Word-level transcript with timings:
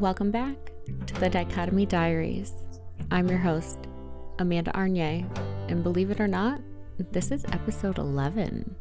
Welcome 0.00 0.30
back 0.30 0.56
to 1.08 1.14
the 1.20 1.28
Dichotomy 1.28 1.84
Diaries. 1.84 2.54
I'm 3.10 3.28
your 3.28 3.36
host, 3.36 3.80
Amanda 4.38 4.70
Arnier, 4.74 5.26
and 5.68 5.82
believe 5.82 6.10
it 6.10 6.22
or 6.22 6.26
not, 6.26 6.62
this 7.12 7.30
is 7.30 7.44
episode 7.52 7.98
11. 7.98 8.74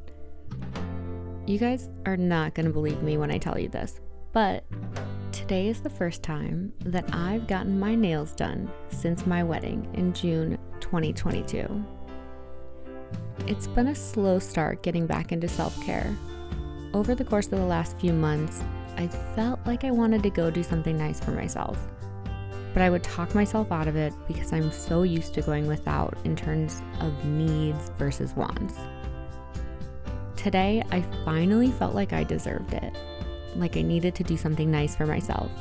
You 1.46 1.60
guys 1.60 1.90
are 2.06 2.16
not 2.16 2.56
going 2.56 2.68
to 2.68 2.72
believe 2.72 3.04
me 3.04 3.18
when 3.18 3.32
I 3.32 3.38
tell 3.38 3.60
you 3.60 3.68
this, 3.68 4.00
but 4.32 4.64
today 5.34 5.68
is 5.68 5.82
the 5.82 5.90
first 5.90 6.24
time 6.24 6.72
that 6.86 7.14
I've 7.14 7.48
gotten 7.48 7.78
my 7.78 7.96
nails 7.96 8.32
done 8.32 8.72
since 8.88 9.28
my 9.28 9.44
wedding 9.44 9.90
in 9.96 10.14
June 10.14 10.58
2022. 10.80 11.86
It's 13.46 13.68
been 13.68 13.88
a 13.88 13.96
slow 13.96 14.40
start 14.40 14.84
getting 14.84 15.06
back 15.06 15.34
into 15.34 15.50
self 15.50 15.78
care. 15.84 16.16
Over 16.94 17.14
the 17.14 17.26
course 17.26 17.48
of 17.48 17.60
the 17.60 17.66
last 17.66 18.00
few 18.00 18.14
months, 18.14 18.64
I 18.98 19.08
felt 19.36 19.60
like 19.66 19.84
I 19.84 19.92
wanted 19.92 20.24
to 20.24 20.30
go 20.30 20.50
do 20.50 20.64
something 20.64 20.98
nice 20.98 21.20
for 21.20 21.32
myself. 21.32 21.78
But 22.74 22.84
I 22.84 22.90
would 22.90 23.04
talk 23.04 23.34
myself 23.34 23.72
out 23.72 23.88
of 23.88 23.96
it 23.96 24.14
because 24.28 24.54
I'm 24.54 24.72
so 24.72 25.04
used 25.04 25.34
to 25.36 25.42
going 25.42 25.68
without 25.68 26.18
in 26.24 26.36
terms 26.36 26.82
of 27.00 27.26
needs 27.26 27.92
versus 27.98 28.36
wants. 28.36 28.76
Today, 30.36 30.84
I 30.92 31.02
finally 31.26 31.72
felt 31.72 31.96
like 31.96 32.14
I 32.14 32.24
deserved 32.24 32.74
it, 32.74 32.96
like 33.56 33.76
I 33.76 33.82
needed 33.82 34.16
to 34.16 34.24
do 34.24 34.38
something 34.38 34.72
nice 34.72 34.96
for 34.96 35.06
myself. 35.06 35.52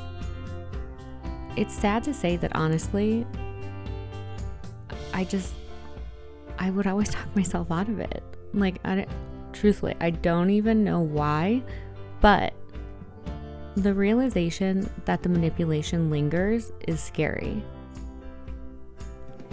It's 1.56 1.74
sad 1.74 2.04
to 2.04 2.14
say 2.14 2.36
that 2.36 2.54
honestly, 2.54 3.26
I 5.12 5.24
just, 5.24 5.54
I 6.58 6.70
would 6.70 6.86
always 6.86 7.08
talk 7.10 7.34
myself 7.34 7.70
out 7.72 7.88
of 7.88 7.98
it. 7.98 8.22
Like, 8.54 8.78
I, 8.84 9.06
truthfully, 9.52 9.96
I 10.00 10.10
don't 10.10 10.50
even 10.50 10.84
know 10.84 11.00
why, 11.00 11.62
but 12.20 12.54
the 13.82 13.94
realization 13.94 14.90
that 15.04 15.22
the 15.22 15.28
manipulation 15.28 16.10
lingers 16.10 16.72
is 16.88 17.00
scary. 17.00 17.62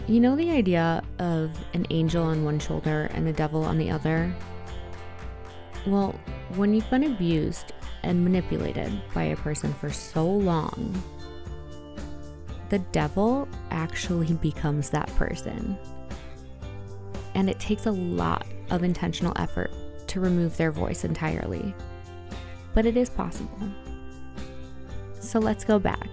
You 0.08 0.20
know 0.20 0.36
the 0.36 0.52
idea 0.52 1.04
of 1.20 1.52
an 1.74 1.86
angel 1.90 2.24
on 2.24 2.44
one 2.44 2.60
shoulder 2.60 3.10
and 3.14 3.26
the 3.26 3.34
devil 3.34 3.64
on 3.64 3.78
the 3.78 3.92
other? 3.92 4.34
Well, 5.86 6.20
when 6.56 6.74
you've 6.74 6.90
been 6.90 7.04
abused 7.04 7.74
and 8.04 8.24
manipulated 8.24 8.92
by 9.14 9.24
a 9.24 9.36
person 9.36 9.74
for 9.74 9.92
so 9.92 10.26
long, 10.26 11.04
the 12.70 12.80
devil 12.80 13.48
actually 13.70 14.34
becomes 14.42 14.90
that 14.90 15.08
person. 15.16 15.78
And 17.36 17.50
it 17.50 17.60
takes 17.60 17.86
a 17.86 17.92
lot 17.92 18.46
of 18.72 18.84
intentional 18.84 19.34
effort 19.36 19.72
to 20.08 20.20
remove 20.20 20.58
their 20.58 20.72
voice 20.72 21.04
entirely. 21.04 21.76
But 22.74 22.86
it 22.86 22.98
is 22.98 23.10
possible. 23.10 23.70
So 25.26 25.40
let's 25.40 25.66
go 25.66 25.80
back. 25.80 26.08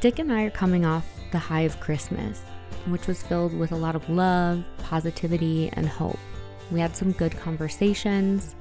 Dick 0.00 0.18
and 0.18 0.32
I 0.32 0.42
are 0.42 0.50
coming 0.50 0.84
off 0.84 1.06
the 1.30 1.38
high 1.38 1.60
of 1.62 1.78
Christmas, 1.78 2.42
which 2.86 3.06
was 3.06 3.22
filled 3.22 3.56
with 3.56 3.70
a 3.70 3.76
lot 3.76 3.94
of 3.94 4.08
love, 4.10 4.64
positivity, 4.78 5.70
and 5.74 5.88
hope. 5.88 6.18
We 6.70 6.80
had 6.80 6.96
some 6.96 7.12
good 7.12 7.36
conversations. 7.38 8.56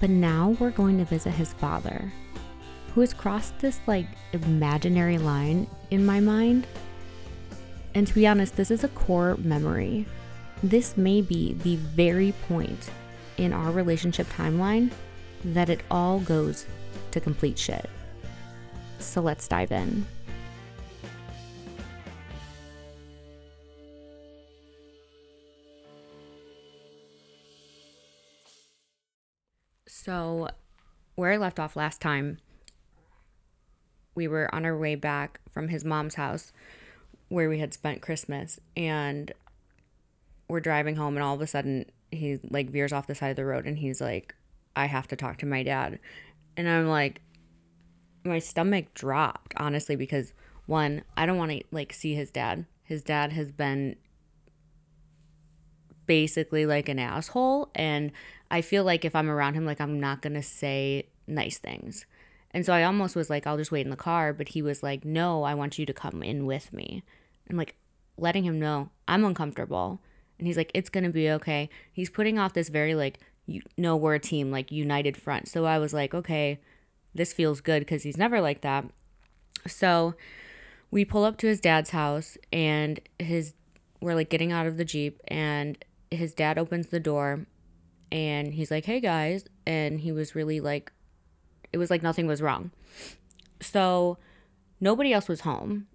But 0.00 0.10
now 0.10 0.56
we're 0.60 0.70
going 0.70 0.98
to 0.98 1.04
visit 1.04 1.30
his 1.30 1.54
father, 1.54 2.12
who 2.94 3.00
has 3.00 3.14
crossed 3.14 3.58
this 3.58 3.80
like 3.86 4.06
imaginary 4.32 5.16
line 5.18 5.66
in 5.90 6.04
my 6.04 6.20
mind. 6.20 6.66
And 7.94 8.06
to 8.06 8.14
be 8.14 8.26
honest, 8.26 8.56
this 8.56 8.70
is 8.70 8.84
a 8.84 8.88
core 8.88 9.36
memory. 9.36 10.06
This 10.62 10.96
may 10.96 11.22
be 11.22 11.54
the 11.54 11.76
very 11.76 12.32
point 12.48 12.90
in 13.38 13.52
our 13.52 13.70
relationship 13.70 14.26
timeline 14.28 14.92
that 15.44 15.70
it 15.70 15.80
all 15.90 16.20
goes 16.20 16.66
to 17.12 17.20
complete 17.20 17.58
shit. 17.58 17.88
So 18.98 19.20
let's 19.20 19.48
dive 19.48 19.72
in. 19.72 20.06
So, 29.86 30.48
where 31.14 31.32
I 31.32 31.36
left 31.36 31.60
off 31.60 31.76
last 31.76 32.00
time, 32.00 32.38
we 34.14 34.26
were 34.26 34.52
on 34.54 34.64
our 34.64 34.76
way 34.76 34.94
back 34.94 35.40
from 35.52 35.68
his 35.68 35.84
mom's 35.84 36.16
house 36.16 36.52
where 37.28 37.48
we 37.48 37.60
had 37.60 37.72
spent 37.72 38.02
Christmas 38.02 38.60
and 38.76 39.32
we're 40.48 40.60
driving 40.60 40.96
home 40.96 41.16
and 41.16 41.24
all 41.24 41.34
of 41.34 41.40
a 41.40 41.46
sudden 41.46 41.86
he 42.10 42.38
like 42.50 42.68
veers 42.70 42.92
off 42.92 43.06
the 43.06 43.14
side 43.14 43.30
of 43.30 43.36
the 43.36 43.44
road 43.44 43.64
and 43.64 43.78
he's 43.78 44.00
like 44.00 44.34
I 44.76 44.86
have 44.86 45.08
to 45.08 45.16
talk 45.16 45.38
to 45.38 45.46
my 45.46 45.62
dad. 45.62 45.98
And 46.56 46.68
I'm 46.68 46.88
like, 46.88 47.20
my 48.24 48.38
stomach 48.38 48.94
dropped, 48.94 49.54
honestly, 49.56 49.96
because 49.96 50.32
one, 50.66 51.02
I 51.16 51.26
don't 51.26 51.38
want 51.38 51.52
to 51.52 51.62
like 51.70 51.92
see 51.92 52.14
his 52.14 52.30
dad. 52.30 52.66
His 52.84 53.02
dad 53.02 53.32
has 53.32 53.50
been 53.50 53.96
basically 56.06 56.66
like 56.66 56.88
an 56.88 56.98
asshole. 56.98 57.70
And 57.74 58.12
I 58.50 58.60
feel 58.60 58.84
like 58.84 59.04
if 59.04 59.16
I'm 59.16 59.30
around 59.30 59.54
him, 59.54 59.64
like 59.64 59.80
I'm 59.80 59.98
not 59.98 60.22
going 60.22 60.34
to 60.34 60.42
say 60.42 61.06
nice 61.26 61.58
things. 61.58 62.06
And 62.50 62.66
so 62.66 62.72
I 62.72 62.84
almost 62.84 63.16
was 63.16 63.30
like, 63.30 63.46
I'll 63.46 63.56
just 63.56 63.72
wait 63.72 63.86
in 63.86 63.90
the 63.90 63.96
car. 63.96 64.32
But 64.32 64.48
he 64.48 64.62
was 64.62 64.82
like, 64.82 65.04
no, 65.04 65.42
I 65.42 65.54
want 65.54 65.78
you 65.78 65.86
to 65.86 65.92
come 65.92 66.22
in 66.22 66.46
with 66.46 66.72
me. 66.72 67.02
I'm 67.48 67.56
like, 67.56 67.76
letting 68.18 68.44
him 68.44 68.60
know 68.60 68.90
I'm 69.08 69.24
uncomfortable. 69.24 70.00
And 70.38 70.46
he's 70.46 70.56
like, 70.56 70.70
it's 70.74 70.90
going 70.90 71.04
to 71.04 71.10
be 71.10 71.30
okay. 71.30 71.70
He's 71.92 72.10
putting 72.10 72.38
off 72.38 72.52
this 72.52 72.68
very 72.68 72.94
like 72.94 73.18
you 73.46 73.62
know 73.76 73.96
we're 73.96 74.14
a 74.14 74.20
team 74.20 74.50
like 74.50 74.70
united 74.72 75.16
front. 75.16 75.48
So 75.48 75.64
i 75.64 75.78
was 75.78 75.92
like 75.92 76.14
okay 76.14 76.60
this 77.14 77.32
feels 77.32 77.60
good 77.60 77.80
because 77.80 78.02
he's 78.02 78.16
never 78.16 78.40
like 78.40 78.62
that. 78.62 78.86
So 79.66 80.14
we 80.90 81.04
pull 81.04 81.24
up 81.24 81.36
to 81.38 81.46
his 81.46 81.60
dad's 81.60 81.90
house 81.90 82.38
and 82.52 83.00
his 83.18 83.54
we're 84.00 84.14
like 84.14 84.30
getting 84.30 84.50
out 84.50 84.66
of 84.66 84.76
the 84.76 84.84
jeep 84.84 85.20
and 85.28 85.82
his 86.10 86.34
dad 86.34 86.58
opens 86.58 86.88
the 86.88 87.00
door 87.00 87.46
and 88.10 88.54
he's 88.54 88.70
like 88.70 88.84
hey 88.84 89.00
guys 89.00 89.46
and 89.66 90.00
he 90.00 90.12
was 90.12 90.34
really 90.34 90.60
like 90.60 90.92
it 91.72 91.78
was 91.78 91.90
like 91.90 92.02
nothing 92.02 92.26
was 92.26 92.42
wrong. 92.42 92.70
So 93.60 94.18
nobody 94.80 95.12
else 95.12 95.28
was 95.28 95.40
home 95.40 95.86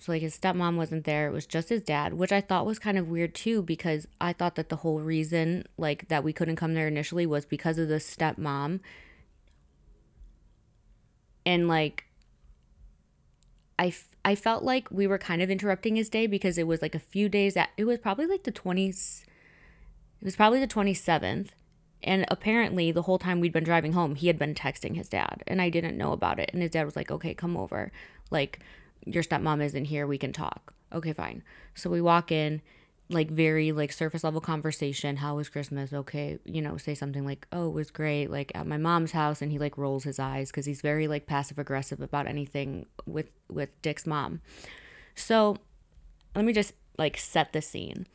so 0.00 0.12
like 0.12 0.22
his 0.22 0.38
stepmom 0.38 0.76
wasn't 0.76 1.04
there. 1.04 1.28
It 1.28 1.32
was 1.32 1.46
just 1.46 1.68
his 1.68 1.82
dad 1.82 2.14
which 2.14 2.32
i 2.32 2.40
thought 2.40 2.66
was 2.66 2.78
kind 2.78 2.98
of 2.98 3.08
weird 3.08 3.34
too 3.34 3.62
because 3.62 4.06
i 4.20 4.32
thought 4.32 4.54
that 4.54 4.68
the 4.68 4.76
whole 4.76 5.00
reason 5.00 5.64
like 5.76 6.08
that 6.08 6.24
we 6.24 6.32
couldn't 6.32 6.56
come 6.56 6.74
there 6.74 6.88
initially 6.88 7.26
was 7.26 7.44
because 7.44 7.78
of 7.78 7.88
the 7.88 7.96
stepmom. 7.96 8.80
And 11.46 11.68
like 11.68 12.04
I, 13.78 13.94
I 14.24 14.34
felt 14.34 14.62
like 14.62 14.90
we 14.90 15.06
were 15.06 15.16
kind 15.16 15.40
of 15.40 15.50
interrupting 15.50 15.96
his 15.96 16.10
day 16.10 16.26
because 16.26 16.58
it 16.58 16.66
was 16.66 16.82
like 16.82 16.94
a 16.94 16.98
few 16.98 17.28
days 17.28 17.56
at 17.56 17.70
it 17.76 17.84
was 17.84 17.98
probably 17.98 18.26
like 18.26 18.42
the 18.42 18.52
20s 18.52 19.22
it 19.22 20.24
was 20.24 20.36
probably 20.36 20.60
the 20.60 20.66
27th 20.66 21.48
and 22.02 22.26
apparently 22.28 22.92
the 22.92 23.02
whole 23.02 23.18
time 23.18 23.40
we'd 23.40 23.54
been 23.54 23.64
driving 23.64 23.94
home 23.94 24.16
he 24.16 24.26
had 24.26 24.38
been 24.38 24.54
texting 24.54 24.96
his 24.96 25.08
dad 25.08 25.42
and 25.46 25.62
i 25.62 25.70
didn't 25.70 25.96
know 25.96 26.12
about 26.12 26.38
it. 26.38 26.50
And 26.52 26.62
his 26.62 26.70
dad 26.72 26.84
was 26.84 26.96
like 26.96 27.10
okay 27.10 27.34
come 27.34 27.56
over. 27.56 27.90
Like 28.30 28.60
your 29.04 29.22
stepmom 29.22 29.62
isn't 29.62 29.86
here, 29.86 30.06
we 30.06 30.18
can 30.18 30.32
talk. 30.32 30.74
Okay, 30.92 31.12
fine. 31.12 31.42
So 31.74 31.90
we 31.90 32.00
walk 32.00 32.32
in, 32.32 32.62
like 33.10 33.30
very 33.30 33.72
like 33.72 33.92
surface 33.92 34.22
level 34.22 34.40
conversation. 34.40 35.16
How 35.16 35.36
was 35.36 35.48
Christmas? 35.48 35.92
Okay, 35.92 36.38
you 36.44 36.62
know, 36.62 36.76
say 36.76 36.94
something 36.94 37.24
like, 37.24 37.46
"Oh, 37.52 37.68
it 37.68 37.74
was 37.74 37.90
great." 37.90 38.30
Like 38.30 38.52
at 38.54 38.66
my 38.66 38.76
mom's 38.76 39.12
house, 39.12 39.42
and 39.42 39.50
he 39.50 39.58
like 39.58 39.76
rolls 39.76 40.04
his 40.04 40.18
eyes 40.18 40.50
because 40.50 40.66
he's 40.66 40.80
very 40.80 41.08
like 41.08 41.26
passive 41.26 41.58
aggressive 41.58 42.00
about 42.00 42.26
anything 42.26 42.86
with 43.06 43.30
with 43.48 43.70
Dick's 43.82 44.06
mom. 44.06 44.40
So 45.14 45.56
let 46.34 46.44
me 46.44 46.52
just 46.52 46.72
like 46.98 47.16
set 47.16 47.52
the 47.52 47.62
scene. 47.62 48.06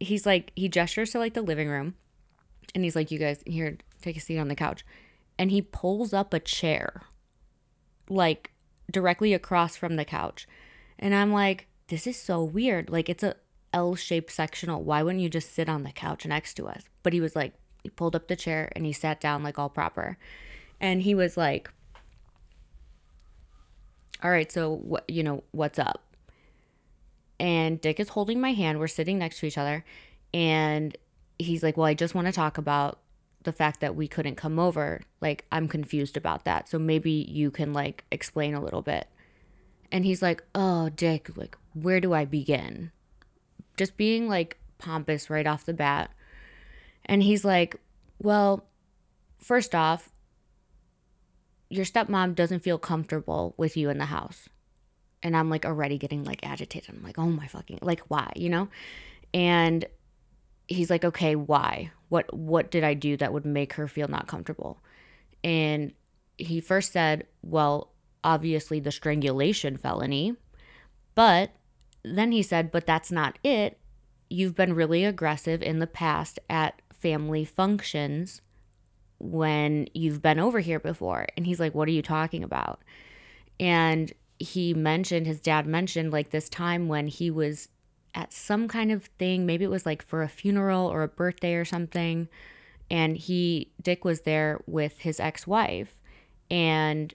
He's 0.00 0.24
like 0.24 0.52
he 0.56 0.68
gestures 0.68 1.10
to 1.10 1.18
like 1.18 1.34
the 1.34 1.42
living 1.42 1.68
room, 1.68 1.94
and 2.74 2.82
he's 2.82 2.96
like, 2.96 3.10
"You 3.10 3.18
guys 3.18 3.42
here, 3.46 3.76
take 4.00 4.16
a 4.16 4.20
seat 4.20 4.38
on 4.38 4.48
the 4.48 4.54
couch," 4.54 4.84
and 5.38 5.50
he 5.50 5.60
pulls 5.60 6.14
up 6.14 6.32
a 6.32 6.40
chair, 6.40 7.02
like 8.08 8.53
directly 8.90 9.34
across 9.34 9.76
from 9.76 9.96
the 9.96 10.04
couch. 10.04 10.46
And 10.98 11.14
I'm 11.14 11.32
like, 11.32 11.66
this 11.88 12.06
is 12.06 12.16
so 12.16 12.42
weird. 12.42 12.90
Like 12.90 13.08
it's 13.08 13.22
a 13.22 13.36
L 13.72 13.94
shaped 13.94 14.32
sectional. 14.32 14.82
Why 14.82 15.02
wouldn't 15.02 15.22
you 15.22 15.28
just 15.28 15.54
sit 15.54 15.68
on 15.68 15.82
the 15.82 15.92
couch 15.92 16.24
next 16.26 16.54
to 16.54 16.66
us? 16.66 16.84
But 17.02 17.12
he 17.12 17.20
was 17.20 17.34
like, 17.34 17.54
he 17.82 17.90
pulled 17.90 18.16
up 18.16 18.28
the 18.28 18.36
chair 18.36 18.70
and 18.74 18.86
he 18.86 18.92
sat 18.92 19.20
down 19.20 19.42
like 19.42 19.58
all 19.58 19.68
proper. 19.68 20.16
And 20.80 21.02
he 21.02 21.14
was 21.14 21.36
like, 21.36 21.70
all 24.22 24.30
right, 24.30 24.50
so 24.50 24.70
what, 24.70 25.08
you 25.08 25.22
know, 25.22 25.44
what's 25.50 25.78
up? 25.78 26.02
And 27.38 27.80
Dick 27.80 28.00
is 28.00 28.10
holding 28.10 28.40
my 28.40 28.52
hand. 28.52 28.78
We're 28.78 28.86
sitting 28.86 29.18
next 29.18 29.40
to 29.40 29.46
each 29.46 29.58
other. 29.58 29.84
And 30.32 30.96
he's 31.38 31.62
like, 31.62 31.76
well, 31.76 31.86
I 31.86 31.94
just 31.94 32.14
want 32.14 32.26
to 32.26 32.32
talk 32.32 32.58
about 32.58 32.98
the 33.44 33.52
fact 33.52 33.80
that 33.80 33.94
we 33.94 34.08
couldn't 34.08 34.36
come 34.36 34.58
over 34.58 35.00
like 35.20 35.44
i'm 35.52 35.68
confused 35.68 36.16
about 36.16 36.44
that 36.44 36.68
so 36.68 36.78
maybe 36.78 37.26
you 37.28 37.50
can 37.50 37.72
like 37.72 38.04
explain 38.10 38.54
a 38.54 38.62
little 38.62 38.82
bit 38.82 39.08
and 39.92 40.04
he's 40.04 40.22
like 40.22 40.42
oh 40.54 40.88
dick 40.90 41.30
like 41.36 41.56
where 41.74 42.00
do 42.00 42.12
i 42.12 42.24
begin 42.24 42.90
just 43.76 43.96
being 43.96 44.28
like 44.28 44.58
pompous 44.78 45.30
right 45.30 45.46
off 45.46 45.64
the 45.64 45.74
bat 45.74 46.10
and 47.04 47.22
he's 47.22 47.44
like 47.44 47.76
well 48.18 48.66
first 49.38 49.74
off 49.74 50.10
your 51.74 51.84
stepmom 51.84 52.34
doesn't 52.34 52.60
feel 52.60 52.78
comfortable 52.78 53.54
with 53.56 53.76
you 53.76 53.90
in 53.90 53.98
the 53.98 54.06
house. 54.06 54.48
And 55.22 55.36
I'm 55.36 55.50
like 55.50 55.64
already 55.64 55.98
getting 55.98 56.24
like 56.24 56.46
agitated. 56.46 56.94
I'm 56.94 57.02
like, 57.02 57.18
oh 57.18 57.26
my 57.26 57.46
fucking, 57.46 57.80
like, 57.82 58.02
why, 58.08 58.32
you 58.36 58.50
know? 58.50 58.68
And 59.32 59.84
he's 60.68 60.90
like, 60.90 61.04
okay, 61.04 61.36
why? 61.36 61.90
What, 62.08 62.32
what 62.32 62.70
did 62.70 62.84
I 62.84 62.94
do 62.94 63.16
that 63.16 63.32
would 63.32 63.44
make 63.44 63.74
her 63.74 63.88
feel 63.88 64.08
not 64.08 64.26
comfortable? 64.26 64.82
And 65.42 65.92
he 66.38 66.60
first 66.60 66.92
said, 66.92 67.26
well, 67.42 67.92
obviously 68.22 68.80
the 68.80 68.92
strangulation 68.92 69.76
felony. 69.76 70.36
But 71.14 71.50
then 72.04 72.32
he 72.32 72.42
said, 72.42 72.70
but 72.70 72.86
that's 72.86 73.12
not 73.12 73.38
it. 73.44 73.78
You've 74.30 74.54
been 74.54 74.74
really 74.74 75.04
aggressive 75.04 75.62
in 75.62 75.78
the 75.78 75.86
past 75.86 76.38
at 76.48 76.80
family 76.92 77.44
functions 77.44 78.40
when 79.18 79.88
you've 79.94 80.22
been 80.22 80.38
over 80.38 80.60
here 80.60 80.80
before. 80.80 81.26
And 81.36 81.46
he's 81.46 81.60
like, 81.60 81.74
What 81.74 81.88
are 81.88 81.92
you 81.92 82.02
talking 82.02 82.42
about? 82.42 82.80
And 83.60 84.12
he 84.38 84.74
mentioned, 84.74 85.26
his 85.26 85.40
dad 85.40 85.66
mentioned 85.66 86.12
like 86.12 86.30
this 86.30 86.48
time 86.48 86.88
when 86.88 87.06
he 87.06 87.30
was 87.30 87.68
at 88.14 88.32
some 88.32 88.68
kind 88.68 88.92
of 88.92 89.04
thing. 89.18 89.46
Maybe 89.46 89.64
it 89.64 89.70
was 89.70 89.86
like 89.86 90.02
for 90.02 90.22
a 90.22 90.28
funeral 90.28 90.86
or 90.86 91.02
a 91.02 91.08
birthday 91.08 91.54
or 91.54 91.64
something. 91.64 92.28
And 92.90 93.16
he, 93.16 93.72
Dick 93.82 94.04
was 94.04 94.22
there 94.22 94.60
with 94.66 95.00
his 95.00 95.18
ex 95.18 95.46
wife. 95.46 96.00
And 96.50 97.14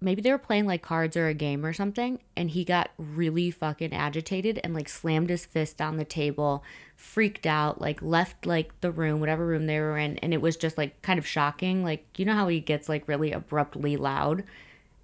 maybe 0.00 0.22
they 0.22 0.30
were 0.30 0.38
playing 0.38 0.66
like 0.66 0.82
cards 0.82 1.16
or 1.16 1.26
a 1.28 1.34
game 1.34 1.64
or 1.64 1.72
something 1.72 2.18
and 2.36 2.50
he 2.50 2.64
got 2.64 2.90
really 2.96 3.50
fucking 3.50 3.92
agitated 3.92 4.58
and 4.64 4.74
like 4.74 4.88
slammed 4.88 5.28
his 5.28 5.44
fist 5.44 5.80
on 5.80 5.96
the 5.96 6.04
table 6.04 6.64
freaked 6.96 7.46
out 7.46 7.80
like 7.80 8.00
left 8.00 8.46
like 8.46 8.78
the 8.80 8.90
room 8.90 9.20
whatever 9.20 9.46
room 9.46 9.66
they 9.66 9.78
were 9.78 9.98
in 9.98 10.16
and 10.18 10.32
it 10.32 10.40
was 10.40 10.56
just 10.56 10.78
like 10.78 11.00
kind 11.02 11.18
of 11.18 11.26
shocking 11.26 11.84
like 11.84 12.06
you 12.18 12.24
know 12.24 12.34
how 12.34 12.48
he 12.48 12.60
gets 12.60 12.88
like 12.88 13.06
really 13.06 13.30
abruptly 13.32 13.96
loud 13.96 14.42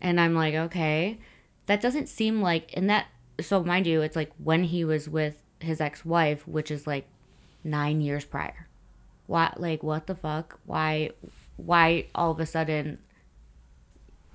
and 0.00 0.20
i'm 0.20 0.34
like 0.34 0.54
okay 0.54 1.18
that 1.66 1.80
doesn't 1.80 2.08
seem 2.08 2.40
like 2.40 2.70
and 2.74 2.88
that 2.88 3.06
so 3.40 3.62
mind 3.62 3.86
you 3.86 4.00
it's 4.00 4.16
like 4.16 4.32
when 4.42 4.64
he 4.64 4.84
was 4.84 5.08
with 5.08 5.42
his 5.60 5.80
ex-wife 5.80 6.46
which 6.46 6.70
is 6.70 6.86
like 6.86 7.06
nine 7.64 8.00
years 8.00 8.24
prior 8.24 8.66
why 9.26 9.52
like 9.56 9.82
what 9.82 10.06
the 10.06 10.14
fuck 10.14 10.58
why 10.66 11.10
why 11.56 12.06
all 12.14 12.30
of 12.30 12.40
a 12.40 12.46
sudden 12.46 12.98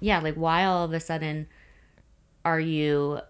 yeah, 0.01 0.19
like 0.19 0.35
why 0.35 0.65
all 0.65 0.83
of 0.83 0.91
a 0.91 0.99
sudden 0.99 1.47
are 2.43 2.59
you 2.59 3.21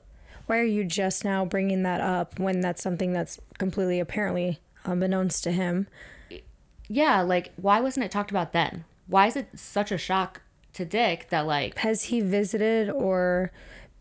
why 0.48 0.58
are 0.58 0.64
you 0.64 0.84
just 0.84 1.24
now 1.24 1.46
bringing 1.46 1.84
that 1.84 2.02
up 2.02 2.40
when 2.40 2.62
that's 2.62 2.82
something 2.82 3.14
that's 3.14 3.40
completely 3.60 4.00
apparently 4.00 4.60
unbeknownst 4.86 5.44
to 5.44 5.52
him? 5.52 5.88
Yeah, 6.88 7.22
like 7.22 7.52
why 7.58 7.82
wasn't 7.82 8.06
it 8.06 8.12
talked 8.12 8.32
about 8.32 8.54
then? 8.54 8.86
Why 9.08 9.28
is 9.28 9.36
it 9.36 9.50
such 9.56 9.92
a 9.92 9.98
shock 9.98 10.42
to 10.74 10.86
Dick 10.86 11.28
that 11.30 11.46
like 11.46 11.78
has 11.80 12.06
he 12.06 12.22
visited 12.22 12.90
or 12.90 13.52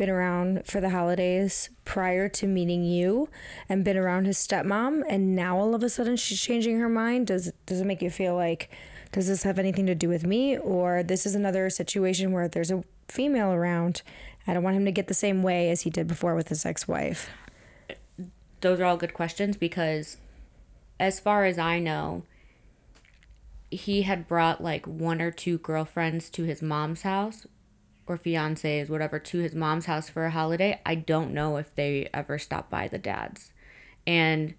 been 0.01 0.09
around 0.09 0.63
for 0.65 0.81
the 0.81 0.89
holidays 0.89 1.69
prior 1.85 2.27
to 2.27 2.47
meeting 2.47 2.83
you 2.83 3.29
and 3.69 3.85
been 3.85 3.99
around 3.99 4.25
his 4.25 4.39
stepmom 4.39 5.03
and 5.11 5.37
now 5.37 5.59
all 5.59 5.75
of 5.75 5.83
a 5.83 5.91
sudden 5.91 6.17
she's 6.17 6.41
changing 6.41 6.81
her 6.81 6.89
mind? 6.89 7.27
Does 7.27 7.53
does 7.67 7.83
it 7.83 7.87
make 7.87 8.01
you 8.01 8.09
feel 8.09 8.35
like 8.35 8.71
does 9.13 9.29
this 9.29 9.43
have 9.43 9.59
anything 9.59 9.85
to 9.85 9.95
do 9.95 10.09
with 10.09 10.25
me? 10.25 10.57
Or 10.57 11.03
this 11.03 11.27
is 11.27 11.35
another 11.35 11.69
situation 11.69 12.33
where 12.33 12.49
there's 12.49 12.71
a 12.71 12.83
female 13.09 13.53
around. 13.53 14.01
I 14.47 14.55
don't 14.55 14.63
want 14.63 14.77
him 14.77 14.87
to 14.87 14.91
get 14.91 15.07
the 15.07 15.15
same 15.15 15.43
way 15.43 15.69
as 15.69 15.83
he 15.83 15.91
did 15.91 16.07
before 16.07 16.35
with 16.35 16.49
his 16.49 16.65
ex 16.65 16.89
wife. 16.89 17.29
Those 18.63 18.81
are 18.81 18.87
all 18.87 18.97
good 18.97 19.13
questions 19.13 19.59
because, 19.59 20.17
as 20.99 21.21
far 21.21 21.45
as 21.45 21.59
I 21.59 21.79
know, 21.79 22.23
he 23.71 24.03
had 24.03 24.27
brought 24.27 24.63
like 24.63 24.87
one 24.87 25.21
or 25.21 25.31
two 25.31 25.59
girlfriends 25.59 26.31
to 26.31 26.45
his 26.45 26.63
mom's 26.63 27.03
house 27.03 27.47
or 28.11 28.19
fiancés, 28.19 28.89
whatever, 28.91 29.19
to 29.19 29.39
his 29.39 29.55
mom's 29.55 29.87
house 29.87 30.09
for 30.09 30.25
a 30.25 30.31
holiday. 30.31 30.81
I 30.85 30.97
don't 30.97 31.33
know 31.33 31.57
if 31.57 31.75
they 31.75 32.09
ever 32.13 32.39
stopped 32.39 32.71
by 32.71 32.89
the 32.89 32.99
dad's. 32.99 33.53
And 34.07 34.55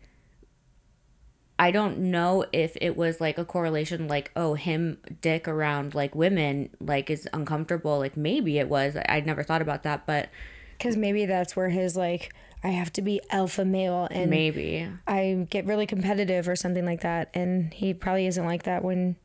I 1.60 1.72
don't 1.72 2.00
know 2.00 2.46
if 2.54 2.78
it 2.80 2.96
was 2.96 3.20
like 3.20 3.38
a 3.38 3.46
correlation, 3.46 4.08
like, 4.08 4.32
oh, 4.36 4.54
him 4.54 4.98
dick 5.22 5.48
around 5.48 5.94
like 5.94 6.16
women, 6.16 6.70
like, 6.80 7.10
is 7.10 7.28
uncomfortable. 7.34 8.00
Like, 8.00 8.16
maybe 8.16 8.58
it 8.58 8.70
was. 8.70 8.96
I'd 9.08 9.26
never 9.26 9.44
thought 9.44 9.62
about 9.62 9.84
that, 9.84 10.08
but. 10.08 10.30
Because 10.78 10.96
maybe 10.98 11.26
that's 11.26 11.56
where 11.56 11.70
his, 11.70 11.96
like, 11.96 12.34
I 12.64 12.70
have 12.70 12.94
to 12.94 13.02
be 13.02 13.22
alpha 13.30 13.66
male 13.66 14.08
and 14.12 14.30
maybe 14.30 14.88
I 15.08 15.48
get 15.50 15.66
really 15.66 15.88
competitive 15.88 16.48
or 16.48 16.56
something 16.56 16.86
like 16.86 17.02
that. 17.02 17.30
And 17.34 17.74
he 17.74 17.94
probably 17.94 18.28
isn't 18.28 18.46
like 18.46 18.64
that 18.64 18.84
when 18.84 19.16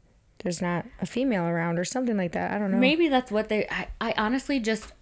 there's 0.40 0.62
not 0.62 0.86
a 1.00 1.06
female 1.06 1.44
around 1.44 1.78
or 1.78 1.84
something 1.84 2.16
like 2.16 2.32
that. 2.32 2.52
I 2.52 2.58
don't 2.58 2.70
know. 2.70 2.78
Maybe 2.78 3.08
that's 3.08 3.30
what 3.30 3.48
they. 3.48 3.66
I, 3.68 3.88
I 4.00 4.14
honestly 4.16 4.60
just, 4.60 4.92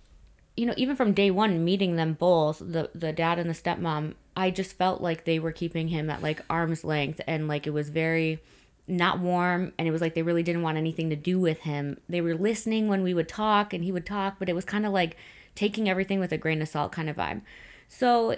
you 0.56 0.66
know, 0.66 0.74
even 0.76 0.96
from 0.96 1.12
day 1.12 1.30
one, 1.30 1.64
meeting 1.64 1.96
them 1.96 2.14
both, 2.14 2.58
the 2.58 2.90
the 2.94 3.12
dad 3.12 3.38
and 3.38 3.50
the 3.50 3.54
stepmom, 3.54 4.14
I 4.36 4.50
just 4.50 4.76
felt 4.76 5.00
like 5.00 5.24
they 5.24 5.38
were 5.38 5.52
keeping 5.52 5.88
him 5.88 6.10
at 6.10 6.22
like 6.22 6.40
arm's 6.48 6.84
length 6.84 7.20
and 7.26 7.48
like 7.48 7.66
it 7.66 7.70
was 7.70 7.90
very 7.90 8.40
not 8.86 9.18
warm 9.18 9.72
and 9.78 9.88
it 9.88 9.90
was 9.90 10.00
like 10.00 10.14
they 10.14 10.22
really 10.22 10.42
didn't 10.42 10.62
want 10.62 10.76
anything 10.76 11.10
to 11.10 11.16
do 11.16 11.40
with 11.40 11.60
him. 11.60 11.98
They 12.08 12.20
were 12.20 12.34
listening 12.34 12.88
when 12.88 13.02
we 13.02 13.14
would 13.14 13.28
talk 13.28 13.72
and 13.72 13.82
he 13.82 13.92
would 13.92 14.06
talk, 14.06 14.36
but 14.38 14.48
it 14.48 14.54
was 14.54 14.64
kind 14.64 14.84
of 14.84 14.92
like 14.92 15.16
taking 15.54 15.88
everything 15.88 16.20
with 16.20 16.32
a 16.32 16.38
grain 16.38 16.60
of 16.60 16.68
salt 16.68 16.92
kind 16.92 17.08
of 17.08 17.16
vibe. 17.16 17.42
So 17.88 18.36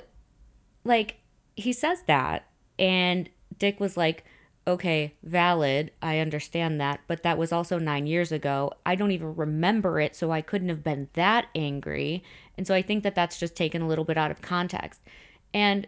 like 0.84 1.16
he 1.56 1.72
says 1.72 2.02
that 2.06 2.46
and 2.78 3.28
Dick 3.58 3.80
was 3.80 3.96
like, 3.96 4.24
"Okay, 4.66 5.14
valid. 5.22 5.92
I 6.02 6.18
understand 6.18 6.80
that, 6.80 7.00
but 7.06 7.22
that 7.22 7.38
was 7.38 7.52
also 7.52 7.78
9 7.78 8.06
years 8.06 8.32
ago. 8.32 8.72
I 8.84 8.94
don't 8.94 9.12
even 9.12 9.36
remember 9.36 10.00
it, 10.00 10.16
so 10.16 10.30
I 10.32 10.40
couldn't 10.40 10.68
have 10.68 10.82
been 10.82 11.08
that 11.14 11.46
angry." 11.54 12.24
And 12.56 12.66
so 12.66 12.74
I 12.74 12.82
think 12.82 13.02
that 13.04 13.14
that's 13.14 13.38
just 13.38 13.54
taken 13.54 13.82
a 13.82 13.88
little 13.88 14.04
bit 14.04 14.18
out 14.18 14.30
of 14.30 14.42
context. 14.42 15.00
And 15.54 15.86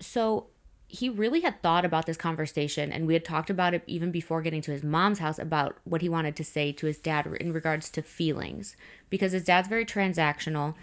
so 0.00 0.48
he 0.88 1.10
really 1.10 1.42
had 1.42 1.62
thought 1.62 1.84
about 1.84 2.06
this 2.06 2.16
conversation 2.16 2.90
and 2.90 3.06
we 3.06 3.12
had 3.12 3.24
talked 3.24 3.50
about 3.50 3.74
it 3.74 3.82
even 3.86 4.10
before 4.10 4.40
getting 4.40 4.62
to 4.62 4.72
his 4.72 4.82
mom's 4.82 5.18
house 5.18 5.38
about 5.38 5.76
what 5.84 6.00
he 6.00 6.08
wanted 6.08 6.34
to 6.34 6.42
say 6.42 6.72
to 6.72 6.86
his 6.86 6.98
dad 6.98 7.26
in 7.38 7.52
regards 7.52 7.90
to 7.90 8.00
feelings 8.00 8.74
because 9.10 9.32
his 9.32 9.44
dad's 9.44 9.68
very 9.68 9.84
transactional 9.84 10.74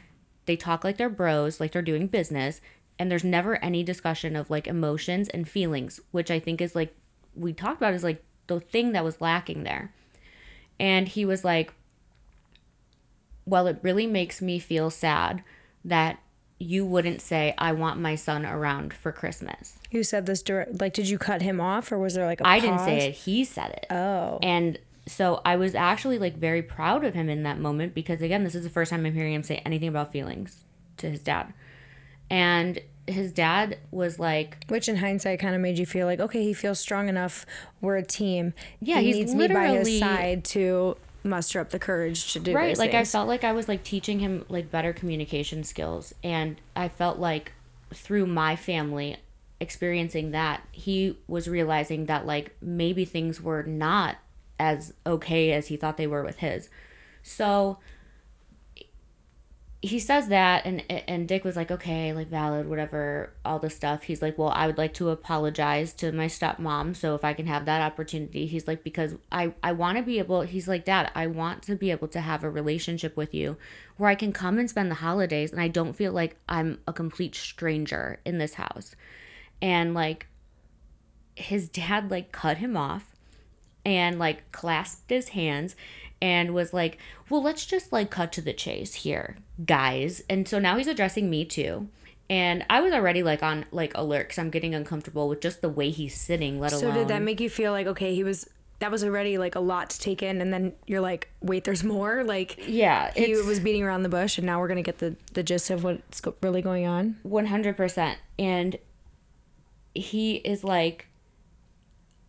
they 0.45 0.55
talk 0.55 0.83
like 0.83 0.97
they're 0.97 1.09
bros 1.09 1.59
like 1.59 1.71
they're 1.71 1.81
doing 1.81 2.05
business 2.05 2.61
and 2.99 3.09
there's 3.09 3.23
never 3.23 3.61
any 3.63 3.83
discussion 3.83 4.35
of 4.35 4.51
like 4.51 4.67
emotions 4.67 5.27
and 5.29 5.49
feelings 5.49 5.99
which 6.11 6.29
i 6.29 6.39
think 6.39 6.61
is 6.61 6.75
like 6.75 6.95
we 7.35 7.53
talked 7.53 7.77
about 7.77 7.93
is 7.93 8.03
like 8.03 8.23
the 8.47 8.59
thing 8.59 8.91
that 8.93 9.03
was 9.03 9.19
lacking 9.21 9.63
there 9.63 9.93
and 10.79 11.07
he 11.09 11.25
was 11.25 11.43
like 11.43 11.73
well 13.45 13.67
it 13.67 13.79
really 13.81 14.07
makes 14.07 14.41
me 14.41 14.59
feel 14.59 14.89
sad 14.89 15.43
that 15.83 16.19
you 16.57 16.85
wouldn't 16.85 17.21
say 17.21 17.53
I 17.57 17.73
want 17.73 17.99
my 17.99 18.15
son 18.15 18.45
around 18.45 18.93
for 18.93 19.11
Christmas. 19.11 19.77
You 19.91 20.03
said 20.03 20.25
this 20.25 20.41
direct 20.41 20.79
like 20.79 20.93
did 20.93 21.09
you 21.09 21.17
cut 21.17 21.41
him 21.41 21.59
off 21.59 21.91
or 21.91 21.99
was 21.99 22.13
there 22.13 22.25
like 22.25 22.39
a 22.41 22.47
I 22.47 22.59
pause? 22.59 22.61
didn't 22.63 22.79
say 22.79 23.07
it, 23.09 23.11
he 23.15 23.43
said 23.43 23.71
it. 23.71 23.87
Oh. 23.91 24.39
And 24.41 24.79
so 25.05 25.41
I 25.45 25.57
was 25.57 25.75
actually 25.75 26.17
like 26.17 26.37
very 26.37 26.63
proud 26.63 27.03
of 27.03 27.13
him 27.13 27.29
in 27.29 27.43
that 27.43 27.59
moment 27.59 27.93
because 27.93 28.21
again, 28.21 28.43
this 28.43 28.55
is 28.55 28.63
the 28.63 28.69
first 28.69 28.89
time 28.89 29.05
I'm 29.05 29.13
hearing 29.13 29.33
him 29.33 29.43
say 29.43 29.57
anything 29.65 29.89
about 29.89 30.11
feelings 30.11 30.63
to 30.97 31.09
his 31.09 31.19
dad. 31.19 31.53
And 32.29 32.79
his 33.07 33.31
dad 33.31 33.77
was 33.91 34.17
like 34.19 34.57
which 34.67 34.89
in 34.89 34.95
hindsight 34.95 35.39
kind 35.39 35.53
of 35.53 35.61
made 35.61 35.77
you 35.77 35.85
feel 35.85 36.07
like 36.07 36.19
okay 36.19 36.43
he 36.43 36.53
feels 36.53 36.79
strong 36.79 37.09
enough. 37.09 37.45
We're 37.81 37.97
a 37.97 38.03
team. 38.03 38.53
Yeah 38.79 38.99
he 38.99 39.13
needs 39.13 39.35
me 39.35 39.47
by 39.47 39.67
his 39.69 39.99
side 39.99 40.43
to 40.45 40.97
muster 41.23 41.59
up 41.59 41.71
the 41.71 41.79
courage 41.79 42.33
to 42.33 42.39
do 42.39 42.53
right 42.53 42.77
like 42.77 42.91
things. 42.91 43.09
i 43.09 43.11
felt 43.11 43.27
like 43.27 43.43
i 43.43 43.51
was 43.51 43.67
like 43.67 43.83
teaching 43.83 44.19
him 44.19 44.45
like 44.47 44.69
better 44.69 44.93
communication 44.93 45.63
skills 45.63 46.13
and 46.23 46.61
i 46.75 46.87
felt 46.87 47.17
like 47.17 47.51
through 47.91 48.27
my 48.27 48.55
family 48.55 49.17
experiencing 49.59 50.31
that 50.31 50.61
he 50.71 51.17
was 51.27 51.47
realizing 51.47 52.05
that 52.05 52.25
like 52.25 52.55
maybe 52.61 53.05
things 53.05 53.41
were 53.41 53.63
not 53.63 54.17
as 54.59 54.93
okay 55.05 55.51
as 55.51 55.67
he 55.67 55.77
thought 55.77 55.97
they 55.97 56.07
were 56.07 56.23
with 56.23 56.37
his. 56.39 56.69
So 57.23 57.79
he 59.85 59.99
says 59.99 60.29
that 60.29 60.65
and 60.65 60.83
and 60.89 61.27
Dick 61.27 61.43
was 61.43 61.55
like 61.55 61.69
okay 61.69 62.11
like 62.11 62.27
valid 62.27 62.67
whatever 62.67 63.31
all 63.45 63.59
this 63.59 63.75
stuff. 63.75 64.03
He's 64.03 64.21
like 64.21 64.37
well 64.37 64.49
I 64.49 64.67
would 64.67 64.77
like 64.77 64.93
to 64.95 65.09
apologize 65.09 65.93
to 65.93 66.11
my 66.11 66.25
stepmom 66.25 66.95
so 66.95 67.13
if 67.13 67.23
I 67.23 67.33
can 67.33 67.45
have 67.45 67.65
that 67.65 67.81
opportunity. 67.81 68.47
He's 68.47 68.67
like 68.67 68.83
because 68.83 69.15
I 69.31 69.53
I 69.61 69.73
want 69.73 69.97
to 69.97 70.03
be 70.03 70.17
able 70.19 70.41
he's 70.41 70.67
like 70.67 70.85
dad 70.85 71.11
I 71.13 71.27
want 71.27 71.61
to 71.63 71.75
be 71.75 71.91
able 71.91 72.07
to 72.09 72.21
have 72.21 72.43
a 72.43 72.49
relationship 72.49 73.15
with 73.15 73.33
you 73.33 73.57
where 73.97 74.09
I 74.09 74.15
can 74.15 74.33
come 74.33 74.57
and 74.57 74.69
spend 74.69 74.89
the 74.89 74.95
holidays 74.95 75.51
and 75.51 75.61
I 75.61 75.67
don't 75.67 75.93
feel 75.93 76.11
like 76.11 76.35
I'm 76.49 76.79
a 76.87 76.93
complete 76.93 77.35
stranger 77.35 78.19
in 78.25 78.39
this 78.39 78.55
house. 78.55 78.95
And 79.61 79.93
like 79.93 80.27
his 81.35 81.69
dad 81.69 82.09
like 82.09 82.31
cut 82.31 82.57
him 82.57 82.75
off 82.75 83.15
and 83.85 84.17
like 84.17 84.51
clasped 84.51 85.09
his 85.09 85.29
hands 85.29 85.75
and 86.25 86.55
was 86.55 86.73
like, 86.73 86.97
well, 87.29 87.43
let's 87.43 87.67
just 87.67 87.93
like 87.93 88.09
cut 88.09 88.31
to 88.31 88.41
the 88.41 88.51
chase 88.51 88.95
here, 88.95 89.37
guys. 89.63 90.23
And 90.27 90.47
so 90.47 90.57
now 90.57 90.75
he's 90.75 90.87
addressing 90.87 91.29
me 91.29 91.45
too. 91.45 91.87
And 92.31 92.65
I 92.67 92.81
was 92.81 92.93
already 92.93 93.21
like 93.21 93.43
on 93.43 93.65
like 93.71 93.95
alert 93.95 94.29
because 94.29 94.39
I'm 94.39 94.49
getting 94.49 94.73
uncomfortable 94.73 95.29
with 95.29 95.39
just 95.39 95.61
the 95.61 95.69
way 95.69 95.91
he's 95.91 96.19
sitting, 96.19 96.59
let 96.59 96.71
alone. 96.71 96.81
So 96.81 96.91
did 96.91 97.09
that 97.09 97.21
make 97.21 97.39
you 97.39 97.49
feel 97.51 97.71
like 97.71 97.85
okay, 97.85 98.15
he 98.15 98.23
was 98.23 98.49
that 98.79 98.89
was 98.89 99.03
already 99.03 99.37
like 99.37 99.53
a 99.53 99.59
lot 99.59 99.91
to 99.91 99.99
take 99.99 100.23
in 100.23 100.41
and 100.41 100.51
then 100.51 100.73
you're 100.85 100.99
like 100.99 101.29
wait 101.41 101.63
there's 101.63 101.83
more 101.83 102.23
like 102.23 102.57
Yeah, 102.67 103.11
he 103.15 103.35
was 103.35 103.59
beating 103.59 103.83
around 103.83 104.01
the 104.01 104.09
bush 104.09 104.39
and 104.39 104.47
now 104.47 104.59
we're 104.59 104.67
gonna 104.67 104.81
get 104.81 104.97
the 104.97 105.15
the 105.33 105.43
gist 105.43 105.69
of 105.69 105.83
what's 105.83 106.21
really 106.41 106.61
going 106.61 106.85
on 106.85 107.17
100% 107.25 108.15
and 108.37 108.77
he 109.93 110.35
is 110.35 110.61
like 110.65 111.07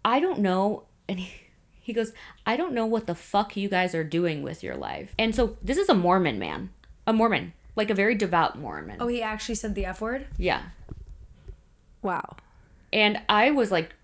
i 0.04 0.20
don't 0.20 0.38
know 0.38 0.84
and 1.08 1.18
he, 1.18 1.45
he 1.86 1.92
goes 1.92 2.12
i 2.44 2.56
don't 2.56 2.74
know 2.74 2.84
what 2.84 3.06
the 3.06 3.14
fuck 3.14 3.56
you 3.56 3.68
guys 3.68 3.94
are 3.94 4.02
doing 4.02 4.42
with 4.42 4.60
your 4.62 4.76
life. 4.76 5.14
And 5.16 5.34
so 5.36 5.56
this 5.62 5.78
is 5.78 5.88
a 5.88 5.94
mormon 5.94 6.36
man 6.36 6.70
a 7.06 7.12
mormon 7.12 7.52
like 7.76 7.90
a 7.90 7.94
very 7.94 8.16
devout 8.16 8.58
mormon. 8.58 8.96
Oh 8.98 9.06
he 9.06 9.22
actually 9.22 9.54
said 9.54 9.74
the 9.76 9.86
f 9.86 10.00
word? 10.00 10.26
Yeah. 10.36 10.62
Wow. 12.02 12.36
And 12.92 13.20
i 13.28 13.52
was 13.52 13.70
like 13.70 13.94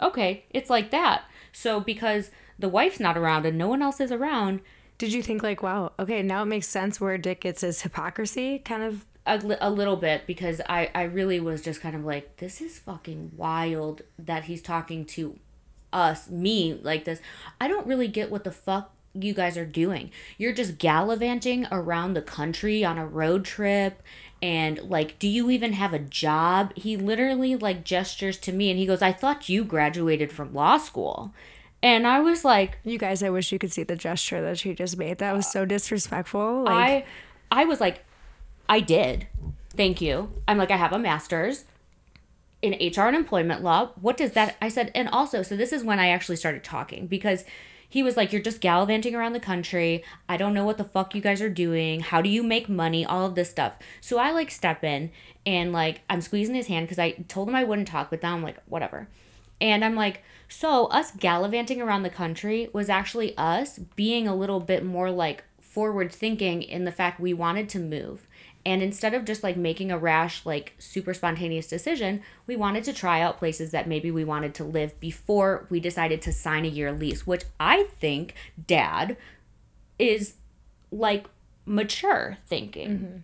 okay 0.00 0.44
it's 0.50 0.70
like 0.70 0.92
that. 0.92 1.24
So 1.50 1.80
because 1.80 2.30
the 2.56 2.68
wife's 2.68 3.00
not 3.00 3.18
around 3.18 3.46
and 3.46 3.58
no 3.58 3.66
one 3.66 3.82
else 3.82 4.00
is 4.00 4.12
around 4.12 4.60
did 4.98 5.12
you 5.12 5.22
think 5.24 5.42
like 5.42 5.60
wow 5.60 5.90
okay 5.98 6.22
now 6.22 6.42
it 6.42 6.46
makes 6.46 6.68
sense 6.68 7.00
where 7.00 7.18
dick 7.18 7.40
gets 7.40 7.62
his 7.62 7.82
hypocrisy 7.82 8.60
kind 8.60 8.84
of? 8.84 9.04
A, 9.24 9.38
li- 9.38 9.56
a 9.60 9.70
little 9.70 9.94
bit 9.96 10.26
because 10.26 10.60
I, 10.68 10.90
I 10.96 11.02
really 11.04 11.38
was 11.38 11.62
just 11.62 11.80
kind 11.80 11.94
of 11.94 12.04
like 12.04 12.38
this 12.38 12.60
is 12.60 12.80
fucking 12.80 13.32
wild 13.36 14.02
that 14.18 14.44
he's 14.44 14.60
talking 14.60 15.04
to 15.16 15.38
us 15.92 16.30
me 16.30 16.78
like 16.82 17.04
this 17.04 17.20
i 17.60 17.68
don't 17.68 17.86
really 17.86 18.08
get 18.08 18.30
what 18.30 18.44
the 18.44 18.50
fuck 18.50 18.92
you 19.14 19.34
guys 19.34 19.56
are 19.56 19.66
doing. 19.66 20.10
You're 20.38 20.52
just 20.52 20.78
gallivanting 20.78 21.66
around 21.70 22.14
the 22.14 22.22
country 22.22 22.84
on 22.84 22.98
a 22.98 23.06
road 23.06 23.44
trip 23.44 24.02
and 24.40 24.78
like 24.82 25.18
do 25.18 25.28
you 25.28 25.50
even 25.50 25.74
have 25.74 25.92
a 25.92 25.98
job? 25.98 26.72
He 26.76 26.96
literally 26.96 27.54
like 27.56 27.84
gestures 27.84 28.38
to 28.38 28.52
me 28.52 28.70
and 28.70 28.78
he 28.78 28.86
goes 28.86 29.02
i 29.02 29.12
thought 29.12 29.48
you 29.48 29.64
graduated 29.64 30.32
from 30.32 30.54
law 30.54 30.78
school. 30.78 31.32
And 31.82 32.06
i 32.06 32.20
was 32.20 32.44
like 32.44 32.78
you 32.84 32.98
guys 32.98 33.22
i 33.22 33.30
wish 33.30 33.52
you 33.52 33.58
could 33.58 33.72
see 33.72 33.82
the 33.82 33.96
gesture 33.96 34.40
that 34.42 34.58
she 34.58 34.74
just 34.74 34.96
made. 34.96 35.18
That 35.18 35.34
was 35.34 35.50
so 35.50 35.64
disrespectful 35.64 36.64
like 36.64 36.74
I 36.74 37.04
I 37.50 37.64
was 37.66 37.80
like, 37.80 38.02
I 38.66 38.80
did. 38.80 39.26
Thank 39.76 40.00
you. 40.00 40.32
I'm 40.48 40.56
like, 40.56 40.70
I 40.70 40.76
have 40.76 40.92
a 40.94 40.98
master's 40.98 41.64
in 42.62 42.72
HR 42.74 43.02
and 43.02 43.16
employment 43.16 43.62
law. 43.62 43.90
What 44.00 44.16
does 44.16 44.32
that 44.32 44.56
I 44.62 44.68
said, 44.68 44.90
and 44.94 45.08
also, 45.08 45.42
so 45.42 45.56
this 45.56 45.72
is 45.72 45.84
when 45.84 45.98
I 45.98 46.08
actually 46.08 46.36
started 46.36 46.64
talking 46.64 47.06
because 47.06 47.44
he 47.88 48.02
was 48.02 48.16
like, 48.16 48.32
You're 48.32 48.40
just 48.40 48.62
gallivanting 48.62 49.14
around 49.14 49.34
the 49.34 49.40
country. 49.40 50.02
I 50.28 50.38
don't 50.38 50.54
know 50.54 50.64
what 50.64 50.78
the 50.78 50.84
fuck 50.84 51.14
you 51.14 51.20
guys 51.20 51.42
are 51.42 51.50
doing. 51.50 52.00
How 52.00 52.22
do 52.22 52.30
you 52.30 52.42
make 52.42 52.68
money? 52.68 53.04
All 53.04 53.26
of 53.26 53.34
this 53.34 53.50
stuff. 53.50 53.74
So 54.00 54.18
I 54.18 54.30
like 54.30 54.50
step 54.50 54.82
in 54.82 55.10
and 55.44 55.72
like 55.72 56.00
I'm 56.08 56.22
squeezing 56.22 56.54
his 56.54 56.68
hand 56.68 56.86
because 56.86 56.98
I 56.98 57.10
told 57.28 57.48
him 57.48 57.54
I 57.54 57.64
wouldn't 57.64 57.88
talk, 57.88 58.08
but 58.08 58.22
now 58.22 58.34
I'm 58.34 58.42
like, 58.42 58.56
whatever. 58.66 59.08
And 59.60 59.84
I'm 59.84 59.94
like, 59.94 60.22
so 60.48 60.86
us 60.86 61.12
gallivanting 61.12 61.80
around 61.80 62.02
the 62.02 62.10
country 62.10 62.68
was 62.72 62.88
actually 62.88 63.36
us 63.36 63.78
being 63.78 64.26
a 64.26 64.34
little 64.34 64.60
bit 64.60 64.84
more 64.84 65.10
like 65.10 65.44
forward 65.60 66.12
thinking 66.12 66.62
in 66.62 66.84
the 66.84 66.92
fact 66.92 67.20
we 67.20 67.32
wanted 67.32 67.68
to 67.70 67.78
move. 67.78 68.26
And 68.64 68.82
instead 68.82 69.14
of 69.14 69.24
just 69.24 69.42
like 69.42 69.56
making 69.56 69.90
a 69.90 69.98
rash, 69.98 70.46
like 70.46 70.74
super 70.78 71.12
spontaneous 71.14 71.66
decision, 71.66 72.22
we 72.46 72.54
wanted 72.54 72.84
to 72.84 72.92
try 72.92 73.20
out 73.20 73.38
places 73.38 73.72
that 73.72 73.88
maybe 73.88 74.10
we 74.10 74.24
wanted 74.24 74.54
to 74.54 74.64
live 74.64 74.98
before 75.00 75.66
we 75.68 75.80
decided 75.80 76.22
to 76.22 76.32
sign 76.32 76.64
a 76.64 76.68
year 76.68 76.92
lease, 76.92 77.26
which 77.26 77.44
I 77.58 77.84
think 77.98 78.34
dad 78.66 79.16
is 79.98 80.34
like 80.92 81.26
mature 81.66 82.38
thinking. 82.46 82.90
Mm-hmm. 82.90 83.16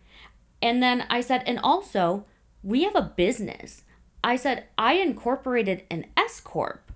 And 0.61 0.83
then 0.83 1.07
I 1.09 1.21
said, 1.21 1.45
and 1.47 1.61
also, 1.61 2.25
we 2.65 2.83
have 2.83 2.97
a 2.97 3.13
business. 3.17 3.83
I 4.25 4.35
said, 4.35 4.65
I 4.77 4.95
incorporated 4.95 5.85
an 5.91 6.07
S 6.17 6.41
Corp. 6.41 6.88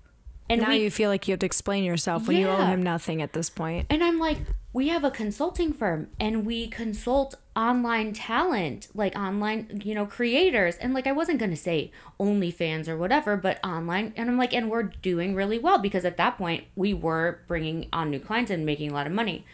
And 0.49 0.61
now 0.61 0.69
we 0.69 0.77
you 0.77 0.91
feel 0.91 1.09
like 1.09 1.27
you 1.27 1.33
have 1.33 1.39
to 1.39 1.45
explain 1.45 1.83
yourself 1.83 2.27
when 2.27 2.37
you 2.37 2.47
owe 2.47 2.65
him 2.65 2.83
nothing 2.83 3.21
at 3.21 3.33
this 3.33 3.49
point. 3.49 3.87
point 3.87 3.87
and 3.89 4.03
I'm 4.03 4.19
like, 4.19 4.39
we 4.73 4.89
have 4.89 5.03
a 5.03 5.11
consulting 5.11 5.71
firm 5.71 6.07
and 6.19 6.45
we 6.45 6.67
consult 6.67 7.35
online 7.55 8.11
talent, 8.11 8.87
like 8.95 9.15
online, 9.15 9.81
you 9.83 9.93
know, 9.93 10.05
creators. 10.05 10.75
And 10.77 10.93
like, 10.93 11.05
I 11.05 11.11
wasn't 11.11 11.39
going 11.39 11.51
to 11.51 11.57
say 11.57 11.91
OnlyFans 12.19 12.87
or 12.87 12.97
whatever, 12.97 13.37
but 13.37 13.63
online. 13.63 14.13
And 14.17 14.29
I'm 14.29 14.37
like, 14.37 14.53
and 14.53 14.69
we're 14.69 14.83
doing 14.83 15.35
really 15.35 15.59
well 15.59 15.77
because 15.77 16.05
at 16.05 16.17
that 16.17 16.37
point 16.37 16.65
we 16.75 16.93
were 16.93 17.39
bringing 17.47 17.87
on 17.93 18.09
new 18.09 18.19
clients 18.19 18.51
and 18.51 18.65
making 18.65 18.91
a 18.91 18.93
lot 18.93 19.07
of 19.07 19.13
money. 19.13 19.45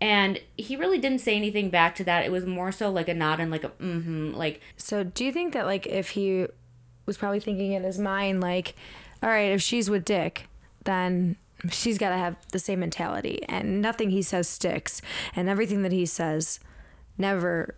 And 0.00 0.40
he 0.56 0.76
really 0.76 0.98
didn't 0.98 1.18
say 1.18 1.36
anything 1.36 1.68
back 1.68 1.94
to 1.96 2.04
that. 2.04 2.24
It 2.24 2.32
was 2.32 2.46
more 2.46 2.72
so 2.72 2.90
like 2.90 3.08
a 3.08 3.14
nod 3.14 3.40
and 3.40 3.50
like 3.50 3.64
a 3.64 3.68
mm 3.68 4.02
hmm, 4.02 4.32
like, 4.32 4.60
So 4.76 5.04
do 5.04 5.24
you 5.24 5.32
think 5.32 5.52
that 5.52 5.66
like 5.66 5.86
if 5.86 6.10
he 6.10 6.46
was 7.04 7.18
probably 7.18 7.40
thinking 7.40 7.72
in 7.72 7.82
his 7.82 7.98
mind 7.98 8.40
like, 8.40 8.76
all 9.22 9.30
right, 9.30 9.52
if 9.52 9.62
she's 9.62 9.90
with 9.90 10.04
Dick, 10.04 10.48
then 10.84 11.36
she's 11.70 11.98
got 11.98 12.10
to 12.10 12.16
have 12.16 12.36
the 12.52 12.58
same 12.58 12.80
mentality 12.80 13.42
and 13.48 13.82
nothing 13.82 14.10
he 14.10 14.22
says 14.22 14.48
sticks 14.48 15.02
and 15.36 15.48
everything 15.48 15.82
that 15.82 15.92
he 15.92 16.06
says 16.06 16.58
never 17.18 17.74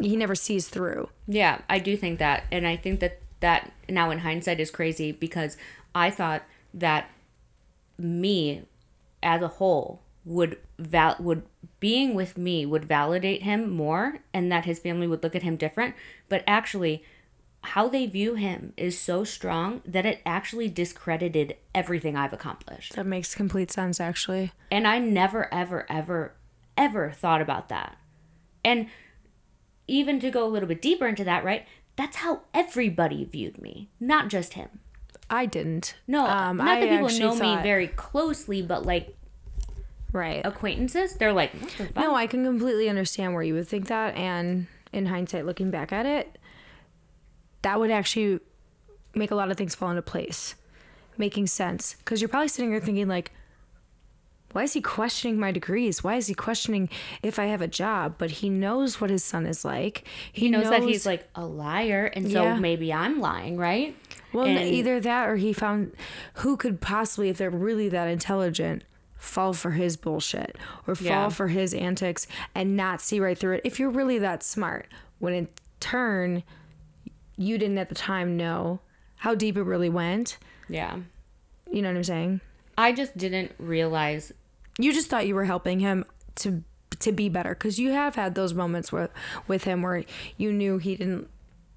he 0.00 0.14
never 0.14 0.34
sees 0.34 0.68
through. 0.68 1.08
Yeah, 1.26 1.60
I 1.68 1.80
do 1.80 1.96
think 1.96 2.20
that. 2.20 2.44
And 2.52 2.66
I 2.66 2.76
think 2.76 3.00
that 3.00 3.20
that 3.40 3.72
now 3.88 4.10
in 4.10 4.20
hindsight 4.20 4.60
is 4.60 4.70
crazy 4.70 5.12
because 5.12 5.56
I 5.94 6.10
thought 6.10 6.42
that 6.72 7.10
me 7.98 8.62
as 9.22 9.42
a 9.42 9.48
whole 9.48 10.02
would 10.24 10.58
val 10.78 11.16
would 11.18 11.42
being 11.80 12.14
with 12.14 12.36
me 12.36 12.66
would 12.66 12.84
validate 12.84 13.42
him 13.42 13.70
more 13.70 14.18
and 14.32 14.52
that 14.52 14.64
his 14.64 14.78
family 14.78 15.06
would 15.06 15.22
look 15.22 15.34
at 15.34 15.42
him 15.42 15.56
different, 15.56 15.94
but 16.28 16.44
actually 16.46 17.02
how 17.68 17.88
they 17.88 18.06
view 18.06 18.34
him 18.34 18.72
is 18.76 18.98
so 18.98 19.24
strong 19.24 19.82
that 19.84 20.06
it 20.06 20.20
actually 20.24 20.68
discredited 20.68 21.56
everything 21.74 22.16
I've 22.16 22.32
accomplished. 22.32 22.94
That 22.94 23.06
makes 23.06 23.34
complete 23.34 23.70
sense 23.70 24.00
actually. 24.00 24.52
And 24.70 24.86
I 24.86 24.98
never, 24.98 25.52
ever, 25.52 25.86
ever, 25.90 26.34
ever 26.76 27.10
thought 27.10 27.40
about 27.40 27.68
that. 27.68 27.96
And 28.64 28.88
even 29.86 30.20
to 30.20 30.30
go 30.30 30.46
a 30.46 30.48
little 30.48 30.68
bit 30.68 30.82
deeper 30.82 31.06
into 31.06 31.24
that, 31.24 31.44
right? 31.44 31.66
That's 31.96 32.18
how 32.18 32.42
everybody 32.54 33.24
viewed 33.24 33.60
me, 33.60 33.88
not 33.98 34.28
just 34.28 34.54
him. 34.54 34.80
I 35.30 35.46
didn't. 35.46 35.94
No, 36.06 36.26
Um, 36.26 36.58
not 36.58 36.78
I 36.78 36.80
that 36.80 36.90
people 36.90 37.18
know 37.18 37.34
me 37.34 37.62
very 37.62 37.88
closely, 37.88 38.62
but 38.62 38.86
like 38.86 39.14
right. 40.12 40.40
acquaintances, 40.44 41.14
they're 41.14 41.32
like, 41.32 41.52
what 41.52 41.70
the 41.72 41.84
fuck? 41.86 41.96
No, 41.96 42.14
I 42.14 42.26
can 42.26 42.44
completely 42.44 42.88
understand 42.88 43.34
where 43.34 43.42
you 43.42 43.54
would 43.54 43.68
think 43.68 43.88
that. 43.88 44.16
And 44.16 44.68
in 44.92 45.06
hindsight, 45.06 45.44
looking 45.44 45.70
back 45.70 45.92
at 45.92 46.06
it, 46.06 46.38
that 47.62 47.78
would 47.80 47.90
actually 47.90 48.40
make 49.14 49.30
a 49.30 49.34
lot 49.34 49.50
of 49.50 49.56
things 49.56 49.74
fall 49.74 49.90
into 49.90 50.02
place, 50.02 50.54
making 51.16 51.46
sense. 51.46 51.94
Because 51.98 52.20
you're 52.20 52.28
probably 52.28 52.48
sitting 52.48 52.70
there 52.70 52.80
thinking, 52.80 53.08
like, 53.08 53.32
why 54.52 54.62
is 54.62 54.72
he 54.72 54.80
questioning 54.80 55.38
my 55.38 55.52
degrees? 55.52 56.02
Why 56.02 56.14
is 56.16 56.26
he 56.26 56.34
questioning 56.34 56.88
if 57.22 57.38
I 57.38 57.44
have 57.46 57.60
a 57.60 57.68
job? 57.68 58.14
But 58.16 58.30
he 58.30 58.48
knows 58.48 59.00
what 59.00 59.10
his 59.10 59.22
son 59.22 59.44
is 59.44 59.62
like. 59.64 60.04
he 60.32 60.48
knows, 60.48 60.70
that 60.70 60.82
he's 60.82 61.04
like 61.04 61.28
a 61.34 61.44
liar, 61.44 62.06
and 62.14 62.30
so 62.30 62.42
Yeah. 62.44 62.58
maybe 62.58 62.92
I'm 62.92 63.20
lying, 63.20 63.56
right? 63.58 63.94
Well, 64.32 64.46
and- 64.46 64.58
either 64.72 65.00
that 65.00 65.28
or 65.28 65.36
he 65.36 65.52
found 65.52 65.92
who 66.34 66.56
could 66.56 66.80
possibly, 66.80 67.28
if 67.28 67.36
they're 67.38 67.50
really 67.50 67.88
that 67.90 68.08
intelligent, 68.08 68.84
fall 69.16 69.52
for 69.52 69.72
his 69.72 69.96
bullshit 69.96 70.56
or 70.86 70.94
fall 70.94 71.04
Yeah. 71.06 71.28
for 71.28 71.48
his 71.48 71.74
antics 71.74 72.26
and 72.54 72.76
not 72.76 73.00
see 73.00 73.18
right 73.20 73.36
through 73.36 73.56
it. 73.56 73.62
If 73.64 73.78
you're 73.80 73.90
really 73.90 74.18
that 74.18 74.42
smart, 74.42 74.86
when 75.18 75.34
in 75.34 75.48
turn, 75.80 76.42
you 77.38 77.56
didn't 77.56 77.78
at 77.78 77.88
the 77.88 77.94
time 77.94 78.36
know 78.36 78.80
how 79.18 79.34
deep 79.34 79.56
it 79.56 79.62
really 79.62 79.88
went. 79.88 80.36
Yeah. 80.68 80.98
You 81.70 81.80
know 81.82 81.88
what 81.88 81.96
I'm 81.96 82.04
saying? 82.04 82.40
I 82.76 82.92
just 82.92 83.16
didn't 83.16 83.52
realize 83.58 84.32
You 84.78 84.92
just 84.92 85.08
thought 85.08 85.26
you 85.26 85.34
were 85.34 85.44
helping 85.46 85.80
him 85.80 86.04
to 86.36 86.62
to 87.00 87.12
be 87.12 87.28
better 87.28 87.50
because 87.54 87.78
you 87.78 87.92
have 87.92 88.14
had 88.16 88.34
those 88.34 88.54
moments 88.54 88.90
where 88.90 89.08
with 89.46 89.64
him 89.64 89.82
where 89.82 90.04
you 90.36 90.52
knew 90.52 90.78
he 90.78 90.96
didn't 90.96 91.28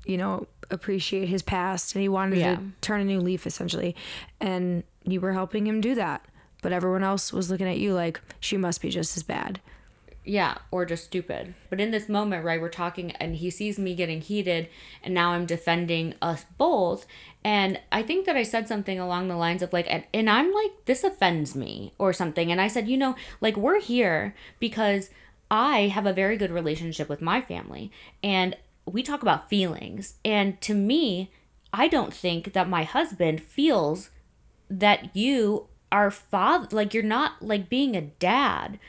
you 0.05 0.17
know 0.17 0.47
appreciate 0.71 1.27
his 1.27 1.41
past 1.43 1.93
and 1.95 2.01
he 2.01 2.09
wanted 2.09 2.39
Yeah. 2.39 2.55
to 2.55 2.61
turn 2.81 3.01
a 3.01 3.03
new 3.05 3.19
leaf 3.19 3.45
essentially 3.45 3.95
and 4.39 4.83
you 5.03 5.19
were 5.21 5.33
helping 5.33 5.67
him 5.67 5.79
do 5.81 5.93
that 5.95 6.25
but 6.63 6.71
everyone 6.71 7.03
else 7.03 7.31
was 7.33 7.51
looking 7.51 7.67
at 7.67 7.77
you 7.77 7.93
like 7.93 8.19
she 8.39 8.55
must 8.57 8.81
be 8.81 8.89
just 8.89 9.15
as 9.17 9.21
bad 9.23 9.59
Yeah, 10.23 10.59
or 10.69 10.85
just 10.85 11.05
stupid. 11.05 11.55
But 11.69 11.81
in 11.81 11.89
this 11.89 12.07
moment, 12.07 12.45
right, 12.45 12.61
we're 12.61 12.69
talking 12.69 13.11
and 13.13 13.35
he 13.35 13.49
sees 13.49 13.79
me 13.79 13.95
getting 13.95 14.21
heated 14.21 14.69
and 15.03 15.13
now 15.13 15.31
I'm 15.31 15.47
defending 15.47 16.13
us 16.21 16.45
both. 16.59 17.07
And 17.43 17.79
I 17.91 18.03
think 18.03 18.27
that 18.27 18.35
I 18.35 18.43
said 18.43 18.67
something 18.67 18.99
along 18.99 19.27
the 19.27 19.35
lines 19.35 19.63
of 19.63 19.73
like, 19.73 19.87
and, 19.89 20.03
and 20.13 20.29
I'm 20.29 20.53
like, 20.53 20.71
this 20.85 21.03
offends 21.03 21.55
me 21.55 21.93
or 21.97 22.13
something. 22.13 22.51
And 22.51 22.61
I 22.61 22.67
said, 22.67 22.87
you 22.87 22.97
know, 22.97 23.15
like 23.39 23.57
we're 23.57 23.79
here 23.79 24.35
because 24.59 25.09
I 25.49 25.87
have 25.87 26.05
a 26.05 26.13
very 26.13 26.37
good 26.37 26.51
relationship 26.51 27.09
with 27.09 27.21
my 27.21 27.41
family 27.41 27.91
and 28.23 28.55
we 28.85 29.01
talk 29.01 29.23
about 29.23 29.49
feelings. 29.49 30.15
And 30.23 30.61
to 30.61 30.75
me, 30.75 31.31
I 31.73 31.87
don't 31.87 32.13
think 32.13 32.53
that 32.53 32.69
my 32.69 32.83
husband 32.83 33.41
feels 33.41 34.11
that 34.69 35.15
you 35.15 35.67
are 35.91 36.09
father 36.09 36.67
like 36.71 36.93
you're 36.93 37.03
not 37.03 37.41
like 37.41 37.67
being 37.67 37.97
a 37.97 38.01
dad 38.01 38.79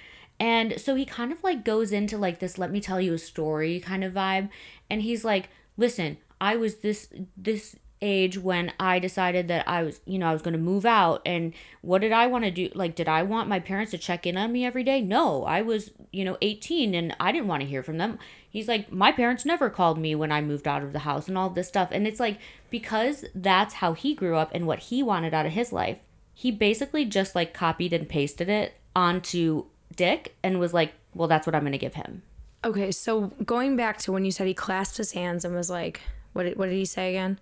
and 0.42 0.80
so 0.80 0.96
he 0.96 1.04
kind 1.04 1.30
of 1.30 1.42
like 1.44 1.64
goes 1.64 1.92
into 1.92 2.18
like 2.18 2.40
this 2.40 2.58
let 2.58 2.72
me 2.72 2.80
tell 2.80 3.00
you 3.00 3.14
a 3.14 3.18
story 3.18 3.78
kind 3.78 4.02
of 4.02 4.12
vibe 4.12 4.48
and 4.90 5.02
he's 5.02 5.24
like 5.24 5.48
listen 5.76 6.18
i 6.40 6.56
was 6.56 6.76
this 6.76 7.12
this 7.36 7.76
age 8.04 8.36
when 8.36 8.72
I 8.80 8.98
decided 8.98 9.46
that 9.46 9.66
I 9.68 9.84
was, 9.84 10.00
you 10.04 10.18
know, 10.18 10.28
I 10.28 10.32
was 10.32 10.42
going 10.42 10.54
to 10.54 10.58
move 10.58 10.84
out 10.84 11.22
and 11.24 11.54
what 11.82 12.00
did 12.00 12.10
I 12.10 12.26
want 12.26 12.44
to 12.44 12.50
do? 12.50 12.68
Like 12.74 12.96
did 12.96 13.08
I 13.08 13.22
want 13.22 13.48
my 13.48 13.60
parents 13.60 13.92
to 13.92 13.98
check 13.98 14.26
in 14.26 14.36
on 14.36 14.50
me 14.50 14.66
every 14.66 14.82
day? 14.82 15.00
No, 15.00 15.44
I 15.44 15.62
was, 15.62 15.92
you 16.10 16.24
know, 16.24 16.36
18 16.42 16.96
and 16.96 17.14
I 17.20 17.30
didn't 17.30 17.46
want 17.46 17.62
to 17.62 17.68
hear 17.68 17.82
from 17.82 17.98
them. 17.98 18.18
He's 18.50 18.66
like 18.66 18.90
my 18.90 19.12
parents 19.12 19.44
never 19.44 19.70
called 19.70 19.98
me 19.98 20.16
when 20.16 20.32
I 20.32 20.40
moved 20.40 20.66
out 20.66 20.82
of 20.82 20.92
the 20.92 21.00
house 21.00 21.28
and 21.28 21.38
all 21.38 21.48
this 21.48 21.68
stuff. 21.68 21.90
And 21.92 22.06
it's 22.06 22.18
like 22.18 22.38
because 22.70 23.24
that's 23.36 23.74
how 23.74 23.92
he 23.92 24.16
grew 24.16 24.36
up 24.36 24.50
and 24.52 24.66
what 24.66 24.80
he 24.80 25.02
wanted 25.02 25.32
out 25.32 25.46
of 25.46 25.52
his 25.52 25.72
life, 25.72 25.98
he 26.34 26.50
basically 26.50 27.04
just 27.04 27.36
like 27.36 27.54
copied 27.54 27.92
and 27.92 28.08
pasted 28.08 28.48
it 28.48 28.74
onto 28.96 29.66
Dick 29.96 30.36
and 30.42 30.58
was 30.58 30.72
like, 30.74 30.92
"Well, 31.14 31.28
that's 31.28 31.46
what 31.46 31.54
I'm 31.54 31.62
going 31.62 31.72
to 31.72 31.78
give 31.78 31.94
him." 31.94 32.22
Okay, 32.64 32.92
so 32.92 33.32
going 33.44 33.76
back 33.76 33.98
to 33.98 34.12
when 34.12 34.24
you 34.24 34.30
said 34.30 34.46
he 34.46 34.54
clasped 34.54 34.96
his 34.96 35.12
hands 35.12 35.44
and 35.44 35.54
was 35.54 35.68
like, 35.68 36.00
what 36.32 36.44
did, 36.44 36.56
what 36.56 36.66
did 36.66 36.74
he 36.76 36.84
say 36.84 37.10
again? 37.10 37.40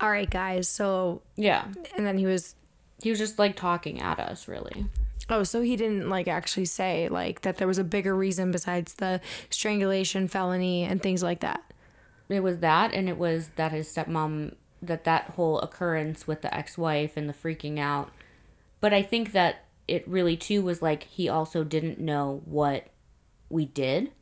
All 0.00 0.10
right, 0.10 0.28
guys. 0.28 0.68
So 0.68 1.22
Yeah. 1.36 1.66
and 1.96 2.04
then 2.06 2.18
he 2.18 2.26
was 2.26 2.56
He 3.02 3.10
was 3.10 3.18
just 3.18 3.38
like 3.38 3.54
talking 3.56 4.00
at 4.00 4.18
us, 4.18 4.48
really. 4.48 4.86
oh, 5.30 5.44
so 5.44 5.62
he 5.62 5.76
didn't 5.76 6.08
like 6.08 6.26
actually 6.28 6.64
say 6.64 7.08
like 7.08 7.42
that 7.42 7.56
there 7.58 7.68
was 7.68 7.78
a 7.78 7.84
bigger 7.84 8.14
reason 8.16 8.50
besides 8.50 8.94
the 8.94 9.20
strangulation 9.48 10.26
felony 10.28 10.82
and 10.84 11.00
things 11.02 11.22
like 11.22 11.40
that. 11.40 11.62
It 12.28 12.42
was 12.42 12.58
that, 12.58 12.92
and 12.92 13.08
it 13.08 13.16
was 13.18 13.48
that 13.56 13.70
his 13.70 13.88
stepmom, 13.94 14.54
that 14.82 15.04
that 15.04 15.30
whole 15.36 15.60
occurrence 15.60 16.26
with 16.26 16.42
the 16.42 16.52
ex 16.54 16.76
wife 16.76 17.16
and 17.16 17.28
the 17.28 17.32
freaking 17.34 17.78
out. 17.78 18.10
But 18.80 18.92
I 18.92 19.02
think 19.02 19.32
that 19.32 19.63
it 19.86 20.06
really 20.08 20.36
too 20.36 20.62
was 20.62 20.82
like 20.82 21.04
he 21.04 21.28
also 21.28 21.64
didn't 21.64 21.98
know 21.98 22.42
what 22.44 22.88
we 23.48 23.66
did. 23.66 24.12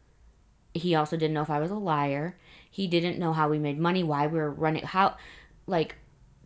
He 0.75 0.95
also 0.95 1.16
didn't 1.16 1.35
know 1.35 1.42
if 1.42 1.50
I 1.50 1.61
was 1.61 1.71
a 1.71 1.76
liar. 1.76 2.38
He 2.71 2.87
didn't 2.87 3.19
know 3.19 3.33
how 3.33 3.49
we 3.49 3.59
made 3.59 3.78
money, 3.78 4.02
why 4.02 4.26
we 4.26 4.38
were 4.38 4.50
running, 4.50 4.85
how, 4.85 5.16
like, 5.66 5.97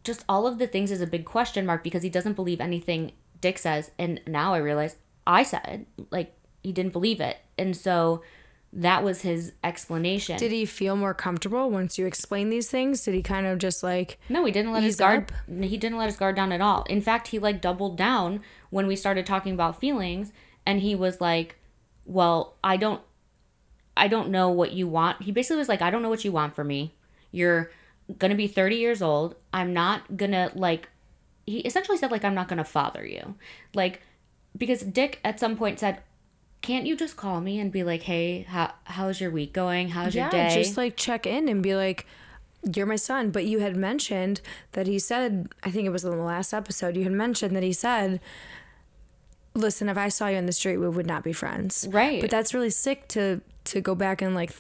just 0.03 0.25
all 0.29 0.47
of 0.47 0.59
the 0.59 0.67
things 0.67 0.91
is 0.91 1.01
a 1.01 1.07
big 1.07 1.25
question 1.25 1.67
mark 1.67 1.83
because 1.85 2.03
he 2.03 2.11
doesn't 2.11 2.35
believe 2.35 2.61
anything 2.61 3.13
Dick 3.41 3.59
says. 3.59 3.91
And 3.99 4.21
now 4.27 4.55
I 4.55 4.59
realize 4.59 4.97
I 5.27 5.43
said, 5.43 5.87
like, 6.11 6.35
he 6.63 6.73
didn't 6.73 6.93
believe 6.93 7.21
it. 7.21 7.39
And 7.57 7.77
so 7.77 8.23
that 8.77 9.03
was 9.03 9.23
his 9.23 9.53
explanation. 9.65 10.39
Did 10.39 10.53
he 10.53 10.67
feel 10.67 10.97
more 10.97 11.15
comfortable 11.15 11.71
once 11.71 11.99
you 11.99 12.05
explained 12.05 12.53
these 12.53 12.69
things? 12.69 13.03
Did 13.03 13.15
he 13.15 13.23
kind 13.23 13.47
of 13.47 13.59
just 13.59 13.83
like 13.83 14.19
No, 14.29 14.45
he 14.45 14.53
didn't 14.53 14.71
let 14.71 14.83
his 14.83 14.97
guard. 14.97 15.33
He 15.49 15.79
didn't 15.79 15.97
let 15.97 16.07
his 16.07 16.19
guard 16.19 16.37
down 16.37 16.53
at 16.53 16.61
all. 16.61 16.83
In 16.85 17.01
fact, 17.01 17.29
he 17.29 17.39
like 17.39 17.63
doubled 17.63 17.97
down 17.97 18.43
when 18.69 18.87
we 18.87 18.95
started 18.95 19.25
talking 19.25 19.55
about 19.55 19.81
feelings, 19.81 20.31
and 20.67 20.81
he 20.81 20.95
was 20.95 21.23
like, 21.23 21.57
"Well, 22.05 22.57
I 22.63 22.77
don't, 22.77 23.01
I 23.97 24.09
don't 24.09 24.29
know 24.29 24.51
what 24.51 24.73
you 24.73 24.87
want." 24.87 25.23
He 25.23 25.33
basically 25.33 25.57
was 25.57 25.71
like, 25.71 25.81
"I 25.81 25.91
don't 25.91 26.03
know 26.03 26.11
what 26.11 26.25
you 26.27 26.33
want 26.33 26.55
from 26.55 26.67
me. 26.67 26.95
You're 27.33 27.71
gonna 28.19 28.35
be 28.35 28.47
thirty 28.47 28.77
years 28.77 29.01
old. 29.01 29.37
I'm 29.55 29.73
not 29.73 30.19
gonna 30.19 30.53
like." 30.55 30.91
He 31.47 31.61
essentially 31.61 31.97
said 31.97 32.11
like, 32.11 32.27
"I'm 32.27 32.35
not 32.35 32.49
gonna 32.49 32.65
father 32.65 33.07
you," 33.07 33.37
like 33.75 34.03
because 34.55 34.83
Dick 34.83 35.19
at 35.25 35.41
some 35.41 35.57
point 35.57 35.81
said. 35.81 36.03
Can't 36.67 36.87
you 36.87 36.97
just 36.97 37.17
call 37.17 37.41
me 37.41 37.61
and 37.61 37.71
be 37.71 37.85
like, 37.85 38.03
"Hey, 38.03 38.43
how 38.43 38.73
how's 38.85 39.21
your 39.21 39.31
week 39.31 39.53
going? 39.53 39.91
How's 39.91 40.15
yeah, 40.15 40.25
your 40.25 40.31
day?" 40.31 40.55
just 40.55 40.77
like 40.77 40.97
check 40.97 41.27
in 41.27 41.49
and 41.49 41.63
be 41.63 41.77
like 41.77 42.07
you're 42.75 42.87
my 42.87 42.97
son, 42.97 43.31
but 43.31 43.45
you 43.45 43.61
had 43.61 43.77
mentioned 43.77 44.41
that 44.73 44.87
he 44.87 44.99
said, 44.99 45.49
I 45.63 45.71
think 45.71 45.87
it 45.87 45.91
was 45.91 46.05
in 46.05 46.11
the 46.11 46.17
last 46.17 46.53
episode, 46.53 46.97
you 46.97 47.05
had 47.05 47.13
mentioned 47.13 47.55
that 47.55 47.63
he 47.63 47.73
said, 47.73 48.19
listen, 49.55 49.89
if 49.89 49.97
I 49.97 50.09
saw 50.09 50.27
you 50.27 50.37
on 50.37 50.47
the 50.47 50.53
street, 50.53 50.79
we 50.79 50.89
would 50.89 51.07
not 51.07 51.23
be 51.23 51.33
friends. 51.33 51.87
Right. 51.91 52.21
But 52.21 52.31
that's 52.31 52.53
really 52.55 52.71
sick 52.71 53.09
to 53.09 53.41
to 53.65 53.81
go 53.81 53.95
back 53.95 54.23
and 54.23 54.35
like 54.35 54.53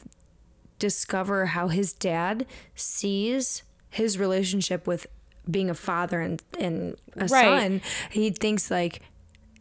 discover 0.78 1.46
how 1.46 1.68
his 1.68 1.92
dad 1.92 2.46
sees 2.74 3.62
his 3.90 4.18
relationship 4.18 4.86
with 4.86 5.06
being 5.50 5.70
a 5.70 5.74
father 5.74 6.20
and, 6.20 6.42
and 6.58 6.96
a 7.14 7.26
Right. 7.26 7.30
son. 7.30 7.80
He 8.10 8.30
thinks 8.30 8.70
like 8.70 9.00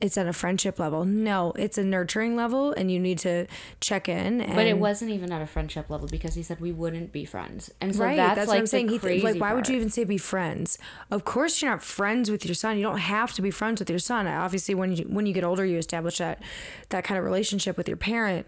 it's 0.01 0.17
at 0.17 0.27
a 0.27 0.33
friendship 0.33 0.79
level. 0.79 1.05
No, 1.05 1.53
it's 1.57 1.77
a 1.77 1.83
nurturing 1.83 2.35
level 2.35 2.73
and 2.73 2.91
you 2.91 2.99
need 2.99 3.19
to 3.19 3.47
check 3.79 4.09
in 4.09 4.41
and 4.41 4.55
But 4.55 4.67
it 4.67 4.77
wasn't 4.77 5.11
even 5.11 5.31
at 5.31 5.41
a 5.41 5.47
friendship 5.47 5.89
level 5.89 6.07
because 6.07 6.35
he 6.35 6.43
said 6.43 6.59
we 6.59 6.71
wouldn't 6.71 7.11
be 7.11 7.25
friends, 7.25 7.71
and 7.79 7.95
so 7.95 8.03
right. 8.03 8.17
that's, 8.17 8.35
That's, 8.35 8.47
like 8.47 8.55
what 8.55 8.59
I'm 8.59 8.67
saying. 8.67 8.89
He 8.89 8.99
th- 8.99 9.23
like, 9.23 9.39
why 9.39 9.53
would 9.53 9.67
you 9.67 9.75
even 9.75 9.89
say 9.89 10.03
be 10.03 10.17
friends? 10.17 10.77
Of 11.11 11.25
course, 11.25 11.61
you're 11.61 11.71
not 11.71 11.83
friends 11.83 12.29
with 12.29 12.45
your 12.45 12.55
son. 12.55 12.77
You 12.77 12.83
don't 12.83 12.97
have 12.97 13.33
to 13.33 13.41
be 13.41 13.51
friends 13.51 13.79
with 13.79 13.89
your 13.89 13.99
son. 13.99 14.27
Obviously, 14.27 14.75
when 14.75 14.95
you 14.95 15.05
when 15.05 15.25
you 15.25 15.33
get 15.33 15.43
older, 15.43 15.65
you 15.65 15.77
establish 15.77 16.17
that 16.17 16.41
that 16.89 17.03
kind 17.03 17.17
of 17.17 17.23
relationship 17.25 17.77
with 17.77 17.87
your 17.87 17.97
parent. 17.97 18.47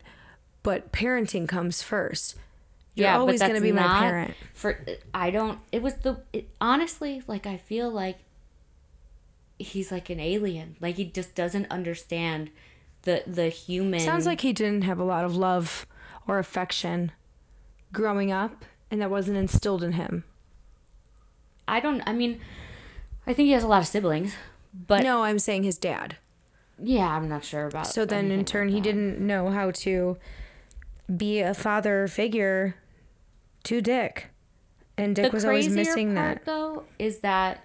But 0.63 0.91
parenting 0.91 1.47
comes 1.47 1.81
first. 1.81 2.35
You're 2.95 3.05
yeah, 3.05 3.19
always 3.19 3.39
going 3.39 3.53
to 3.53 3.61
be 3.61 3.71
my 3.71 3.99
parent. 3.99 4.33
For 4.53 4.83
I 5.13 5.29
don't. 5.29 5.59
It 5.71 5.81
was 5.81 5.93
the 5.95 6.19
it, 6.33 6.49
honestly 6.59 7.21
like 7.27 7.45
I 7.45 7.57
feel 7.57 7.91
like 7.91 8.17
he's 9.59 9.91
like 9.91 10.09
an 10.09 10.19
alien. 10.19 10.75
Like 10.79 10.95
he 10.95 11.05
just 11.05 11.35
doesn't 11.35 11.69
understand 11.71 12.49
the 13.03 13.23
the 13.27 13.49
human. 13.49 13.99
Sounds 13.99 14.25
like 14.25 14.41
he 14.41 14.53
didn't 14.53 14.83
have 14.83 14.99
a 14.99 15.03
lot 15.03 15.25
of 15.25 15.35
love 15.35 15.85
or 16.27 16.39
affection 16.39 17.11
growing 17.93 18.31
up, 18.31 18.65
and 18.91 19.01
that 19.01 19.09
wasn't 19.09 19.37
instilled 19.37 19.83
in 19.83 19.93
him. 19.93 20.23
I 21.67 21.79
don't. 21.79 22.01
I 22.05 22.13
mean, 22.13 22.39
I 23.25 23.33
think 23.33 23.47
he 23.47 23.51
has 23.53 23.63
a 23.63 23.67
lot 23.67 23.81
of 23.81 23.87
siblings, 23.87 24.33
but 24.73 25.03
no, 25.03 25.23
I'm 25.23 25.39
saying 25.39 25.63
his 25.63 25.77
dad. 25.77 26.17
yeah, 26.81 27.09
I'm 27.15 27.27
not 27.27 27.43
sure 27.43 27.67
about. 27.67 27.87
So 27.87 28.05
then, 28.05 28.31
in 28.31 28.45
turn, 28.45 28.67
like 28.67 28.75
he 28.75 28.81
didn't 28.81 29.19
know 29.19 29.49
how 29.49 29.71
to 29.71 30.17
be 31.15 31.39
a 31.39 31.53
father 31.53 32.07
figure 32.07 32.75
to 33.63 33.81
Dick, 33.81 34.27
and 34.97 35.15
Dick 35.15 35.31
the 35.31 35.35
was 35.35 35.45
always 35.45 35.69
missing 35.69 36.15
part, 36.15 36.37
that. 36.39 36.45
though 36.45 36.83
is 36.99 37.19
that 37.19 37.63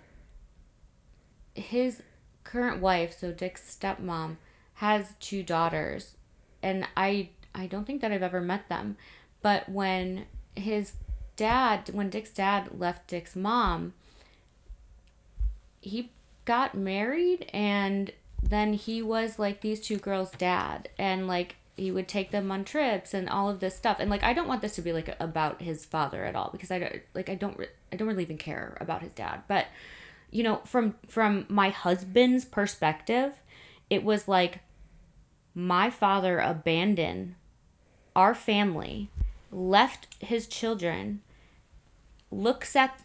his 1.54 2.02
current 2.44 2.80
wife 2.80 3.18
so 3.18 3.32
dick's 3.32 3.76
stepmom 3.76 4.36
has 4.74 5.14
two 5.20 5.42
daughters. 5.42 6.16
And 6.62 6.86
i 6.96 7.30
i 7.54 7.66
don't 7.66 7.86
think 7.86 8.00
that 8.00 8.12
i've 8.12 8.22
ever 8.22 8.40
met 8.40 8.68
them. 8.68 8.96
But 9.42 9.68
when 9.68 10.26
his 10.54 10.92
dad 11.36 11.90
when 11.92 12.10
dick's 12.10 12.30
dad 12.30 12.78
left 12.78 13.08
dick's 13.08 13.34
mom 13.34 13.94
he 15.80 16.12
got 16.44 16.76
married 16.76 17.48
and 17.52 18.12
then 18.42 18.72
he 18.72 19.00
was 19.02 19.38
like 19.38 19.60
these 19.60 19.80
two 19.80 19.98
girls 19.98 20.30
dad. 20.32 20.88
And 20.98 21.26
like 21.26 21.56
he 21.76 21.90
would 21.90 22.06
take 22.06 22.30
them 22.30 22.50
on 22.52 22.64
trips 22.64 23.14
and 23.14 23.28
all 23.28 23.48
of 23.48 23.60
this 23.60 23.76
stuff. 23.76 23.96
And 23.98 24.10
like 24.10 24.22
i 24.22 24.32
don't 24.32 24.48
want 24.48 24.62
this 24.62 24.74
to 24.76 24.82
be 24.82 24.92
like 24.92 25.14
about 25.20 25.62
his 25.62 25.84
father 25.84 26.24
at 26.24 26.36
all 26.36 26.50
because 26.52 26.70
i 26.70 26.78
don't 26.78 27.02
like 27.14 27.28
i 27.28 27.34
don't 27.34 27.58
i 27.92 27.96
don't 27.96 28.08
really 28.08 28.22
even 28.24 28.38
care 28.38 28.76
about 28.80 29.02
his 29.02 29.12
dad. 29.12 29.42
But 29.48 29.66
you 30.32 30.42
know 30.42 30.56
from 30.64 30.94
from 31.06 31.46
my 31.48 31.68
husband's 31.68 32.44
perspective 32.44 33.40
it 33.88 34.02
was 34.02 34.26
like 34.26 34.58
my 35.54 35.88
father 35.88 36.40
abandoned 36.40 37.34
our 38.16 38.34
family 38.34 39.08
left 39.52 40.08
his 40.20 40.46
children 40.46 41.20
looks 42.30 42.74
at 42.74 43.02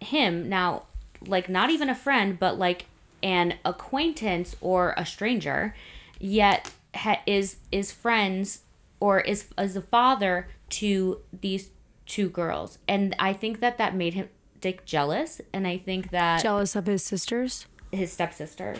him 0.00 0.48
now 0.48 0.84
like 1.26 1.48
not 1.48 1.70
even 1.70 1.88
a 1.88 1.94
friend 1.94 2.38
but 2.40 2.58
like 2.58 2.86
an 3.22 3.54
acquaintance 3.64 4.56
or 4.60 4.94
a 4.96 5.06
stranger 5.06 5.74
yet 6.18 6.72
ha- 6.94 7.22
is 7.26 7.56
is 7.70 7.92
friends 7.92 8.62
or 9.00 9.20
is 9.20 9.46
as 9.58 9.76
a 9.76 9.82
father 9.82 10.48
to 10.68 11.20
these 11.40 11.70
two 12.06 12.28
girls. 12.28 12.78
And 12.86 13.14
i 13.18 13.32
think 13.32 13.60
that 13.60 13.78
that 13.78 13.94
made 13.94 14.14
him 14.14 14.28
dick 14.64 14.84
jealous 14.86 15.40
and 15.52 15.66
i 15.66 15.76
think 15.76 16.10
that 16.10 16.42
Jealous 16.42 16.74
of 16.74 16.86
his 16.86 17.02
sisters. 17.04 17.66
his 17.92 18.10
stepsisters 18.10 18.78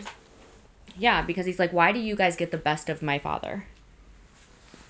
yeah 0.97 1.21
because 1.21 1.45
he's 1.45 1.59
like 1.59 1.71
why 1.71 1.91
do 1.91 1.99
you 1.99 2.15
guys 2.15 2.35
get 2.35 2.49
the 2.49 2.57
best 2.57 2.89
of 2.89 3.03
my 3.03 3.19
father 3.19 3.65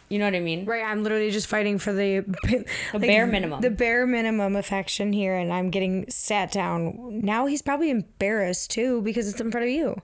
you 0.08 0.18
know 0.20 0.26
what 0.26 0.36
i 0.36 0.40
mean 0.40 0.64
Right, 0.66 0.84
I'm 0.86 1.04
literally 1.04 1.32
just 1.32 1.48
fighting 1.48 1.78
for 1.80 1.92
the 1.92 2.20
The 2.94 3.00
bare 3.00 3.28
minimum. 3.28 3.60
the 3.62 3.70
bare 3.72 4.06
minimum 4.08 4.56
affection 4.56 5.12
here, 5.12 5.36
and 5.36 5.52
I'm 5.52 5.70
getting 5.70 6.06
sat 6.10 6.52
down. 6.52 7.20
Now 7.22 7.46
he's 7.48 7.62
probably 7.62 7.90
embarrassed 7.90 8.70
too 8.72 9.02
because 9.02 9.28
it's 9.28 9.42
in 9.42 9.52
front 9.52 9.66
of 9.66 9.72
you. 9.72 10.00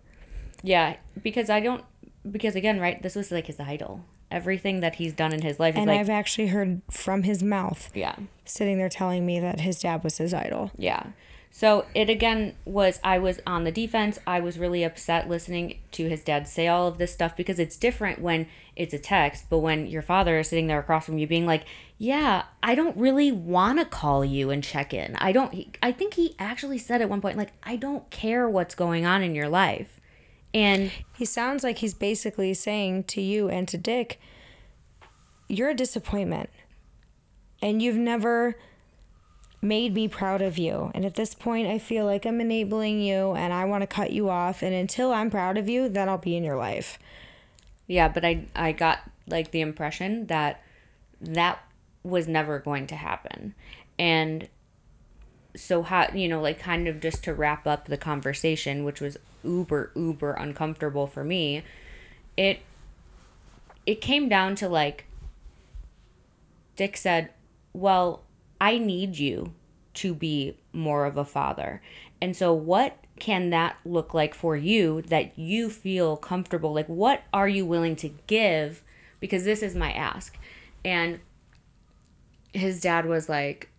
Yeah, 0.63 0.97
because 1.23 1.49
I 1.49 1.59
don't 1.61 1.83
because 2.29 2.55
again, 2.55 2.79
right, 2.79 3.01
this 3.01 3.15
was 3.15 3.31
like 3.31 3.47
his 3.47 3.59
idol. 3.59 4.03
Everything 4.31 4.79
that 4.79 4.95
he's 4.95 5.13
done 5.13 5.33
in 5.33 5.41
his 5.41 5.59
life 5.59 5.75
And 5.75 5.87
like 5.87 5.99
I've 5.99 6.09
actually 6.09 6.47
heard 6.47 6.81
from 6.89 7.23
his 7.23 7.43
mouth, 7.43 7.91
yeah. 7.93 8.15
sitting 8.45 8.77
there 8.77 8.89
telling 8.89 9.25
me 9.25 9.39
that 9.39 9.59
his 9.59 9.81
dad 9.81 10.03
was 10.03 10.17
his 10.17 10.33
idol. 10.33 10.71
Yeah. 10.77 11.07
So 11.53 11.85
it 11.93 12.09
again 12.09 12.55
was 12.63 13.01
I 13.03 13.19
was 13.19 13.41
on 13.45 13.65
the 13.65 13.71
defense. 13.71 14.17
I 14.25 14.39
was 14.39 14.57
really 14.57 14.83
upset 14.85 15.29
listening 15.29 15.79
to 15.91 16.07
his 16.07 16.23
dad 16.23 16.47
say 16.47 16.67
all 16.69 16.87
of 16.87 16.97
this 16.97 17.11
stuff 17.11 17.35
because 17.35 17.59
it's 17.59 17.75
different 17.75 18.21
when 18.21 18.47
it's 18.77 18.93
a 18.93 18.99
text, 18.99 19.45
but 19.49 19.59
when 19.59 19.85
your 19.85 20.01
father 20.01 20.39
is 20.39 20.47
sitting 20.47 20.67
there 20.67 20.79
across 20.79 21.05
from 21.05 21.17
you 21.17 21.27
being 21.27 21.45
like, 21.45 21.65
"Yeah, 21.97 22.43
I 22.63 22.73
don't 22.73 22.95
really 22.95 23.33
want 23.33 23.79
to 23.79 23.85
call 23.85 24.23
you 24.23 24.49
and 24.49 24.63
check 24.63 24.93
in. 24.93 25.17
I 25.17 25.33
don't 25.33 25.77
I 25.83 25.91
think 25.91 26.13
he 26.13 26.35
actually 26.39 26.77
said 26.77 27.01
at 27.01 27.09
one 27.09 27.19
point 27.19 27.37
like, 27.37 27.51
"I 27.63 27.75
don't 27.75 28.09
care 28.09 28.49
what's 28.49 28.73
going 28.73 29.05
on 29.05 29.21
in 29.21 29.35
your 29.35 29.49
life." 29.49 29.99
And 30.53 30.91
He 31.17 31.25
sounds 31.25 31.63
like 31.63 31.77
he's 31.79 31.93
basically 31.93 32.53
saying 32.53 33.05
to 33.05 33.21
you 33.21 33.49
and 33.49 33.67
to 33.67 33.77
Dick, 33.77 34.19
"You're 35.47 35.69
a 35.69 35.75
disappointment, 35.75 36.49
and 37.61 37.81
you've 37.81 37.97
never." 37.97 38.55
made 39.61 39.93
me 39.93 40.07
proud 40.07 40.41
of 40.41 40.57
you. 40.57 40.91
And 40.95 41.05
at 41.05 41.13
this 41.13 41.35
point, 41.35 41.67
I 41.67 41.77
feel 41.77 42.05
like 42.05 42.25
I'm 42.25 42.41
enabling 42.41 43.01
you 43.01 43.33
and 43.33 43.53
I 43.53 43.65
want 43.65 43.83
to 43.83 43.87
cut 43.87 44.11
you 44.11 44.29
off. 44.29 44.63
And 44.63 44.73
until 44.73 45.13
I'm 45.13 45.29
proud 45.29 45.57
of 45.57 45.69
you, 45.69 45.87
then 45.87 46.09
I'll 46.09 46.17
be 46.17 46.35
in 46.35 46.43
your 46.43 46.57
life. 46.57 46.97
Yeah, 47.87 48.07
but 48.07 48.25
I 48.25 48.45
I 48.55 48.71
got 48.71 48.99
like 49.27 49.51
the 49.51 49.61
impression 49.61 50.27
that 50.27 50.63
that 51.19 51.59
was 52.03 52.27
never 52.27 52.57
going 52.59 52.87
to 52.87 52.95
happen. 52.95 53.53
And 53.99 54.47
so 55.55 55.83
how 55.83 56.09
you 56.13 56.27
know 56.27 56.41
like 56.41 56.59
kind 56.59 56.87
of 56.87 56.99
just 56.99 57.23
to 57.25 57.33
wrap 57.33 57.67
up 57.67 57.85
the 57.85 57.97
conversation 57.97 58.85
which 58.85 59.01
was 59.01 59.17
uber 59.43 59.91
uber 59.95 60.31
uncomfortable 60.33 61.07
for 61.07 61.23
me 61.23 61.63
it 62.37 62.59
it 63.85 64.01
came 64.01 64.29
down 64.29 64.55
to 64.55 64.69
like 64.69 65.05
Dick 66.75 66.97
said, 66.97 67.29
"Well, 67.73 68.23
I 68.59 68.77
need 68.77 69.17
you 69.17 69.53
to 69.95 70.13
be 70.13 70.57
more 70.73 71.05
of 71.05 71.17
a 71.17 71.25
father." 71.25 71.81
And 72.21 72.35
so 72.35 72.53
what 72.53 72.97
can 73.19 73.49
that 73.51 73.77
look 73.85 74.13
like 74.13 74.33
for 74.33 74.55
you 74.55 75.01
that 75.03 75.37
you 75.37 75.69
feel 75.69 76.17
comfortable? 76.17 76.73
Like 76.73 76.87
what 76.87 77.23
are 77.33 77.47
you 77.47 77.65
willing 77.65 77.95
to 77.97 78.09
give 78.27 78.83
because 79.19 79.43
this 79.43 79.61
is 79.61 79.75
my 79.75 79.91
ask. 79.93 80.37
And 80.83 81.19
his 82.51 82.81
dad 82.81 83.05
was 83.05 83.29
like, 83.29 83.69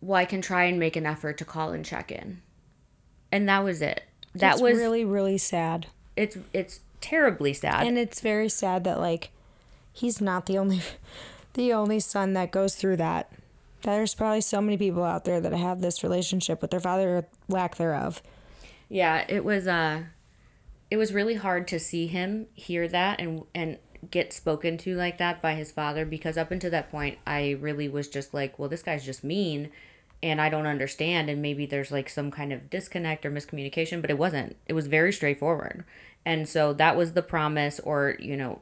"Well, 0.00 0.16
I 0.16 0.24
can 0.24 0.42
try 0.42 0.64
and 0.64 0.78
make 0.78 0.96
an 0.96 1.06
effort 1.06 1.38
to 1.38 1.44
call 1.44 1.72
and 1.72 1.84
check 1.84 2.10
in." 2.10 2.42
And 3.32 3.48
that 3.48 3.64
was 3.64 3.80
it. 3.80 4.02
That 4.34 4.40
That's 4.40 4.62
was 4.62 4.76
really, 4.76 5.04
really 5.04 5.38
sad. 5.38 5.86
it's 6.16 6.36
it's 6.52 6.80
terribly 7.00 7.52
sad. 7.52 7.86
And 7.86 7.98
it's 7.98 8.20
very 8.20 8.48
sad 8.48 8.84
that 8.84 9.00
like 9.00 9.30
he's 9.92 10.20
not 10.20 10.46
the 10.46 10.58
only 10.58 10.80
the 11.54 11.72
only 11.72 12.00
son 12.00 12.32
that 12.34 12.50
goes 12.50 12.76
through 12.76 12.96
that. 12.98 13.32
There's 13.82 14.14
probably 14.14 14.42
so 14.42 14.60
many 14.60 14.76
people 14.76 15.02
out 15.02 15.24
there 15.24 15.40
that 15.40 15.52
have 15.52 15.80
this 15.80 16.02
relationship 16.02 16.60
with 16.60 16.70
their 16.70 16.80
father 16.80 17.18
or 17.18 17.26
lack 17.48 17.76
thereof. 17.76 18.22
Yeah, 18.88 19.24
it 19.28 19.44
was 19.44 19.66
uh 19.66 20.04
it 20.90 20.96
was 20.96 21.12
really 21.12 21.36
hard 21.36 21.66
to 21.68 21.78
see 21.78 22.06
him 22.06 22.46
hear 22.54 22.86
that 22.88 23.20
and 23.20 23.44
and 23.54 23.78
get 24.10 24.32
spoken 24.32 24.78
to 24.78 24.94
like 24.94 25.18
that 25.18 25.42
by 25.42 25.54
his 25.54 25.70
father 25.70 26.06
because 26.06 26.38
up 26.38 26.50
until 26.50 26.70
that 26.70 26.90
point 26.90 27.18
I 27.26 27.50
really 27.60 27.88
was 27.88 28.08
just 28.08 28.32
like, 28.32 28.58
well, 28.58 28.68
this 28.68 28.82
guy's 28.82 29.04
just 29.04 29.24
mean 29.24 29.70
and 30.22 30.40
I 30.40 30.48
don't 30.48 30.66
understand 30.66 31.30
and 31.30 31.40
maybe 31.40 31.66
there's 31.66 31.90
like 31.90 32.08
some 32.08 32.30
kind 32.30 32.52
of 32.52 32.68
disconnect 32.68 33.24
or 33.24 33.30
miscommunication, 33.30 34.00
but 34.00 34.10
it 34.10 34.18
wasn't. 34.18 34.56
It 34.66 34.74
was 34.74 34.86
very 34.86 35.12
straightforward. 35.12 35.84
And 36.24 36.48
so 36.48 36.72
that 36.74 36.96
was 36.96 37.12
the 37.12 37.22
promise 37.22 37.80
or, 37.80 38.16
you 38.18 38.36
know, 38.36 38.60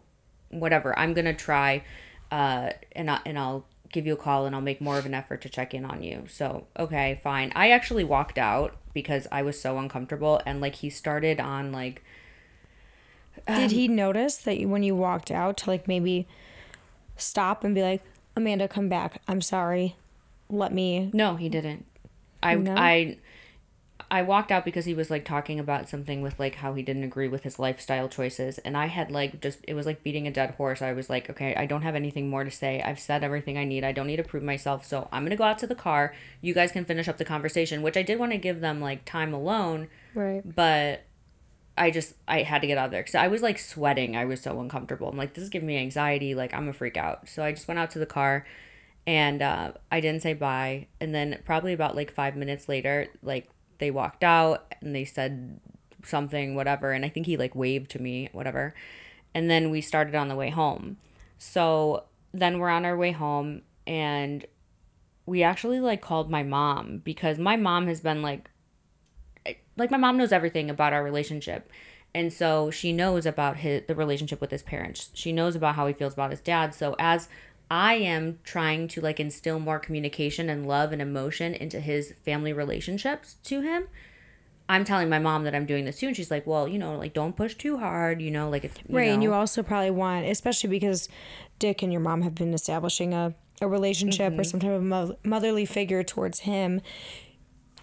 whatever. 0.50 0.98
I'm 0.98 1.14
going 1.14 1.24
to 1.24 1.34
try 1.34 1.84
uh 2.30 2.70
and 2.92 3.10
I, 3.10 3.20
and 3.24 3.38
I'll 3.38 3.64
give 3.90 4.06
you 4.06 4.12
a 4.12 4.16
call 4.16 4.46
and 4.46 4.54
I'll 4.54 4.60
make 4.60 4.80
more 4.80 4.98
of 4.98 5.06
an 5.06 5.14
effort 5.14 5.40
to 5.42 5.48
check 5.48 5.74
in 5.74 5.84
on 5.84 6.02
you. 6.02 6.24
So, 6.28 6.66
okay, 6.78 7.20
fine. 7.22 7.52
I 7.54 7.70
actually 7.70 8.04
walked 8.04 8.38
out 8.38 8.76
because 8.92 9.26
I 9.32 9.42
was 9.42 9.60
so 9.60 9.78
uncomfortable 9.78 10.40
and 10.46 10.60
like 10.60 10.76
he 10.76 10.90
started 10.90 11.40
on 11.40 11.72
like 11.72 12.04
Did 13.46 13.70
he 13.70 13.88
notice 13.88 14.36
that 14.36 14.58
you, 14.58 14.68
when 14.68 14.82
you 14.82 14.94
walked 14.94 15.30
out 15.30 15.56
to 15.58 15.70
like 15.70 15.88
maybe 15.88 16.26
stop 17.16 17.64
and 17.64 17.74
be 17.74 17.82
like, 17.82 18.02
Amanda, 18.36 18.68
come 18.68 18.88
back. 18.88 19.22
I'm 19.26 19.40
sorry. 19.40 19.96
Let 20.50 20.72
me. 20.72 21.11
No, 21.12 21.37
he 21.37 21.48
didn't. 21.48 21.87
I 22.42 22.54
No? 22.54 22.74
I 22.76 23.18
I 24.11 24.22
walked 24.22 24.50
out 24.50 24.64
because 24.64 24.87
he 24.87 24.94
was 24.94 25.11
like 25.11 25.24
talking 25.26 25.61
about 25.61 25.88
something 25.88 26.22
with 26.22 26.38
like 26.38 26.54
how 26.54 26.72
he 26.72 26.82
didn't 26.82 27.02
agree 27.04 27.28
with 27.28 27.42
his 27.42 27.58
lifestyle 27.58 28.08
choices 28.08 28.56
and 28.58 28.74
I 28.74 28.87
had 28.87 29.11
like 29.11 29.42
just 29.42 29.58
it 29.68 29.74
was 29.74 29.84
like 29.84 30.02
beating 30.02 30.26
a 30.26 30.30
dead 30.30 30.52
horse. 30.52 30.80
I 30.80 30.92
was 30.94 31.11
like, 31.11 31.28
okay, 31.28 31.54
I 31.54 31.66
don't 31.66 31.82
have 31.82 31.94
anything 31.94 32.30
more 32.30 32.42
to 32.44 32.50
say. 32.50 32.80
I've 32.80 33.00
said 33.00 33.22
everything 33.22 33.58
I 33.58 33.64
need. 33.64 33.84
I 33.84 33.92
don't 33.92 34.06
need 34.06 34.16
to 34.16 34.22
prove 34.22 34.42
myself. 34.42 34.87
So, 34.87 35.08
I'm 35.12 35.22
going 35.24 35.30
to 35.30 35.37
go 35.37 35.44
out 35.44 35.58
to 35.58 35.66
the 35.66 35.74
car. 35.74 36.14
You 36.40 36.54
guys 36.54 36.72
can 36.72 36.87
finish 36.87 37.06
up 37.08 37.18
the 37.18 37.24
conversation, 37.26 37.82
which 37.82 37.98
I 37.98 38.02
did 38.02 38.18
want 38.18 38.32
to 38.32 38.38
give 38.38 38.61
them 38.61 38.80
like 38.80 39.04
time 39.04 39.34
alone, 39.34 39.88
Right. 40.14 40.42
but 40.54 41.02
I 41.76 41.90
just 41.90 42.14
I 42.26 42.42
had 42.42 42.62
to 42.62 42.66
get 42.66 42.78
out 42.78 42.87
of 42.87 42.90
there 42.92 43.02
because 43.02 43.14
I 43.14 43.28
was 43.28 43.42
like 43.42 43.58
sweating. 43.58 44.16
I 44.16 44.24
was 44.24 44.40
so 44.40 44.58
uncomfortable. 44.61 45.08
I'm 45.11 45.18
like, 45.18 45.34
this 45.34 45.44
is 45.44 45.50
giving 45.50 45.66
me 45.66 45.76
anxiety. 45.76 46.34
Like 46.34 46.54
I'm 46.54 46.68
a 46.68 46.72
freak 46.72 46.96
out. 46.96 47.28
So 47.28 47.42
I 47.44 47.52
just 47.52 47.68
went 47.68 47.78
out 47.78 47.90
to 47.90 47.98
the 47.98 48.06
car, 48.06 48.46
and 49.08 49.40
uh, 49.40 49.72
I 49.90 50.00
didn't 50.00 50.20
say 50.20 50.34
bye. 50.34 50.86
And 51.00 51.14
then 51.14 51.40
probably 51.46 51.72
about 51.72 51.96
like 51.96 52.12
five 52.12 52.36
minutes 52.36 52.68
later, 52.68 53.06
like 53.22 53.48
they 53.78 53.90
walked 53.90 54.22
out 54.22 54.74
and 54.82 54.94
they 54.94 55.06
said 55.06 55.60
something, 56.04 56.54
whatever. 56.54 56.92
And 56.92 57.06
I 57.06 57.08
think 57.08 57.24
he 57.24 57.38
like 57.38 57.54
waved 57.54 57.90
to 57.92 58.02
me, 58.02 58.28
whatever. 58.32 58.74
And 59.34 59.50
then 59.50 59.70
we 59.70 59.80
started 59.80 60.14
on 60.14 60.28
the 60.28 60.36
way 60.36 60.50
home. 60.50 60.98
So 61.38 62.04
then 62.34 62.58
we're 62.58 62.68
on 62.68 62.84
our 62.84 62.98
way 62.98 63.12
home 63.12 63.62
and 63.86 64.44
we 65.24 65.42
actually 65.42 65.80
like 65.80 66.02
called 66.02 66.30
my 66.30 66.42
mom 66.42 67.00
because 67.02 67.38
my 67.38 67.56
mom 67.56 67.86
has 67.86 68.02
been 68.02 68.20
like 68.20 68.50
like 69.78 69.90
my 69.90 69.96
mom 69.96 70.18
knows 70.18 70.32
everything 70.32 70.68
about 70.68 70.92
our 70.92 71.02
relationship 71.02 71.70
and 72.14 72.32
so 72.32 72.70
she 72.70 72.92
knows 72.92 73.26
about 73.26 73.58
his 73.58 73.82
the 73.86 73.94
relationship 73.94 74.40
with 74.40 74.50
his 74.50 74.62
parents 74.62 75.10
she 75.14 75.32
knows 75.32 75.54
about 75.54 75.74
how 75.74 75.86
he 75.86 75.92
feels 75.92 76.14
about 76.14 76.30
his 76.30 76.40
dad 76.40 76.74
so 76.74 76.96
as 76.98 77.28
i 77.70 77.94
am 77.94 78.38
trying 78.44 78.88
to 78.88 79.00
like 79.00 79.20
instill 79.20 79.59
more 79.59 79.78
communication 79.78 80.48
and 80.48 80.66
love 80.66 80.92
and 80.92 81.02
emotion 81.02 81.54
into 81.54 81.81
his 81.81 82.14
family 82.24 82.52
relationships 82.52 83.37
to 83.44 83.61
him 83.61 83.87
i'm 84.68 84.85
telling 84.85 85.09
my 85.09 85.18
mom 85.18 85.44
that 85.44 85.54
i'm 85.54 85.66
doing 85.66 85.85
this 85.85 85.98
too 85.98 86.07
and 86.07 86.16
she's 86.16 86.31
like 86.31 86.46
well 86.46 86.66
you 86.68 86.78
know 86.78 86.96
like 86.96 87.12
don't 87.12 87.37
push 87.37 87.54
too 87.54 87.78
hard 87.78 88.20
you 88.20 88.31
know 88.31 88.48
like 88.48 88.64
it's 88.64 88.78
you 88.88 88.96
right. 88.96 89.09
And 89.09 89.22
you 89.22 89.33
also 89.35 89.62
probably 89.62 89.90
want, 89.90 90.26
especially 90.26 90.70
because 90.70 91.09
Dick 91.59 91.83
and 91.83 91.92
your 91.92 92.00
mom 92.00 92.22
have 92.22 92.35
been 92.35 92.54
establishing 92.54 93.12
a, 93.14 93.35
a 93.61 93.66
relationship 93.68 94.33
Mm-hmm. 94.33 94.40
or 94.40 94.44
some 94.44 94.61
type 94.61 94.70
of 94.70 94.83
mo- 94.83 95.16
motherly 95.24 95.64
figure 95.66 96.02
towards 96.04 96.40
him. 96.40 96.81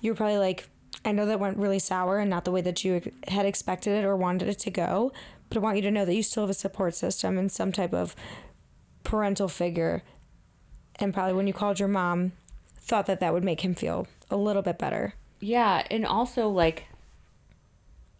You're 0.02 0.15
probably 0.15 0.38
like, 0.38 0.69
I 1.04 1.12
know 1.12 1.26
that 1.26 1.39
went 1.39 1.58
really 1.58 1.80
sour 1.80 2.19
and 2.19 2.30
not 2.30 2.45
the 2.45 2.52
way 2.52 2.62
that 2.62 2.84
you 2.84 3.02
had 3.28 3.45
expected 3.45 3.91
it 3.98 4.06
or 4.06 4.15
wanted 4.15 4.48
it 4.48 4.60
to 4.60 4.71
go, 4.71 5.12
but 5.50 5.58
I 5.58 5.60
want 5.62 5.76
you 5.78 5.82
to 5.84 5.91
know 5.91 6.06
that 6.06 6.13
you 6.15 6.24
still 6.24 6.43
have 6.43 6.50
a 6.50 6.54
support 6.54 6.95
system 6.95 7.38
and 7.38 7.52
some 7.52 7.71
type 7.71 7.93
of 7.93 8.15
parental 9.06 9.48
figure. 9.48 10.04
And 10.98 11.13
probably 11.13 11.34
when 11.34 11.48
you 11.48 11.54
called 11.54 11.80
your 11.80 11.88
mom, 11.88 12.34
thought 12.78 13.06
that 13.06 13.20
that 13.22 13.34
would 13.34 13.44
make 13.44 13.62
him 13.62 13.76
feel 13.76 14.08
a 14.30 14.36
little 14.36 14.62
bit 14.62 14.78
better. 14.78 15.13
Yeah, 15.39 15.86
and 15.89 16.06
also 16.06 16.50
like 16.50 16.86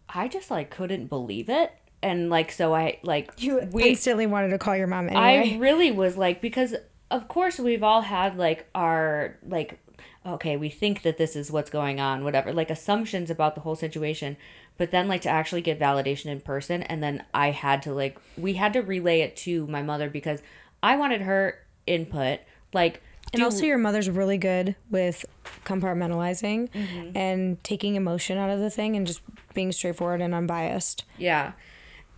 I 0.08 0.28
just 0.28 0.50
like 0.50 0.70
couldn't 0.70 1.06
believe 1.06 1.48
it. 1.48 1.72
And 2.02 2.30
like 2.30 2.52
so 2.52 2.74
I 2.74 2.98
like 3.02 3.30
You 3.38 3.68
we 3.72 3.88
instantly 3.90 4.26
wanted 4.26 4.50
to 4.50 4.58
call 4.58 4.76
your 4.76 4.86
mom 4.86 5.08
anyway. 5.08 5.54
I 5.54 5.58
really 5.60 5.90
was 5.90 6.16
like 6.16 6.40
because 6.40 6.74
of 7.10 7.28
course 7.28 7.58
we've 7.58 7.82
all 7.82 8.02
had 8.02 8.36
like 8.36 8.68
our 8.74 9.36
like 9.46 9.78
okay, 10.24 10.56
we 10.56 10.68
think 10.68 11.02
that 11.02 11.18
this 11.18 11.36
is 11.36 11.52
what's 11.52 11.70
going 11.70 12.00
on, 12.00 12.24
whatever, 12.24 12.52
like 12.52 12.68
assumptions 12.68 13.30
about 13.30 13.54
the 13.54 13.60
whole 13.60 13.76
situation. 13.76 14.36
But 14.76 14.90
then 14.90 15.06
like 15.06 15.20
to 15.22 15.28
actually 15.28 15.62
get 15.62 15.78
validation 15.78 16.26
in 16.26 16.40
person 16.40 16.82
and 16.82 17.02
then 17.02 17.24
I 17.32 17.52
had 17.52 17.82
to 17.82 17.94
like 17.94 18.18
we 18.36 18.54
had 18.54 18.72
to 18.74 18.80
relay 18.80 19.20
it 19.20 19.36
to 19.38 19.66
my 19.68 19.82
mother 19.82 20.10
because 20.10 20.42
I 20.82 20.96
wanted 20.96 21.22
her 21.22 21.58
input 21.86 22.40
like 22.72 23.00
And 23.32 23.42
also, 23.42 23.64
your 23.64 23.78
mother's 23.78 24.08
really 24.10 24.38
good 24.38 24.76
with 24.90 25.24
compartmentalizing 25.64 26.70
Mm-hmm. 26.70 27.16
and 27.16 27.62
taking 27.64 27.96
emotion 27.96 28.38
out 28.38 28.50
of 28.50 28.60
the 28.60 28.70
thing 28.70 28.96
and 28.96 29.06
just 29.06 29.20
being 29.54 29.72
straightforward 29.72 30.20
and 30.20 30.34
unbiased. 30.34 31.04
Yeah. 31.18 31.52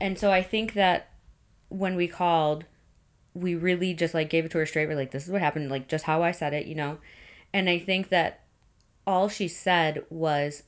And 0.01 0.19
so 0.19 0.31
I 0.31 0.43
think 0.43 0.75
that 0.75 1.11
when 1.69 1.97
we 1.97 2.09
called, 2.09 2.65
we 3.35 3.55
really 3.55 3.95
just 3.95 4.15
like 4.15 4.31
gave 4.31 4.45
it 4.45 4.51
to 4.53 4.59
her 4.59 4.67
straight. 4.67 4.89
We're 4.89 4.97
like, 4.97 5.11
this 5.11 5.25
is 5.27 5.31
what 5.31 5.41
happened, 5.41 5.71
like 5.71 5.89
just 5.89 6.05
how 6.05 6.23
I 6.23 6.31
said 6.31 6.55
it, 6.55 6.67
you 6.67 6.75
know? 6.75 6.99
And 7.53 7.69
I 7.69 7.79
think 7.79 8.09
that 8.11 8.45
all 9.07 9.29
she 9.29 9.49
said 9.49 10.05
was, 10.11 10.65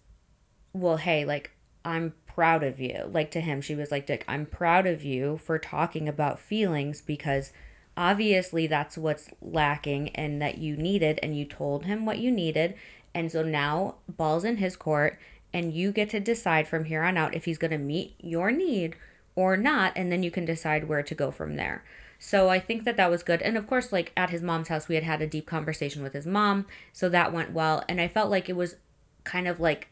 well, 0.73 0.97
hey, 0.97 1.25
like, 1.25 1.51
I'm 1.85 2.15
proud 2.27 2.63
of 2.63 2.81
you. 2.81 3.09
Like 3.13 3.31
to 3.33 3.41
him, 3.41 3.61
she 3.61 3.75
was 3.75 3.91
like, 3.91 4.07
Dick, 4.07 4.25
I'm 4.29 4.47
proud 4.47 4.87
of 4.87 5.05
you 5.05 5.39
for 5.39 5.59
talking 5.59 6.09
about 6.09 6.39
feelings 6.41 7.01
because 7.01 7.53
obviously 8.01 8.67
that's 8.67 8.97
what's 8.97 9.29
lacking 9.43 10.09
and 10.17 10.41
that 10.41 10.57
you 10.57 10.75
needed. 10.75 11.21
And 11.23 11.37
you 11.37 11.45
told 11.45 11.85
him 11.85 12.07
what 12.07 12.19
you 12.19 12.33
needed. 12.33 12.75
And 13.15 13.31
so 13.31 13.43
now 13.43 13.97
ball's 14.09 14.43
in 14.43 14.57
his 14.57 14.75
court 14.75 15.19
and 15.53 15.75
you 15.75 15.93
get 15.93 16.09
to 16.11 16.21
decide 16.21 16.67
from 16.67 16.85
here 16.85 17.03
on 17.03 17.19
out 17.19 17.35
if 17.35 17.45
he's 17.45 17.59
going 17.59 17.73
to 17.73 17.79
meet 17.79 18.15
your 18.19 18.51
need 18.51 18.97
or 19.37 19.55
not. 19.55 19.93
And 19.97 20.11
then 20.11 20.23
you 20.23 20.31
can 20.31 20.47
decide 20.47 20.89
where 20.89 21.03
to 21.03 21.15
go 21.15 21.31
from 21.31 21.57
there. 21.57 21.85
So 22.19 22.49
I 22.49 22.59
think 22.59 22.85
that 22.85 22.97
that 22.97 23.11
was 23.11 23.23
good. 23.23 23.43
And 23.43 23.59
of 23.59 23.67
course, 23.67 23.93
like 23.93 24.13
at 24.17 24.31
his 24.31 24.41
mom's 24.41 24.69
house, 24.69 24.89
we 24.89 24.95
had 24.95 25.05
had 25.05 25.21
a 25.21 25.27
deep 25.27 25.45
conversation 25.45 26.03
with 26.03 26.15
his 26.15 26.27
mom. 26.27 26.67
So 26.95 27.11
that 27.11 27.35
went 27.35 27.53
well. 27.53 27.85
And 27.87 28.01
I 28.01 28.09
felt 28.09 28.31
like 28.31 28.49
it 28.49 28.57
was 28.57 28.77
kind 29.25 29.47
of 29.47 29.61
like 29.61 29.89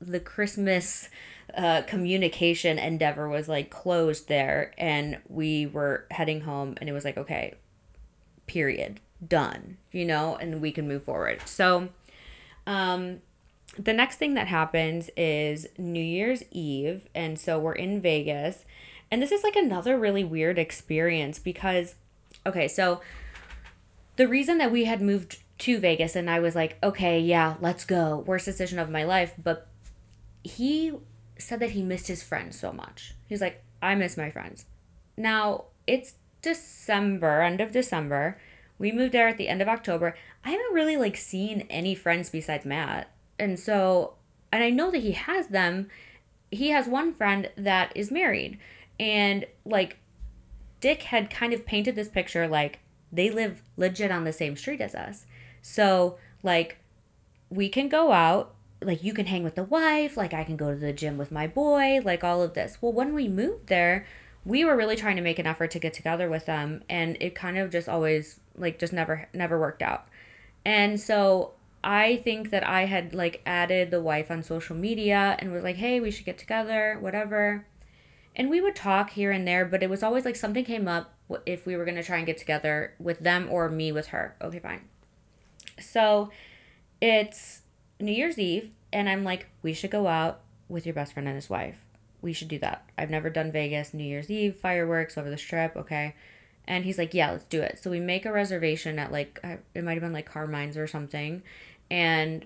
the 0.00 0.20
Christmas 0.20 1.08
uh, 1.56 1.82
communication 1.82 2.78
endeavor 2.78 3.28
was 3.28 3.48
like 3.48 3.70
closed 3.70 4.28
there, 4.28 4.72
and 4.78 5.18
we 5.28 5.66
were 5.66 6.06
heading 6.10 6.42
home, 6.42 6.74
and 6.80 6.88
it 6.88 6.92
was 6.92 7.04
like, 7.04 7.16
okay, 7.16 7.54
period, 8.46 9.00
done, 9.26 9.78
you 9.92 10.04
know, 10.04 10.36
and 10.36 10.60
we 10.60 10.72
can 10.72 10.86
move 10.86 11.04
forward. 11.04 11.40
So, 11.46 11.88
um, 12.66 13.20
the 13.78 13.92
next 13.92 14.16
thing 14.16 14.34
that 14.34 14.48
happens 14.48 15.10
is 15.16 15.66
New 15.78 16.02
Year's 16.02 16.42
Eve, 16.50 17.08
and 17.14 17.38
so 17.38 17.58
we're 17.58 17.72
in 17.72 18.00
Vegas, 18.00 18.64
and 19.10 19.22
this 19.22 19.32
is 19.32 19.42
like 19.42 19.56
another 19.56 19.98
really 19.98 20.24
weird 20.24 20.58
experience 20.58 21.38
because, 21.38 21.94
okay, 22.46 22.68
so 22.68 23.00
the 24.16 24.28
reason 24.28 24.58
that 24.58 24.72
we 24.72 24.84
had 24.84 25.00
moved 25.00 25.38
to 25.58 25.78
Vegas 25.78 26.14
and 26.14 26.28
I 26.30 26.40
was 26.40 26.54
like, 26.54 26.76
okay, 26.82 27.18
yeah, 27.20 27.54
let's 27.60 27.84
go. 27.84 28.18
Worst 28.26 28.44
decision 28.44 28.78
of 28.78 28.90
my 28.90 29.04
life. 29.04 29.34
But 29.42 29.66
he 30.42 30.92
said 31.38 31.60
that 31.60 31.70
he 31.70 31.82
missed 31.82 32.08
his 32.08 32.22
friends 32.22 32.58
so 32.58 32.72
much. 32.72 33.14
He's 33.28 33.40
like, 33.40 33.62
I 33.80 33.94
miss 33.94 34.16
my 34.16 34.30
friends. 34.30 34.66
Now, 35.16 35.64
it's 35.86 36.14
December, 36.42 37.42
end 37.42 37.60
of 37.60 37.72
December. 37.72 38.38
We 38.78 38.92
moved 38.92 39.12
there 39.12 39.28
at 39.28 39.38
the 39.38 39.48
end 39.48 39.62
of 39.62 39.68
October. 39.68 40.16
I 40.44 40.50
haven't 40.50 40.74
really 40.74 40.96
like 40.96 41.16
seen 41.16 41.66
any 41.68 41.94
friends 41.94 42.30
besides 42.30 42.64
Matt. 42.64 43.10
And 43.38 43.58
so, 43.58 44.14
and 44.52 44.62
I 44.62 44.70
know 44.70 44.90
that 44.90 45.02
he 45.02 45.12
has 45.12 45.48
them. 45.48 45.88
He 46.50 46.70
has 46.70 46.86
one 46.86 47.14
friend 47.14 47.50
that 47.56 47.92
is 47.94 48.10
married. 48.10 48.58
And 49.00 49.46
like 49.64 49.98
Dick 50.80 51.04
had 51.04 51.30
kind 51.30 51.52
of 51.52 51.66
painted 51.66 51.96
this 51.96 52.08
picture 52.08 52.46
like 52.46 52.78
they 53.10 53.30
live 53.30 53.62
legit 53.76 54.10
on 54.10 54.24
the 54.24 54.32
same 54.32 54.56
street 54.56 54.80
as 54.80 54.94
us. 54.94 55.26
So, 55.62 56.18
like, 56.42 56.78
we 57.50 57.68
can 57.68 57.88
go 57.88 58.12
out, 58.12 58.54
like, 58.80 59.02
you 59.02 59.12
can 59.12 59.26
hang 59.26 59.42
with 59.42 59.54
the 59.54 59.64
wife, 59.64 60.16
like, 60.16 60.32
I 60.32 60.44
can 60.44 60.56
go 60.56 60.70
to 60.70 60.76
the 60.76 60.92
gym 60.92 61.18
with 61.18 61.32
my 61.32 61.46
boy, 61.46 62.00
like, 62.04 62.22
all 62.22 62.42
of 62.42 62.54
this. 62.54 62.78
Well, 62.80 62.92
when 62.92 63.14
we 63.14 63.28
moved 63.28 63.66
there, 63.68 64.06
we 64.44 64.64
were 64.64 64.76
really 64.76 64.96
trying 64.96 65.16
to 65.16 65.22
make 65.22 65.38
an 65.38 65.46
effort 65.46 65.70
to 65.72 65.78
get 65.78 65.92
together 65.92 66.28
with 66.28 66.46
them, 66.46 66.82
and 66.88 67.16
it 67.20 67.34
kind 67.34 67.58
of 67.58 67.70
just 67.70 67.88
always, 67.88 68.40
like, 68.56 68.78
just 68.78 68.92
never, 68.92 69.28
never 69.34 69.58
worked 69.58 69.82
out. 69.82 70.06
And 70.64 71.00
so, 71.00 71.52
I 71.82 72.16
think 72.16 72.50
that 72.50 72.66
I 72.66 72.86
had, 72.86 73.14
like, 73.14 73.40
added 73.46 73.90
the 73.90 74.00
wife 74.00 74.30
on 74.30 74.42
social 74.42 74.76
media 74.76 75.36
and 75.38 75.52
was 75.52 75.62
like, 75.62 75.76
hey, 75.76 76.00
we 76.00 76.10
should 76.10 76.26
get 76.26 76.38
together, 76.38 76.98
whatever. 77.00 77.66
And 78.34 78.50
we 78.50 78.60
would 78.60 78.76
talk 78.76 79.10
here 79.10 79.32
and 79.32 79.46
there, 79.46 79.64
but 79.64 79.82
it 79.82 79.90
was 79.90 80.02
always 80.02 80.24
like 80.24 80.36
something 80.36 80.64
came 80.64 80.86
up 80.86 81.12
if 81.44 81.66
we 81.66 81.76
were 81.76 81.84
going 81.84 81.96
to 81.96 82.04
try 82.04 82.18
and 82.18 82.26
get 82.26 82.38
together 82.38 82.94
with 83.00 83.18
them 83.18 83.48
or 83.50 83.68
me 83.68 83.90
with 83.90 84.08
her. 84.08 84.36
Okay, 84.40 84.60
fine. 84.60 84.82
So 85.80 86.30
it's 87.00 87.62
New 88.00 88.12
Year's 88.12 88.38
Eve, 88.38 88.70
and 88.92 89.08
I'm 89.08 89.24
like, 89.24 89.48
we 89.62 89.72
should 89.72 89.90
go 89.90 90.06
out 90.06 90.40
with 90.68 90.86
your 90.86 90.94
best 90.94 91.12
friend 91.12 91.28
and 91.28 91.34
his 91.36 91.50
wife. 91.50 91.84
We 92.20 92.32
should 92.32 92.48
do 92.48 92.58
that. 92.58 92.84
I've 92.96 93.10
never 93.10 93.30
done 93.30 93.52
Vegas 93.52 93.94
New 93.94 94.04
Year's 94.04 94.30
Eve 94.30 94.56
fireworks 94.56 95.16
over 95.16 95.30
the 95.30 95.38
strip. 95.38 95.76
Okay. 95.76 96.14
And 96.66 96.84
he's 96.84 96.98
like, 96.98 97.14
yeah, 97.14 97.30
let's 97.30 97.46
do 97.46 97.62
it. 97.62 97.78
So 97.82 97.90
we 97.90 98.00
make 98.00 98.26
a 98.26 98.32
reservation 98.32 98.98
at 98.98 99.10
like, 99.10 99.40
it 99.74 99.84
might 99.84 99.94
have 99.94 100.02
been 100.02 100.12
like 100.12 100.30
Carmine's 100.30 100.76
or 100.76 100.86
something. 100.86 101.42
And 101.90 102.44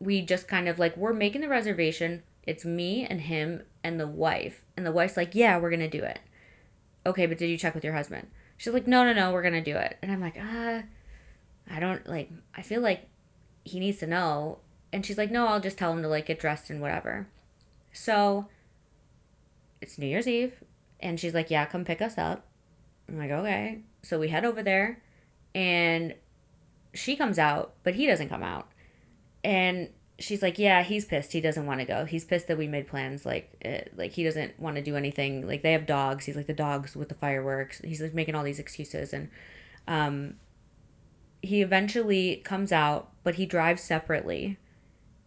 we 0.00 0.22
just 0.22 0.48
kind 0.48 0.68
of 0.68 0.78
like, 0.78 0.96
we're 0.96 1.12
making 1.12 1.42
the 1.42 1.48
reservation. 1.48 2.22
It's 2.42 2.64
me 2.64 3.06
and 3.06 3.20
him 3.20 3.62
and 3.84 4.00
the 4.00 4.08
wife. 4.08 4.64
And 4.76 4.84
the 4.84 4.92
wife's 4.92 5.16
like, 5.16 5.34
yeah, 5.34 5.58
we're 5.58 5.70
going 5.70 5.78
to 5.80 5.88
do 5.88 6.02
it. 6.02 6.18
Okay, 7.06 7.26
but 7.26 7.38
did 7.38 7.48
you 7.48 7.56
check 7.56 7.74
with 7.74 7.84
your 7.84 7.92
husband? 7.92 8.28
She's 8.56 8.72
like, 8.72 8.86
no, 8.86 9.04
no, 9.04 9.12
no, 9.12 9.32
we're 9.32 9.42
going 9.42 9.54
to 9.54 9.60
do 9.60 9.76
it. 9.76 9.98
And 10.02 10.10
I'm 10.10 10.20
like, 10.20 10.36
ah, 10.40 10.82
I 11.70 11.80
don't 11.80 12.06
like, 12.08 12.30
I 12.56 12.62
feel 12.62 12.80
like 12.80 13.06
he 13.64 13.80
needs 13.80 13.98
to 13.98 14.06
know. 14.06 14.58
And 14.92 15.04
she's 15.04 15.18
like, 15.18 15.30
no, 15.30 15.46
I'll 15.46 15.60
just 15.60 15.78
tell 15.78 15.92
him 15.92 16.02
to 16.02 16.08
like 16.08 16.26
get 16.26 16.38
dressed 16.38 16.70
and 16.70 16.80
whatever. 16.80 17.26
So 17.92 18.46
it's 19.80 19.98
New 19.98 20.06
Year's 20.06 20.28
Eve. 20.28 20.62
And 21.00 21.18
she's 21.18 21.34
like, 21.34 21.50
yeah, 21.50 21.66
come 21.66 21.84
pick 21.84 22.00
us 22.00 22.16
up. 22.16 22.46
I'm 23.08 23.18
like, 23.18 23.30
okay. 23.30 23.80
So 24.02 24.18
we 24.18 24.28
head 24.28 24.44
over 24.44 24.62
there 24.62 25.02
and 25.54 26.14
she 26.94 27.16
comes 27.16 27.38
out, 27.38 27.74
but 27.82 27.94
he 27.94 28.06
doesn't 28.06 28.28
come 28.28 28.42
out. 28.42 28.68
And 29.42 29.90
she's 30.18 30.42
like, 30.42 30.58
yeah, 30.58 30.82
he's 30.82 31.04
pissed. 31.04 31.32
He 31.32 31.40
doesn't 31.40 31.66
want 31.66 31.80
to 31.80 31.86
go. 31.86 32.04
He's 32.04 32.24
pissed 32.24 32.48
that 32.48 32.58
we 32.58 32.66
made 32.66 32.86
plans. 32.86 33.26
Like, 33.26 33.52
it, 33.60 33.92
like 33.96 34.12
he 34.12 34.24
doesn't 34.24 34.58
want 34.58 34.76
to 34.76 34.82
do 34.82 34.96
anything. 34.96 35.46
Like 35.46 35.62
they 35.62 35.72
have 35.72 35.86
dogs. 35.86 36.24
He's 36.24 36.36
like 36.36 36.46
the 36.46 36.54
dogs 36.54 36.96
with 36.96 37.08
the 37.08 37.14
fireworks. 37.14 37.80
He's 37.84 38.00
like 38.00 38.14
making 38.14 38.34
all 38.34 38.44
these 38.44 38.58
excuses, 38.58 39.12
and 39.12 39.28
um, 39.88 40.34
he 41.42 41.62
eventually 41.62 42.36
comes 42.36 42.72
out, 42.72 43.10
but 43.24 43.34
he 43.34 43.46
drives 43.46 43.82
separately. 43.82 44.58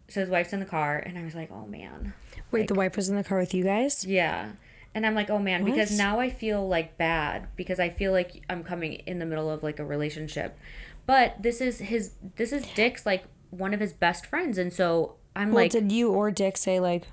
So 0.07 0.21
his 0.21 0.29
wife's 0.29 0.53
in 0.53 0.61
the 0.61 0.65
car, 0.65 0.97
and 0.97 1.17
I 1.17 1.23
was 1.25 1.35
like, 1.35 1.51
oh 1.51 1.67
man. 1.67 2.13
Wait, 2.51 2.61
like, 2.61 2.67
the 2.69 2.75
wife 2.75 2.95
was 2.95 3.09
in 3.09 3.17
the 3.17 3.23
car 3.23 3.39
with 3.39 3.53
you 3.53 3.65
guys? 3.65 4.05
Yeah. 4.05 4.51
And 4.95 5.05
I'm 5.05 5.15
like, 5.15 5.29
oh 5.29 5.39
man, 5.39 5.63
what? 5.63 5.71
because 5.71 5.97
now 5.97 6.19
I 6.19 6.29
feel 6.29 6.65
like 6.65 6.97
bad 6.97 7.49
because 7.55 7.79
I 7.79 7.89
feel 7.89 8.11
like 8.13 8.43
I'm 8.49 8.63
coming 8.63 8.93
in 8.93 9.19
the 9.19 9.25
middle 9.25 9.49
of 9.49 9.63
like 9.63 9.79
a 9.79 9.85
relationship. 9.85 10.57
But 11.05 11.35
this 11.41 11.61
is 11.61 11.79
his 11.79 12.13
this 12.37 12.51
is 12.51 12.65
Dick's 12.73 13.05
like 13.05 13.25
one 13.49 13.73
of 13.73 13.79
his 13.79 13.93
best 13.93 14.25
friends 14.25 14.57
and 14.57 14.73
so 14.73 15.15
I'm 15.35 15.49
well, 15.49 15.63
like 15.65 15.71
did 15.71 15.91
you 15.91 16.11
or 16.11 16.31
Dick 16.31 16.57
say 16.57 16.79
like 16.79 17.03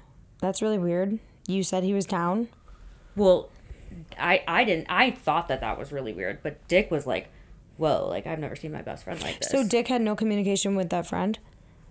that's 0.40 0.62
really 0.62 0.78
weird? 0.78 1.18
You 1.46 1.62
said 1.62 1.84
he 1.84 1.92
was 1.92 2.06
down? 2.06 2.48
Well, 3.16 3.50
I 4.18 4.42
I 4.48 4.64
didn't 4.64 4.86
I 4.88 5.10
thought 5.10 5.48
that 5.48 5.60
that 5.60 5.78
was 5.78 5.92
really 5.92 6.12
weird, 6.12 6.42
but 6.42 6.66
Dick 6.68 6.90
was 6.90 7.06
like, 7.06 7.28
"Whoa, 7.76 8.06
like 8.08 8.26
I've 8.26 8.38
never 8.38 8.56
seen 8.56 8.72
my 8.72 8.82
best 8.82 9.04
friend 9.04 9.20
like 9.22 9.40
this." 9.40 9.50
So 9.50 9.66
Dick 9.66 9.88
had 9.88 10.02
no 10.02 10.14
communication 10.14 10.76
with 10.76 10.90
that 10.90 11.06
friend? 11.06 11.38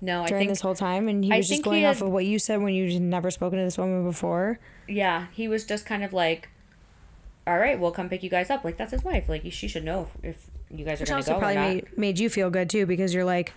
No, 0.01 0.15
during 0.15 0.25
think, 0.25 0.29
during 0.29 0.47
this 0.49 0.61
whole 0.61 0.75
time, 0.75 1.07
and 1.07 1.23
he 1.23 1.31
was 1.31 1.47
just 1.47 1.63
going 1.63 1.85
off 1.85 2.01
of 2.01 2.09
what 2.09 2.25
you 2.25 2.37
said 2.37 2.61
when 2.61 2.73
you'd 2.73 3.01
never 3.01 3.31
spoken 3.31 3.57
to 3.57 3.63
this 3.63 3.77
woman 3.77 4.03
before. 4.03 4.59
Yeah, 4.87 5.27
he 5.31 5.47
was 5.47 5.65
just 5.65 5.85
kind 5.85 6.03
of 6.03 6.11
like, 6.11 6.49
"All 7.47 7.57
right, 7.57 7.79
we'll 7.79 7.91
come 7.91 8.09
pick 8.09 8.21
you 8.21 8.29
guys 8.29 8.49
up." 8.49 8.65
Like 8.65 8.75
that's 8.77 8.91
his 8.91 9.03
wife. 9.03 9.29
Like 9.29 9.43
she 9.51 9.67
should 9.69 9.85
know 9.85 10.09
if, 10.21 10.35
if 10.35 10.49
you 10.77 10.83
guys 10.83 11.01
are 11.01 11.05
going 11.05 11.23
to 11.23 11.29
go. 11.31 11.39
Probably 11.39 11.55
made, 11.55 11.97
made 11.97 12.19
you 12.19 12.29
feel 12.29 12.49
good 12.49 12.69
too 12.69 12.85
because 12.85 13.13
you're 13.13 13.23
like, 13.23 13.53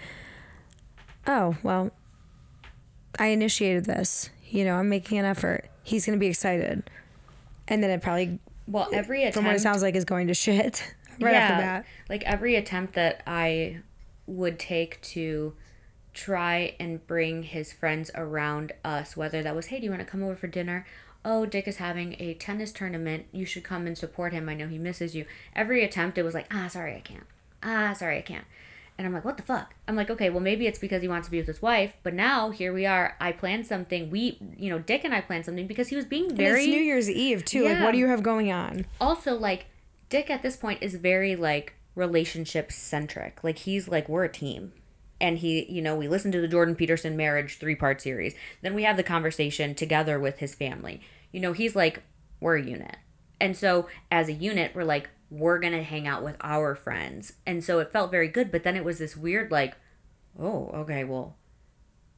"Oh 1.26 1.56
well, 1.64 1.90
I 3.18 3.26
initiated 3.28 3.86
this. 3.86 4.30
You 4.48 4.64
know, 4.64 4.76
I'm 4.76 4.88
making 4.88 5.18
an 5.18 5.24
effort. 5.24 5.68
He's 5.82 6.06
going 6.06 6.16
to 6.16 6.20
be 6.20 6.28
excited," 6.28 6.88
and 7.66 7.82
then 7.82 7.90
it 7.90 8.02
probably 8.02 8.38
well 8.68 8.88
every 8.92 9.22
attempt, 9.22 9.34
from 9.34 9.46
what 9.46 9.56
it 9.56 9.60
sounds 9.60 9.82
like 9.82 9.96
is 9.96 10.04
going 10.04 10.28
to 10.28 10.34
shit 10.34 10.94
right 11.20 11.34
yeah, 11.34 11.44
off 11.44 11.58
the 11.58 11.62
bat. 11.62 11.86
Like 12.08 12.22
every 12.24 12.54
attempt 12.54 12.94
that 12.94 13.22
I 13.26 13.80
would 14.26 14.58
take 14.58 15.00
to 15.02 15.54
try 16.12 16.74
and 16.80 17.06
bring 17.06 17.42
his 17.42 17.72
friends 17.72 18.10
around 18.14 18.72
us, 18.84 19.16
whether 19.16 19.42
that 19.42 19.54
was, 19.54 19.66
hey, 19.66 19.78
do 19.78 19.84
you 19.84 19.90
want 19.90 20.00
to 20.00 20.06
come 20.06 20.22
over 20.22 20.34
for 20.34 20.46
dinner? 20.46 20.86
Oh, 21.24 21.44
Dick 21.44 21.68
is 21.68 21.76
having 21.76 22.16
a 22.18 22.34
tennis 22.34 22.72
tournament. 22.72 23.26
You 23.32 23.44
should 23.44 23.64
come 23.64 23.86
and 23.86 23.98
support 23.98 24.32
him. 24.32 24.48
I 24.48 24.54
know 24.54 24.68
he 24.68 24.78
misses 24.78 25.14
you. 25.14 25.26
Every 25.54 25.84
attempt, 25.84 26.16
it 26.18 26.22
was 26.22 26.34
like, 26.34 26.46
ah, 26.52 26.68
sorry, 26.68 26.94
I 26.96 27.00
can't. 27.00 27.26
Ah, 27.62 27.92
sorry, 27.92 28.18
I 28.18 28.22
can't. 28.22 28.44
And 28.96 29.06
I'm 29.06 29.12
like, 29.12 29.26
what 29.26 29.36
the 29.36 29.42
fuck? 29.42 29.74
I'm 29.86 29.94
like, 29.94 30.08
okay, 30.08 30.30
well, 30.30 30.40
maybe 30.40 30.66
it's 30.66 30.78
because 30.78 31.02
he 31.02 31.08
wants 31.08 31.26
to 31.26 31.30
be 31.30 31.36
with 31.36 31.48
his 31.48 31.60
wife. 31.60 31.94
But 32.02 32.14
now 32.14 32.50
here 32.50 32.72
we 32.72 32.86
are. 32.86 33.14
I 33.20 33.32
planned 33.32 33.66
something. 33.66 34.08
We, 34.08 34.38
you 34.56 34.70
know, 34.70 34.78
Dick 34.78 35.04
and 35.04 35.12
I 35.12 35.20
planned 35.20 35.44
something 35.44 35.66
because 35.66 35.88
he 35.88 35.96
was 35.96 36.06
being 36.06 36.34
very. 36.34 36.60
And 36.64 36.68
it's 36.68 36.68
New 36.68 36.82
Year's 36.82 37.10
Eve, 37.10 37.44
too. 37.44 37.64
Yeah. 37.64 37.74
Like, 37.74 37.82
what 37.82 37.92
do 37.92 37.98
you 37.98 38.06
have 38.06 38.22
going 38.22 38.50
on? 38.50 38.86
Also, 38.98 39.36
like, 39.36 39.66
Dick 40.08 40.30
at 40.30 40.42
this 40.42 40.56
point 40.56 40.82
is 40.82 40.94
very, 40.94 41.34
like, 41.36 41.74
relationship 41.94 42.70
centric. 42.70 43.42
Like, 43.42 43.58
he's 43.58 43.88
like, 43.88 44.08
we're 44.08 44.24
a 44.24 44.32
team. 44.32 44.72
And 45.20 45.38
he 45.38 45.70
you 45.72 45.80
know 45.80 45.96
we 45.96 46.08
listen 46.08 46.30
to 46.32 46.40
the 46.40 46.48
jordan 46.48 46.74
peterson 46.74 47.16
marriage 47.16 47.58
three 47.58 47.74
part 47.74 48.00
series. 48.00 48.34
Then 48.62 48.74
we 48.74 48.82
have 48.82 48.96
the 48.96 49.02
conversation 49.02 49.74
together 49.74 50.18
with 50.18 50.38
his 50.38 50.54
family. 50.54 51.00
You 51.32 51.40
know 51.40 51.52
he's 51.52 51.74
like 51.74 52.02
we're 52.40 52.56
a 52.56 52.62
unit. 52.62 52.96
And 53.40 53.56
so 53.56 53.88
as 54.10 54.28
a 54.28 54.32
unit 54.32 54.72
we're 54.74 54.84
like 54.84 55.08
we're 55.30 55.58
gonna 55.58 55.82
hang 55.82 56.06
out 56.06 56.22
with 56.22 56.36
our 56.42 56.74
friends. 56.74 57.32
And 57.46 57.64
so 57.64 57.78
it 57.78 57.92
felt 57.92 58.10
very 58.10 58.28
good 58.28 58.52
but 58.52 58.62
then 58.62 58.76
it 58.76 58.84
was 58.84 58.98
this 58.98 59.16
weird 59.16 59.50
like 59.50 59.74
oh 60.38 60.68
okay 60.74 61.04
well 61.04 61.36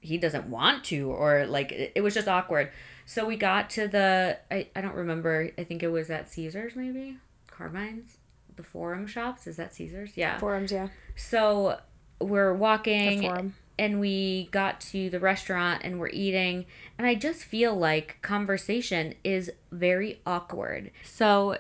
he 0.01 0.18
doesn't 0.18 0.46
want 0.46 0.85
to 0.85 1.11
or 1.11 1.46
like 1.46 1.70
it 1.70 2.03
was 2.03 2.14
just 2.14 2.27
awkward. 2.27 2.72
So 3.07 3.24
we 3.24 3.37
got 3.37 3.70
to 3.70 3.87
the 3.87 4.38
i, 4.51 4.66
I 4.74 4.81
don't 4.81 4.96
remember. 4.96 5.51
I 5.57 5.62
think 5.62 5.85
it 5.85 5.88
was 5.88 6.11
at 6.11 6.29
caesars 6.29 6.74
maybe 6.74 7.16
carmine's 7.59 8.18
the 8.55 8.62
forum 8.62 9.07
shops 9.07 9.47
is 9.47 9.57
that 9.57 9.75
caesars? 9.75 10.12
Yeah. 10.14 10.38
Forums 10.38 10.71
yeah. 10.71 10.88
So 11.16 11.79
we're 12.21 12.55
walking 12.55 13.53
and 13.79 14.01
we 14.01 14.49
got 14.51 14.81
to 14.81 15.11
the 15.11 15.21
restaurant 15.21 15.83
and 15.85 16.01
we're 16.01 16.09
eating 16.09 16.66
and 16.99 17.07
i 17.07 17.14
just 17.14 17.44
feel 17.44 17.77
like 17.77 18.18
conversation 18.23 19.14
is 19.25 19.51
very 19.73 20.21
awkward. 20.25 20.90
So 21.05 21.59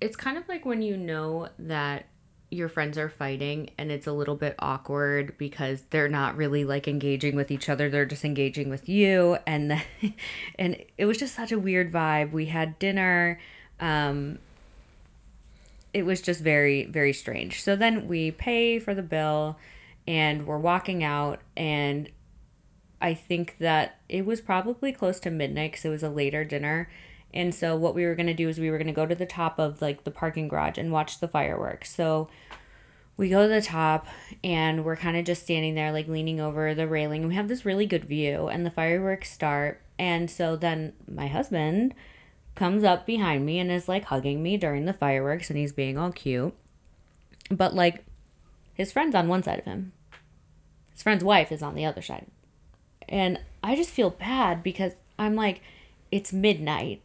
it's 0.00 0.16
kind 0.16 0.38
of 0.38 0.48
like 0.48 0.64
when 0.64 0.82
you 0.82 0.96
know 0.96 1.48
that 1.58 2.06
your 2.50 2.68
friends 2.68 2.98
are 2.98 3.08
fighting 3.08 3.70
and 3.78 3.90
it's 3.90 4.06
a 4.06 4.12
little 4.12 4.36
bit 4.36 4.54
awkward 4.58 5.38
because 5.38 5.84
they're 5.90 6.08
not 6.08 6.36
really 6.36 6.64
like 6.64 6.86
engaging 6.86 7.34
with 7.34 7.50
each 7.50 7.70
other 7.70 7.88
they're 7.88 8.04
just 8.04 8.26
engaging 8.26 8.68
with 8.68 8.90
you 8.90 9.38
and 9.46 9.70
the, 10.00 10.12
and 10.58 10.76
it 10.98 11.06
was 11.06 11.16
just 11.16 11.34
such 11.34 11.50
a 11.50 11.58
weird 11.58 11.90
vibe. 11.92 12.32
We 12.32 12.46
had 12.46 12.78
dinner 12.78 13.40
um 13.80 14.38
it 15.94 16.04
was 16.04 16.20
just 16.20 16.40
very 16.40 16.84
very 16.86 17.12
strange 17.12 17.62
so 17.62 17.76
then 17.76 18.08
we 18.08 18.30
pay 18.30 18.78
for 18.78 18.94
the 18.94 19.02
bill 19.02 19.58
and 20.06 20.46
we're 20.46 20.58
walking 20.58 21.04
out 21.04 21.40
and 21.56 22.10
I 23.02 23.14
think 23.14 23.56
that 23.58 23.98
it 24.08 24.24
was 24.24 24.40
probably 24.40 24.92
close 24.92 25.18
to 25.20 25.30
midnight 25.30 25.72
because 25.72 25.84
it 25.84 25.90
was 25.90 26.04
a 26.04 26.08
later 26.08 26.44
dinner. 26.44 26.88
And 27.34 27.52
so 27.52 27.74
what 27.74 27.96
we 27.96 28.04
were 28.04 28.14
gonna 28.14 28.32
do 28.32 28.48
is 28.48 28.60
we 28.60 28.70
were 28.70 28.78
gonna 28.78 28.92
go 28.92 29.06
to 29.06 29.14
the 29.14 29.26
top 29.26 29.58
of 29.58 29.82
like 29.82 30.04
the 30.04 30.12
parking 30.12 30.46
garage 30.46 30.78
and 30.78 30.92
watch 30.92 31.18
the 31.18 31.26
fireworks. 31.26 31.92
So 31.92 32.28
we 33.16 33.28
go 33.28 33.42
to 33.42 33.52
the 33.52 33.60
top 33.60 34.06
and 34.44 34.84
we're 34.84 34.96
kind 34.96 35.16
of 35.16 35.24
just 35.24 35.42
standing 35.42 35.74
there 35.74 35.90
like 35.90 36.06
leaning 36.06 36.40
over 36.40 36.74
the 36.74 36.86
railing. 36.86 37.26
We 37.26 37.34
have 37.34 37.48
this 37.48 37.64
really 37.64 37.86
good 37.86 38.04
view 38.04 38.46
and 38.46 38.64
the 38.64 38.70
fireworks 38.70 39.32
start. 39.32 39.82
And 39.98 40.30
so 40.30 40.54
then 40.54 40.92
my 41.12 41.26
husband 41.26 41.94
comes 42.54 42.84
up 42.84 43.06
behind 43.06 43.46
me 43.46 43.58
and 43.58 43.70
is 43.70 43.88
like 43.88 44.04
hugging 44.04 44.42
me 44.42 44.56
during 44.56 44.84
the 44.84 44.92
fireworks 44.92 45.50
and 45.50 45.58
he's 45.58 45.72
being 45.72 45.96
all 45.96 46.12
cute. 46.12 46.54
But 47.50 47.74
like 47.74 48.04
his 48.74 48.92
friend's 48.92 49.14
on 49.14 49.28
one 49.28 49.42
side 49.42 49.58
of 49.58 49.64
him. 49.64 49.92
His 50.90 51.02
friend's 51.02 51.24
wife 51.24 51.50
is 51.50 51.62
on 51.62 51.74
the 51.74 51.84
other 51.84 52.02
side. 52.02 52.26
And 53.08 53.40
I 53.62 53.76
just 53.76 53.90
feel 53.90 54.10
bad 54.10 54.62
because 54.62 54.92
I'm 55.18 55.34
like, 55.34 55.60
it's 56.10 56.32
midnight. 56.32 57.00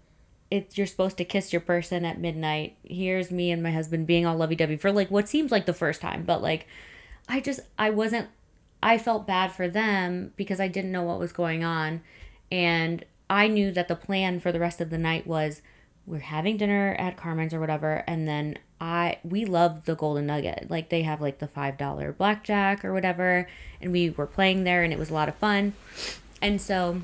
It's 0.49 0.77
you're 0.77 0.88
supposed 0.88 1.17
to 1.17 1.25
kiss 1.25 1.51
your 1.51 1.62
person 1.62 2.05
at 2.05 2.19
midnight. 2.19 2.77
Here's 2.83 3.31
me 3.31 3.51
and 3.51 3.62
my 3.62 3.71
husband 3.71 4.07
being 4.07 4.25
all 4.25 4.38
lovey 4.38 4.55
dovey 4.55 4.77
for 4.77 4.91
like 4.91 5.12
what 5.12 5.27
seems 5.27 5.51
like 5.51 5.65
the 5.65 5.73
first 5.73 6.01
time, 6.01 6.23
but 6.23 6.41
like 6.41 6.67
I 7.27 7.39
just 7.39 7.60
I 7.77 7.89
wasn't 7.89 8.29
I 8.81 8.97
felt 8.97 9.27
bad 9.27 9.51
for 9.51 9.67
them 9.67 10.33
because 10.38 10.60
I 10.60 10.67
didn't 10.67 10.91
know 10.91 11.03
what 11.03 11.19
was 11.19 11.33
going 11.33 11.63
on. 11.63 12.01
And 12.51 13.03
I 13.30 13.48
knew 13.48 13.72
that 13.72 13.88
the 13.88 13.96
plan 13.96 14.40
for 14.40 14.52
the 14.52 14.60
rest 14.60 14.80
of 14.82 14.90
the 14.90 14.98
night 14.98 15.28
was 15.28 15.62
we're 16.08 16.20
having 16.20 16.56
dinner 16.56 16.96
at 16.98 17.18
Carmen's 17.18 17.54
or 17.54 17.60
whatever, 17.60 18.04
and 18.08 18.28
then 18.28 18.58
I 18.80 19.18
we 19.24 19.44
love 19.44 19.84
the 19.84 19.96
Golden 19.96 20.28
Nugget. 20.28 20.68
Like 20.70 20.90
they 20.90 21.02
have 21.02 21.20
like 21.20 21.40
the 21.40 21.48
five 21.48 21.78
dollar 21.78 22.13
blackjack 22.13 22.86
or 22.86 22.94
whatever, 22.94 23.48
and 23.82 23.92
we 23.92 24.10
were 24.10 24.26
playing 24.26 24.63
there, 24.63 24.84
and 24.84 24.94
it 24.94 25.00
was 25.00 25.10
a 25.10 25.13
lot 25.13 25.28
of 25.28 25.36
fun. 25.36 25.74
And 26.42 26.62
so 26.62 27.02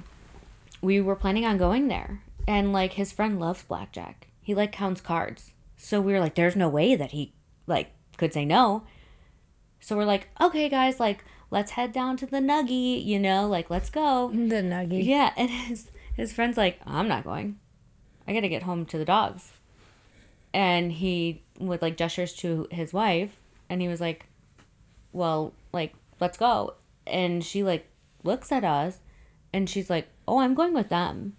we 0.81 1.01
were 1.01 1.17
planning 1.17 1.45
on 1.45 1.57
going 1.57 1.89
there, 1.89 2.21
and 2.47 2.71
like 2.71 2.93
his 2.93 3.11
friend 3.11 3.39
loves 3.39 3.63
blackjack. 3.63 4.27
He 4.41 4.55
like 4.55 4.71
counts 4.71 5.01
cards, 5.01 5.51
so 5.75 5.99
we 5.99 6.13
were 6.13 6.21
like, 6.21 6.35
"There's 6.35 6.55
no 6.55 6.69
way 6.69 6.95
that 6.95 7.11
he 7.11 7.33
like 7.67 7.91
could 8.17 8.33
say 8.33 8.45
no." 8.45 8.83
So 9.81 9.97
we're 9.97 10.05
like, 10.05 10.29
"Okay, 10.41 10.69
guys, 10.69 10.99
like." 10.99 11.23
Let's 11.51 11.73
head 11.73 11.93
down 11.93 12.17
to 12.17 12.25
the 12.25 12.39
Nuggy, 12.39 13.05
you 13.05 13.19
know, 13.19 13.47
like 13.47 13.69
let's 13.69 13.91
go. 13.91 14.31
The 14.33 14.63
nugget. 14.63 15.03
Yeah, 15.03 15.33
and 15.37 15.49
his 15.51 15.91
his 16.15 16.33
friend's 16.33 16.57
like, 16.57 16.79
I'm 16.85 17.07
not 17.07 17.23
going. 17.23 17.59
I 18.27 18.33
gotta 18.33 18.49
get 18.49 18.63
home 18.63 18.85
to 18.87 18.97
the 18.97 19.05
dogs. 19.05 19.51
And 20.53 20.91
he 20.91 21.41
with 21.59 21.81
like 21.81 21.97
gestures 21.97 22.33
to 22.33 22.67
his 22.71 22.93
wife, 22.93 23.37
and 23.69 23.81
he 23.81 23.87
was 23.87 23.99
like, 23.99 24.27
Well, 25.11 25.53
like, 25.71 25.93
let's 26.19 26.37
go. 26.37 26.75
And 27.07 27.43
she 27.43 27.63
like 27.63 27.87
looks 28.23 28.51
at 28.51 28.63
us, 28.63 28.99
and 29.51 29.69
she's 29.69 29.89
like, 29.89 30.07
Oh, 30.27 30.39
I'm 30.39 30.53
going 30.53 30.73
with 30.73 30.89
them. 30.89 31.35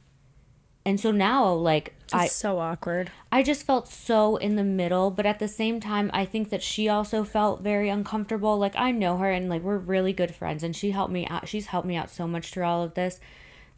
And 0.86 1.00
so 1.00 1.10
now, 1.10 1.50
like, 1.50 1.94
It's 2.04 2.12
I 2.14 2.26
so 2.26 2.58
awkward. 2.58 3.10
I 3.32 3.42
just 3.42 3.64
felt 3.64 3.88
so 3.88 4.36
in 4.36 4.56
the 4.56 4.64
middle, 4.64 5.10
but 5.10 5.24
at 5.24 5.38
the 5.38 5.48
same 5.48 5.80
time, 5.80 6.10
I 6.12 6.26
think 6.26 6.50
that 6.50 6.62
she 6.62 6.88
also 6.88 7.24
felt 7.24 7.62
very 7.62 7.88
uncomfortable. 7.88 8.58
Like 8.58 8.76
I 8.76 8.90
know 8.90 9.16
her 9.18 9.30
and 9.30 9.48
like 9.48 9.62
we're 9.62 9.78
really 9.78 10.12
good 10.12 10.34
friends 10.34 10.62
and 10.62 10.76
she 10.76 10.90
helped 10.90 11.12
me 11.12 11.26
out. 11.26 11.48
She's 11.48 11.66
helped 11.66 11.88
me 11.88 11.96
out 11.96 12.10
so 12.10 12.26
much 12.26 12.50
through 12.50 12.64
all 12.64 12.82
of 12.82 12.94
this. 12.94 13.20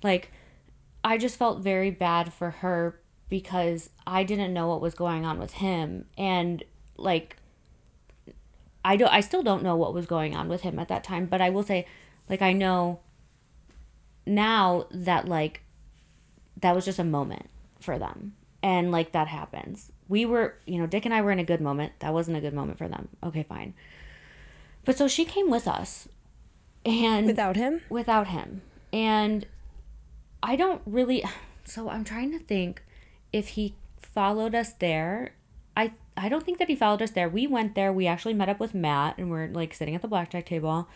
Like 0.02 0.32
I 1.06 1.18
just 1.18 1.36
felt 1.36 1.60
very 1.60 1.92
bad 1.92 2.32
for 2.32 2.50
her 2.50 2.98
because 3.28 3.90
I 4.08 4.24
didn't 4.24 4.52
know 4.52 4.66
what 4.66 4.80
was 4.80 4.94
going 4.94 5.24
on 5.24 5.38
with 5.38 5.52
him. 5.52 6.06
And 6.18 6.64
like 6.96 7.36
I 8.84 8.96
don't 8.96 9.12
I 9.12 9.20
still 9.20 9.44
don't 9.44 9.62
know 9.62 9.76
what 9.76 9.94
was 9.94 10.06
going 10.06 10.34
on 10.34 10.48
with 10.48 10.62
him 10.62 10.80
at 10.80 10.88
that 10.88 11.04
time, 11.04 11.26
but 11.26 11.40
I 11.40 11.50
will 11.50 11.62
say 11.62 11.86
like 12.28 12.42
I 12.42 12.52
know 12.52 12.98
now 14.26 14.86
that 14.90 15.28
like 15.28 15.62
that 16.60 16.74
was 16.74 16.84
just 16.84 16.98
a 16.98 17.04
moment 17.04 17.50
for 17.78 18.00
them. 18.00 18.34
And 18.60 18.90
like 18.90 19.12
that 19.12 19.28
happens. 19.28 19.92
We 20.08 20.26
were 20.26 20.56
you 20.66 20.80
know 20.80 20.88
dick 20.88 21.04
and 21.04 21.14
i 21.14 21.22
were 21.22 21.30
in 21.30 21.38
a 21.38 21.44
good 21.44 21.60
moment. 21.60 21.92
That 22.00 22.12
wasn't 22.12 22.36
a 22.36 22.40
good 22.40 22.54
moment 22.54 22.78
for 22.78 22.88
them. 22.88 23.10
Okay 23.22 23.44
fine. 23.44 23.74
But 24.84 24.98
so 24.98 25.06
she 25.06 25.24
came 25.24 25.50
with 25.50 25.68
us 25.68 26.08
and 26.84 27.26
Without 27.26 27.54
him? 27.54 27.82
without 27.88 28.26
him. 28.26 28.62
And 28.92 29.46
i 30.42 30.56
don't 30.56 30.82
really 30.86 31.24
so 31.64 31.88
i'm 31.88 32.04
trying 32.04 32.30
to 32.30 32.38
think 32.38 32.82
if 33.32 33.48
he 33.48 33.74
followed 34.16 34.54
us 34.54 34.72
there. 34.72 35.34
I 35.76 35.92
i 36.16 36.30
don't 36.30 36.42
think 36.42 36.58
that 36.58 36.68
he 36.68 36.74
followed 36.74 37.02
us 37.02 37.10
there. 37.10 37.28
We 37.28 37.46
went 37.46 37.74
there. 37.74 37.92
We 37.92 38.06
actually 38.06 38.32
met 38.32 38.48
up 38.48 38.58
with 38.58 38.74
matt 38.74 39.18
and 39.18 39.30
we're 39.30 39.48
like 39.48 39.74
sitting 39.74 39.94
at 39.94 40.00
the 40.00 40.08
blackjack 40.08 40.46
table. 40.46 40.88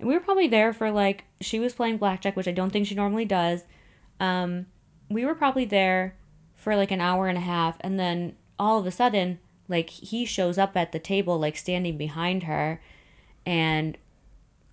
And 0.00 0.08
we 0.08 0.14
were 0.14 0.20
probably 0.20 0.48
there 0.48 0.72
for 0.72 0.90
like 0.90 1.24
she 1.40 1.60
was 1.60 1.72
playing 1.72 1.98
blackjack 1.98 2.34
which 2.36 2.48
i 2.48 2.52
don't 2.52 2.70
think 2.70 2.88
she 2.88 2.96
normally 2.96 3.24
does. 3.24 3.62
Um 4.18 4.66
we 5.08 5.24
were 5.24 5.36
probably 5.36 5.64
there 5.64 6.16
for 6.56 6.74
like 6.74 6.90
an 6.90 7.00
hour 7.00 7.28
and 7.28 7.38
a 7.38 7.42
half. 7.42 7.76
And 7.80 7.98
then 7.98 8.34
all 8.58 8.80
of 8.80 8.86
a 8.86 8.90
sudden 8.90 9.38
like 9.68 9.90
he 9.90 10.24
shows 10.24 10.58
up 10.58 10.76
at 10.76 10.90
the 10.90 10.98
table 10.98 11.38
like 11.38 11.56
standing 11.56 11.96
behind 11.96 12.42
her. 12.42 12.80
And 13.46 13.96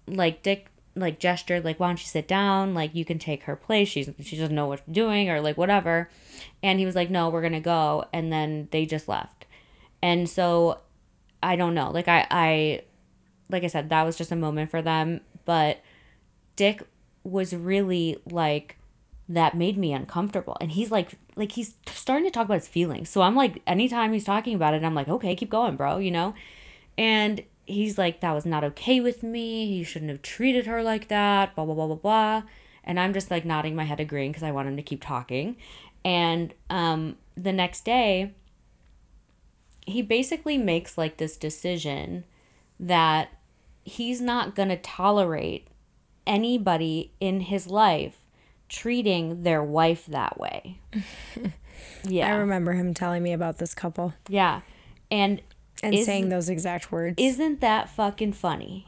like 0.08 0.42
dick 0.42 0.71
like 0.96 1.20
gestured 1.20 1.64
like 1.64 1.80
why 1.80 1.88
don't 1.88 2.02
you 2.02 2.08
sit 2.08 2.28
down? 2.28 2.74
Like 2.74 2.94
you 2.94 3.06
can 3.06 3.20
take 3.20 3.44
her 3.44 3.56
place. 3.56 3.88
She's 3.88 4.10
she 4.22 4.38
doesn't 4.38 4.56
know 4.56 4.68
what 4.68 4.92
doing 4.92 5.30
or 5.30 5.42
like 5.42 5.58
whatever. 5.58 6.10
And 6.62 6.80
he 6.80 6.86
was 6.86 6.96
like 6.96 7.10
no 7.10 7.30
we're 7.30 7.42
gonna 7.42 7.62
go. 7.62 8.06
And 8.12 8.32
then 8.32 8.68
they 8.72 8.86
just 8.86 9.08
left. 9.08 9.46
And 10.02 10.30
so 10.30 10.80
i 11.42 11.56
don't 11.56 11.74
know. 11.74 11.92
Like 11.92 12.08
i 12.08 12.28
i 12.30 12.82
like 13.50 13.64
i 13.64 13.68
said 13.68 13.90
that 13.90 14.04
was 14.04 14.18
just 14.18 14.32
a 14.32 14.36
moment 14.36 14.70
for 14.70 14.82
them. 14.82 15.22
But 15.46 15.82
dick 16.56 16.84
was 17.24 17.54
really 17.54 18.18
like 18.30 18.78
that 19.30 19.56
made 19.56 19.78
me 19.78 19.94
uncomfortable. 19.94 20.58
And 20.60 20.72
he's 20.72 20.92
like 20.92 21.12
like 21.38 21.54
he's 21.54 21.76
starting 21.88 22.26
to 22.26 22.32
talk 22.32 22.46
about 22.46 22.56
his 22.56 22.68
feelings. 22.68 23.10
So 23.10 23.22
i'm 23.22 23.36
like 23.36 23.62
anytime 23.66 24.12
he's 24.12 24.26
talking 24.26 24.56
about 24.56 24.74
it 24.74 24.84
i'm 24.84 24.96
like 24.96 25.08
okay 25.08 25.36
keep 25.36 25.50
going 25.50 25.78
bro 25.78 26.00
you 26.00 26.12
know? 26.12 26.34
And 26.98 27.44
he's 27.72 27.98
like 27.98 28.20
that 28.22 28.34
was 28.34 28.46
not 28.46 28.64
okay 28.64 29.00
with 29.00 29.24
me 29.24 29.68
he 29.68 29.84
shouldn't 29.84 30.12
have 30.12 30.22
treated 30.22 30.66
her 30.66 30.84
like 30.84 31.08
that 31.08 31.56
blah 31.56 31.66
blah 31.66 31.76
blah 31.76 31.88
blah 31.88 31.96
blah 31.96 32.44
and 32.84 33.00
i'm 33.00 33.14
just 33.14 33.32
like 33.32 33.46
nodding 33.46 33.76
my 33.76 33.84
head 33.84 34.00
agreeing 34.00 34.32
because 34.32 34.44
i 34.44 34.52
want 34.52 34.68
him 34.68 34.76
to 34.76 34.84
keep 34.84 35.04
talking 35.04 35.56
and 36.04 36.54
um 36.70 37.16
the 37.36 37.52
next 37.54 37.86
day 37.86 38.34
he 39.86 40.02
basically 40.02 40.58
makes 40.58 40.98
like 40.98 41.18
this 41.18 41.38
decision 41.38 42.24
that 42.80 43.30
he's 43.84 44.22
not 44.22 44.56
going 44.56 44.70
to 44.70 44.78
tolerate 44.78 45.68
anybody 46.26 47.12
in 47.20 47.42
his 47.42 47.68
life 47.68 48.18
treating 48.70 49.44
their 49.44 49.64
wife 49.64 50.06
that 50.06 50.40
way. 50.40 50.80
yeah. 52.04 52.28
I 52.28 52.38
remember 52.38 52.74
him 52.74 52.94
telling 52.94 53.22
me 53.24 53.34
about 53.34 53.58
this 53.58 53.74
couple 53.74 54.14
yeah. 54.30 54.62
And 55.10 55.42
and 55.84 55.94
Is- 55.96 56.06
saying 56.06 56.30
those 56.30 56.50
exact 56.50 56.92
words. 56.92 57.16
isn't 57.18 57.62
that 57.62 57.90
fucking 57.90 58.34
funny? 58.34 58.88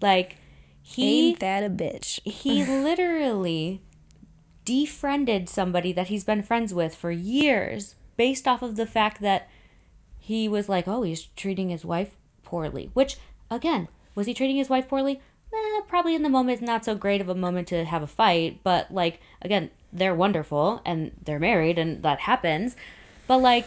Like 0.00 0.36
he 0.82 1.28
Ain't 1.30 1.40
that 1.40 1.62
a 1.64 1.70
bitch? 1.70 2.20
he 2.24 2.64
literally 2.84 3.80
defriended 4.64 5.48
somebody 5.48 5.92
that 5.92 6.08
he's 6.08 6.24
been 6.24 6.42
friends 6.42 6.72
with 6.74 6.94
for 6.94 7.10
years 7.10 7.94
based 8.16 8.46
off 8.46 8.62
of 8.62 8.76
the 8.76 8.86
fact 8.86 9.20
that 9.20 9.48
he 10.18 10.48
was 10.48 10.68
like, 10.68 10.86
oh, 10.86 11.02
he's 11.02 11.22
treating 11.36 11.70
his 11.70 11.84
wife 11.84 12.16
poorly. 12.42 12.90
Which, 12.92 13.16
again, 13.50 13.88
was 14.14 14.26
he 14.26 14.34
treating 14.34 14.56
his 14.56 14.68
wife 14.68 14.88
poorly? 14.88 15.20
Eh, 15.52 15.80
probably 15.88 16.14
in 16.14 16.22
the 16.22 16.28
moment, 16.28 16.60
not 16.62 16.84
so 16.84 16.94
great 16.94 17.20
of 17.20 17.28
a 17.28 17.34
moment 17.34 17.68
to 17.68 17.84
have 17.84 18.02
a 18.02 18.06
fight. 18.06 18.60
But, 18.62 18.92
like, 18.92 19.20
again, 19.42 19.70
they're 19.92 20.14
wonderful 20.14 20.82
and 20.84 21.12
they're 21.24 21.40
married 21.40 21.78
and 21.78 22.02
that 22.02 22.20
happens. 22.20 22.76
But, 23.26 23.38
like, 23.38 23.66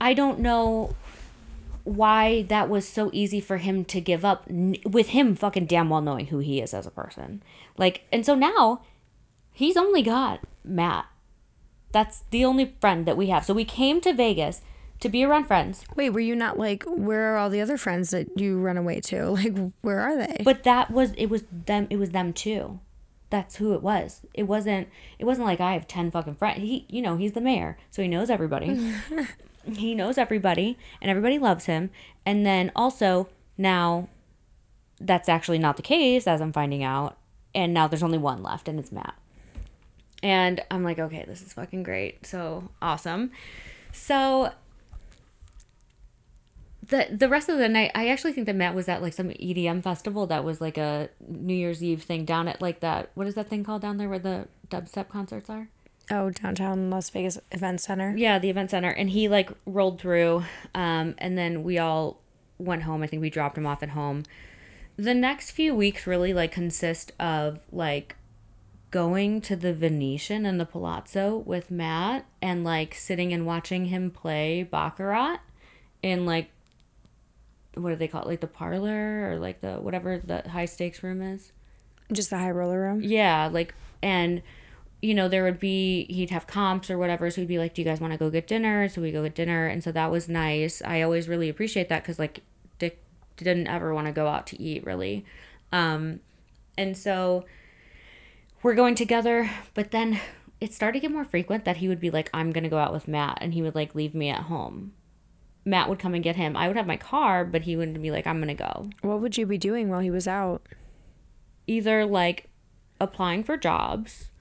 I 0.00 0.14
don't 0.14 0.40
know 0.40 0.96
why 1.88 2.42
that 2.42 2.68
was 2.68 2.86
so 2.86 3.10
easy 3.12 3.40
for 3.40 3.56
him 3.56 3.84
to 3.86 4.00
give 4.00 4.24
up 4.24 4.44
n- 4.48 4.76
with 4.84 5.08
him 5.08 5.34
fucking 5.34 5.66
damn 5.66 5.90
well 5.90 6.00
knowing 6.00 6.26
who 6.26 6.38
he 6.38 6.60
is 6.60 6.74
as 6.74 6.86
a 6.86 6.90
person. 6.90 7.42
Like, 7.76 8.02
and 8.12 8.24
so 8.24 8.34
now 8.34 8.82
he's 9.52 9.76
only 9.76 10.02
got 10.02 10.40
Matt. 10.64 11.06
That's 11.90 12.24
the 12.30 12.44
only 12.44 12.74
friend 12.80 13.06
that 13.06 13.16
we 13.16 13.28
have. 13.28 13.44
So 13.44 13.54
we 13.54 13.64
came 13.64 14.00
to 14.02 14.12
Vegas 14.12 14.60
to 15.00 15.08
be 15.08 15.24
around 15.24 15.44
friends, 15.46 15.84
Wait, 15.96 16.10
were 16.10 16.20
you 16.20 16.34
not 16.34 16.58
like, 16.58 16.82
where 16.84 17.32
are 17.34 17.38
all 17.38 17.50
the 17.50 17.60
other 17.60 17.76
friends 17.76 18.10
that 18.10 18.38
you 18.38 18.58
run 18.58 18.76
away 18.76 19.00
to? 19.00 19.30
Like, 19.30 19.56
where 19.80 20.00
are 20.00 20.16
they? 20.16 20.42
but 20.44 20.64
that 20.64 20.90
was 20.90 21.12
it 21.12 21.26
was 21.26 21.44
them 21.66 21.86
it 21.90 21.96
was 21.96 22.10
them 22.10 22.32
too. 22.32 22.80
That's 23.30 23.56
who 23.56 23.74
it 23.74 23.82
was. 23.82 24.22
It 24.34 24.44
wasn't 24.44 24.88
it 25.18 25.24
wasn't 25.24 25.46
like 25.46 25.60
I 25.60 25.72
have 25.74 25.86
10 25.86 26.10
fucking 26.10 26.34
friends. 26.34 26.60
He 26.60 26.84
you 26.88 27.00
know, 27.00 27.16
he's 27.16 27.32
the 27.32 27.40
mayor, 27.40 27.78
so 27.90 28.02
he 28.02 28.08
knows 28.08 28.28
everybody. 28.28 28.92
he 29.76 29.94
knows 29.94 30.18
everybody 30.18 30.78
and 31.00 31.10
everybody 31.10 31.38
loves 31.38 31.66
him. 31.66 31.90
And 32.24 32.44
then 32.44 32.70
also 32.74 33.28
now 33.56 34.08
that's 35.00 35.28
actually 35.28 35.58
not 35.58 35.76
the 35.76 35.82
case 35.82 36.26
as 36.26 36.40
I'm 36.40 36.52
finding 36.52 36.82
out. 36.82 37.16
And 37.54 37.72
now 37.72 37.88
there's 37.88 38.02
only 38.02 38.18
one 38.18 38.42
left 38.42 38.68
and 38.68 38.78
it's 38.78 38.92
Matt. 38.92 39.14
And 40.22 40.60
I'm 40.70 40.82
like, 40.82 40.98
okay, 40.98 41.24
this 41.26 41.42
is 41.42 41.52
fucking 41.52 41.82
great. 41.82 42.26
So 42.26 42.70
awesome. 42.82 43.30
So 43.92 44.52
the 46.88 47.06
the 47.10 47.28
rest 47.28 47.48
of 47.48 47.58
the 47.58 47.68
night, 47.68 47.90
I 47.94 48.08
actually 48.08 48.32
think 48.32 48.46
that 48.46 48.56
Matt 48.56 48.74
was 48.74 48.88
at 48.88 49.02
like 49.02 49.12
some 49.12 49.28
EDM 49.28 49.82
festival 49.82 50.26
that 50.26 50.44
was 50.44 50.60
like 50.60 50.78
a 50.78 51.10
New 51.26 51.54
Year's 51.54 51.82
Eve 51.82 52.02
thing 52.02 52.24
down 52.24 52.48
at 52.48 52.60
like 52.60 52.80
that. 52.80 53.10
What 53.14 53.26
is 53.26 53.34
that 53.34 53.48
thing 53.48 53.64
called 53.64 53.82
down 53.82 53.98
there 53.98 54.08
where 54.08 54.18
the 54.18 54.48
dubstep 54.68 55.08
concerts 55.08 55.48
are? 55.48 55.68
Oh, 56.10 56.30
downtown 56.30 56.90
Las 56.90 57.10
Vegas 57.10 57.38
Event 57.52 57.80
Center. 57.80 58.14
Yeah, 58.16 58.38
the 58.38 58.50
event 58.50 58.70
center. 58.70 58.90
And 58.90 59.10
he 59.10 59.28
like 59.28 59.50
rolled 59.66 60.00
through, 60.00 60.44
um, 60.74 61.14
and 61.18 61.36
then 61.36 61.62
we 61.62 61.78
all 61.78 62.20
went 62.58 62.82
home. 62.82 63.02
I 63.02 63.06
think 63.06 63.20
we 63.22 63.30
dropped 63.30 63.56
him 63.56 63.66
off 63.66 63.82
at 63.82 63.90
home. 63.90 64.24
The 64.96 65.14
next 65.14 65.52
few 65.52 65.74
weeks 65.74 66.06
really 66.06 66.34
like 66.34 66.52
consist 66.52 67.12
of 67.20 67.60
like 67.70 68.16
going 68.90 69.40
to 69.42 69.54
the 69.54 69.72
Venetian 69.72 70.46
and 70.46 70.58
the 70.58 70.64
Palazzo 70.64 71.36
with 71.36 71.70
Matt 71.70 72.24
and 72.40 72.64
like 72.64 72.94
sitting 72.94 73.32
and 73.32 73.46
watching 73.46 73.86
him 73.86 74.10
play 74.10 74.62
Baccarat 74.62 75.38
in 76.02 76.24
like 76.24 76.50
what 77.74 77.90
do 77.90 77.96
they 77.96 78.08
call 78.08 78.22
it? 78.22 78.28
Like 78.28 78.40
the 78.40 78.46
parlor 78.46 79.30
or 79.30 79.38
like 79.38 79.60
the 79.60 79.74
whatever 79.74 80.18
the 80.18 80.48
high 80.48 80.64
stakes 80.64 81.02
room 81.02 81.22
is. 81.22 81.52
Just 82.12 82.30
the 82.30 82.38
high 82.38 82.50
roller 82.50 82.80
room. 82.80 83.00
Yeah, 83.02 83.48
like 83.52 83.74
and 84.02 84.42
you 85.00 85.14
know 85.14 85.28
there 85.28 85.44
would 85.44 85.60
be 85.60 86.04
he'd 86.06 86.30
have 86.30 86.46
comps 86.46 86.90
or 86.90 86.98
whatever, 86.98 87.30
so 87.30 87.40
he'd 87.40 87.48
be 87.48 87.58
like, 87.58 87.74
"Do 87.74 87.82
you 87.82 87.86
guys 87.86 88.00
want 88.00 88.12
to 88.12 88.18
go 88.18 88.30
get 88.30 88.46
dinner?" 88.46 88.88
So 88.88 89.00
we 89.00 89.12
go 89.12 89.22
get 89.22 89.34
dinner, 89.34 89.66
and 89.66 89.82
so 89.82 89.92
that 89.92 90.10
was 90.10 90.28
nice. 90.28 90.82
I 90.84 91.02
always 91.02 91.28
really 91.28 91.48
appreciate 91.48 91.88
that 91.88 92.02
because 92.02 92.18
like 92.18 92.40
Dick 92.78 93.02
didn't 93.36 93.68
ever 93.68 93.94
want 93.94 94.06
to 94.06 94.12
go 94.12 94.26
out 94.26 94.46
to 94.48 94.60
eat 94.60 94.84
really, 94.84 95.24
um, 95.72 96.20
and 96.76 96.96
so 96.96 97.44
we're 98.62 98.74
going 98.74 98.94
together, 98.94 99.50
but 99.74 99.90
then 99.92 100.20
it 100.60 100.74
started 100.74 101.00
to 101.00 101.06
get 101.06 101.12
more 101.12 101.24
frequent 101.24 101.64
that 101.64 101.76
he 101.78 101.88
would 101.88 102.00
be 102.00 102.10
like, 102.10 102.30
"I'm 102.34 102.50
gonna 102.50 102.68
go 102.68 102.78
out 102.78 102.92
with 102.92 103.08
Matt," 103.08 103.38
and 103.40 103.54
he 103.54 103.62
would 103.62 103.74
like 103.74 103.94
leave 103.94 104.14
me 104.14 104.28
at 104.30 104.42
home. 104.44 104.92
Matt 105.64 105.88
would 105.88 105.98
come 105.98 106.14
and 106.14 106.24
get 106.24 106.36
him. 106.36 106.56
I 106.56 106.66
would 106.66 106.76
have 106.76 106.86
my 106.86 106.96
car, 106.96 107.44
but 107.44 107.62
he 107.62 107.76
wouldn't 107.76 108.00
be 108.00 108.10
like, 108.10 108.26
"I'm 108.26 108.40
gonna 108.40 108.54
go." 108.54 108.90
What 109.02 109.20
would 109.20 109.36
you 109.36 109.46
be 109.46 109.58
doing 109.58 109.88
while 109.88 110.00
he 110.00 110.10
was 110.10 110.26
out? 110.26 110.62
either 111.68 112.04
like 112.04 112.48
applying 113.00 113.44
for 113.44 113.56
jobs 113.56 114.32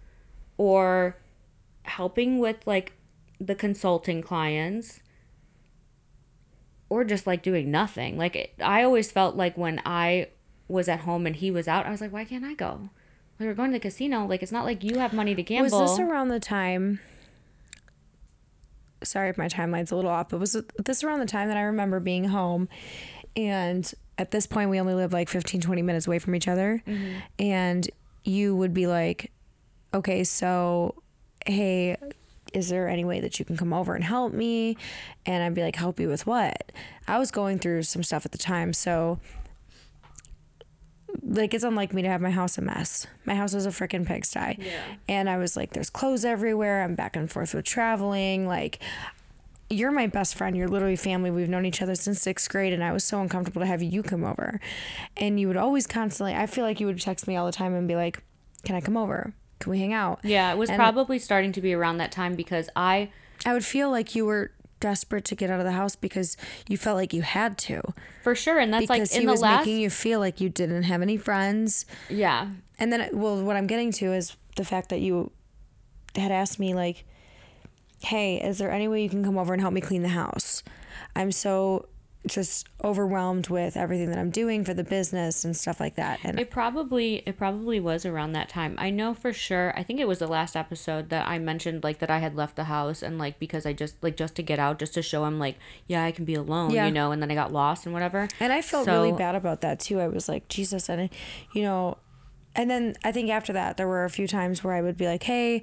or 0.58 1.16
helping 1.84 2.39
with 2.39 2.58
like 2.66 2.93
the 3.39 3.55
consulting 3.55 4.22
clients 4.22 4.99
or 6.89 7.03
just 7.03 7.28
like 7.28 7.43
doing 7.43 7.70
nothing. 7.70 8.18
Like 8.18 8.36
it, 8.36 8.53
I 8.64 8.84
always 8.84 9.12
felt 9.12 9.36
like 9.36 9.58
when 9.58 9.82
I 9.86 10.28
was 10.68 10.88
at 10.89 11.01
home 11.01 11.26
and 11.26 11.36
he 11.36 11.51
was 11.51 11.68
out, 11.68 11.86
I 11.86 11.91
was 11.91 12.01
like, 12.01 12.12
why 12.12 12.26
can't 12.26 12.43
I 12.45 12.53
go? 12.53 12.89
We 13.39 13.45
were 13.45 13.53
going 13.53 13.72
to 13.72 13.76
the 13.76 13.80
casino. 13.82 14.26
Like 14.26 14.41
it's 14.41 14.51
not 14.51 14.66
like 14.66 14.84
you 14.84 14.97
have 14.99 15.14
money 15.14 15.36
to 15.36 15.43
gamble. 15.43 15.80
Was 15.82 15.91
this 15.91 15.99
around 15.99 16.30
the 16.30 16.39
time? 16.39 16.99
Sorry 19.03 19.30
if 19.30 19.38
my 19.38 19.47
timeline's 19.47 19.91
a 19.91 19.95
little 19.95 20.10
off, 20.10 20.30
but 20.30 20.39
was 20.39 20.58
this 20.84 21.03
around 21.03 21.20
the 21.20 21.26
time 21.28 21.47
that 21.49 21.58
I 21.58 21.62
remember 21.62 21.99
being 21.99 22.26
home 22.26 22.68
and 23.36 23.93
at 24.18 24.32
this 24.32 24.47
point 24.47 24.72
we 24.72 24.80
only 24.80 24.95
live 24.95 25.14
like 25.14 25.30
15 25.30 25.62
20 25.62 25.82
minutes 25.84 26.08
away 26.08 26.18
from 26.18 26.34
each 26.34 26.47
other 26.47 26.82
Mm-hmm. 26.88 27.18
and 27.38 27.88
you 28.24 28.55
would 28.55 28.74
be 28.74 28.88
like 28.88 29.32
okay 29.98 30.24
so 30.24 30.95
hey 31.45 31.98
is 32.54 32.70
there 32.70 32.88
any 32.88 33.04
way 33.04 33.20
that 33.20 33.39
you 33.39 33.45
can 33.45 33.58
come 33.58 33.74
over 33.74 33.93
and 33.93 34.04
help 34.04 34.32
me 34.32 34.78
and 35.26 35.43
i'd 35.43 35.54
be 35.54 35.62
like 35.62 35.76
help 35.76 36.00
you 36.00 36.08
with 36.08 36.26
what 36.26 36.72
i 37.08 37.18
was 37.18 37.32
going 37.32 37.60
through 37.60 37.84
some 37.84 38.04
stuff 38.04 38.26
at 38.26 38.32
the 38.32 38.38
time 38.38 38.72
so 38.72 39.20
like 41.24 41.54
it's 41.54 41.64
unlike 41.64 41.93
me 41.93 42.02
to 42.02 42.08
have 42.08 42.22
my 42.22 42.32
house 42.32 42.58
a 42.58 42.62
mess. 42.62 43.08
My 43.26 43.36
house 43.36 43.54
is 43.54 43.66
a 43.66 43.70
freaking 43.70 44.06
pigsty. 44.06 44.58
Yeah. 44.60 44.82
And 45.08 45.30
I 45.30 45.38
was 45.38 45.56
like, 45.56 45.72
there's 45.72 45.89
clothes 45.89 46.26
everywhere. 46.26 46.84
I'm 46.84 46.95
back 46.95 47.16
and 47.16 47.32
forth 47.32 47.54
with 47.54 47.66
traveling. 47.66 48.48
Like, 48.48 48.80
you're 49.70 49.91
my 49.91 50.08
best 50.08 50.36
friend. 50.36 50.56
You're 50.56 50.68
literally 50.68 50.95
family. 50.95 51.32
We've 51.32 51.50
known 51.50 51.66
each 51.66 51.82
other 51.82 51.95
since 51.95 52.22
sixth 52.22 52.50
grade, 52.50 52.74
and 52.74 52.84
I 52.84 52.93
was 52.93 53.04
so 53.04 53.20
uncomfortable 53.20 53.62
to 53.62 53.66
have 53.66 53.84
you 53.84 54.04
come 54.04 54.24
over. 54.24 54.60
And 55.18 55.39
you 55.39 55.48
would 55.48 55.58
always 55.58 55.88
constantly, 55.88 56.34
I 56.36 56.45
feel 56.45 56.64
like 56.64 56.80
you 56.80 56.88
would 56.88 57.02
text 57.02 57.28
me 57.28 57.36
all 57.36 57.45
the 57.45 57.52
time 57.52 57.74
and 57.74 57.88
be 57.88 57.95
like, 57.95 58.24
Can 58.64 58.76
I 58.76 58.82
come 58.82 58.98
over? 58.98 59.34
Can 59.60 59.72
we 59.72 59.80
hang 59.80 59.93
out? 59.93 60.20
yeah, 60.24 60.51
it 60.51 60.58
was 60.58 60.70
And- 60.70 60.78
probably 60.78 61.20
starting 61.20 61.51
to 61.53 61.62
be 61.62 61.74
around 61.74 61.97
that 61.97 62.12
time 62.12 62.36
because 62.36 62.70
I 62.76 63.10
I 63.45 63.53
would 63.53 63.66
feel 63.66 63.89
like 63.91 64.16
you 64.16 64.26
were 64.26 64.51
desperate 64.80 65.26
to 65.26 65.36
get 65.36 65.49
out 65.49 65.60
of 65.60 65.66
the 65.66 65.72
house 65.72 65.95
because 65.95 66.38
you 66.68 66.78
felt 66.78 66.97
like 66.97 67.12
you 67.14 67.22
had 67.24 67.58
to. 67.58 67.82
for 68.24 68.36
sure 68.36 68.60
and 68.60 68.72
that's 68.74 68.84
Because 68.84 69.10
like 69.12 69.16
in 69.16 69.22
he 69.22 69.26
the 69.26 69.32
was 69.32 69.41
last 69.41 69.60
making 69.66 69.82
you 69.82 69.89
feel 69.89 70.20
like 70.20 70.39
you 70.39 70.49
didn't 70.49 70.84
have 70.84 71.01
any 71.01 71.18
friends. 71.18 71.86
yeah 72.10 72.49
And 72.80 72.93
then, 72.93 73.10
well, 73.14 73.41
what 73.43 73.55
I'm 73.55 73.66
getting 73.68 73.91
to 73.93 74.14
is 74.14 74.36
the 74.55 74.64
fact 74.66 74.89
that 74.89 74.99
you 75.01 75.32
had 76.16 76.32
asked 76.32 76.60
me, 76.60 76.74
like, 76.76 77.05
hey, 78.01 78.38
is 78.39 78.60
there 78.60 78.70
any 78.72 78.88
way 78.88 79.01
you 79.01 79.10
can 79.10 79.24
come 79.24 79.38
over 79.38 79.53
and 79.53 79.62
help 79.62 79.74
me 79.74 79.82
clean 79.82 80.03
the 80.03 80.10
house? 80.10 80.62
I'm 81.16 81.32
so 81.32 81.88
just 82.28 82.67
overwhelmed 82.84 83.47
with 83.49 83.75
everything 83.78 84.09
that 84.09 84.17
I'm 84.19 84.30
doing 84.30 84.63
for 84.63 84.73
the 84.73 84.84
business 84.84 85.43
and 85.45 85.55
stuff 85.55 85.80
like 85.80 85.95
that. 85.95 86.19
And 86.23 86.39
It 86.39 86.49
probably 86.49 87.23
it 87.25 87.38
probably 87.38 87.80
was 87.80 88.05
around 88.05 88.34
that 88.34 88.49
time. 88.49 88.75
I 88.78 88.89
know 88.89 89.13
for 89.13 89.34
sure. 89.34 89.73
I 89.78 89.84
think 89.84 89.99
it 89.99 90.07
was 90.07 90.19
the 90.19 90.28
last 90.28 90.55
episode 90.55 91.09
that 91.09 91.28
I 91.28 91.39
mentioned 91.39 91.84
like 91.84 91.99
that 91.99 92.09
I 92.11 92.19
had 92.19 92.36
left 92.36 92.55
the 92.55 92.65
house 92.65 93.01
and 93.01 93.17
like 93.17 93.39
because 93.39 93.65
I 93.65 93.73
just 93.73 93.95
like 94.03 94.15
just 94.17 94.36
to 94.36 94.43
get 94.43 94.59
out 94.59 94.80
just 94.80 94.93
to 94.95 95.01
show 95.01 95.25
him 95.25 95.39
like 95.39 95.57
yeah 95.88 96.03
I 96.03 96.11
can 96.11 96.25
be 96.25 96.36
alone 96.36 96.71
Yeah. 96.71 96.86
you 96.86 96.91
know 96.91 97.11
and 97.11 97.21
then 97.21 97.32
I 97.32 97.36
got 97.36 97.51
lost 97.51 97.86
and 97.86 97.93
whatever. 97.93 98.28
And 98.39 98.53
I 98.53 98.61
felt 98.61 98.86
So- 98.86 98.93
really 98.93 99.17
bad 99.17 99.36
about 99.36 99.61
that 99.61 99.80
too. 99.80 99.99
I 99.99 100.07
was 100.07 100.30
like, 100.30 100.47
Jesus, 100.47 100.89
and 100.89 101.09
you 101.53 101.63
know, 101.63 101.97
and 102.55 102.69
then 102.69 102.95
I 103.03 103.11
think 103.11 103.30
after 103.30 103.53
that 103.53 103.78
there 103.78 103.88
were 103.88 104.03
a 104.05 104.09
few 104.09 104.28
times 104.28 104.63
where 104.63 104.73
I 104.73 104.82
would 104.82 104.97
be 104.97 105.05
like, 105.07 105.23
Hey, 105.23 105.61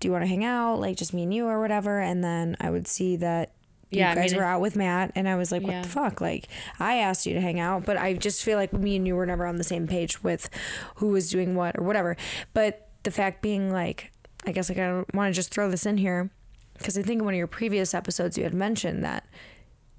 do 0.00 0.08
you 0.08 0.12
want 0.12 0.22
to 0.24 0.28
hang 0.28 0.44
out? 0.44 0.80
Like 0.80 0.96
just 0.96 1.14
me 1.14 1.22
and 1.22 1.32
you 1.32 1.46
or 1.46 1.60
whatever. 1.60 2.00
And 2.00 2.24
then 2.24 2.56
I 2.60 2.70
would 2.70 2.86
see 2.88 3.16
that 3.16 3.52
you 3.92 3.98
Yeah, 4.00 4.12
I 4.12 4.14
guys 4.14 4.32
mean, 4.32 4.40
were 4.40 4.46
out 4.46 4.60
with 4.60 4.74
Matt, 4.76 5.12
and 5.14 5.28
I 5.28 5.36
was 5.36 5.52
like, 5.52 5.62
what 5.62 5.72
Yeah. 5.72 5.82
the 5.82 5.88
fuck? 5.88 6.20
Like 6.20 6.48
I 6.80 6.96
asked 6.96 7.26
you 7.26 7.34
to 7.34 7.40
hang 7.40 7.60
out, 7.60 7.84
but 7.84 7.96
I 7.96 8.14
just 8.14 8.42
feel 8.42 8.58
like 8.58 8.72
me 8.72 8.96
and 8.96 9.06
you 9.06 9.14
were 9.14 9.26
never 9.26 9.46
on 9.46 9.56
the 9.56 9.64
same 9.64 9.86
page 9.86 10.22
with 10.22 10.48
who 10.96 11.08
was 11.08 11.30
doing 11.30 11.54
what 11.54 11.78
or 11.78 11.82
whatever. 11.84 12.16
But 12.54 12.88
the 13.04 13.10
fact 13.10 13.42
being, 13.42 13.70
like, 13.72 14.12
I 14.46 14.52
guess 14.52 14.68
like 14.68 14.78
I 14.78 15.04
want 15.14 15.28
to 15.28 15.32
just 15.32 15.50
throw 15.52 15.70
this 15.70 15.86
in 15.86 15.98
here 15.98 16.30
because 16.78 16.96
I 16.98 17.02
think 17.02 17.18
in 17.20 17.24
one 17.24 17.34
of 17.34 17.38
your 17.38 17.46
previous 17.46 17.94
episodes 17.94 18.36
you 18.38 18.44
had 18.44 18.54
mentioned 18.54 19.04
that 19.04 19.24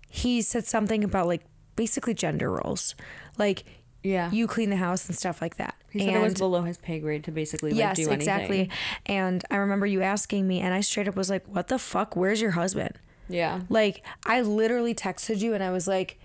he 0.09 0.41
said 0.41 0.65
something 0.65 1.03
about 1.03 1.27
like 1.27 1.43
basically 1.75 2.13
gender 2.13 2.51
roles, 2.51 2.93
like 3.37 3.63
Yeah. 4.03 4.29
you 4.31 4.47
clean 4.47 4.69
the 4.69 4.75
house 4.77 5.07
and 5.07 5.17
stuff 5.17 5.41
like 5.41 5.57
that. 5.57 5.75
He 5.91 5.99
said 5.99 6.15
it 6.15 6.21
was 6.21 6.33
below 6.33 6.63
his 6.63 6.77
pay 6.77 6.99
grade 6.99 7.23
to 7.25 7.31
basically 7.31 7.71
like 7.71 7.77
yes, 7.77 7.95
do 7.97 8.01
anything. 8.03 8.15
exactly. 8.15 8.69
And 9.05 9.43
I 9.51 9.57
remember 9.57 9.85
you 9.85 10.01
asking 10.01 10.47
me, 10.47 10.59
and 10.59 10.73
I 10.73 10.81
straight 10.81 11.07
up 11.07 11.15
was 11.15 11.29
like, 11.29 11.45
"What 11.47 11.67
the 11.67 11.77
fuck? 11.77 12.15
Where's 12.15 12.41
your 12.41 12.51
husband?" 12.51 12.97
Yeah. 13.33 13.61
Like 13.69 14.03
I 14.25 14.41
literally 14.41 14.95
texted 14.95 15.39
you, 15.39 15.53
and 15.53 15.63
I 15.63 15.71
was 15.71 15.87
like. 15.87 16.19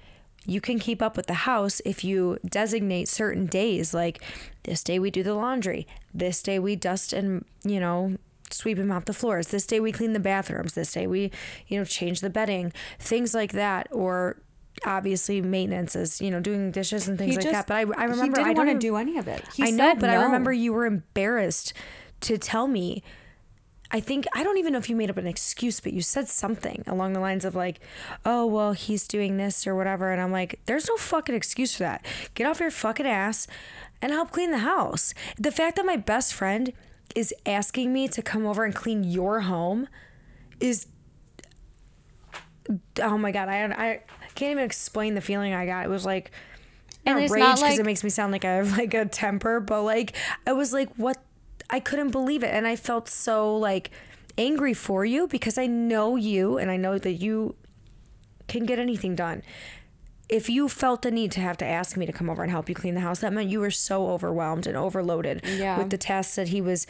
You 0.47 0.63
can 0.63 0.79
keep 0.79 1.03
up 1.03 1.15
with 1.15 1.27
the 1.27 1.35
house 1.35 1.83
if 1.85 2.03
you 2.05 2.39
designate 2.47 3.07
certain 3.07 3.45
days. 3.45 3.93
Like 3.93 4.23
this 4.63 4.83
day 4.83 4.99
we 4.99 5.11
do 5.11 5.23
the 5.23 5.35
laundry. 5.35 5.87
This 6.15 6.43
day 6.43 6.59
we 6.59 6.75
dust 6.75 7.13
and, 7.13 7.45
you 7.65 7.79
know, 7.79 8.17
sweep 8.51 8.79
and 8.79 8.89
mop 8.89 9.05
the 9.05 9.13
floors. 9.13 9.49
This 9.49 9.67
day 9.67 9.79
we 9.79 9.93
clean 9.93 10.15
the 10.15 10.21
bathrooms. 10.21 10.73
This 10.73 10.91
day 10.93 11.07
we, 11.07 11.33
you 11.67 11.77
know, 11.77 11.85
change 11.85 12.21
the 12.21 12.31
bedding. 12.31 12.73
Things 12.99 13.35
like 13.35 13.53
that. 13.53 13.89
Or 13.91 14.41
obviously 14.87 15.43
maintenance 15.43 15.95
is, 15.95 16.19
you 16.19 16.31
know, 16.31 16.41
doing 16.41 16.71
dishes 16.71 17.09
and 17.09 17.19
things 17.19 17.37
like 17.37 17.45
that. 17.45 17.67
But 17.67 17.75
I, 17.75 17.81
I 17.81 18.05
remember 18.05 18.41
he 18.41 18.45
I 18.45 18.45
didn't 18.45 18.57
don't 18.57 18.67
want 18.69 18.81
to 18.81 18.87
do 18.87 18.97
any 18.97 19.19
of 19.19 19.29
it. 19.29 19.45
He 19.55 19.65
I 19.65 19.71
know, 19.71 19.97
but 19.97 20.09
I 20.09 20.15
remember 20.15 20.51
you 20.51 20.73
were 20.73 20.87
embarrassed 20.87 21.75
to 22.23 22.39
tell 22.39 22.69
me. 22.69 23.03
I 23.91 24.01
think 24.01 24.27
I 24.35 24.45
don't 24.45 24.59
even 24.59 24.73
know 24.75 24.79
if 24.79 24.91
you 24.91 24.97
made 24.97 25.09
up 25.09 25.17
an 25.17 25.27
excuse, 25.27 25.81
but 25.81 25.93
you 25.95 26.03
said 26.03 26.29
something 26.29 26.85
along 26.87 27.15
the 27.15 27.21
lines 27.21 27.45
of 27.45 27.55
like, 27.55 27.81
"Oh, 28.25 28.45
well, 28.47 28.73
he's 28.73 29.09
doing 29.09 29.39
this 29.39 29.67
or 29.67 29.75
whatever," 29.75 30.13
and 30.13 30.21
I'm 30.21 30.31
like, 30.33 30.61
"There's 30.67 30.89
no 30.89 30.97
fucking 30.97 31.35
excuse 31.35 31.75
for 31.75 31.85
that. 31.85 32.05
Get 32.35 32.47
off 32.47 32.61
your 32.61 32.71
fucking 32.71 33.07
ass 33.07 33.47
and 34.03 34.13
help 34.13 34.31
clean 34.31 34.51
the 34.51 34.59
house." 34.59 35.15
The 35.39 35.51
fact 35.51 35.77
that 35.77 35.87
my 35.87 35.97
best 35.97 36.35
friend 36.35 36.73
is 37.15 37.33
asking 37.47 37.93
me 37.93 38.09
to 38.09 38.21
come 38.21 38.45
over 38.47 38.65
and 38.65 38.75
clean 38.75 39.05
your 39.05 39.41
home 39.41 39.89
is 40.61 40.87
oh 43.03 43.17
my 43.19 43.33
god, 43.33 43.49
I 43.49 43.65
I 43.65 44.01
can't 44.35 44.53
even 44.53 44.65
explain 44.65 45.15
the 45.15 45.21
feeling 45.21 45.55
I 45.55 45.67
got. 45.67 45.85
It 45.87 45.89
was 45.89 46.05
like 46.05 46.31
And 47.07 47.19
it's 47.21 47.33
rage 47.33 47.41
not 47.41 47.57
because 47.57 47.71
like- 47.71 47.81
it 47.81 47.87
makes 47.87 48.05
me 48.05 48.11
sound 48.11 48.33
like 48.33 48.45
I 48.45 48.53
have 48.57 48.77
like 48.77 48.93
a 48.95 49.07
temper, 49.07 49.61
but 49.61 49.83
like 49.83 50.15
I 50.47 50.53
was 50.53 50.73
like, 50.73 50.91
what? 50.97 51.17
I 51.71 51.81
couldn't 51.81 52.11
believe 52.11 52.43
it, 52.43 52.55
and 52.55 52.67
I 52.67 52.77
felt 52.77 53.09
so 53.09 53.57
like 53.57 53.91
angry 54.37 54.75
for 54.75 55.05
you 55.05 55.27
because 55.27 55.59
I 55.59 55.67
know 55.67 56.17
you, 56.17 56.59
and 56.59 56.71
I 56.71 56.77
know 56.77 56.99
that 56.99 57.13
you 57.15 57.55
can 58.47 58.65
get 58.67 58.79
anything 58.79 59.15
done. 59.15 59.43
If 60.29 60.49
you 60.51 60.69
felt 60.69 61.03
the 61.03 61.11
need 61.11 61.33
to 61.33 61.41
have 61.41 61.57
to 61.59 61.65
ask 61.65 61.97
me 61.97 62.05
to 62.07 62.13
come 62.13 62.29
over 62.31 62.43
and 62.43 62.51
help 62.51 62.69
you 62.69 62.75
clean 62.75 62.95
the 62.95 63.01
house, 63.01 63.21
that 63.21 63.33
meant 63.33 63.49
you 63.51 63.61
were 63.61 63.71
so 63.71 64.09
overwhelmed 64.11 64.67
and 64.67 64.77
overloaded 64.77 65.43
Yeah. 65.47 65.79
with 65.79 65.91
the 65.91 65.99
tasks 65.99 66.37
that 66.37 66.49
he 66.49 66.61
was 66.61 66.87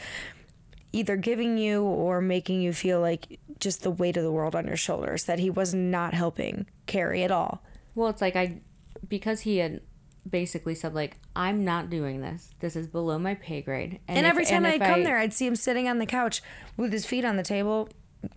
either 0.91 1.15
giving 1.15 1.57
you 1.57 1.83
or 1.83 2.19
making 2.21 2.61
you 2.61 2.73
feel 2.73 2.99
like 2.99 3.39
just 3.59 3.83
the 3.83 3.91
weight 3.91 4.17
of 4.17 4.23
the 4.23 4.31
world 4.31 4.55
on 4.55 4.65
your 4.67 4.75
shoulders 4.77 5.25
that 5.25 5.39
he 5.39 5.49
was 5.49 5.73
not 5.73 6.13
helping 6.13 6.65
carry 6.85 7.23
at 7.23 7.31
all. 7.31 7.61
Well, 7.95 8.09
it's 8.09 8.21
like 8.21 8.35
I, 8.35 8.59
because 9.07 9.41
he 9.41 9.57
had 9.57 9.81
basically 10.29 10.75
said 10.75 10.93
like, 10.93 11.17
I'm 11.35 11.63
not 11.65 11.89
doing 11.89 12.21
this. 12.21 12.53
This 12.59 12.75
is 12.75 12.87
below 12.87 13.17
my 13.19 13.35
pay 13.35 13.61
grade. 13.61 13.99
And, 14.07 14.19
if- 14.19 14.25
every 14.25 14.45
time 14.45 14.65
if 14.65 14.81
I'd 14.81 14.87
come 14.87 15.03
there, 15.03 15.17
I'd 15.17 15.33
see 15.33 15.45
him 15.47 15.55
sitting 15.55 15.87
on 15.87 15.99
the 15.99 16.05
couch 16.05 16.41
with 16.77 16.91
his 16.91 17.05
feet 17.05 17.25
on 17.25 17.37
the 17.37 17.43
table, 17.43 17.89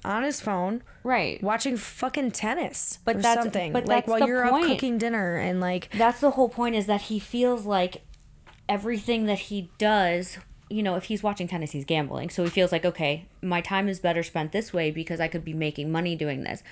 on 0.04 0.22
his 0.22 0.40
phone, 0.40 0.82
right? 1.02 1.42
watching 1.42 1.76
fucking 1.76 2.30
tennis 2.30 2.98
But 3.04 3.16
or 3.16 3.22
that's- 3.22 3.44
something. 3.44 3.72
but 3.72 3.86
like 3.86 4.06
while 4.06 4.26
you're 4.26 4.48
point. 4.48 4.64
up 4.66 4.70
cooking 4.72 4.98
dinner 4.98 5.36
and 5.36 5.60
like 5.60 5.90
That's 5.96 6.20
the 6.20 6.30
whole 6.32 6.48
point 6.48 6.76
is 6.76 6.86
that 6.86 7.02
he 7.02 7.18
feels 7.18 7.66
like 7.66 8.02
everything 8.68 9.26
that 9.26 9.38
he 9.38 9.70
does. 9.78 10.38
You 10.70 10.82
know, 10.82 10.96
if 10.96 11.04
he's 11.04 11.22
watching 11.22 11.48
tennis, 11.48 11.72
he's 11.72 11.84
gambling. 11.84 12.30
So 12.30 12.44
he 12.44 12.50
feels 12.50 12.72
like, 12.72 12.84
okay, 12.84 13.26
my 13.42 13.60
time 13.60 13.88
is 13.88 14.00
better 14.00 14.22
spent 14.22 14.52
this 14.52 14.72
way 14.72 14.90
because 14.90 15.20
I 15.20 15.28
could 15.28 15.44
be 15.44 15.52
making 15.52 15.92
money 15.92 16.16
doing 16.16 16.44
this. 16.44 16.62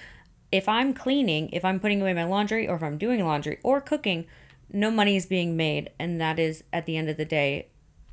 If 0.50 0.68
I'm 0.68 0.94
cleaning, 0.94 1.50
if 1.52 1.64
I'm 1.64 1.78
putting 1.78 2.00
away 2.00 2.14
my 2.14 2.24
laundry, 2.24 2.66
or 2.66 2.76
if 2.76 2.82
I'm 2.82 2.96
doing 2.98 3.24
laundry 3.24 3.58
or 3.62 3.80
cooking, 3.80 4.26
no 4.72 4.90
money 4.90 5.16
is 5.16 5.26
being 5.26 5.56
made. 5.56 5.90
And 5.98 6.20
that 6.20 6.38
is, 6.38 6.64
at 6.72 6.86
the 6.86 6.96
end 6.96 7.08
of 7.08 7.16
the 7.16 7.24
day, 7.24 7.68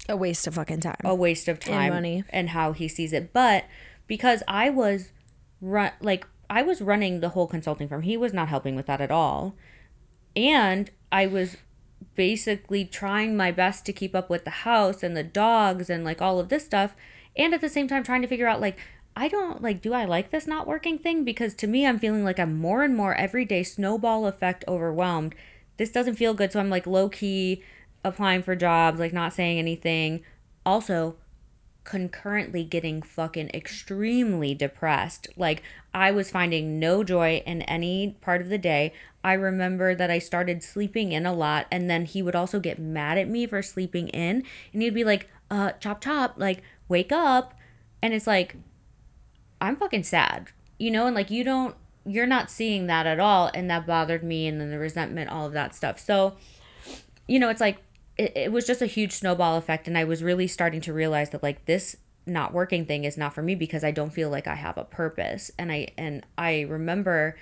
a 0.09 0.15
waste 0.17 0.47
of 0.47 0.55
fucking 0.55 0.79
time. 0.81 0.97
a 1.03 1.13
waste 1.15 1.47
of 1.47 1.59
time 1.59 1.75
and 1.75 1.93
money. 1.93 2.23
and 2.29 2.49
how 2.49 2.71
he 2.71 2.87
sees 2.87 3.13
it. 3.13 3.33
But 3.33 3.65
because 4.07 4.41
I 4.47 4.69
was 4.69 5.11
run 5.61 5.91
like 5.99 6.25
I 6.49 6.61
was 6.63 6.81
running 6.81 7.19
the 7.19 7.29
whole 7.29 7.47
consulting 7.47 7.87
firm, 7.89 8.03
he 8.03 8.15
was 8.15 8.33
not 8.33 8.47
helping 8.47 8.75
with 8.75 8.85
that 8.85 9.01
at 9.01 9.11
all. 9.11 9.55
and 10.35 10.89
I 11.11 11.25
was 11.27 11.57
basically 12.15 12.85
trying 12.85 13.35
my 13.35 13.51
best 13.51 13.85
to 13.85 13.93
keep 13.93 14.15
up 14.15 14.29
with 14.29 14.43
the 14.43 14.49
house 14.49 15.03
and 15.03 15.15
the 15.15 15.23
dogs 15.23 15.89
and 15.89 16.03
like 16.03 16.21
all 16.21 16.39
of 16.39 16.49
this 16.49 16.65
stuff 16.65 16.95
and 17.35 17.53
at 17.53 17.61
the 17.61 17.69
same 17.69 17.87
time 17.87 18.03
trying 18.03 18.21
to 18.21 18.27
figure 18.27 18.47
out 18.47 18.61
like 18.61 18.77
I 19.15 19.27
don't 19.27 19.61
like 19.61 19.81
do 19.81 19.93
I 19.93 20.05
like 20.05 20.29
this 20.29 20.47
not 20.47 20.67
working 20.67 20.99
thing 20.99 21.23
because 21.23 21.53
to 21.55 21.67
me 21.67 21.85
I'm 21.85 21.99
feeling 21.99 22.23
like 22.23 22.39
I'm 22.39 22.57
more 22.57 22.83
and 22.83 22.95
more 22.95 23.15
every 23.15 23.45
day 23.45 23.63
snowball 23.63 24.25
effect 24.27 24.63
overwhelmed. 24.67 25.33
This 25.77 25.91
doesn't 25.91 26.15
feel 26.15 26.33
good 26.33 26.51
so 26.51 26.59
I'm 26.59 26.69
like 26.69 26.87
low 26.87 27.09
key 27.09 27.63
applying 28.03 28.43
for 28.43 28.55
jobs, 28.55 28.99
like 28.99 29.13
not 29.13 29.33
saying 29.33 29.59
anything. 29.59 30.23
Also, 30.65 31.15
concurrently 31.87 32.65
getting 32.65 33.01
fucking 33.01 33.49
extremely 33.53 34.53
depressed. 34.53 35.27
Like 35.37 35.63
I 35.93 36.11
was 36.11 36.29
finding 36.29 36.79
no 36.79 37.03
joy 37.03 37.41
in 37.45 37.61
any 37.63 38.17
part 38.19 38.41
of 38.41 38.49
the 38.49 38.57
day. 38.57 38.93
I 39.23 39.33
remember 39.33 39.95
that 39.95 40.11
I 40.11 40.19
started 40.19 40.63
sleeping 40.63 41.13
in 41.13 41.25
a 41.25 41.33
lot 41.33 41.65
and 41.71 41.89
then 41.89 42.05
he 42.05 42.21
would 42.21 42.35
also 42.35 42.59
get 42.59 42.77
mad 42.77 43.17
at 43.17 43.29
me 43.29 43.47
for 43.47 43.61
sleeping 43.61 44.09
in 44.09 44.43
and 44.73 44.81
he'd 44.81 44.93
be 44.93 45.05
like, 45.05 45.29
"Uh, 45.49 45.71
chop 45.79 46.01
chop, 46.01 46.33
like 46.37 46.61
wake 46.89 47.11
up." 47.11 47.53
And 48.01 48.13
it's 48.13 48.27
like 48.27 48.57
I'm 49.61 49.77
fucking 49.77 50.03
sad. 50.03 50.49
You 50.77 50.91
know, 50.91 51.07
and 51.07 51.15
like 51.15 51.31
you 51.31 51.43
don't 51.43 51.75
you're 52.07 52.27
not 52.27 52.49
seeing 52.49 52.87
that 52.87 53.05
at 53.05 53.19
all 53.19 53.51
and 53.53 53.69
that 53.69 53.85
bothered 53.85 54.23
me 54.23 54.47
and 54.47 54.59
then 54.61 54.71
the 54.71 54.79
resentment, 54.79 55.29
all 55.29 55.45
of 55.45 55.53
that 55.53 55.75
stuff. 55.75 55.99
So, 55.99 56.37
you 57.27 57.37
know, 57.37 57.49
it's 57.49 57.61
like 57.61 57.79
it, 58.17 58.33
it 58.35 58.51
was 58.51 58.65
just 58.65 58.81
a 58.81 58.85
huge 58.85 59.13
snowball 59.13 59.57
effect 59.57 59.87
and 59.87 59.97
i 59.97 60.03
was 60.03 60.23
really 60.23 60.47
starting 60.47 60.81
to 60.81 60.93
realize 60.93 61.29
that 61.29 61.43
like 61.43 61.65
this 61.65 61.95
not 62.25 62.53
working 62.53 62.85
thing 62.85 63.05
is 63.05 63.17
not 63.17 63.33
for 63.33 63.41
me 63.41 63.55
because 63.55 63.83
i 63.83 63.91
don't 63.91 64.11
feel 64.11 64.29
like 64.29 64.47
i 64.47 64.55
have 64.55 64.77
a 64.77 64.83
purpose. 64.83 65.51
And 65.57 65.71
i 65.71 65.87
and 65.97 66.25
i 66.37 66.61
remember 66.61 67.37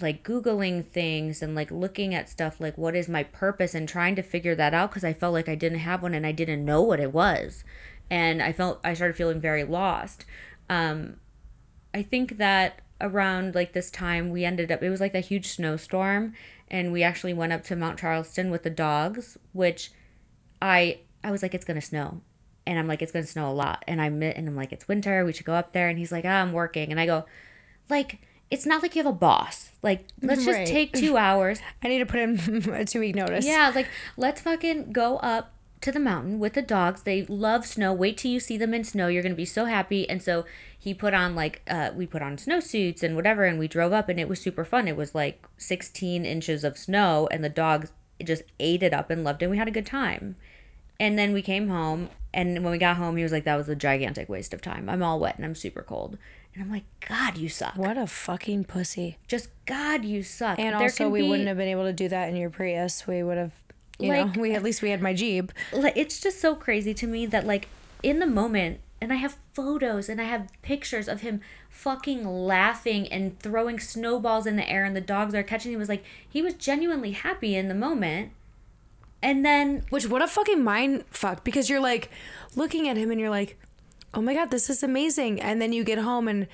like 0.00 0.22
googling 0.22 0.86
things 0.86 1.42
and 1.42 1.54
like 1.54 1.70
looking 1.70 2.14
at 2.14 2.28
stuff 2.28 2.60
like 2.60 2.78
what 2.78 2.94
is 2.94 3.08
my 3.08 3.24
purpose 3.24 3.74
and 3.74 3.88
trying 3.88 4.14
to 4.14 4.22
figure 4.22 4.54
that 4.54 4.74
out 4.74 4.90
because 4.90 5.02
i 5.02 5.12
felt 5.12 5.32
like 5.32 5.48
i 5.48 5.56
didn't 5.56 5.80
have 5.80 6.02
one 6.02 6.14
and 6.14 6.26
i 6.26 6.32
didn't 6.32 6.64
know 6.64 6.82
what 6.82 7.00
it 7.00 7.12
was. 7.12 7.64
And 8.10 8.42
i 8.42 8.52
felt 8.52 8.80
i 8.84 8.94
started 8.94 9.16
feeling 9.16 9.40
very 9.40 9.64
lost. 9.64 10.24
Um 10.70 11.16
i 11.94 12.02
think 12.02 12.38
that 12.38 12.80
around 13.00 13.54
like 13.54 13.72
this 13.72 13.90
time 13.90 14.30
we 14.30 14.44
ended 14.44 14.72
up 14.72 14.82
it 14.82 14.90
was 14.90 15.00
like 15.00 15.14
a 15.14 15.20
huge 15.20 15.46
snowstorm 15.48 16.34
and 16.68 16.92
we 16.92 17.02
actually 17.02 17.32
went 17.32 17.52
up 17.52 17.62
to 17.62 17.76
mount 17.76 17.98
charleston 17.98 18.50
with 18.50 18.62
the 18.64 18.70
dogs 18.70 19.38
which 19.52 19.90
I 20.60 20.98
I 21.22 21.30
was 21.30 21.42
like, 21.42 21.52
it's 21.54 21.64
gonna 21.64 21.80
snow, 21.80 22.20
and 22.66 22.78
I'm 22.78 22.86
like, 22.86 23.02
it's 23.02 23.10
gonna 23.12 23.26
snow 23.26 23.50
a 23.50 23.52
lot, 23.52 23.84
and 23.88 24.00
I'm 24.00 24.22
and 24.22 24.48
I'm 24.48 24.54
like, 24.56 24.72
it's 24.72 24.86
winter, 24.88 25.24
we 25.24 25.32
should 25.32 25.46
go 25.46 25.52
up 25.54 25.72
there, 25.72 25.88
and 25.88 25.98
he's 25.98 26.12
like, 26.12 26.24
ah, 26.24 26.40
I'm 26.42 26.52
working, 26.52 26.90
and 26.90 27.00
I 27.00 27.06
go, 27.06 27.24
like. 27.88 28.20
It's 28.50 28.64
not 28.64 28.82
like 28.82 28.96
you 28.96 29.02
have 29.02 29.12
a 29.12 29.14
boss. 29.14 29.72
Like, 29.82 30.06
let's 30.22 30.42
just 30.46 30.56
Right. 30.60 30.66
take 30.66 30.94
two 30.94 31.18
hours. 31.18 31.60
I 31.82 31.88
need 31.88 31.98
to 31.98 32.06
put 32.06 32.18
in 32.18 32.38
a 32.72 32.82
two 32.86 33.00
week 33.00 33.14
notice. 33.14 33.44
Yeah, 33.44 33.70
like 33.74 33.88
let's 34.16 34.40
fucking 34.40 34.90
go 34.90 35.18
up 35.18 35.52
to 35.80 35.92
the 35.92 36.00
mountain 36.00 36.38
with 36.38 36.54
the 36.54 36.62
dogs. 36.62 37.02
They 37.02 37.24
love 37.24 37.64
snow. 37.66 37.92
Wait 37.92 38.16
till 38.18 38.30
you 38.30 38.40
see 38.40 38.56
them 38.56 38.74
in 38.74 38.84
snow. 38.84 39.08
You're 39.08 39.22
gonna 39.22 39.34
be 39.34 39.44
so 39.44 39.66
happy. 39.66 40.08
And 40.08 40.22
so 40.22 40.44
he 40.78 40.92
put 40.94 41.14
on 41.14 41.34
like 41.34 41.62
uh 41.68 41.90
we 41.94 42.06
put 42.06 42.22
on 42.22 42.36
snowsuits 42.36 43.02
and 43.02 43.14
whatever 43.16 43.44
and 43.44 43.58
we 43.58 43.68
drove 43.68 43.92
up 43.92 44.08
and 44.08 44.18
it 44.18 44.28
was 44.28 44.40
super 44.40 44.64
fun. 44.64 44.88
It 44.88 44.96
was 44.96 45.14
like 45.14 45.44
16 45.56 46.24
inches 46.24 46.64
of 46.64 46.76
snow 46.78 47.28
and 47.30 47.44
the 47.44 47.48
dogs 47.48 47.92
just 48.24 48.42
ate 48.58 48.82
it 48.82 48.92
up 48.92 49.10
and 49.10 49.22
loved 49.24 49.42
it. 49.42 49.46
And 49.46 49.50
we 49.52 49.58
had 49.58 49.68
a 49.68 49.72
good 49.72 49.86
time. 49.86 50.36
And 51.00 51.16
then 51.18 51.32
we 51.32 51.42
came 51.42 51.68
home 51.68 52.10
and 52.34 52.62
when 52.64 52.72
we 52.72 52.78
got 52.78 52.96
home 52.96 53.16
he 53.16 53.22
was 53.22 53.32
like, 53.32 53.44
That 53.44 53.56
was 53.56 53.68
a 53.68 53.76
gigantic 53.76 54.28
waste 54.28 54.52
of 54.52 54.60
time. 54.60 54.88
I'm 54.88 55.02
all 55.02 55.20
wet 55.20 55.36
and 55.36 55.44
I'm 55.44 55.54
super 55.54 55.82
cold. 55.82 56.18
And 56.54 56.64
I'm 56.64 56.72
like, 56.72 56.84
God, 57.08 57.36
you 57.38 57.48
suck. 57.48 57.76
What 57.76 57.96
a 57.96 58.06
fucking 58.08 58.64
pussy. 58.64 59.18
Just 59.28 59.50
God, 59.66 60.04
you 60.04 60.24
suck. 60.24 60.58
And 60.58 60.74
There 60.74 60.82
also, 60.82 61.08
we 61.08 61.22
be- 61.22 61.28
wouldn't 61.28 61.46
have 61.46 61.56
been 61.56 61.68
able 61.68 61.84
to 61.84 61.92
do 61.92 62.08
that 62.08 62.28
in 62.30 62.34
your 62.36 62.50
Prius. 62.50 63.06
We 63.06 63.22
would 63.22 63.38
have, 63.38 63.52
you 63.98 64.08
Like- 64.12 64.34
know, 64.36 64.40
we 64.42 64.54
at 64.54 64.62
least 64.62 64.82
we 64.82 64.90
had 64.90 65.00
my 65.02 65.12
Jeep. 65.14 65.52
like 65.72 65.96
it's 65.96 66.20
just 66.20 66.40
so 66.40 66.54
crazy 66.54 66.94
to 66.94 67.06
me 67.06 67.26
that 67.26 67.46
like 67.46 67.68
in 68.02 68.18
the 68.20 68.26
moment 68.26 68.80
and 69.00 69.12
I 69.12 69.16
have 69.16 69.36
photos 69.54 70.08
and 70.08 70.20
I 70.20 70.24
have 70.24 70.48
pictures 70.62 71.08
of 71.08 71.20
him 71.20 71.40
fucking 71.70 72.26
laughing 72.26 73.06
and 73.08 73.38
throwing 73.38 73.78
snowballs 73.78 74.46
in 74.46 74.56
the 74.56 74.68
air 74.68 74.84
and 74.84 74.94
the 74.96 75.00
dogs 75.00 75.34
are 75.34 75.42
catching 75.42 75.72
him 75.72 75.76
It 75.78 75.80
was 75.80 75.88
like 75.88 76.04
he 76.28 76.42
was 76.42 76.54
genuinely 76.54 77.12
happy 77.12 77.54
in 77.56 77.68
the 77.68 77.74
moment. 77.74 78.30
And 79.22 79.44
then 79.44 79.82
Which 79.90 80.06
what 80.08 80.22
a 80.22 80.28
fucking 80.28 80.62
mind 80.62 81.04
fuck 81.10 81.42
because 81.44 81.68
you're 81.68 81.80
like 81.80 82.10
looking 82.54 82.88
at 82.88 82.96
him 82.96 83.10
and 83.10 83.20
you're 83.20 83.30
like, 83.30 83.58
oh 84.14 84.20
my 84.22 84.32
god, 84.34 84.50
this 84.50 84.70
is 84.70 84.82
amazing, 84.82 85.40
and 85.40 85.60
then 85.60 85.72
you 85.72 85.82
get 85.84 85.98
home 85.98 86.28
and 86.28 86.46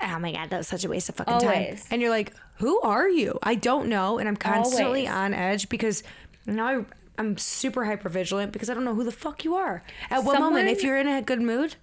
oh 0.00 0.18
my 0.18 0.32
god, 0.32 0.50
that's 0.50 0.68
such 0.68 0.84
a 0.84 0.88
waste 0.88 1.08
of 1.08 1.14
fucking 1.16 1.38
time, 1.40 1.76
and 1.90 2.00
you're 2.02 2.10
like, 2.10 2.32
who 2.58 2.80
are 2.82 3.08
you? 3.08 3.38
I 3.42 3.54
don't 3.54 3.88
know, 3.88 4.18
and 4.18 4.28
I'm 4.28 4.36
constantly 4.36 5.06
Always. 5.06 5.10
on 5.10 5.34
edge 5.34 5.68
because 5.68 6.02
now 6.46 6.66
I, 6.66 6.84
I'm 7.18 7.38
super 7.38 7.84
hyper 7.84 8.08
vigilant 8.08 8.52
because 8.52 8.70
I 8.70 8.74
don't 8.74 8.84
know 8.84 8.94
who 8.94 9.04
the 9.04 9.12
fuck 9.12 9.44
you 9.44 9.54
are. 9.54 9.82
At 10.10 10.24
what 10.24 10.40
moment, 10.40 10.68
if 10.68 10.82
you're 10.82 10.98
in 10.98 11.08
a 11.08 11.22
good 11.22 11.40
mood. 11.40 11.76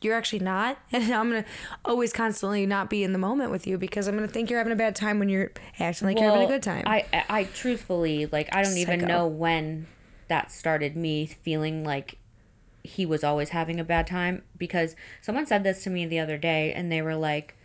You're 0.00 0.16
actually 0.16 0.40
not, 0.40 0.76
and 0.92 1.14
I'm 1.14 1.30
gonna 1.30 1.46
always 1.82 2.12
constantly 2.12 2.66
not 2.66 2.90
be 2.90 3.04
in 3.04 3.14
the 3.14 3.18
moment 3.18 3.50
with 3.50 3.66
you 3.66 3.78
because 3.78 4.06
I'm 4.06 4.14
gonna 4.14 4.28
think 4.28 4.50
you're 4.50 4.58
having 4.58 4.72
a 4.72 4.76
bad 4.76 4.94
time 4.94 5.18
when 5.18 5.30
you're 5.30 5.50
acting 5.78 6.06
like 6.06 6.18
you're 6.18 6.30
having 6.30 6.44
a 6.44 6.50
good 6.50 6.62
time. 6.62 6.82
I 6.84 7.06
I 7.10 7.24
I 7.30 7.44
truthfully 7.44 8.26
like 8.26 8.54
I 8.54 8.62
don't 8.62 8.76
even 8.76 9.00
know 9.00 9.26
when 9.26 9.86
that 10.28 10.52
started 10.52 10.94
me 10.94 11.26
feeling 11.26 11.84
like 11.84 12.18
he 12.82 13.06
was 13.06 13.24
always 13.24 13.48
having 13.48 13.80
a 13.80 13.84
bad 13.84 14.06
time 14.06 14.42
because 14.58 14.94
someone 15.22 15.46
said 15.46 15.64
this 15.64 15.82
to 15.84 15.90
me 15.90 16.04
the 16.06 16.18
other 16.18 16.36
day 16.36 16.72
and 16.72 16.92
they 16.92 17.00
were 17.00 17.16
like 17.16 17.56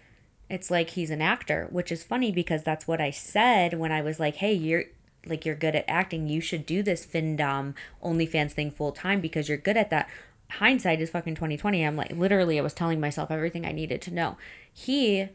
it's 0.49 0.71
like 0.71 0.91
he's 0.91 1.09
an 1.09 1.21
actor 1.21 1.67
which 1.71 1.91
is 1.91 2.03
funny 2.03 2.31
because 2.31 2.63
that's 2.63 2.87
what 2.87 3.01
i 3.01 3.11
said 3.11 3.77
when 3.77 3.91
i 3.91 4.01
was 4.01 4.17
like 4.19 4.35
hey 4.35 4.53
you're 4.53 4.85
like 5.25 5.45
you're 5.45 5.55
good 5.55 5.75
at 5.75 5.85
acting 5.87 6.27
you 6.27 6.41
should 6.41 6.65
do 6.65 6.81
this 6.81 7.05
findom 7.05 7.73
onlyfans 8.03 8.51
thing 8.51 8.71
full 8.71 8.91
time 8.91 9.19
because 9.21 9.47
you're 9.49 9.57
good 9.57 9.77
at 9.77 9.89
that. 9.89 10.09
Hindsight 10.51 10.99
is 10.99 11.11
fucking 11.11 11.35
2020 11.35 11.83
i'm 11.83 11.95
like 11.95 12.11
literally 12.11 12.57
i 12.57 12.61
was 12.61 12.73
telling 12.73 12.99
myself 12.99 13.29
everything 13.29 13.65
i 13.65 13.71
needed 13.71 14.01
to 14.03 14.13
know. 14.13 14.37
He 14.71 15.29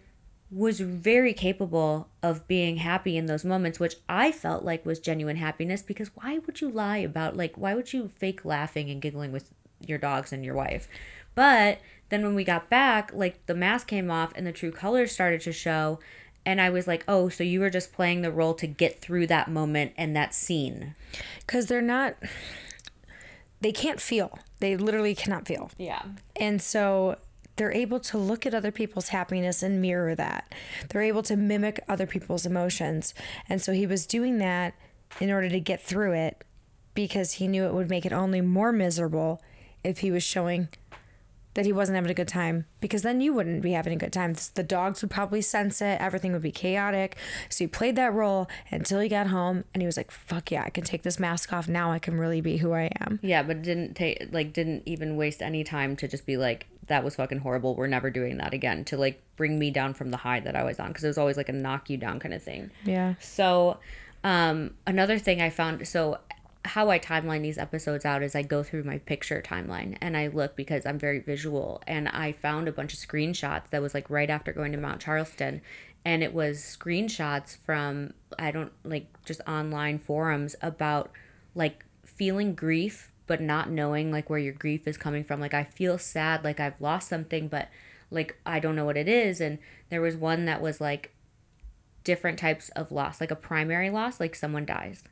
was 0.50 0.80
very 0.80 1.32
capable 1.32 2.08
of 2.22 2.46
being 2.46 2.76
happy 2.76 3.16
in 3.16 3.26
those 3.26 3.44
moments 3.44 3.80
which 3.80 3.96
i 4.08 4.30
felt 4.30 4.64
like 4.64 4.84
was 4.86 4.98
genuine 5.00 5.36
happiness 5.36 5.82
because 5.82 6.10
why 6.14 6.38
would 6.46 6.60
you 6.60 6.68
lie 6.68 6.98
about 6.98 7.36
like 7.36 7.56
why 7.56 7.74
would 7.74 7.92
you 7.92 8.08
fake 8.08 8.44
laughing 8.44 8.90
and 8.90 9.02
giggling 9.02 9.32
with 9.32 9.50
your 9.88 9.98
dogs 9.98 10.32
and 10.32 10.44
your 10.44 10.54
wife? 10.54 10.88
But 11.34 11.80
then 12.08 12.22
when 12.22 12.34
we 12.34 12.44
got 12.44 12.70
back 12.70 13.10
like 13.12 13.44
the 13.46 13.54
mask 13.54 13.86
came 13.86 14.10
off 14.10 14.32
and 14.36 14.46
the 14.46 14.52
true 14.52 14.70
colors 14.70 15.12
started 15.12 15.40
to 15.42 15.52
show 15.52 15.98
and 16.46 16.60
i 16.60 16.70
was 16.70 16.86
like 16.86 17.04
oh 17.08 17.28
so 17.28 17.42
you 17.42 17.60
were 17.60 17.70
just 17.70 17.92
playing 17.92 18.22
the 18.22 18.30
role 18.30 18.54
to 18.54 18.66
get 18.66 19.00
through 19.00 19.26
that 19.26 19.50
moment 19.50 19.92
and 19.96 20.14
that 20.16 20.34
scene. 20.34 20.94
Because 21.40 21.66
they're 21.66 21.82
not 21.82 22.16
they 23.60 23.72
can't 23.72 24.00
feel. 24.00 24.38
They 24.60 24.76
literally 24.76 25.14
cannot 25.14 25.46
feel. 25.46 25.70
Yeah. 25.78 26.02
And 26.36 26.60
so 26.60 27.16
they're 27.56 27.72
able 27.72 28.00
to 28.00 28.18
look 28.18 28.44
at 28.44 28.52
other 28.52 28.70
people's 28.70 29.08
happiness 29.08 29.62
and 29.62 29.80
mirror 29.80 30.14
that. 30.14 30.52
They're 30.90 31.02
able 31.02 31.22
to 31.22 31.36
mimic 31.36 31.80
other 31.88 32.06
people's 32.06 32.44
emotions. 32.44 33.14
And 33.48 33.62
so 33.62 33.72
he 33.72 33.86
was 33.86 34.06
doing 34.06 34.38
that 34.38 34.74
in 35.20 35.30
order 35.30 35.48
to 35.48 35.60
get 35.60 35.80
through 35.80 36.12
it 36.12 36.44
because 36.94 37.32
he 37.32 37.48
knew 37.48 37.64
it 37.64 37.72
would 37.72 37.88
make 37.88 38.04
it 38.04 38.12
only 38.12 38.40
more 38.40 38.72
miserable 38.72 39.40
if 39.82 39.98
he 39.98 40.10
was 40.10 40.22
showing 40.22 40.68
that 41.54 41.64
he 41.64 41.72
wasn't 41.72 41.94
having 41.96 42.10
a 42.10 42.14
good 42.14 42.28
time 42.28 42.66
because 42.80 43.02
then 43.02 43.20
you 43.20 43.32
wouldn't 43.32 43.62
be 43.62 43.72
having 43.72 43.92
a 43.92 43.96
good 43.96 44.12
time. 44.12 44.34
The 44.54 44.62
dogs 44.62 45.02
would 45.02 45.10
probably 45.10 45.40
sense 45.40 45.80
it. 45.80 46.00
Everything 46.00 46.32
would 46.32 46.42
be 46.42 46.50
chaotic. 46.50 47.16
So 47.48 47.64
he 47.64 47.68
played 47.68 47.96
that 47.96 48.12
role 48.12 48.48
until 48.70 49.00
he 49.00 49.08
got 49.08 49.28
home 49.28 49.64
and 49.72 49.80
he 49.82 49.86
was 49.86 49.96
like, 49.96 50.10
fuck 50.10 50.50
yeah, 50.50 50.64
I 50.64 50.70
can 50.70 50.84
take 50.84 51.02
this 51.02 51.18
mask 51.20 51.52
off. 51.52 51.68
Now 51.68 51.92
I 51.92 51.98
can 51.98 52.18
really 52.18 52.40
be 52.40 52.56
who 52.58 52.72
I 52.72 52.90
am. 53.00 53.20
yeah 53.22 53.42
but 53.42 53.62
didn't 53.62 53.94
take 53.94 54.28
like 54.32 54.52
didn't 54.52 54.82
even 54.86 55.16
waste 55.16 55.40
any 55.42 55.62
time 55.64 55.96
to 55.96 56.08
just 56.08 56.26
be 56.26 56.36
like 56.36 56.66
that 56.88 57.02
was 57.02 57.14
fucking 57.16 57.38
horrible 57.38 57.74
we're 57.74 57.86
never 57.86 58.10
doing 58.10 58.36
that 58.38 58.52
again 58.52 58.84
to 58.84 58.96
like 58.96 59.22
bring 59.36 59.58
me 59.58 59.70
down 59.70 59.94
from 59.94 60.10
the 60.10 60.18
high 60.18 60.38
that 60.40 60.54
i 60.54 60.62
was 60.62 60.78
on 60.78 60.88
because 60.88 61.02
it 61.02 61.06
was 61.06 61.16
always 61.16 61.36
like 61.36 61.48
a 61.48 61.52
knock 61.52 61.88
you 61.88 61.96
down 61.96 62.18
kind 62.20 62.34
of 62.34 62.42
thing 62.42 62.70
Yeah. 62.84 63.14
So, 63.20 63.78
um, 64.22 64.74
another 64.86 65.18
thing 65.18 65.40
I 65.40 65.50
found 65.50 65.86
so 65.88 66.18
how 66.64 66.88
I 66.88 66.98
timeline 66.98 67.42
these 67.42 67.58
episodes 67.58 68.04
out 68.04 68.22
is 68.22 68.34
I 68.34 68.42
go 68.42 68.62
through 68.62 68.84
my 68.84 68.98
picture 68.98 69.42
timeline 69.44 69.98
and 70.00 70.16
I 70.16 70.28
look 70.28 70.56
because 70.56 70.86
I'm 70.86 70.98
very 70.98 71.18
visual. 71.18 71.82
And 71.86 72.08
I 72.08 72.32
found 72.32 72.68
a 72.68 72.72
bunch 72.72 72.94
of 72.94 72.98
screenshots 72.98 73.68
that 73.70 73.82
was 73.82 73.92
like 73.92 74.08
right 74.08 74.30
after 74.30 74.52
going 74.52 74.72
to 74.72 74.78
Mount 74.78 75.00
Charleston. 75.00 75.60
And 76.06 76.22
it 76.22 76.32
was 76.32 76.58
screenshots 76.58 77.56
from 77.56 78.14
I 78.38 78.50
don't 78.50 78.72
like 78.82 79.06
just 79.24 79.42
online 79.46 79.98
forums 79.98 80.56
about 80.62 81.10
like 81.54 81.84
feeling 82.04 82.54
grief 82.54 83.12
but 83.26 83.40
not 83.40 83.70
knowing 83.70 84.10
like 84.10 84.28
where 84.28 84.38
your 84.38 84.52
grief 84.52 84.88
is 84.88 84.96
coming 84.96 85.24
from. 85.24 85.40
Like 85.40 85.54
I 85.54 85.64
feel 85.64 85.98
sad 85.98 86.44
like 86.44 86.60
I've 86.60 86.80
lost 86.80 87.08
something 87.08 87.48
but 87.48 87.68
like 88.10 88.38
I 88.46 88.58
don't 88.58 88.76
know 88.76 88.86
what 88.86 88.96
it 88.96 89.08
is. 89.08 89.40
And 89.40 89.58
there 89.90 90.00
was 90.00 90.16
one 90.16 90.46
that 90.46 90.62
was 90.62 90.80
like 90.80 91.14
different 92.04 92.38
types 92.38 92.70
of 92.70 92.90
loss, 92.90 93.20
like 93.20 93.30
a 93.30 93.36
primary 93.36 93.90
loss, 93.90 94.18
like 94.18 94.34
someone 94.34 94.64
dies. 94.64 95.04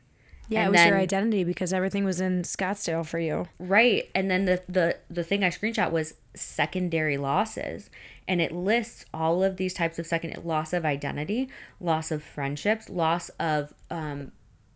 Yeah, 0.53 0.66
And 0.66 0.74
it 0.74 0.78
was 0.78 0.86
your 0.86 0.98
identity 0.98 1.44
because 1.44 1.72
everything 1.72 2.05
was 2.05 2.20
in 2.20 2.42
Scottsdale 2.42 3.07
for 3.07 3.18
you. 3.18 3.46
Right. 3.59 4.11
And 4.14 4.30
then 4.30 4.44
the 4.44 4.62
the 4.68 4.96
the 5.11 5.24
thing 5.24 5.42
I 5.44 5.48
screenshot 5.48 5.90
was 5.90 6.14
secondary 6.34 7.16
losses. 7.16 7.90
And 8.28 8.40
it 8.40 8.53
lists 8.53 9.05
all 9.12 9.42
of 9.42 9.57
these 9.57 9.74
types 9.74 9.98
of 9.98 10.07
second 10.07 10.44
loss 10.44 10.72
of 10.72 10.84
identity, 10.84 11.48
loss 11.80 12.11
of 12.11 12.22
friendships, 12.22 12.88
loss 12.88 13.28
of 13.40 13.74
um 13.90 14.32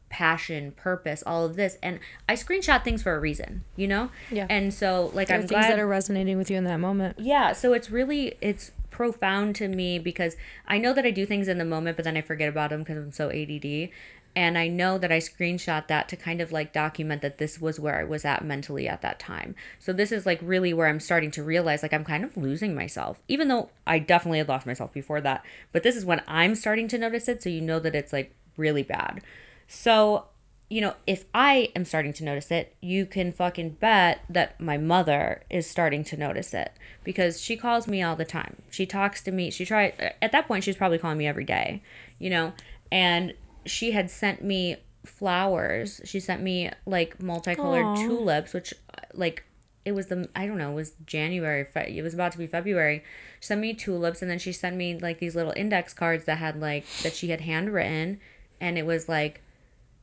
passion, 0.08 0.72
purpose, 0.72 1.22
all 1.26 1.44
of 1.44 1.56
this. 1.56 1.78
And 1.82 1.98
I 2.28 2.34
screenshot 2.34 2.84
things 2.84 3.02
for 3.02 3.14
a 3.14 3.20
reason, 3.20 3.64
you 3.74 3.88
know? 3.88 4.10
Yeah. 4.30 4.46
And 4.48 4.72
so 4.72 5.10
like 5.14 5.28
There 5.28 5.36
I'm 5.36 5.42
things 5.42 5.50
glad 5.50 5.70
that 5.72 5.78
are 5.78 5.86
resonating 5.86 6.36
with 6.38 6.50
you 6.50 6.56
in 6.56 6.64
that 6.64 6.78
moment. 6.80 7.18
yeah, 7.18 7.52
so 7.52 7.72
it's 7.72 7.90
really 7.90 8.36
it's 8.40 8.70
profound 8.90 9.54
to 9.54 9.68
me 9.68 9.98
because 9.98 10.36
I 10.66 10.78
know 10.78 10.94
that 10.94 11.04
I 11.04 11.10
do 11.10 11.26
things 11.26 11.48
in 11.48 11.58
the 11.58 11.64
moment, 11.66 11.96
but 11.96 12.04
then 12.04 12.16
I 12.16 12.22
forget 12.22 12.48
about 12.48 12.70
them 12.70 12.80
because 12.80 12.96
I'm 12.96 13.12
so 13.12 13.30
ADD. 13.30 13.90
And 14.36 14.58
I 14.58 14.68
know 14.68 14.98
that 14.98 15.10
I 15.10 15.16
screenshot 15.16 15.88
that 15.88 16.10
to 16.10 16.16
kind 16.16 16.42
of 16.42 16.52
like 16.52 16.74
document 16.74 17.22
that 17.22 17.38
this 17.38 17.58
was 17.58 17.80
where 17.80 17.98
I 17.98 18.04
was 18.04 18.26
at 18.26 18.44
mentally 18.44 18.86
at 18.86 19.00
that 19.00 19.18
time. 19.18 19.54
So 19.78 19.94
this 19.94 20.12
is 20.12 20.26
like 20.26 20.38
really 20.42 20.74
where 20.74 20.88
I'm 20.88 21.00
starting 21.00 21.30
to 21.32 21.42
realize 21.42 21.82
like 21.82 21.94
I'm 21.94 22.04
kind 22.04 22.22
of 22.22 22.36
losing 22.36 22.74
myself, 22.74 23.18
even 23.28 23.48
though 23.48 23.70
I 23.86 23.98
definitely 23.98 24.38
had 24.38 24.48
lost 24.48 24.66
myself 24.66 24.92
before 24.92 25.22
that. 25.22 25.42
But 25.72 25.84
this 25.84 25.96
is 25.96 26.04
when 26.04 26.20
I'm 26.28 26.54
starting 26.54 26.86
to 26.88 26.98
notice 26.98 27.28
it. 27.28 27.42
So 27.42 27.48
you 27.48 27.62
know 27.62 27.80
that 27.80 27.94
it's 27.94 28.12
like 28.12 28.34
really 28.58 28.82
bad. 28.82 29.22
So, 29.68 30.26
you 30.68 30.82
know, 30.82 30.96
if 31.06 31.24
I 31.32 31.70
am 31.74 31.86
starting 31.86 32.12
to 32.12 32.24
notice 32.24 32.50
it, 32.50 32.76
you 32.82 33.06
can 33.06 33.32
fucking 33.32 33.70
bet 33.70 34.20
that 34.28 34.60
my 34.60 34.76
mother 34.76 35.44
is 35.48 35.66
starting 35.66 36.04
to 36.04 36.16
notice 36.16 36.52
it 36.52 36.72
because 37.04 37.40
she 37.40 37.56
calls 37.56 37.88
me 37.88 38.02
all 38.02 38.16
the 38.16 38.26
time. 38.26 38.56
She 38.68 38.84
talks 38.84 39.22
to 39.22 39.32
me. 39.32 39.50
She 39.50 39.64
tried, 39.64 40.14
at 40.20 40.32
that 40.32 40.46
point, 40.46 40.64
she's 40.64 40.76
probably 40.76 40.98
calling 40.98 41.16
me 41.16 41.26
every 41.26 41.44
day, 41.44 41.82
you 42.18 42.28
know, 42.28 42.52
and 42.92 43.32
she 43.66 43.90
had 43.92 44.10
sent 44.10 44.42
me 44.42 44.76
flowers. 45.04 46.00
She 46.04 46.20
sent 46.20 46.42
me 46.42 46.70
like 46.86 47.22
multicolored 47.22 47.84
Aw. 47.84 47.94
tulips, 47.96 48.52
which, 48.52 48.74
like, 49.14 49.44
it 49.84 49.92
was 49.92 50.06
the 50.06 50.28
I 50.34 50.46
don't 50.46 50.58
know, 50.58 50.72
it 50.72 50.74
was 50.74 50.92
January. 51.06 51.64
Fe- 51.64 51.94
It 51.96 52.02
was 52.02 52.12
about 52.14 52.32
to 52.32 52.38
be 52.38 52.46
February. 52.46 53.04
She 53.40 53.46
sent 53.46 53.60
me 53.60 53.72
tulips, 53.74 54.20
and 54.22 54.30
then 54.30 54.38
she 54.38 54.52
sent 54.52 54.76
me 54.76 54.98
like 54.98 55.18
these 55.20 55.36
little 55.36 55.52
index 55.56 55.92
cards 55.92 56.24
that 56.24 56.38
had 56.38 56.60
like 56.60 56.84
that 57.02 57.14
she 57.14 57.28
had 57.28 57.42
handwritten, 57.42 58.18
and 58.60 58.76
it 58.78 58.84
was 58.84 59.08
like, 59.08 59.42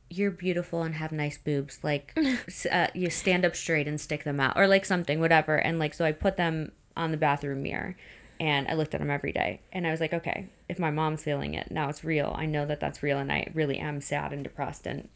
"You're 0.08 0.30
beautiful 0.30 0.82
and 0.82 0.94
have 0.94 1.12
nice 1.12 1.36
boobs." 1.36 1.80
Like, 1.82 2.16
uh, 2.72 2.86
you 2.94 3.10
stand 3.10 3.44
up 3.44 3.54
straight 3.54 3.86
and 3.86 4.00
stick 4.00 4.24
them 4.24 4.40
out, 4.40 4.56
or 4.56 4.66
like 4.66 4.86
something, 4.86 5.20
whatever. 5.20 5.56
And 5.56 5.78
like, 5.78 5.92
so 5.92 6.04
I 6.06 6.12
put 6.12 6.38
them 6.38 6.72
on 6.96 7.10
the 7.10 7.18
bathroom 7.18 7.62
mirror, 7.62 7.94
and 8.40 8.68
I 8.68 8.74
looked 8.74 8.94
at 8.94 9.00
them 9.00 9.10
every 9.10 9.32
day, 9.32 9.60
and 9.72 9.86
I 9.86 9.90
was 9.90 10.00
like, 10.00 10.12
okay, 10.12 10.48
if 10.68 10.78
my 10.78 10.90
mom's 10.90 11.22
feeling 11.22 11.54
it, 11.54 11.70
now 11.70 11.88
it's 11.88 12.04
real. 12.04 12.34
I 12.36 12.46
know 12.46 12.66
that 12.66 12.80
that's 12.80 13.02
real, 13.02 13.18
and 13.18 13.30
I 13.30 13.50
really 13.54 13.78
am 13.78 14.00
sad 14.00 14.32
and 14.32 14.44
depressed, 14.44 14.86
and 14.86 15.08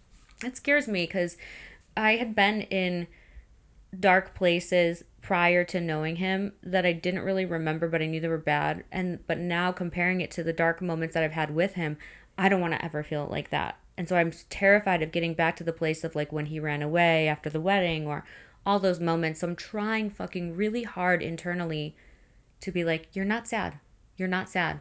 it 0.44 0.56
scares 0.56 0.88
me 0.88 1.04
because 1.04 1.36
I 1.96 2.16
had 2.16 2.34
been 2.34 2.62
in 2.62 3.08
dark 3.98 4.34
places 4.34 5.04
prior 5.22 5.64
to 5.64 5.80
knowing 5.80 6.16
him 6.16 6.52
that 6.62 6.86
I 6.86 6.92
didn't 6.92 7.22
really 7.22 7.44
remember 7.44 7.88
but 7.88 8.02
I 8.02 8.06
knew 8.06 8.20
they 8.20 8.28
were 8.28 8.38
bad. 8.38 8.84
And 8.92 9.26
but 9.26 9.38
now 9.38 9.72
comparing 9.72 10.20
it 10.20 10.30
to 10.32 10.42
the 10.42 10.52
dark 10.52 10.80
moments 10.80 11.14
that 11.14 11.24
I've 11.24 11.32
had 11.32 11.54
with 11.54 11.74
him 11.74 11.96
I 12.36 12.48
don't 12.48 12.60
want 12.60 12.74
to 12.74 12.84
ever 12.84 13.02
feel 13.02 13.26
like 13.28 13.50
that. 13.50 13.78
And 13.96 14.08
so 14.08 14.16
I'm 14.16 14.32
terrified 14.48 15.02
of 15.02 15.10
getting 15.10 15.34
back 15.34 15.56
to 15.56 15.64
the 15.64 15.72
place 15.72 16.04
of 16.04 16.14
like 16.14 16.32
when 16.32 16.46
he 16.46 16.60
ran 16.60 16.82
away 16.82 17.26
after 17.26 17.50
the 17.50 17.60
wedding 17.60 18.06
or 18.06 18.24
all 18.64 18.78
those 18.78 19.00
moments. 19.00 19.40
So 19.40 19.48
I'm 19.48 19.56
trying 19.56 20.10
fucking 20.10 20.54
really 20.54 20.84
hard 20.84 21.20
internally 21.20 21.96
to 22.60 22.70
be 22.72 22.84
like 22.84 23.08
you're 23.12 23.24
not 23.24 23.46
sad. 23.48 23.78
You're 24.16 24.28
not 24.28 24.48
sad. 24.48 24.80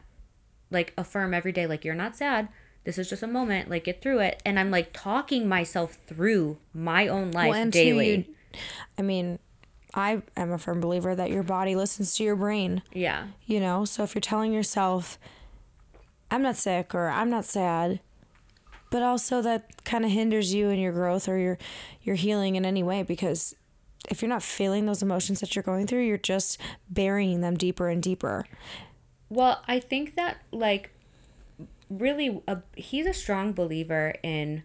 Like 0.72 0.94
affirm 0.98 1.34
every 1.34 1.52
day 1.52 1.68
like 1.68 1.86
you're 1.86 1.96
not 1.96 2.16
sad. 2.16 2.50
This 2.84 2.98
is 2.98 3.10
just 3.10 3.24
a 3.24 3.28
moment. 3.28 3.70
Like 3.70 3.84
get 3.86 4.02
through 4.02 4.20
it. 4.20 4.42
And 4.46 4.60
I'm 4.60 4.72
like 4.72 4.92
talking 4.94 5.48
myself 5.48 5.98
through 6.08 6.58
my 6.74 7.08
own 7.08 7.32
life 7.32 7.54
and 7.56 7.72
daily. 7.72 8.16
you- 8.16 8.26
I 8.98 9.02
mean, 9.02 9.40
I 9.94 10.22
am 10.36 10.52
a 10.52 10.58
firm 10.58 10.80
believer 10.80 11.14
that 11.16 11.30
your 11.32 11.44
body 11.44 11.76
listens 11.76 12.16
to 12.16 12.24
your 12.24 12.36
brain, 12.36 12.82
yeah. 12.94 13.28
You 13.46 13.60
know? 13.60 13.86
So 13.86 14.04
if 14.04 14.16
you're 14.16 14.22
telling 14.22 14.54
yourself, 14.54 15.18
I'm 16.32 16.42
not 16.42 16.56
sick 16.56 16.94
or 16.96 17.08
I'm 17.10 17.30
not 17.30 17.46
sad, 17.46 18.00
but 18.90 19.02
also 19.04 19.42
that 19.42 19.84
kind 19.86 20.04
of 20.06 20.12
hinders 20.12 20.54
you 20.54 20.70
in 20.70 20.80
your 20.80 20.92
growth 20.94 21.28
or 21.28 21.38
your 21.38 21.58
your 22.02 22.16
healing 22.16 22.56
in 22.56 22.66
any 22.66 22.84
way 22.84 23.04
because 23.04 23.54
if 24.08 24.22
you're 24.22 24.30
not 24.30 24.44
feeling 24.44 24.86
those 24.86 25.02
emotions 25.02 25.40
that 25.40 25.56
you're 25.56 25.64
going 25.64 25.88
through, 25.88 26.04
you're 26.04 26.18
just 26.18 26.60
burying 26.90 27.42
them 27.42 27.58
deeper 27.58 27.90
and 27.90 28.02
deeper. 28.02 28.46
Well, 29.30 29.62
I 29.68 29.80
think 29.80 30.16
that 30.16 30.38
like 30.52 30.92
really 31.90 32.42
a, 32.48 32.60
he's 32.76 33.06
a 33.06 33.14
strong 33.14 33.54
believer 33.54 34.16
in 34.24 34.64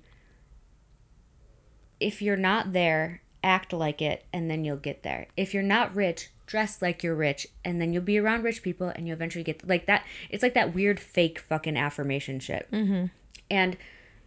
if 2.00 2.20
you're 2.20 2.36
not 2.36 2.72
there, 2.72 3.22
act 3.44 3.72
like 3.72 4.00
it 4.00 4.24
and 4.32 4.50
then 4.50 4.64
you'll 4.64 4.76
get 4.76 5.02
there. 5.02 5.26
If 5.36 5.52
you're 5.54 5.62
not 5.62 5.94
rich, 5.94 6.30
dress 6.46 6.82
like 6.82 7.02
you're 7.02 7.14
rich 7.14 7.46
and 7.64 7.80
then 7.80 7.92
you'll 7.92 8.02
be 8.02 8.18
around 8.18 8.44
rich 8.44 8.62
people 8.62 8.88
and 8.88 9.06
you'll 9.06 9.16
eventually 9.16 9.44
get 9.44 9.66
like 9.66 9.86
that. 9.86 10.04
It's 10.30 10.42
like 10.42 10.54
that 10.54 10.74
weird 10.74 11.00
fake 11.00 11.38
fucking 11.38 11.76
affirmation 11.76 12.40
shit. 12.40 12.68
Mm-hmm. 12.70 13.06
And 13.50 13.76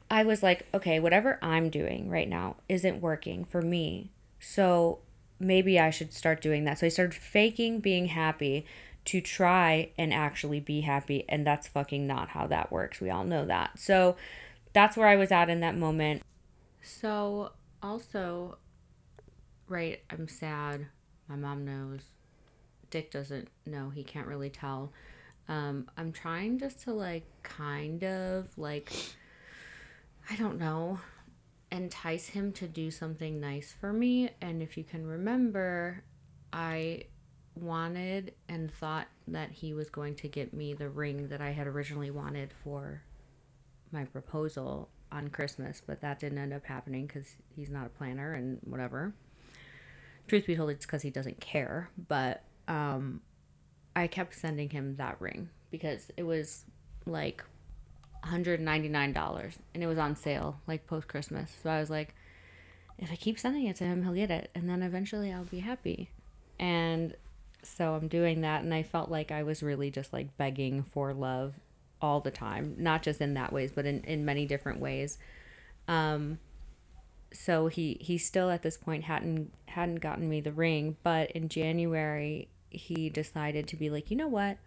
I 0.10 0.24
was 0.24 0.44
like, 0.44 0.68
okay, 0.74 1.00
whatever 1.00 1.40
I'm 1.42 1.70
doing 1.70 2.10
right 2.10 2.28
now 2.30 2.58
isn't 2.70 3.02
working 3.02 3.46
for 3.46 3.62
me. 3.62 4.12
So 4.40 5.00
maybe 5.40 5.80
I 5.80 5.90
should 5.90 6.14
start 6.14 6.42
doing 6.42 6.64
that. 6.66 6.80
So 6.80 6.86
I 6.86 6.90
started 6.90 7.14
faking 7.14 7.80
being 7.80 8.08
happy 8.08 8.66
to 9.06 9.22
try 9.22 9.92
and 9.98 10.14
actually 10.14 10.60
be 10.60 10.82
happy. 10.82 11.26
And 11.30 11.46
that's 11.46 11.68
fucking 11.68 12.08
not 12.08 12.30
how 12.30 12.48
that 12.48 12.72
works. 12.72 13.00
We 13.00 13.10
all 13.10 13.24
know 13.24 13.46
that. 13.46 13.78
So 13.78 14.16
that's 14.74 14.98
where 14.98 15.08
I 15.08 15.16
was 15.16 15.32
at 15.32 15.50
in 15.50 15.60
that 15.60 15.76
moment. 15.78 16.24
So 16.82 17.52
also, 17.82 18.58
right, 19.68 20.02
I'm 20.10 20.28
sad. 20.28 20.88
My 21.28 21.36
mom 21.36 21.66
knows. 21.66 22.02
Dick 22.90 23.12
doesn't 23.12 23.50
know. 23.66 23.90
He 23.90 24.04
can't 24.04 24.28
really 24.28 24.50
tell. 24.50 24.92
Um, 25.48 25.88
I'm 25.98 26.12
trying 26.12 26.58
just 26.58 26.82
to 26.84 26.94
like 26.94 27.26
kind 27.44 28.04
of 28.04 28.48
like 28.58 28.92
I 30.30 30.36
don't 30.36 30.58
know, 30.58 31.00
entice 31.76 32.28
him 32.28 32.54
to 32.54 32.68
do 32.68 32.90
something 32.90 33.40
nice 33.40 33.74
for 33.80 33.92
me. 33.92 34.30
And 34.42 34.64
if 34.64 34.78
you 34.78 34.84
can 34.84 35.06
remember, 35.06 36.04
I 36.54 37.04
wanted 37.56 38.34
and 38.48 38.72
thought 38.74 39.08
that 39.28 39.52
he 39.52 39.74
was 39.74 39.90
going 39.90 40.16
to 40.16 40.28
get 40.28 40.54
me 40.54 40.74
the 40.74 40.90
ring 40.90 41.28
that 41.30 41.42
I 41.42 41.52
had 41.52 41.68
originally 41.68 42.12
wanted 42.12 42.54
for 42.64 43.02
my 43.92 44.06
proposal 44.06 44.90
on 45.12 45.30
Christmas, 45.30 45.82
but 45.86 46.02
that 46.02 46.20
didn't 46.20 46.38
end 46.38 46.54
up 46.54 46.66
happening 46.66 47.08
because 47.08 47.36
he's 47.56 47.70
not 47.70 47.86
a 47.86 47.90
planner 47.90 48.34
and 48.34 48.60
whatever. 48.64 49.14
Truth 50.28 50.48
be 50.48 50.56
told, 50.56 50.70
it's 50.72 50.86
because 50.86 51.02
he 51.02 51.10
doesn't 51.10 51.40
care, 51.40 51.90
but 52.08 52.44
um, 52.68 53.22
I 53.96 54.08
kept 54.08 54.34
sending 54.34 54.70
him 54.70 54.96
that 54.96 55.20
ring 55.20 55.50
because 55.72 56.10
it 56.18 56.24
was 56.24 56.64
like 57.06 57.44
$199 58.26 59.54
and 59.74 59.84
it 59.84 59.88
was 59.88 59.98
on 59.98 60.16
sale 60.16 60.60
like 60.68 60.88
post 60.88 61.08
Christmas. 61.08 61.56
So 61.62 61.70
I 61.70 61.80
was 61.80 61.90
like, 61.90 62.16
if 62.98 63.12
I 63.12 63.16
keep 63.16 63.40
sending 63.40 63.66
it 63.66 63.76
to 63.78 63.84
him, 63.84 64.04
he'll 64.04 64.14
get 64.14 64.32
it 64.32 64.50
and 64.56 64.70
then 64.70 64.82
eventually 64.82 65.32
I'll 65.32 65.44
be 65.44 65.60
happy. 65.60 66.10
And 66.60 67.16
so 67.64 67.94
I'm 67.96 68.08
doing 68.08 68.42
that 68.42 68.64
and 68.64 68.74
I 68.74 68.84
felt 68.84 69.10
like 69.10 69.32
I 69.32 69.44
was 69.44 69.64
really 69.64 69.92
just 69.92 70.14
like 70.14 70.38
begging 70.38 70.84
for 70.84 71.14
love 71.14 71.54
all 72.02 72.20
the 72.20 72.32
time, 72.32 72.76
not 72.78 73.04
just 73.04 73.22
in 73.22 73.34
that 73.36 73.52
ways, 73.52 73.72
but 73.72 73.86
in, 73.86 74.02
in 74.02 74.26
many 74.26 74.46
different 74.46 74.80
ways. 74.80 75.18
Um 75.88 76.40
so 77.32 77.68
he 77.68 77.98
he 78.00 78.18
still 78.18 78.50
at 78.50 78.62
this 78.62 78.78
point 78.78 79.04
hadn't 79.04 79.52
hadn't 79.68 80.00
gotten 80.00 80.30
me 80.30 80.42
the 80.42 80.52
ring, 80.52 80.96
but 81.04 81.32
in 81.32 81.50
January 81.50 82.48
he 82.70 83.10
decided 83.10 83.68
to 83.68 83.76
be 83.76 83.90
like, 83.90 84.10
"You 84.10 84.18
know 84.18 84.28
what? 84.28 84.58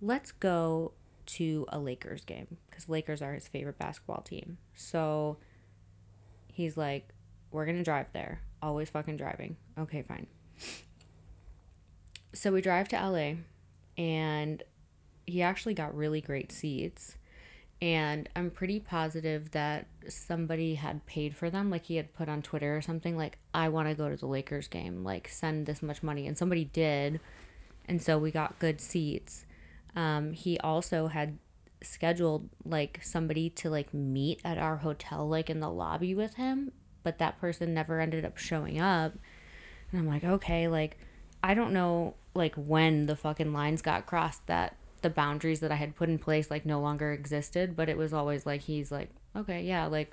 Let's 0.00 0.32
go 0.32 0.92
to 1.28 1.66
a 1.68 1.78
Lakers 1.78 2.24
game 2.24 2.56
because 2.68 2.88
Lakers 2.88 3.20
are 3.20 3.34
his 3.34 3.46
favorite 3.46 3.78
basketball 3.78 4.22
team. 4.22 4.56
So 4.74 5.36
he's 6.50 6.76
like, 6.76 7.08
we're 7.50 7.66
going 7.66 7.76
to 7.76 7.84
drive 7.84 8.06
there. 8.12 8.40
Always 8.62 8.88
fucking 8.90 9.18
driving. 9.18 9.56
Okay, 9.78 10.02
fine. 10.02 10.26
So 12.32 12.52
we 12.52 12.60
drive 12.60 12.88
to 12.88 12.96
LA 12.96 13.34
and 13.96 14.62
he 15.26 15.42
actually 15.42 15.74
got 15.74 15.94
really 15.94 16.20
great 16.20 16.50
seats. 16.50 17.16
And 17.80 18.28
I'm 18.34 18.50
pretty 18.50 18.80
positive 18.80 19.52
that 19.52 19.86
somebody 20.08 20.74
had 20.74 21.06
paid 21.06 21.36
for 21.36 21.50
them. 21.50 21.70
Like 21.70 21.84
he 21.84 21.96
had 21.96 22.12
put 22.14 22.28
on 22.28 22.42
Twitter 22.42 22.76
or 22.76 22.82
something, 22.82 23.16
like, 23.16 23.38
I 23.54 23.68
want 23.68 23.88
to 23.88 23.94
go 23.94 24.08
to 24.08 24.16
the 24.16 24.26
Lakers 24.26 24.66
game. 24.66 25.04
Like, 25.04 25.28
send 25.28 25.66
this 25.66 25.82
much 25.82 26.02
money. 26.02 26.26
And 26.26 26.36
somebody 26.36 26.64
did. 26.64 27.20
And 27.86 28.02
so 28.02 28.18
we 28.18 28.30
got 28.30 28.58
good 28.58 28.80
seats 28.80 29.44
um, 29.96 30.32
he 30.32 30.58
also 30.58 31.08
had 31.08 31.38
scheduled 31.82 32.48
like 32.64 33.00
somebody 33.02 33.50
to 33.50 33.70
like 33.70 33.94
meet 33.94 34.40
at 34.44 34.58
our 34.58 34.78
hotel 34.78 35.28
like 35.28 35.48
in 35.48 35.60
the 35.60 35.70
lobby 35.70 36.14
with 36.14 36.34
him 36.34 36.72
but 37.02 37.18
that 37.18 37.40
person 37.40 37.72
never 37.72 38.00
ended 38.00 38.24
up 38.24 38.36
showing 38.36 38.80
up. 38.80 39.14
And 39.90 40.00
i'm 40.00 40.06
like 40.06 40.24
okay 40.24 40.68
like 40.68 40.98
i 41.42 41.54
don't 41.54 41.72
know 41.72 42.14
like 42.34 42.54
when 42.56 43.06
the 43.06 43.16
fucking 43.16 43.52
lines 43.52 43.80
got 43.80 44.06
crossed 44.06 44.46
that 44.46 44.76
the 45.02 45.10
boundaries 45.10 45.60
that 45.60 45.72
i 45.72 45.76
had 45.76 45.96
put 45.96 46.08
in 46.08 46.18
place 46.18 46.50
like 46.50 46.66
no 46.66 46.80
longer 46.80 47.12
existed 47.12 47.76
but 47.76 47.88
it 47.88 47.96
was 47.96 48.12
always 48.12 48.44
like 48.44 48.62
he's 48.62 48.90
like 48.90 49.10
okay 49.36 49.62
yeah 49.62 49.86
like 49.86 50.12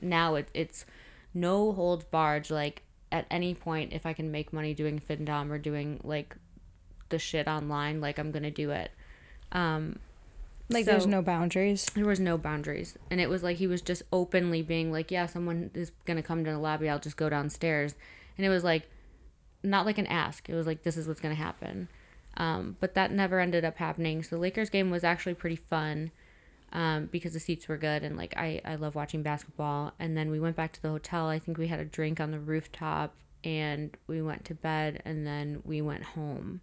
now 0.00 0.36
it, 0.36 0.48
it's 0.54 0.86
no 1.34 1.72
holds 1.72 2.04
barred 2.04 2.48
like 2.50 2.82
at 3.12 3.26
any 3.30 3.52
point 3.52 3.92
if 3.92 4.06
i 4.06 4.12
can 4.12 4.30
make 4.30 4.52
money 4.52 4.72
doing 4.72 5.00
findom 5.00 5.50
or 5.50 5.58
doing 5.58 6.00
like 6.04 6.36
the 7.10 7.18
shit 7.18 7.48
online 7.48 8.00
like 8.00 8.18
i'm 8.18 8.30
gonna 8.30 8.50
do 8.50 8.70
it 8.70 8.90
um 9.52 9.98
Like 10.68 10.84
there's 10.84 11.02
So- 11.04 11.08
no 11.10 11.22
boundaries. 11.22 11.86
there 11.94 12.06
was 12.06 12.20
no 12.20 12.38
boundaries. 12.38 12.96
And 13.10 13.20
it 13.20 13.28
was 13.28 13.42
like 13.42 13.56
he 13.56 13.66
was 13.66 13.82
just 13.82 14.02
openly 14.12 14.62
being 14.62 14.92
like 14.92 15.10
yeah 15.10 15.26
someone 15.26 15.70
is 15.74 15.90
gonna 16.04 16.22
come 16.22 16.44
to 16.44 16.50
the 16.50 16.58
lobby. 16.58 16.88
I'll 16.88 16.98
just 17.00 17.16
go 17.16 17.28
downstairs. 17.28 17.94
And 18.36 18.46
it 18.46 18.50
was 18.50 18.62
like 18.64 18.88
not 19.62 19.84
like 19.86 19.98
an 19.98 20.06
ask. 20.06 20.48
It 20.48 20.54
was 20.54 20.66
like 20.66 20.82
this 20.84 20.96
is 20.96 21.06
what's 21.08 21.20
gonna 21.20 21.34
happen. 21.34 21.88
Um, 22.36 22.76
but 22.80 22.94
that 22.94 23.10
never 23.12 23.40
ended 23.40 23.64
up 23.64 23.76
happening. 23.78 24.22
So 24.22 24.36
the 24.36 24.40
lakers 24.42 24.70
game 24.70 24.90
was 24.90 25.02
actually 25.04 25.34
pretty 25.34 25.56
fun 25.56 26.12
um, 26.72 27.06
because 27.06 27.32
the 27.32 27.40
seats 27.40 27.66
were 27.66 27.76
good 27.76 28.04
and 28.04 28.16
like 28.16 28.32
I, 28.36 28.60
I 28.64 28.76
love 28.76 28.94
watching 28.94 29.22
basketball. 29.24 29.92
And 29.98 30.16
then 30.16 30.30
we 30.30 30.38
went 30.38 30.54
back 30.54 30.72
to 30.74 30.80
the 30.82 30.90
hotel. 30.90 31.26
I 31.26 31.40
think 31.40 31.58
we 31.58 31.66
had 31.66 31.80
a 31.80 31.84
drink 31.84 32.20
on 32.20 32.30
the 32.30 32.38
rooftop 32.38 33.12
and 33.42 33.96
we 34.06 34.22
went 34.22 34.44
to 34.44 34.54
bed 34.54 35.02
and 35.04 35.26
then 35.26 35.62
we 35.64 35.82
went 35.82 36.04
home. 36.04 36.60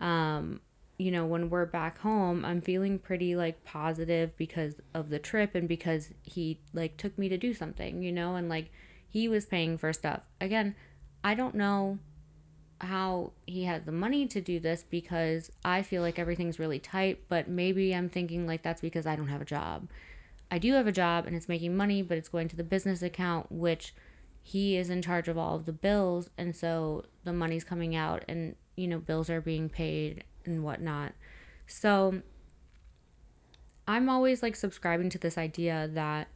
Um, 0.00 0.60
you 1.00 1.10
know, 1.10 1.24
when 1.24 1.48
we're 1.48 1.64
back 1.64 1.98
home, 2.00 2.44
I'm 2.44 2.60
feeling 2.60 2.98
pretty 2.98 3.34
like 3.34 3.64
positive 3.64 4.36
because 4.36 4.74
of 4.92 5.08
the 5.08 5.18
trip 5.18 5.54
and 5.54 5.66
because 5.66 6.10
he 6.22 6.60
like 6.74 6.98
took 6.98 7.16
me 7.18 7.30
to 7.30 7.38
do 7.38 7.54
something, 7.54 8.02
you 8.02 8.12
know, 8.12 8.34
and 8.34 8.50
like 8.50 8.70
he 9.08 9.26
was 9.26 9.46
paying 9.46 9.78
for 9.78 9.94
stuff. 9.94 10.20
Again, 10.42 10.76
I 11.24 11.32
don't 11.32 11.54
know 11.54 12.00
how 12.82 13.32
he 13.46 13.64
had 13.64 13.86
the 13.86 13.92
money 13.92 14.26
to 14.26 14.42
do 14.42 14.60
this 14.60 14.84
because 14.90 15.50
I 15.64 15.80
feel 15.80 16.02
like 16.02 16.18
everything's 16.18 16.58
really 16.58 16.78
tight, 16.78 17.22
but 17.30 17.48
maybe 17.48 17.94
I'm 17.94 18.10
thinking 18.10 18.46
like 18.46 18.62
that's 18.62 18.82
because 18.82 19.06
I 19.06 19.16
don't 19.16 19.28
have 19.28 19.40
a 19.40 19.46
job. 19.46 19.88
I 20.50 20.58
do 20.58 20.74
have 20.74 20.86
a 20.86 20.92
job 20.92 21.26
and 21.26 21.34
it's 21.34 21.48
making 21.48 21.74
money, 21.78 22.02
but 22.02 22.18
it's 22.18 22.28
going 22.28 22.48
to 22.48 22.56
the 22.56 22.62
business 22.62 23.00
account, 23.00 23.50
which 23.50 23.94
he 24.42 24.76
is 24.76 24.90
in 24.90 25.00
charge 25.00 25.28
of 25.28 25.38
all 25.38 25.56
of 25.56 25.64
the 25.64 25.72
bills. 25.72 26.28
And 26.36 26.54
so 26.54 27.06
the 27.24 27.32
money's 27.32 27.64
coming 27.64 27.96
out 27.96 28.22
and, 28.28 28.54
you 28.76 28.86
know, 28.86 28.98
bills 28.98 29.30
are 29.30 29.40
being 29.40 29.70
paid 29.70 30.24
and 30.50 30.64
whatnot. 30.64 31.12
So 31.66 32.22
I'm 33.86 34.08
always 34.08 34.42
like 34.42 34.56
subscribing 34.56 35.10
to 35.10 35.18
this 35.18 35.38
idea 35.38 35.88
that 35.94 36.28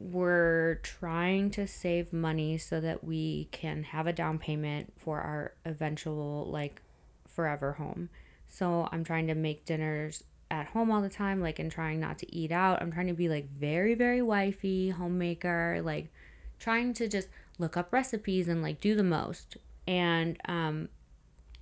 we're 0.00 0.76
trying 0.76 1.50
to 1.50 1.66
save 1.66 2.12
money 2.12 2.56
so 2.56 2.80
that 2.80 3.04
we 3.04 3.48
can 3.52 3.82
have 3.82 4.06
a 4.06 4.12
down 4.12 4.38
payment 4.38 4.92
for 4.96 5.20
our 5.20 5.52
eventual 5.64 6.46
like 6.50 6.80
forever 7.28 7.74
home. 7.74 8.08
So 8.48 8.88
I'm 8.90 9.04
trying 9.04 9.26
to 9.26 9.34
make 9.34 9.66
dinners 9.66 10.24
at 10.50 10.66
home 10.68 10.90
all 10.90 11.02
the 11.02 11.08
time 11.08 11.40
like 11.40 11.58
and 11.58 11.70
trying 11.70 12.00
not 12.00 12.18
to 12.18 12.34
eat 12.34 12.50
out. 12.50 12.80
I'm 12.82 12.90
trying 12.90 13.06
to 13.06 13.12
be 13.12 13.28
like 13.28 13.48
very 13.50 13.94
very 13.94 14.22
wifey, 14.22 14.88
homemaker, 14.88 15.80
like 15.84 16.10
trying 16.58 16.94
to 16.94 17.06
just 17.06 17.28
look 17.58 17.76
up 17.76 17.92
recipes 17.92 18.48
and 18.48 18.62
like 18.62 18.80
do 18.80 18.96
the 18.96 19.04
most. 19.04 19.58
And 19.86 20.38
um 20.46 20.88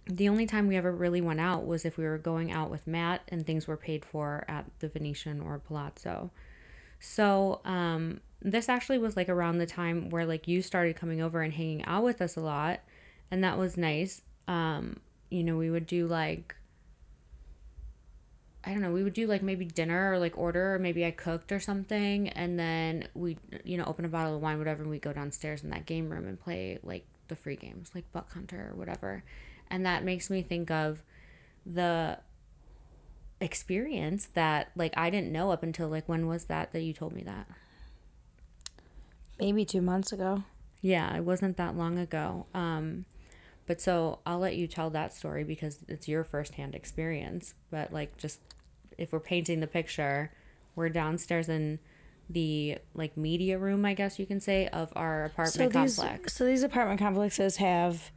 the 0.08 0.28
only 0.28 0.46
time 0.46 0.68
we 0.68 0.76
ever 0.76 0.92
really 0.92 1.20
went 1.20 1.40
out 1.40 1.66
was 1.66 1.84
if 1.84 1.98
we 1.98 2.04
were 2.04 2.18
going 2.18 2.50
out 2.50 2.70
with 2.70 2.86
Matt 2.86 3.22
and 3.28 3.46
things 3.46 3.66
were 3.66 3.76
paid 3.76 4.04
for 4.04 4.44
at 4.48 4.64
the 4.80 4.88
Venetian 4.88 5.40
or 5.40 5.58
Palazzo. 5.58 6.30
So, 6.98 7.60
um, 7.64 8.20
this 8.40 8.68
actually 8.68 8.98
was 8.98 9.16
like 9.16 9.28
around 9.28 9.58
the 9.58 9.66
time 9.66 10.10
where 10.10 10.24
like 10.24 10.48
you 10.48 10.62
started 10.62 10.96
coming 10.96 11.20
over 11.20 11.42
and 11.42 11.52
hanging 11.52 11.84
out 11.84 12.04
with 12.04 12.22
us 12.22 12.36
a 12.36 12.40
lot, 12.40 12.80
and 13.30 13.44
that 13.44 13.58
was 13.58 13.76
nice. 13.76 14.22
Um, 14.46 15.00
you 15.30 15.44
know, 15.44 15.56
we 15.56 15.70
would 15.70 15.86
do 15.86 16.06
like 16.06 16.54
I 18.64 18.72
don't 18.72 18.82
know, 18.82 18.92
we 18.92 19.02
would 19.02 19.14
do 19.14 19.26
like 19.26 19.42
maybe 19.42 19.64
dinner 19.64 20.12
or 20.12 20.18
like 20.18 20.36
order, 20.36 20.74
or 20.74 20.78
maybe 20.78 21.04
I 21.04 21.10
cooked 21.10 21.52
or 21.52 21.60
something, 21.60 22.28
and 22.30 22.58
then 22.58 23.08
we, 23.14 23.38
you 23.64 23.78
know, 23.78 23.84
open 23.84 24.04
a 24.04 24.08
bottle 24.08 24.36
of 24.36 24.42
wine, 24.42 24.58
whatever, 24.58 24.82
and 24.82 24.90
we 24.90 24.98
go 24.98 25.12
downstairs 25.12 25.62
in 25.62 25.70
that 25.70 25.86
game 25.86 26.10
room 26.10 26.26
and 26.26 26.38
play 26.38 26.78
like 26.82 27.06
the 27.28 27.36
free 27.36 27.56
games, 27.56 27.90
like 27.94 28.10
Buck 28.12 28.32
Hunter 28.32 28.70
or 28.72 28.76
whatever. 28.76 29.22
And 29.70 29.84
that 29.86 30.04
makes 30.04 30.30
me 30.30 30.42
think 30.42 30.70
of 30.70 31.02
the 31.64 32.18
experience 33.40 34.28
that 34.34 34.70
like 34.74 34.92
I 34.96 35.10
didn't 35.10 35.30
know 35.30 35.52
up 35.52 35.62
until 35.62 35.88
like 35.88 36.08
when 36.08 36.26
was 36.26 36.46
that 36.46 36.72
that 36.72 36.80
you 36.80 36.92
told 36.92 37.12
me 37.12 37.22
that? 37.22 37.46
Maybe 39.38 39.64
two 39.64 39.82
months 39.82 40.12
ago. 40.12 40.42
Yeah, 40.80 41.16
it 41.16 41.24
wasn't 41.24 41.56
that 41.56 41.76
long 41.76 41.98
ago. 41.98 42.46
Um, 42.54 43.04
but 43.66 43.80
so 43.80 44.20
I'll 44.24 44.38
let 44.38 44.56
you 44.56 44.66
tell 44.66 44.90
that 44.90 45.12
story 45.12 45.44
because 45.44 45.80
it's 45.88 46.08
your 46.08 46.24
firsthand 46.24 46.74
experience. 46.74 47.54
But 47.70 47.92
like, 47.92 48.16
just 48.16 48.40
if 48.96 49.12
we're 49.12 49.20
painting 49.20 49.60
the 49.60 49.66
picture, 49.66 50.32
we're 50.74 50.88
downstairs 50.88 51.48
in 51.48 51.78
the 52.30 52.78
like 52.94 53.16
media 53.16 53.58
room, 53.58 53.84
I 53.84 53.94
guess 53.94 54.18
you 54.18 54.26
can 54.26 54.40
say, 54.40 54.68
of 54.68 54.92
our 54.96 55.24
apartment 55.24 55.72
these, 55.72 55.96
complex. 55.96 56.34
So 56.34 56.44
these 56.44 56.62
apartment 56.62 56.98
complexes 56.98 57.56
have, 57.56 58.10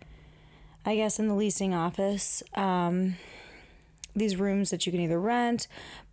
I 0.85 0.95
guess, 0.95 1.19
in 1.19 1.27
the 1.27 1.35
leasing 1.35 1.73
office, 1.73 2.41
um, 2.55 3.15
these 4.15 4.35
rooms 4.37 4.71
that 4.71 4.85
you 4.85 4.91
can 4.91 5.01
either 5.01 5.19
rent, 5.19 5.67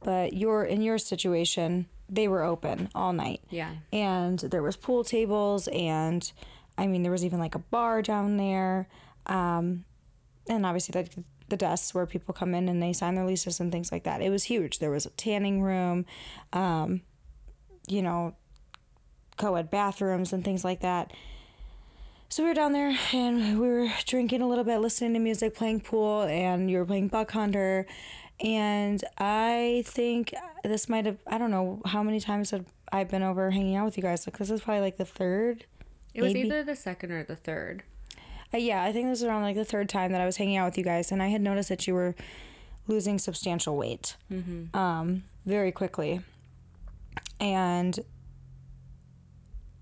but 0.04 0.32
your 0.32 0.64
in 0.64 0.82
your 0.82 0.98
situation, 0.98 1.86
they 2.08 2.28
were 2.28 2.42
open 2.42 2.88
all 2.94 3.12
night. 3.12 3.40
Yeah. 3.50 3.70
and 3.92 4.38
there 4.38 4.62
was 4.62 4.76
pool 4.76 5.04
tables 5.04 5.68
and 5.68 6.32
i 6.78 6.86
mean 6.86 7.02
there 7.02 7.12
was 7.12 7.24
even 7.24 7.38
like 7.38 7.54
a 7.54 7.58
bar 7.58 8.00
down 8.02 8.36
there 8.38 8.88
um, 9.26 9.84
and 10.48 10.64
obviously 10.64 10.98
like 10.98 11.12
the 11.48 11.56
desks 11.56 11.92
where 11.94 12.06
people 12.06 12.32
come 12.32 12.54
in 12.54 12.68
and 12.68 12.82
they 12.82 12.92
sign 12.94 13.14
their 13.14 13.26
leases 13.26 13.60
and 13.60 13.70
things 13.72 13.90
like 13.92 14.04
that 14.04 14.22
it 14.22 14.30
was 14.30 14.44
huge 14.44 14.78
there 14.78 14.90
was 14.90 15.04
a 15.06 15.10
tanning 15.10 15.60
room 15.60 16.06
um, 16.54 17.02
you 17.88 18.00
know 18.00 18.34
co-ed 19.36 19.70
bathrooms 19.70 20.32
and 20.32 20.44
things 20.44 20.64
like 20.64 20.80
that 20.80 21.12
so 22.30 22.42
we 22.42 22.48
were 22.50 22.54
down 22.54 22.72
there 22.72 22.96
and 23.12 23.58
we 23.58 23.68
were 23.68 23.88
drinking 24.06 24.42
a 24.42 24.48
little 24.48 24.64
bit 24.64 24.78
listening 24.78 25.14
to 25.14 25.18
music 25.18 25.54
playing 25.54 25.80
pool 25.80 26.22
and 26.22 26.70
you 26.70 26.78
were 26.78 26.84
playing 26.84 27.08
buck 27.08 27.30
hunter. 27.32 27.86
And 28.40 29.02
i 29.18 29.82
think 29.86 30.32
this 30.62 30.88
might 30.88 31.06
have 31.06 31.18
i 31.26 31.38
don't 31.38 31.50
know 31.50 31.80
how 31.86 32.02
many 32.04 32.20
times 32.20 32.50
have 32.52 32.64
i've 32.92 33.10
been 33.10 33.22
over 33.24 33.50
hanging 33.50 33.74
out 33.74 33.84
with 33.86 33.96
you 33.96 34.02
guys 34.02 34.26
like 34.26 34.38
this 34.38 34.50
is 34.50 34.60
probably 34.60 34.80
like 34.82 34.96
the 34.96 35.04
third 35.04 35.64
It 36.14 36.22
was 36.22 36.34
either 36.36 36.62
the 36.62 36.76
second 36.76 37.10
or 37.10 37.24
the 37.24 37.34
third. 37.34 37.82
uh, 38.54 38.58
yeah 38.58 38.84
i 38.84 38.92
think 38.92 39.06
this 39.08 39.20
was 39.22 39.24
around 39.24 39.42
like 39.42 39.56
the 39.56 39.64
third 39.64 39.88
time 39.88 40.12
that 40.12 40.20
i 40.20 40.26
was 40.26 40.36
hanging 40.36 40.56
out 40.56 40.66
with 40.66 40.78
you 40.78 40.84
guys 40.84 41.10
and 41.10 41.20
i 41.20 41.26
had 41.28 41.40
noticed 41.40 41.68
that 41.68 41.86
you 41.88 41.94
were 41.94 42.14
losing 42.86 43.18
substantial 43.18 43.76
weight 43.76 44.16
um, 44.72 45.24
very 45.44 45.70
quickly. 45.72 46.20
And 47.40 47.98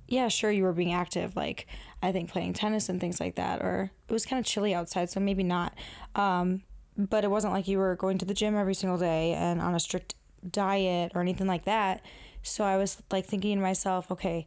yeah 0.09 0.29
sure 0.29 0.51
you 0.51 0.63
were 0.65 0.73
being 0.73 0.93
active 0.93 1.37
like 1.37 1.67
i 2.03 2.13
think 2.13 2.31
playing 2.31 2.53
tennis 2.53 2.89
and 2.89 3.01
things 3.01 3.21
like 3.21 3.35
that 3.37 3.63
or 3.63 3.91
it 4.09 4.13
was 4.13 4.27
kind 4.27 4.39
of 4.39 4.47
chilly 4.47 4.75
outside 4.75 5.11
so 5.11 5.21
maybe 5.21 5.43
not. 5.43 5.75
Um, 6.15 6.63
but 6.97 7.25
it 7.25 7.31
wasn't 7.31 7.53
like 7.53 7.69
you 7.69 7.79
were 7.79 7.95
going 7.97 8.19
to 8.19 8.25
the 8.25 8.35
gym 8.35 8.57
every 8.57 8.75
single 8.75 8.99
day 8.99 9.35
and 9.35 9.61
on 9.61 9.75
a 9.75 9.81
strict 9.81 10.15
diet 10.49 11.13
or 11.15 11.21
anything 11.21 11.47
like 11.47 11.65
that. 11.65 12.03
So 12.43 12.65
i 12.65 12.77
was 12.77 13.03
like 13.11 13.27
thinking 13.27 13.57
to 13.57 13.63
myself 13.63 14.11
okay 14.11 14.47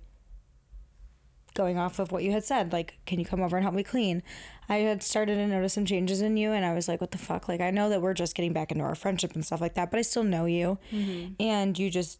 going 1.55 1.77
off 1.77 1.99
of 1.99 2.11
what 2.11 2.23
you 2.23 2.31
had 2.31 2.45
said 2.45 2.71
like 2.71 2.97
can 3.05 3.19
you 3.19 3.25
come 3.25 3.41
over 3.41 3.57
and 3.57 3.63
help 3.63 3.75
me 3.75 3.83
clean? 3.83 4.23
I 4.69 4.77
had 4.77 5.01
started 5.03 5.35
to 5.35 5.47
notice 5.47 5.73
some 5.73 5.85
changes 5.85 6.21
in 6.21 6.37
you 6.37 6.51
and 6.51 6.63
i 6.63 6.73
was 6.73 6.87
like 6.87 7.01
what 7.01 7.11
the 7.11 7.17
fuck? 7.17 7.49
Like 7.49 7.61
i 7.61 7.71
know 7.71 7.89
that 7.89 8.01
we're 8.01 8.13
just 8.13 8.35
getting 8.35 8.53
back 8.53 8.71
into 8.71 8.83
our 8.83 8.95
friendship 8.95 9.33
and 9.35 9.45
stuff 9.45 9.61
like 9.61 9.73
that 9.73 9.91
but 9.91 9.97
i 9.97 10.01
still 10.01 10.23
know 10.23 10.45
you. 10.45 10.77
And 11.39 11.77
you 11.77 11.89
just 11.89 12.19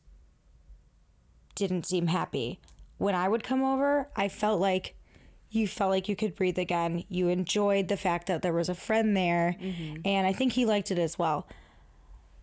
didn't 1.55 1.86
seem 1.86 2.07
happy. 2.07 2.59
When 2.97 3.15
i 3.15 3.27
would 3.30 3.43
come 3.43 3.63
over 3.63 4.09
i 4.15 4.27
felt 4.27 4.59
like 4.59 4.95
you 5.52 5.68
felt 5.68 5.89
like 5.89 6.08
you 6.08 6.16
could 6.16 6.36
breathe 6.36 6.60
again 6.60 7.04
you 7.10 7.28
enjoyed 7.28 7.88
the 7.88 7.97
fact 7.97 8.28
that 8.28 8.41
there 8.41 8.54
was 8.54 8.70
a 8.70 8.76
friend 8.76 9.16
there 9.16 9.56
mm-hmm. 9.62 10.02
and 10.06 10.28
i 10.28 10.34
think 10.34 10.54
he 10.54 10.66
liked 10.66 10.91
it 10.91 11.00
as 11.00 11.18
well 11.18 11.47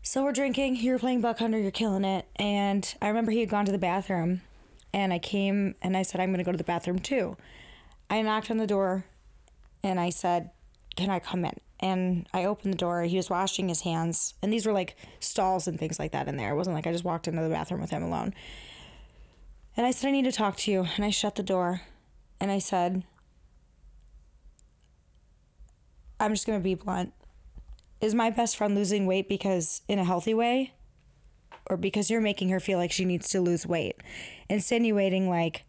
so 0.02 0.22
we're 0.22 0.32
drinking 0.32 0.76
you're 0.76 0.98
playing 0.98 1.20
buck 1.20 1.38
hunter 1.38 1.58
you're 1.58 1.70
killing 1.70 2.04
it 2.04 2.26
and 2.36 2.94
i 3.00 3.08
remember 3.08 3.30
he 3.30 3.40
had 3.40 3.48
gone 3.48 3.64
to 3.64 3.72
the 3.72 3.78
bathroom 3.78 4.40
and 4.96 5.12
I 5.12 5.18
came 5.18 5.74
and 5.82 5.94
I 5.94 6.00
said, 6.00 6.22
I'm 6.22 6.30
going 6.30 6.38
to 6.38 6.44
go 6.44 6.52
to 6.52 6.58
the 6.58 6.64
bathroom 6.64 6.98
too. 6.98 7.36
I 8.08 8.22
knocked 8.22 8.50
on 8.50 8.56
the 8.56 8.66
door 8.66 9.04
and 9.82 10.00
I 10.00 10.08
said, 10.08 10.50
Can 10.96 11.10
I 11.10 11.18
come 11.18 11.44
in? 11.44 11.60
And 11.80 12.26
I 12.32 12.46
opened 12.46 12.72
the 12.72 12.78
door. 12.78 13.02
He 13.02 13.18
was 13.18 13.28
washing 13.28 13.68
his 13.68 13.82
hands. 13.82 14.32
And 14.40 14.50
these 14.50 14.64
were 14.64 14.72
like 14.72 14.96
stalls 15.20 15.68
and 15.68 15.78
things 15.78 15.98
like 15.98 16.12
that 16.12 16.28
in 16.28 16.38
there. 16.38 16.52
It 16.52 16.56
wasn't 16.56 16.74
like 16.74 16.86
I 16.86 16.92
just 16.92 17.04
walked 17.04 17.28
into 17.28 17.42
the 17.42 17.50
bathroom 17.50 17.82
with 17.82 17.90
him 17.90 18.02
alone. 18.02 18.32
And 19.76 19.84
I 19.84 19.90
said, 19.90 20.08
I 20.08 20.12
need 20.12 20.24
to 20.24 20.32
talk 20.32 20.56
to 20.56 20.70
you. 20.70 20.86
And 20.96 21.04
I 21.04 21.10
shut 21.10 21.34
the 21.34 21.42
door 21.42 21.82
and 22.40 22.50
I 22.50 22.58
said, 22.58 23.04
I'm 26.18 26.32
just 26.32 26.46
going 26.46 26.58
to 26.58 26.64
be 26.64 26.74
blunt. 26.74 27.12
Is 28.00 28.14
my 28.14 28.30
best 28.30 28.56
friend 28.56 28.74
losing 28.74 29.06
weight 29.06 29.28
because 29.28 29.82
in 29.88 29.98
a 29.98 30.04
healthy 30.04 30.34
way? 30.34 30.72
or 31.68 31.76
because 31.76 32.10
you're 32.10 32.20
making 32.20 32.48
her 32.50 32.60
feel 32.60 32.78
like 32.78 32.92
she 32.92 33.04
needs 33.04 33.28
to 33.30 33.40
lose 33.40 33.66
weight, 33.66 33.96
insinuating 34.48 35.28
like, 35.28 35.64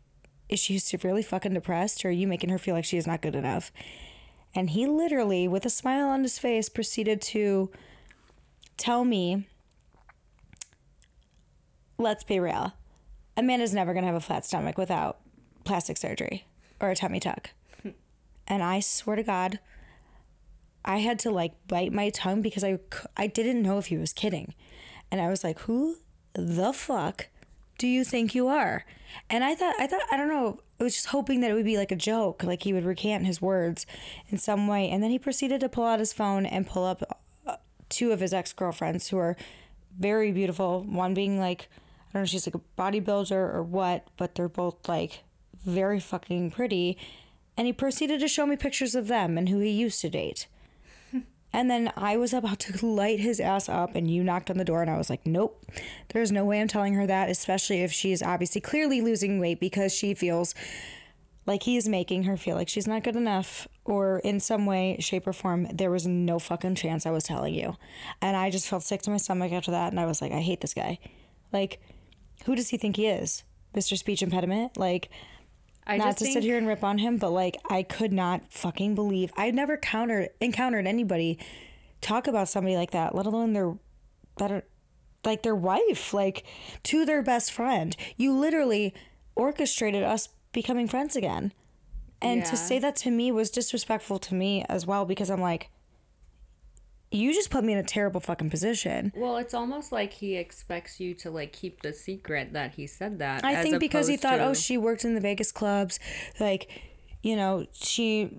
is 0.50 0.60
she 0.60 0.78
severely 0.80 1.24
fucking 1.24 1.54
depressed 1.54 2.06
or 2.06 2.10
are 2.10 2.12
you 2.12 2.28
making 2.28 2.50
her 2.50 2.58
feel 2.58 2.76
like 2.76 2.86
she 2.86 2.98
is 2.98 3.08
not 3.08 3.22
good 3.22 3.36
enough? 3.36 3.72
And 4.56 4.70
he 4.70 4.88
literally, 4.88 5.48
with 5.48 5.66
a 5.66 5.70
smile 5.70 6.08
on 6.08 6.24
his 6.24 6.40
face, 6.40 6.70
proceeded 6.70 7.22
to 7.24 7.70
tell 8.78 9.04
me, 9.04 9.48
let's 11.98 12.24
be 12.24 12.40
real, 12.40 12.74
Amanda's 13.36 13.74
never 13.74 13.94
gonna 13.94 14.08
have 14.08 14.16
a 14.16 14.22
flat 14.22 14.46
stomach 14.46 14.78
without 14.78 15.20
plastic 15.64 15.98
surgery 15.98 16.47
or 16.80 16.90
a 16.90 16.96
tummy 16.96 17.20
tuck. 17.20 17.52
and 18.48 18.64
I 18.64 18.80
swear 18.80 19.16
to 19.16 19.24
God, 19.24 19.60
I 20.86 20.98
had 20.98 21.20
to 21.20 21.32
like 21.32 21.54
bite 21.68 21.92
my 21.92 22.10
tongue 22.10 22.42
because 22.42 22.64
I 22.64 22.80
I 23.16 23.28
didn't 23.28 23.62
know 23.62 23.78
if 23.78 23.88
he 23.88 23.98
was 23.98 24.14
kidding. 24.14 24.54
And 25.12 25.22
I 25.22 25.30
was 25.30 25.44
like, 25.44 25.60
who 25.60 25.98
the 26.34 26.74
fuck 26.74 27.28
do 27.78 27.88
you 27.88 28.04
think 28.04 28.34
you 28.36 28.48
are? 28.48 28.86
And 29.30 29.44
I 29.44 29.56
thought, 29.56 29.76
I 29.80 29.88
thought, 29.88 30.02
I 30.12 30.18
don't 30.18 30.28
know, 30.28 30.60
I 30.80 30.84
was 30.84 30.94
just 30.94 31.08
hoping 31.08 31.42
that 31.42 31.52
it 31.52 31.54
would 31.54 31.66
be 31.66 31.78
like 31.78 31.92
a 31.92 31.96
joke, 31.96 32.44
like 32.44 32.64
he 32.64 32.74
would 32.74 32.86
recant 32.86 33.26
his 33.26 33.42
words 33.42 33.86
in 34.30 34.38
some 34.38 34.68
way. 34.68 34.90
And 34.90 35.02
then 35.02 35.12
he 35.12 35.20
proceeded 35.20 35.62
to 35.62 35.70
pull 35.70 35.86
out 35.86 36.00
his 36.00 36.14
phone 36.14 36.46
and 36.46 36.68
pull 36.68 36.86
up 36.86 37.04
uh, 37.46 37.56
two 37.90 38.12
of 38.12 38.20
his 38.20 38.34
ex 38.34 38.54
girlfriends 38.54 39.10
who 39.10 39.18
are 39.18 39.36
very 39.98 40.32
beautiful. 40.32 40.84
One 40.84 41.14
being 41.14 41.40
like, 41.40 41.70
I 42.10 42.14
don't 42.14 42.22
know, 42.24 42.26
she's 42.26 42.48
like 42.48 42.56
a 42.56 42.82
bodybuilder 42.82 43.32
or 43.32 43.64
what, 43.64 44.08
but 44.18 44.36
they're 44.36 44.50
both 44.50 44.88
like 44.88 45.24
very 45.66 46.00
fucking 46.00 46.52
pretty. 46.52 46.98
And 47.56 47.68
he 47.68 47.74
proceeded 47.74 48.20
to 48.20 48.28
show 48.28 48.46
me 48.46 48.56
pictures 48.56 48.96
of 48.96 49.08
them 49.08 49.38
and 49.38 49.50
who 49.50 49.60
he 49.60 49.72
used 49.72 50.02
to 50.02 50.10
date. 50.10 50.48
And 51.54 51.72
then 51.72 51.92
I 51.96 52.18
was 52.18 52.34
about 52.34 52.60
to 52.60 52.86
light 52.86 53.22
his 53.22 53.40
ass 53.40 53.70
up, 53.70 53.96
and 53.96 54.12
you 54.12 54.22
knocked 54.22 54.52
on 54.52 54.58
the 54.58 54.66
door, 54.66 54.82
and 54.82 54.92
I 54.92 54.98
was 54.98 55.10
like, 55.10 55.26
nope, 55.26 55.66
there's 56.10 56.32
no 56.32 56.44
way 56.44 56.60
I'm 56.60 56.68
telling 56.68 56.94
her 56.96 57.08
that, 57.08 57.30
especially 57.30 57.82
if 57.82 57.92
she's 57.92 58.22
obviously 58.22 58.60
clearly 58.60 59.00
losing 59.00 59.40
weight 59.40 59.60
because 59.60 59.94
she 59.94 60.14
feels 60.14 60.54
like 61.48 61.64
he's 61.64 61.88
making 61.88 62.24
her 62.24 62.36
feel 62.36 62.58
like 62.58 62.68
she's 62.68 62.86
not 62.86 63.04
good 63.04 63.16
enough, 63.16 63.66
or 63.86 64.20
in 64.20 64.42
some 64.42 64.66
way, 64.66 64.98
shape, 65.00 65.26
or 65.26 65.34
form. 65.34 65.68
There 65.74 65.90
was 65.90 66.06
no 66.06 66.38
fucking 66.38 66.76
chance 66.76 67.06
I 67.06 67.12
was 67.12 67.24
telling 67.24 67.56
you. 67.56 67.78
And 68.22 68.36
I 68.36 68.50
just 68.52 68.68
felt 68.68 68.84
sick 68.84 69.02
to 69.04 69.10
my 69.10 69.18
stomach 69.18 69.54
after 69.54 69.72
that, 69.72 69.92
and 69.92 70.00
I 70.00 70.06
was 70.06 70.22
like, 70.22 70.34
I 70.34 70.42
hate 70.42 70.60
this 70.60 70.74
guy. 70.74 71.00
Like, 71.54 71.82
who 72.46 72.56
does 72.56 72.70
he 72.70 72.78
think 72.78 72.98
he 72.98 73.08
is? 73.08 73.44
Mr. 73.74 73.98
Speech 73.98 74.22
Impediment? 74.22 74.78
Like, 74.78 75.10
I 75.88 75.98
not 75.98 76.06
just 76.08 76.18
to 76.20 76.24
think, 76.26 76.34
sit 76.36 76.44
here 76.44 76.58
and 76.58 76.68
rip 76.68 76.84
on 76.84 76.98
him, 76.98 77.18
but 77.18 77.32
like 77.32 77.58
I 77.70 77.82
could 77.84 78.14
not 78.14 78.52
fucking 78.52 78.94
believe 78.96 79.32
I'd 79.38 79.56
never 79.56 79.78
countered 79.78 80.30
encountered 80.42 80.86
anybody 80.86 81.40
talk 82.02 82.28
about 82.28 82.50
somebody 82.50 82.76
like 82.76 82.92
that, 82.92 83.16
let 83.16 83.26
alone 83.26 83.54
their 83.54 83.74
better 84.38 84.64
like 85.26 85.44
their 85.44 85.56
wife, 85.56 86.14
like 86.14 86.44
to 86.84 87.06
their 87.06 87.22
best 87.24 87.52
friend. 87.52 87.96
You 88.18 88.34
literally 88.38 88.94
orchestrated 89.36 90.04
us 90.04 90.30
becoming 90.52 90.88
friends 90.88 91.16
again. 91.16 91.54
And 92.22 92.42
Yeah. 92.42 92.50
to 92.50 92.58
say 92.58 92.80
that 92.80 92.96
to 92.98 93.12
me 93.12 93.32
was 93.32 93.50
disrespectful 93.52 94.20
to 94.20 94.34
me 94.36 94.66
as 94.68 94.86
well 94.88 95.06
because 95.06 95.30
I'm 95.30 95.42
like 95.42 95.70
you 97.12 97.34
just 97.34 97.50
put 97.50 97.64
me 97.64 97.74
in 97.74 97.80
a 97.80 97.84
terrible 97.84 98.20
fucking 98.20 98.50
position. 98.50 99.14
Well, 99.16 99.38
it's 99.38 99.54
almost 99.54 99.92
like 99.92 100.14
he 100.14 100.36
expects 100.36 101.00
you 101.00 101.14
to 101.16 101.32
like 101.32 101.54
keep 101.54 101.82
the 101.82 101.94
secret 101.94 102.54
that 102.54 102.74
he 102.74 102.88
said 102.88 103.20
that. 103.20 103.46
I 103.46 103.56
as 103.56 103.64
think 103.64 103.80
because 103.80 104.08
he 104.08 104.18
thought, 104.18 104.40
oh, 104.40 104.46
to- 104.46 104.50
oh, 104.50 104.54
she 104.54 104.78
worked 104.78 105.06
in 105.06 105.16
the 105.16 105.22
Vegas 105.22 105.52
clubs, 105.52 106.00
like, 106.40 106.70
you 107.24 107.36
know, 107.36 107.66
she, 107.74 108.38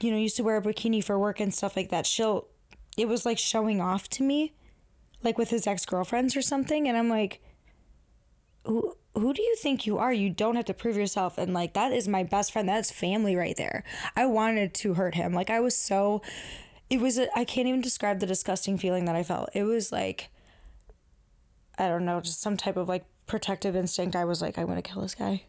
you 0.00 0.10
know, 0.10 0.18
used 0.18 0.36
to 0.36 0.42
wear 0.42 0.56
a 0.56 0.62
bikini 0.62 1.02
for 1.02 1.18
work 1.18 1.40
and 1.40 1.54
stuff 1.54 1.76
like 1.76 1.90
that. 1.90 2.06
She'll, 2.06 2.48
it 2.96 3.08
was 3.08 3.24
like 3.24 3.38
showing 3.38 3.80
off 3.80 4.08
to 4.10 4.22
me, 4.22 4.52
like 5.22 5.38
with 5.38 5.50
his 5.50 5.66
ex 5.66 5.86
girlfriends 5.86 6.36
or 6.36 6.42
something, 6.42 6.88
and 6.88 6.96
I'm 6.96 7.08
like, 7.08 7.40
who, 8.66 8.94
who 9.14 9.32
do 9.32 9.42
you 9.42 9.56
think 9.56 9.86
you 9.86 9.98
are? 9.98 10.12
You 10.12 10.30
don't 10.30 10.56
have 10.56 10.64
to 10.66 10.74
prove 10.74 10.96
yourself, 10.96 11.38
and 11.38 11.54
like 11.54 11.74
that 11.74 11.92
is 11.92 12.08
my 12.08 12.22
best 12.22 12.52
friend. 12.52 12.68
That's 12.68 12.90
family 12.90 13.36
right 13.36 13.56
there. 13.56 13.84
I 14.16 14.26
wanted 14.26 14.74
to 14.74 14.94
hurt 14.94 15.14
him. 15.14 15.32
Like 15.32 15.50
I 15.50 15.60
was 15.60 15.76
so, 15.76 16.22
it 16.92 17.00
was. 17.00 17.18
I 17.18 17.44
can't 17.44 17.66
even 17.66 17.80
describe 17.80 18.20
the 18.20 18.26
disgusting 18.26 18.76
feeling 18.76 19.06
that 19.06 19.16
I 19.16 19.22
felt. 19.22 19.48
It 19.54 19.64
was 19.64 19.90
like. 19.90 20.28
I 21.78 21.88
don't 21.88 22.04
know, 22.04 22.20
just 22.20 22.42
some 22.42 22.58
type 22.58 22.76
of 22.76 22.86
like 22.86 23.04
protective 23.26 23.74
instinct. 23.74 24.14
I 24.14 24.26
was 24.26 24.42
like, 24.42 24.58
I'm 24.58 24.66
gonna 24.66 24.82
kill 24.82 25.00
this 25.00 25.14
guy. 25.14 25.44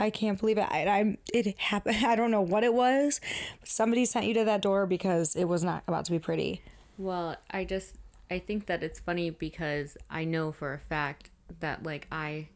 I 0.00 0.10
can't 0.10 0.38
believe 0.38 0.58
it. 0.58 0.66
I, 0.68 0.86
I'm. 0.88 1.16
It 1.32 1.56
happened. 1.58 1.98
I 2.04 2.16
don't 2.16 2.32
know 2.32 2.40
what 2.40 2.64
it 2.64 2.74
was. 2.74 3.20
But 3.60 3.68
somebody 3.68 4.04
sent 4.04 4.26
you 4.26 4.34
to 4.34 4.44
that 4.44 4.62
door 4.62 4.86
because 4.86 5.36
it 5.36 5.44
was 5.44 5.62
not 5.62 5.84
about 5.86 6.06
to 6.06 6.10
be 6.10 6.18
pretty. 6.18 6.60
Well, 6.98 7.36
I 7.52 7.64
just 7.64 7.94
I 8.30 8.40
think 8.40 8.66
that 8.66 8.82
it's 8.82 8.98
funny 8.98 9.30
because 9.30 9.96
I 10.10 10.24
know 10.24 10.50
for 10.50 10.74
a 10.74 10.78
fact 10.78 11.30
that 11.60 11.84
like 11.84 12.08
I 12.10 12.48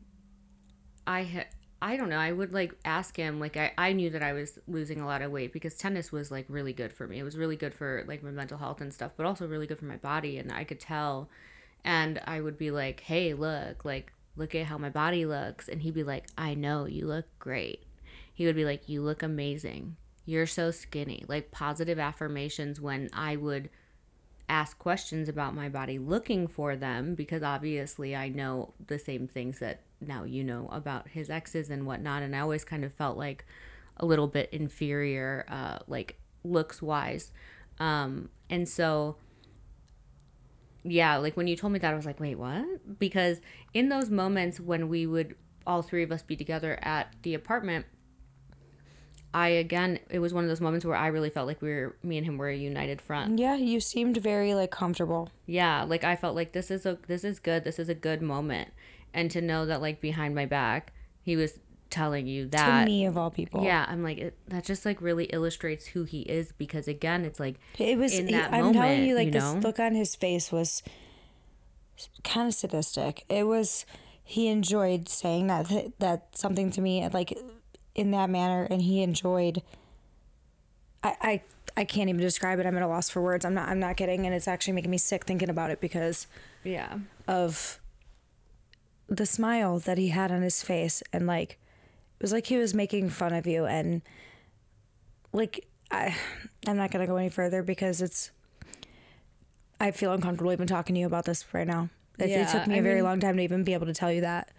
I 1.07 1.22
ha- 1.22 1.51
I 1.85 1.99
don't 1.99 2.09
know, 2.09 2.16
I 2.16 2.32
would 2.32 2.55
like 2.55 2.74
ask 2.87 3.14
him 3.14 3.39
like 3.39 3.59
I 3.59 3.72
I 3.76 3.93
knew 3.93 4.09
that 4.09 4.22
I 4.22 4.32
was 4.32 4.59
losing 4.66 5.03
a 5.03 5.07
lot 5.07 5.20
of 5.20 5.30
weight 5.30 5.53
because 5.53 5.74
tennis 5.74 6.11
was 6.11 6.30
like 6.30 6.47
really 6.49 6.72
good 6.72 6.95
for 6.95 7.07
me. 7.07 7.18
It 7.18 7.24
was 7.24 7.37
really 7.37 7.57
good 7.57 7.74
for 7.74 8.05
like 8.09 8.22
my 8.22 8.30
mental 8.30 8.57
health 8.57 8.80
and 8.80 8.91
stuff, 8.93 9.12
but 9.18 9.26
also 9.26 9.47
really 9.47 9.66
good 9.66 9.78
for 9.78 9.85
my 9.85 9.99
body 9.99 10.39
and 10.39 10.51
I 10.51 10.64
could 10.64 10.80
tell 10.80 11.28
and 11.85 12.22
I 12.26 12.41
would 12.41 12.57
be 12.57 12.70
like, 12.70 13.01
"Hey, 13.01 13.35
look, 13.35 13.85
like 13.85 14.14
look 14.35 14.55
at 14.55 14.64
how 14.64 14.78
my 14.78 14.89
body 14.89 15.26
looks." 15.26 15.68
And 15.68 15.82
he'd 15.82 15.93
be 15.93 16.05
like, 16.05 16.26
"I 16.39 16.55
know, 16.55 16.87
you 16.87 17.07
look 17.07 17.26
great." 17.39 17.87
He 18.32 18.47
would 18.47 18.57
be 18.57 18.64
like, 18.64 18.89
"You 18.89 19.03
look 19.03 19.22
amazing. 19.22 19.97
You're 20.24 20.47
so 20.47 20.70
skinny." 20.70 21.24
Like 21.28 21.51
positive 21.51 21.99
affirmations 21.99 22.80
when 22.80 23.11
I 23.12 23.37
would 23.37 23.68
ask 24.49 24.78
questions 24.78 25.28
about 25.28 25.55
my 25.55 25.68
body 25.68 25.99
looking 25.99 26.47
for 26.47 26.76
them 26.76 27.14
because 27.14 27.43
obviously 27.43 28.16
I 28.16 28.30
know 28.30 28.72
the 28.87 28.99
same 28.99 29.28
things 29.28 29.59
that 29.59 29.80
now 30.01 30.24
you 30.24 30.45
know 30.45 30.68
about 30.70 31.09
his 31.09 31.30
exes 31.30 31.70
and 31.70 31.86
whatnot. 31.86 32.22
And 32.22 32.34
I 32.34 32.40
always 32.40 32.64
kind 32.64 32.84
of 32.84 32.92
felt 32.92 33.16
like 33.16 33.45
a 33.97 34.07
little 34.07 34.26
bit 34.26 34.51
inferior, 34.53 35.47
uh, 35.49 35.78
like 35.86 36.18
looks 36.42 36.82
wise. 36.82 37.32
Um, 37.78 38.28
and 38.51 38.68
so, 38.68 39.16
yeah, 40.84 41.16
like 41.16 41.36
when 41.36 41.47
you 41.47 41.57
told 41.57 41.72
me 41.72 41.78
that, 41.78 41.92
I 41.92 41.97
was 41.97 42.07
like, 42.07 42.20
wait, 42.20 42.36
what? 42.36 42.99
Because 42.99 43.40
in 43.72 43.88
those 43.88 44.11
moments 44.11 44.61
when 44.61 44.88
we 44.88 45.07
would 45.07 45.34
all 45.66 45.82
three 45.82 46.03
of 46.03 46.12
us 46.12 46.22
be 46.22 46.36
together 46.36 46.78
at 46.82 47.14
the 47.22 47.34
apartment, 47.34 47.86
I 49.32 49.49
again, 49.49 49.99
it 50.11 50.20
was 50.20 50.32
one 50.32 50.45
of 50.45 50.49
those 50.49 50.61
moments 50.61 50.86
where 50.86 50.97
I 50.97 51.09
really 51.09 51.30
felt 51.30 51.49
like 51.49 51.61
we 51.61 51.68
were, 51.68 51.97
me 52.05 52.18
and 52.18 52.26
him 52.26 52.38
were 52.38 52.49
a 52.49 52.57
united 52.57 53.01
front. 53.01 53.38
Yeah, 53.38 53.57
you 53.57 53.80
seemed 53.80 54.16
very 54.18 54.55
like 54.55 54.70
comfortable. 54.70 55.30
Yeah, 55.47 55.82
like 55.82 56.05
I 56.05 56.14
felt 56.14 56.36
like 56.36 56.53
this 56.53 56.70
is 56.70 56.86
a 56.86 56.99
this 57.09 57.24
is 57.24 57.40
good. 57.40 57.64
This 57.64 57.80
is 57.80 57.88
a 57.88 57.95
good 57.95 58.22
moment. 58.22 58.70
And 59.14 59.30
to 59.30 59.40
know 59.40 59.64
that 59.66 59.80
like 59.80 60.00
behind 60.00 60.34
my 60.34 60.44
back, 60.44 60.92
he 61.22 61.36
was 61.36 61.58
telling 61.94 62.26
you 62.26 62.48
that 62.48 62.80
to 62.80 62.86
me 62.86 63.06
of 63.06 63.16
all 63.16 63.30
people. 63.30 63.62
Yeah, 63.64 63.86
I'm 63.88 64.02
like 64.02 64.18
it, 64.18 64.38
that 64.48 64.64
just 64.64 64.84
like 64.84 65.00
really 65.00 65.26
illustrates 65.26 65.86
who 65.86 66.04
he 66.04 66.22
is 66.22 66.52
because 66.52 66.88
again, 66.88 67.24
it's 67.24 67.38
like 67.38 67.56
It 67.78 67.96
was. 67.96 68.12
in 68.12 68.26
that 68.32 68.52
I'm 68.52 68.72
telling 68.72 69.04
you, 69.04 69.14
like 69.14 69.26
you 69.26 69.32
this 69.32 69.54
look 69.54 69.78
on 69.78 69.94
his 69.94 70.16
face 70.16 70.50
was 70.50 70.82
kind 72.24 72.48
of 72.48 72.54
sadistic. 72.54 73.24
It 73.28 73.46
was. 73.46 73.86
He 74.26 74.48
enjoyed 74.48 75.08
saying 75.08 75.46
that 75.46 75.98
that 75.98 76.36
something 76.36 76.70
to 76.72 76.80
me, 76.80 77.08
like 77.12 77.38
in 77.94 78.10
that 78.10 78.28
manner, 78.28 78.66
and 78.68 78.82
he 78.82 79.02
enjoyed. 79.02 79.62
I, 81.02 81.16
I 81.20 81.42
I 81.76 81.84
can't 81.84 82.08
even 82.08 82.20
describe 82.20 82.58
it. 82.58 82.66
I'm 82.66 82.76
at 82.76 82.82
a 82.82 82.86
loss 82.86 83.10
for 83.10 83.22
words. 83.22 83.44
I'm 83.44 83.54
not. 83.54 83.68
I'm 83.68 83.78
not 83.78 83.96
kidding, 83.96 84.26
and 84.26 84.34
it's 84.34 84.48
actually 84.48 84.72
making 84.72 84.90
me 84.90 84.98
sick 84.98 85.24
thinking 85.24 85.50
about 85.50 85.70
it 85.70 85.80
because 85.80 86.26
yeah. 86.64 86.98
of 87.28 87.78
the 89.14 89.26
smile 89.26 89.78
that 89.80 89.98
he 89.98 90.08
had 90.08 90.30
on 90.32 90.42
his 90.42 90.62
face 90.62 91.02
and 91.12 91.26
like 91.26 91.52
it 92.18 92.22
was 92.22 92.32
like 92.32 92.46
he 92.46 92.56
was 92.56 92.74
making 92.74 93.10
fun 93.10 93.32
of 93.32 93.46
you 93.46 93.66
and 93.66 94.02
like 95.32 95.66
I 95.90 96.14
I'm 96.66 96.76
not 96.76 96.90
to 96.92 97.06
go 97.06 97.16
any 97.16 97.28
further 97.28 97.62
because 97.62 98.00
it's 98.02 98.30
I 99.80 99.90
feel 99.90 100.12
uncomfortable 100.12 100.52
even 100.52 100.66
talking 100.66 100.94
to 100.94 101.00
you 101.00 101.06
about 101.06 101.24
this 101.24 101.44
right 101.52 101.66
now. 101.66 101.88
It, 102.18 102.30
Yeah, 102.30 102.48
it 102.48 102.52
took 102.52 102.66
me 102.66 102.76
a 102.76 102.78
I 102.78 102.80
very 102.80 102.96
mean- 102.96 103.04
long 103.04 103.20
time 103.20 103.36
to 103.36 103.42
even 103.42 103.64
be 103.64 103.74
able 103.74 103.86
to 103.86 103.94
tell 103.94 104.12
you 104.12 104.20
that. 104.22 104.50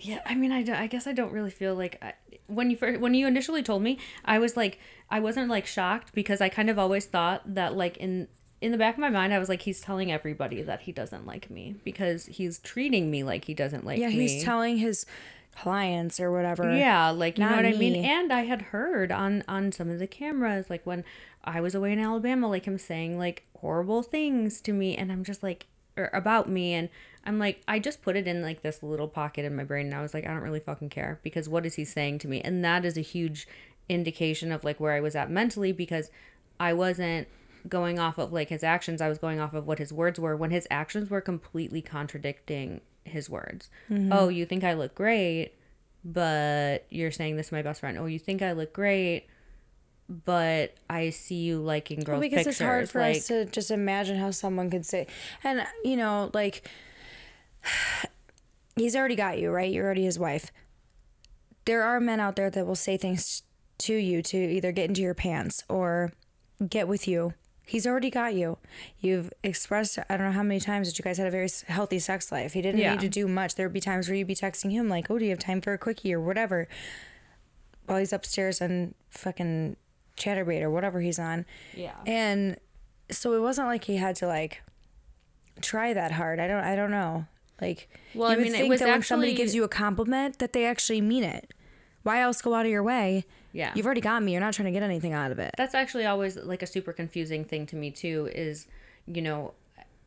Yeah, 0.00 0.20
I 0.24 0.36
mean, 0.36 0.52
I, 0.52 0.82
I 0.82 0.86
guess 0.86 1.08
I 1.08 1.12
don't 1.12 1.32
really 1.32 1.50
feel 1.50 1.74
like 1.74 1.98
I, 2.00 2.12
when 2.46 2.70
you 2.70 2.76
first, 2.76 3.00
when 3.00 3.14
you 3.14 3.26
initially 3.26 3.64
told 3.64 3.82
me, 3.82 3.98
I 4.24 4.38
was 4.38 4.56
like, 4.56 4.78
I 5.10 5.18
wasn't 5.18 5.48
like 5.50 5.66
shocked 5.66 6.12
because 6.14 6.40
I 6.40 6.48
kind 6.48 6.70
of 6.70 6.78
always 6.78 7.06
thought 7.06 7.54
that 7.54 7.74
like 7.76 7.96
in 7.96 8.28
in 8.60 8.72
the 8.72 8.78
back 8.78 8.94
of 8.94 9.00
my 9.00 9.10
mind, 9.10 9.32
I 9.32 9.38
was 9.38 9.48
like, 9.48 9.62
he's 9.62 9.80
telling 9.80 10.10
everybody 10.10 10.62
that 10.62 10.82
he 10.82 10.92
doesn't 10.92 11.26
like 11.26 11.50
me 11.50 11.76
because 11.84 12.26
he's 12.26 12.58
treating 12.58 13.10
me 13.10 13.22
like 13.22 13.44
he 13.44 13.54
doesn't 13.54 13.84
like 13.84 13.98
Yeah, 13.98 14.08
me. 14.08 14.14
Yeah, 14.14 14.20
he's 14.20 14.44
telling 14.44 14.78
his 14.78 15.06
clients 15.56 16.20
or 16.20 16.30
whatever. 16.30 16.76
Yeah, 16.76 17.10
like 17.10 17.38
you 17.38 17.44
know 17.44 17.56
what 17.56 17.66
I 17.66 17.72
mean. 17.72 18.04
And 18.04 18.32
I 18.32 18.42
had 18.42 18.62
heard 18.62 19.10
on 19.12 19.42
on 19.48 19.72
some 19.72 19.90
of 19.90 19.98
the 19.98 20.06
cameras, 20.06 20.70
like 20.70 20.84
when 20.84 21.04
I 21.44 21.60
was 21.60 21.74
away 21.74 21.92
in 21.92 21.98
Alabama, 21.98 22.48
like 22.48 22.64
him 22.64 22.78
saying 22.78 23.18
like 23.18 23.44
horrible 23.58 24.02
things 24.02 24.60
to 24.62 24.72
me, 24.72 24.96
and 24.96 25.10
I'm 25.10 25.24
just 25.24 25.42
like, 25.42 25.66
or 25.96 26.10
about 26.12 26.48
me, 26.48 26.74
and 26.74 26.88
I'm 27.24 27.38
like, 27.38 27.62
I 27.66 27.78
just 27.78 28.02
put 28.02 28.16
it 28.16 28.26
in 28.28 28.42
like 28.42 28.62
this 28.62 28.82
little 28.82 29.08
pocket 29.08 29.44
in 29.44 29.56
my 29.56 29.64
brain, 29.64 29.86
and 29.86 29.94
I 29.94 30.02
was 30.02 30.14
like, 30.14 30.24
I 30.26 30.28
don't 30.28 30.42
really 30.42 30.60
fucking 30.60 30.90
care 30.90 31.20
because 31.22 31.48
what 31.48 31.66
is 31.66 31.74
he 31.74 31.84
saying 31.84 32.18
to 32.20 32.28
me? 32.28 32.40
And 32.40 32.64
that 32.64 32.84
is 32.84 32.96
a 32.96 33.02
huge 33.02 33.46
indication 33.88 34.52
of 34.52 34.64
like 34.64 34.78
where 34.80 34.92
I 34.92 35.00
was 35.00 35.16
at 35.16 35.30
mentally 35.30 35.72
because 35.72 36.10
I 36.60 36.72
wasn't 36.72 37.28
going 37.68 37.98
off 37.98 38.18
of 38.18 38.32
like 38.32 38.48
his 38.48 38.62
actions 38.62 39.00
i 39.00 39.08
was 39.08 39.18
going 39.18 39.40
off 39.40 39.54
of 39.54 39.66
what 39.66 39.78
his 39.78 39.92
words 39.92 40.20
were 40.20 40.36
when 40.36 40.50
his 40.50 40.66
actions 40.70 41.10
were 41.10 41.20
completely 41.20 41.82
contradicting 41.82 42.80
his 43.04 43.30
words 43.30 43.70
mm-hmm. 43.90 44.12
oh 44.12 44.28
you 44.28 44.44
think 44.44 44.62
i 44.62 44.74
look 44.74 44.94
great 44.94 45.52
but 46.04 46.86
you're 46.90 47.10
saying 47.10 47.36
this 47.36 47.48
to 47.48 47.54
my 47.54 47.62
best 47.62 47.80
friend. 47.80 47.98
Oh, 47.98 48.06
you 48.06 48.18
think 48.18 48.42
I 48.42 48.52
look 48.52 48.72
great, 48.72 49.26
but 50.08 50.74
I 50.88 51.10
see 51.10 51.36
you 51.36 51.58
liking 51.58 52.00
girls' 52.00 52.14
Well, 52.14 52.20
because 52.20 52.38
pictures. 52.38 52.54
it's 52.54 52.60
hard 52.60 52.90
for 52.90 53.00
like, 53.00 53.16
us 53.16 53.26
to 53.28 53.44
just 53.46 53.70
imagine 53.70 54.16
how 54.16 54.30
someone 54.30 54.70
could 54.70 54.86
say, 54.86 55.06
and 55.44 55.66
you 55.84 55.96
know, 55.96 56.30
like 56.32 56.68
he's 58.76 58.96
already 58.96 59.16
got 59.16 59.38
you, 59.38 59.50
right? 59.50 59.72
You're 59.72 59.84
already 59.84 60.04
his 60.04 60.18
wife. 60.18 60.52
There 61.64 61.82
are 61.82 62.00
men 62.00 62.20
out 62.20 62.36
there 62.36 62.48
that 62.48 62.66
will 62.66 62.76
say 62.76 62.96
things 62.96 63.42
to 63.78 63.94
you 63.94 64.22
to 64.22 64.36
either 64.36 64.72
get 64.72 64.88
into 64.88 65.02
your 65.02 65.14
pants 65.14 65.62
or 65.68 66.12
get 66.66 66.88
with 66.88 67.06
you 67.06 67.34
He's 67.68 67.86
already 67.86 68.08
got 68.10 68.34
you. 68.34 68.56
You've 68.98 69.30
expressed, 69.42 69.98
I 70.08 70.16
don't 70.16 70.26
know 70.26 70.32
how 70.32 70.42
many 70.42 70.58
times 70.58 70.88
that 70.88 70.98
you 70.98 71.02
guys 71.02 71.18
had 71.18 71.26
a 71.26 71.30
very 71.30 71.48
healthy 71.66 71.98
sex 71.98 72.32
life. 72.32 72.54
He 72.54 72.62
didn't 72.62 72.80
Yeah. 72.80 72.92
need 72.92 73.00
to 73.00 73.08
do 73.10 73.28
much. 73.28 73.54
There 73.56 73.66
would 73.66 73.74
be 73.74 73.80
times 73.80 74.08
where 74.08 74.16
you'd 74.16 74.26
be 74.26 74.34
texting 74.34 74.70
him, 74.72 74.88
like, 74.88 75.10
oh, 75.10 75.18
do 75.18 75.24
you 75.24 75.30
have 75.30 75.38
time 75.38 75.60
for 75.60 75.74
a 75.74 75.78
quickie 75.78 76.14
or 76.14 76.20
whatever, 76.20 76.66
while 77.86 77.98
he's 77.98 78.12
upstairs 78.12 78.62
on 78.62 78.94
fucking 79.10 79.76
Chaturbate 80.16 80.62
or 80.62 80.70
whatever 80.70 81.00
he's 81.00 81.18
on. 81.18 81.44
Yeah. 81.74 81.94
And 82.06 82.56
so 83.10 83.34
it 83.34 83.40
wasn't 83.40 83.68
like 83.68 83.84
he 83.84 83.96
had 83.96 84.16
to, 84.16 84.26
like, 84.26 84.62
try 85.60 85.92
that 85.92 86.12
hard. 86.12 86.40
I 86.40 86.48
don't, 86.48 86.64
I 86.64 86.74
don't 86.74 86.90
know. 86.90 87.26
Like, 87.60 87.88
Well, 88.14 88.32
you 88.32 88.38
I 88.38 88.42
mean, 88.42 88.54
it 88.54 88.68
was 88.68 88.80
that 88.80 88.88
when 88.88 89.02
somebody 89.02 89.34
gives 89.34 89.54
you 89.54 89.62
a 89.64 89.68
compliment, 89.68 90.38
that 90.38 90.52
they 90.54 90.64
actually 90.64 91.00
mean 91.00 91.24
it. 91.24 91.52
Why 92.08 92.22
else 92.22 92.40
go 92.40 92.54
out 92.54 92.64
of 92.64 92.72
your 92.72 92.82
way? 92.82 93.26
Yeah. 93.52 93.70
You've 93.74 93.84
already 93.84 94.00
got 94.00 94.22
me. 94.22 94.32
You're 94.32 94.40
not 94.40 94.54
trying 94.54 94.64
to 94.64 94.72
get 94.72 94.82
anything 94.82 95.12
out 95.12 95.30
of 95.30 95.38
it. 95.38 95.54
That's 95.58 95.74
actually 95.74 96.06
always 96.06 96.36
like 96.38 96.62
a 96.62 96.66
super 96.66 96.94
confusing 96.94 97.44
thing 97.44 97.66
to 97.66 97.76
me 97.76 97.90
too 97.90 98.30
is, 98.34 98.66
you 99.06 99.20
know, 99.20 99.52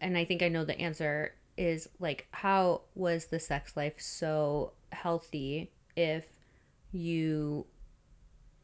and 0.02 0.18
I 0.18 0.26
think 0.26 0.42
I 0.42 0.48
know 0.48 0.66
the 0.66 0.80
answer 0.82 1.36
is 1.58 1.88
like 2.00 2.26
how 2.32 2.82
was 2.96 3.26
the 3.26 3.40
sex 3.40 3.78
life 3.78 3.94
so 4.00 4.72
healthy 4.92 5.70
if 5.96 6.26
you 6.92 7.68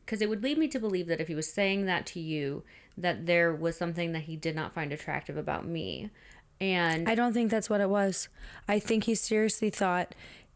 because 0.04 0.24
it 0.24 0.30
would 0.30 0.42
lead 0.42 0.58
me 0.58 0.68
to 0.70 0.80
believe 0.80 1.06
that 1.06 1.22
if 1.22 1.28
he 1.28 1.36
was 1.36 1.54
saying 1.54 1.86
that 1.86 2.08
to 2.08 2.20
you 2.20 2.64
that 2.98 3.28
there 3.28 3.54
was 3.54 3.78
something 3.78 4.14
that 4.14 4.22
he 4.22 4.36
did 4.36 4.56
not 4.56 4.74
find 4.74 4.92
attractive 4.92 5.38
about 5.38 5.68
me 5.68 6.10
and 6.60 7.08
I 7.08 7.14
don't 7.14 7.34
think 7.34 7.52
that's 7.52 7.70
what 7.70 7.82
it 7.82 7.90
was. 7.90 8.30
I 8.68 8.80
think 8.80 9.04
he 9.04 9.14
seriously 9.14 9.70
thought 9.70 10.16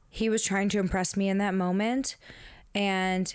he 0.09 0.29
was 0.29 0.43
trying 0.43 0.69
to 0.69 0.79
impress 0.79 1.15
me 1.15 1.29
in 1.29 1.37
that 1.37 1.53
moment. 1.53 2.15
And 2.75 3.33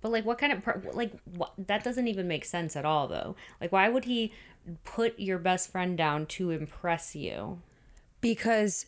But 0.00 0.12
like, 0.12 0.24
what 0.24 0.38
kind 0.38 0.52
of 0.52 0.94
like 0.94 1.12
what, 1.24 1.52
that 1.58 1.82
doesn't 1.84 2.06
even 2.08 2.28
make 2.28 2.44
sense 2.44 2.76
at 2.76 2.84
all, 2.84 3.08
though. 3.08 3.34
Like, 3.60 3.72
why 3.72 3.88
would 3.88 4.04
he 4.04 4.32
put 4.84 5.18
your 5.18 5.38
best 5.38 5.70
friend 5.70 5.96
down 5.96 6.26
to 6.26 6.50
impress 6.50 7.14
you? 7.16 7.60
because 8.22 8.86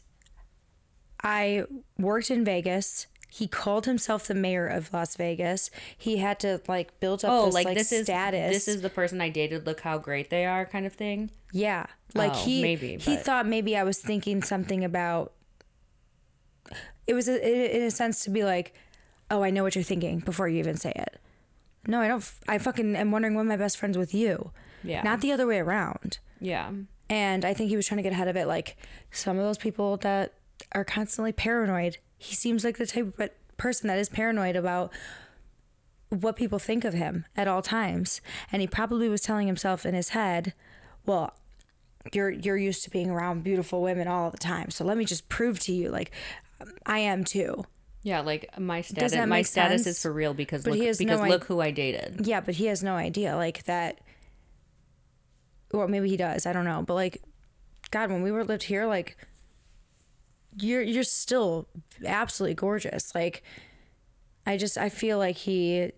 I 1.23 1.65
worked 1.99 2.31
in 2.31 2.45
Vegas, 2.45 3.07
he 3.29 3.47
called 3.47 3.87
himself 3.87 4.27
the 4.27 4.35
mayor 4.35 4.67
of 4.67 4.93
Las 4.93 5.15
Vegas. 5.17 5.71
He 5.97 6.17
had 6.17 6.41
to 6.41 6.61
like 6.67 6.99
build 6.99 7.25
up 7.25 7.31
Oh, 7.31 7.45
this 7.47 7.55
like, 7.55 7.65
like, 7.67 7.77
this 7.77 7.89
status. 7.89 8.57
is 8.57 8.65
this 8.65 8.75
is 8.77 8.83
the 8.83 8.91
person 8.91 9.21
I 9.21 9.29
dated. 9.29 9.67
Look 9.67 9.81
how 9.83 9.99
great 9.99 10.31
they 10.31 10.45
are, 10.47 10.65
kind 10.65 10.87
of 10.87 10.93
thing. 10.95 11.31
Yeah. 11.53 11.87
Like 12.15 12.33
Oh, 12.33 12.45
he 12.45 12.63
maybe, 12.63 12.97
he 12.97 13.17
but- 13.17 13.25
thought 13.25 13.47
maybe 13.47 13.77
I 13.77 13.83
was 13.85 13.99
thinking 13.99 14.43
something 14.43 14.83
about 14.85 15.33
it 17.07 17.15
was 17.15 17.29
a, 17.29 17.77
in 17.77 17.83
a 17.83 17.91
sense 17.91 18.23
to 18.25 18.31
be 18.31 18.45
like, 18.45 18.75
"Oh, 19.31 19.43
I 19.43 19.51
know 19.51 19.63
what 19.63 19.75
you're 19.75 19.85
thinking 19.85 20.21
before 20.21 20.49
you 20.49 20.59
even 20.59 20.77
say 20.77 20.93
it." 20.95 21.21
No, 21.87 22.01
I 22.01 22.09
don't 22.09 22.19
f- 22.23 22.41
I 22.49 22.59
fucking 22.59 22.97
am 22.97 23.11
wondering 23.11 23.35
when 23.35 23.47
my 23.47 23.57
best 23.57 23.79
friend's 23.79 23.97
with 23.99 24.15
you. 24.15 24.53
Yeah. 24.83 25.03
Not 25.03 25.21
the 25.21 25.33
other 25.33 25.47
way 25.47 25.59
around. 25.59 26.19
Yeah. 26.41 26.71
And 27.11 27.45
I 27.45 27.55
think 27.55 27.71
he 27.71 27.77
was 27.77 27.87
trying 27.87 27.97
to 27.97 28.03
get 28.03 28.13
ahead 28.13 28.29
of 28.29 28.37
it 28.37 28.47
like 28.47 28.77
some 29.11 29.39
of 29.39 29.45
those 29.45 29.59
people 29.59 29.97
that 29.99 30.35
are 30.73 30.85
constantly 30.85 31.33
paranoid. 31.33 31.99
He 32.19 32.35
seems 32.35 32.65
like 32.65 32.77
the 32.77 32.87
type 32.87 33.19
of 33.19 33.31
person 33.57 33.89
that 33.89 33.99
is 33.99 34.09
paranoid 34.09 34.57
about 34.57 34.93
what 36.11 36.37
people 36.37 36.59
think 36.59 36.85
of 36.85 36.95
him 36.95 37.25
at 37.37 37.49
all 37.49 37.63
times. 37.63 38.21
And 38.53 38.61
he 38.61 38.69
probably 38.69 39.09
was 39.09 39.21
telling 39.23 39.47
himself 39.47 39.87
in 39.87 39.95
his 39.95 40.11
head, 40.11 40.55
well, 41.07 41.35
you're 42.13 42.31
you're 42.31 42.57
used 42.57 42.85
to 42.85 42.91
being 42.91 43.11
around 43.11 43.45
beautiful 43.45 43.83
women 43.83 44.09
all 44.09 44.31
the 44.31 44.39
time. 44.39 44.71
So 44.71 44.85
let 44.85 44.97
me 44.97 45.05
just 45.05 45.29
prove 45.29 45.59
to 45.61 45.73
you 45.73 45.91
like 45.91 46.11
I 46.87 46.99
am 46.99 47.25
too. 47.25 47.65
Yeah, 48.09 48.21
like 48.21 48.59
my 48.59 48.81
status. 48.81 49.15
My 49.27 49.43
status 49.43 49.85
sense? 49.85 49.97
is 49.99 50.03
for 50.03 50.13
real 50.13 50.33
because 50.35 50.65
But 50.65 50.73
look, 50.79 50.81
because 50.99 51.01
no 51.21 51.25
i- 51.25 51.29
look 51.29 51.45
who 51.45 51.61
I 51.61 51.71
dated. 51.71 52.27
Yeah, 52.27 52.41
but 52.41 52.55
he 52.55 52.67
has 52.67 52.83
no 52.83 52.95
idea 52.95 53.37
like 53.37 53.65
that 53.65 54.01
or 55.73 55.87
maybe 55.87 56.09
he 56.09 56.17
does, 56.17 56.47
I 56.47 56.53
don't 56.55 56.65
know. 56.65 56.83
But 56.83 56.95
like 56.95 57.23
god, 57.91 58.11
when 58.11 58.23
we 58.23 58.31
were 58.33 58.45
lived 58.45 58.63
here 58.63 58.87
like 58.87 59.17
you're 60.59 60.83
you're 60.83 61.03
still 61.03 61.69
absolutely 62.05 62.55
gorgeous. 62.55 63.15
Like 63.15 63.43
I 64.47 64.57
just 64.57 64.79
I 64.79 64.89
feel 64.89 65.19
like 65.19 65.37
he 65.37 65.93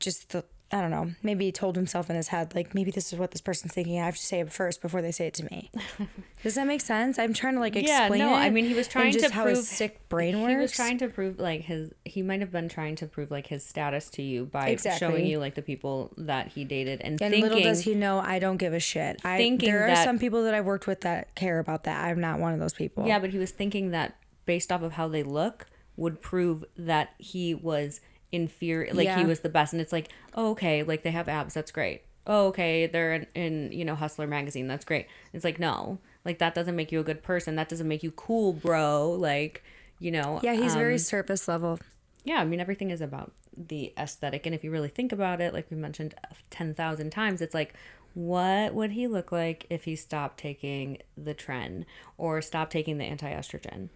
just 0.00 0.28
the 0.30 0.44
I 0.74 0.80
don't 0.80 0.90
know. 0.90 1.12
Maybe 1.22 1.44
he 1.44 1.52
told 1.52 1.76
himself 1.76 2.10
in 2.10 2.16
his 2.16 2.28
head, 2.28 2.52
like 2.52 2.74
maybe 2.74 2.90
this 2.90 3.12
is 3.12 3.18
what 3.18 3.30
this 3.30 3.40
person's 3.40 3.72
thinking. 3.74 4.00
I 4.00 4.06
have 4.06 4.16
to 4.16 4.22
say 4.22 4.40
it 4.40 4.50
first 4.52 4.82
before 4.82 5.02
they 5.02 5.12
say 5.12 5.28
it 5.28 5.34
to 5.34 5.44
me. 5.44 5.70
Does 6.42 6.56
that 6.56 6.66
make 6.66 6.80
sense? 6.80 7.16
I'm 7.16 7.32
trying 7.32 7.54
to 7.54 7.60
like 7.60 7.76
explain. 7.76 8.18
Yeah, 8.18 8.26
no. 8.26 8.34
I 8.34 8.50
mean, 8.50 8.64
he 8.64 8.74
was 8.74 8.88
trying 8.88 9.12
just 9.12 9.26
to 9.26 9.32
how 9.32 9.44
prove 9.44 9.58
his 9.58 9.68
sick 9.68 10.08
brain 10.08 10.40
works. 10.40 10.50
He 10.50 10.56
was 10.56 10.72
trying 10.72 10.98
to 10.98 11.06
prove 11.08 11.38
like 11.38 11.60
his. 11.60 11.92
He 12.04 12.22
might 12.22 12.40
have 12.40 12.50
been 12.50 12.68
trying 12.68 12.96
to 12.96 13.06
prove 13.06 13.30
like 13.30 13.46
his 13.46 13.64
status 13.64 14.10
to 14.10 14.22
you 14.22 14.46
by 14.46 14.70
Exactly. 14.70 14.98
showing 15.08 15.26
you 15.26 15.38
like 15.38 15.54
the 15.54 15.62
people 15.62 16.12
that 16.16 16.48
he 16.48 16.64
dated 16.64 17.00
and, 17.02 17.12
and 17.22 17.30
thinking. 17.30 17.42
little 17.42 17.62
does 17.62 17.82
he 17.82 17.94
know, 17.94 18.18
I 18.18 18.40
don't 18.40 18.56
give 18.56 18.72
a 18.72 18.80
shit. 18.80 19.20
I, 19.24 19.36
Thinking 19.36 19.70
there 19.70 19.84
are 19.84 19.88
that- 19.94 20.04
some 20.04 20.18
people 20.18 20.42
that 20.42 20.54
I've 20.54 20.64
worked 20.66 20.88
with 20.88 21.02
that 21.02 21.36
care 21.36 21.60
about 21.60 21.84
that. 21.84 22.04
I'm 22.04 22.20
not 22.20 22.40
one 22.40 22.52
of 22.52 22.58
those 22.58 22.74
people. 22.74 23.06
Yeah, 23.06 23.20
but 23.20 23.30
he 23.30 23.38
was 23.38 23.52
thinking 23.52 23.92
that 23.92 24.16
based 24.44 24.72
off 24.72 24.82
of 24.82 24.92
how 24.94 25.06
they 25.06 25.22
look 25.22 25.66
would 25.96 26.20
prove 26.20 26.64
that 26.76 27.10
he 27.18 27.54
was 27.54 28.00
inferior, 28.34 28.92
like 28.92 29.08
he 29.16 29.24
was 29.24 29.40
the 29.40 29.48
best. 29.48 29.72
And 29.72 29.80
it's 29.80 29.92
like, 29.92 30.08
oh, 30.34 30.50
okay, 30.50 30.82
like 30.82 31.02
they 31.02 31.12
have 31.12 31.28
abs, 31.28 31.54
that's 31.54 31.70
great. 31.70 32.02
Oh, 32.26 32.46
okay, 32.48 32.86
they're 32.86 33.14
in, 33.14 33.26
in 33.34 33.72
you 33.72 33.84
know 33.84 33.94
Hustler 33.94 34.26
magazine, 34.26 34.66
that's 34.66 34.84
great. 34.84 35.06
It's 35.32 35.44
like 35.44 35.58
no, 35.58 35.98
like 36.24 36.38
that 36.38 36.54
doesn't 36.54 36.74
make 36.74 36.90
you 36.90 37.00
a 37.00 37.04
good 37.04 37.22
person. 37.22 37.56
That 37.56 37.68
doesn't 37.68 37.86
make 37.86 38.02
you 38.02 38.10
cool, 38.10 38.52
bro. 38.52 39.12
Like 39.12 39.62
you 39.98 40.10
know. 40.10 40.40
Yeah, 40.42 40.54
he's 40.54 40.72
um, 40.72 40.78
very 40.78 40.98
surface 40.98 41.46
level. 41.48 41.78
yeah. 42.24 42.36
I 42.36 42.44
mean, 42.44 42.60
everything 42.60 42.90
is 42.90 43.00
about 43.00 43.32
the 43.56 43.92
aesthetic, 43.96 44.46
and 44.46 44.54
if 44.54 44.64
you 44.64 44.70
really 44.70 44.88
think 44.88 45.12
about 45.12 45.40
it, 45.40 45.54
like 45.54 45.70
we 45.70 45.76
mentioned 45.76 46.14
ten 46.50 46.74
thousand 46.74 47.10
times, 47.10 47.40
it's 47.40 47.54
like. 47.54 47.74
What 48.16 48.74
would 48.74 48.92
he 48.92 49.08
look 49.08 49.32
like 49.32 49.66
if 49.70 49.86
he 49.86 49.96
stopped 49.96 50.38
taking 50.38 50.98
the 51.18 51.34
tren 51.34 51.84
or 52.16 52.40
stopped 52.42 52.70
taking 52.70 52.98
the 52.98 53.04
anti 53.04 53.28
estrogen? 53.28 53.88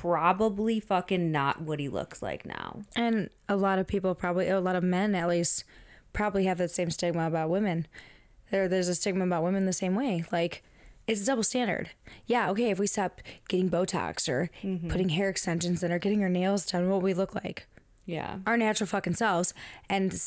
Probably 0.00 0.80
fucking 0.80 1.30
not 1.30 1.60
what 1.60 1.78
he 1.78 1.88
looks 1.88 2.22
like 2.22 2.46
now. 2.46 2.80
And 2.96 3.28
a 3.50 3.56
lot 3.56 3.78
of 3.78 3.86
people 3.86 4.14
probably, 4.14 4.48
a 4.48 4.58
lot 4.58 4.74
of 4.76 4.82
men 4.82 5.14
at 5.14 5.28
least, 5.28 5.64
probably 6.14 6.44
have 6.44 6.56
that 6.58 6.70
same 6.70 6.90
stigma 6.90 7.26
about 7.26 7.50
women. 7.50 7.86
There, 8.50 8.66
there's 8.66 8.88
a 8.88 8.94
stigma 8.94 9.24
about 9.26 9.42
women 9.42 9.66
the 9.66 9.74
same 9.74 9.94
way. 9.94 10.24
Like, 10.32 10.62
it's 11.06 11.20
a 11.22 11.26
double 11.26 11.42
standard. 11.42 11.90
Yeah, 12.24 12.50
okay, 12.50 12.70
if 12.70 12.78
we 12.78 12.86
stop 12.86 13.20
getting 13.48 13.68
Botox 13.68 14.26
or 14.26 14.48
Mm-hmm. 14.62 14.88
putting 14.88 15.10
hair 15.10 15.28
extensions 15.28 15.82
in 15.82 15.92
or 15.92 15.98
getting 15.98 16.22
our 16.22 16.28
nails 16.30 16.64
done, 16.64 16.88
what 16.88 17.02
we 17.02 17.12
look 17.12 17.34
like? 17.34 17.66
Yeah. 18.06 18.38
Our 18.46 18.56
natural 18.56 18.86
fucking 18.86 19.14
selves. 19.16 19.52
And, 19.90 20.18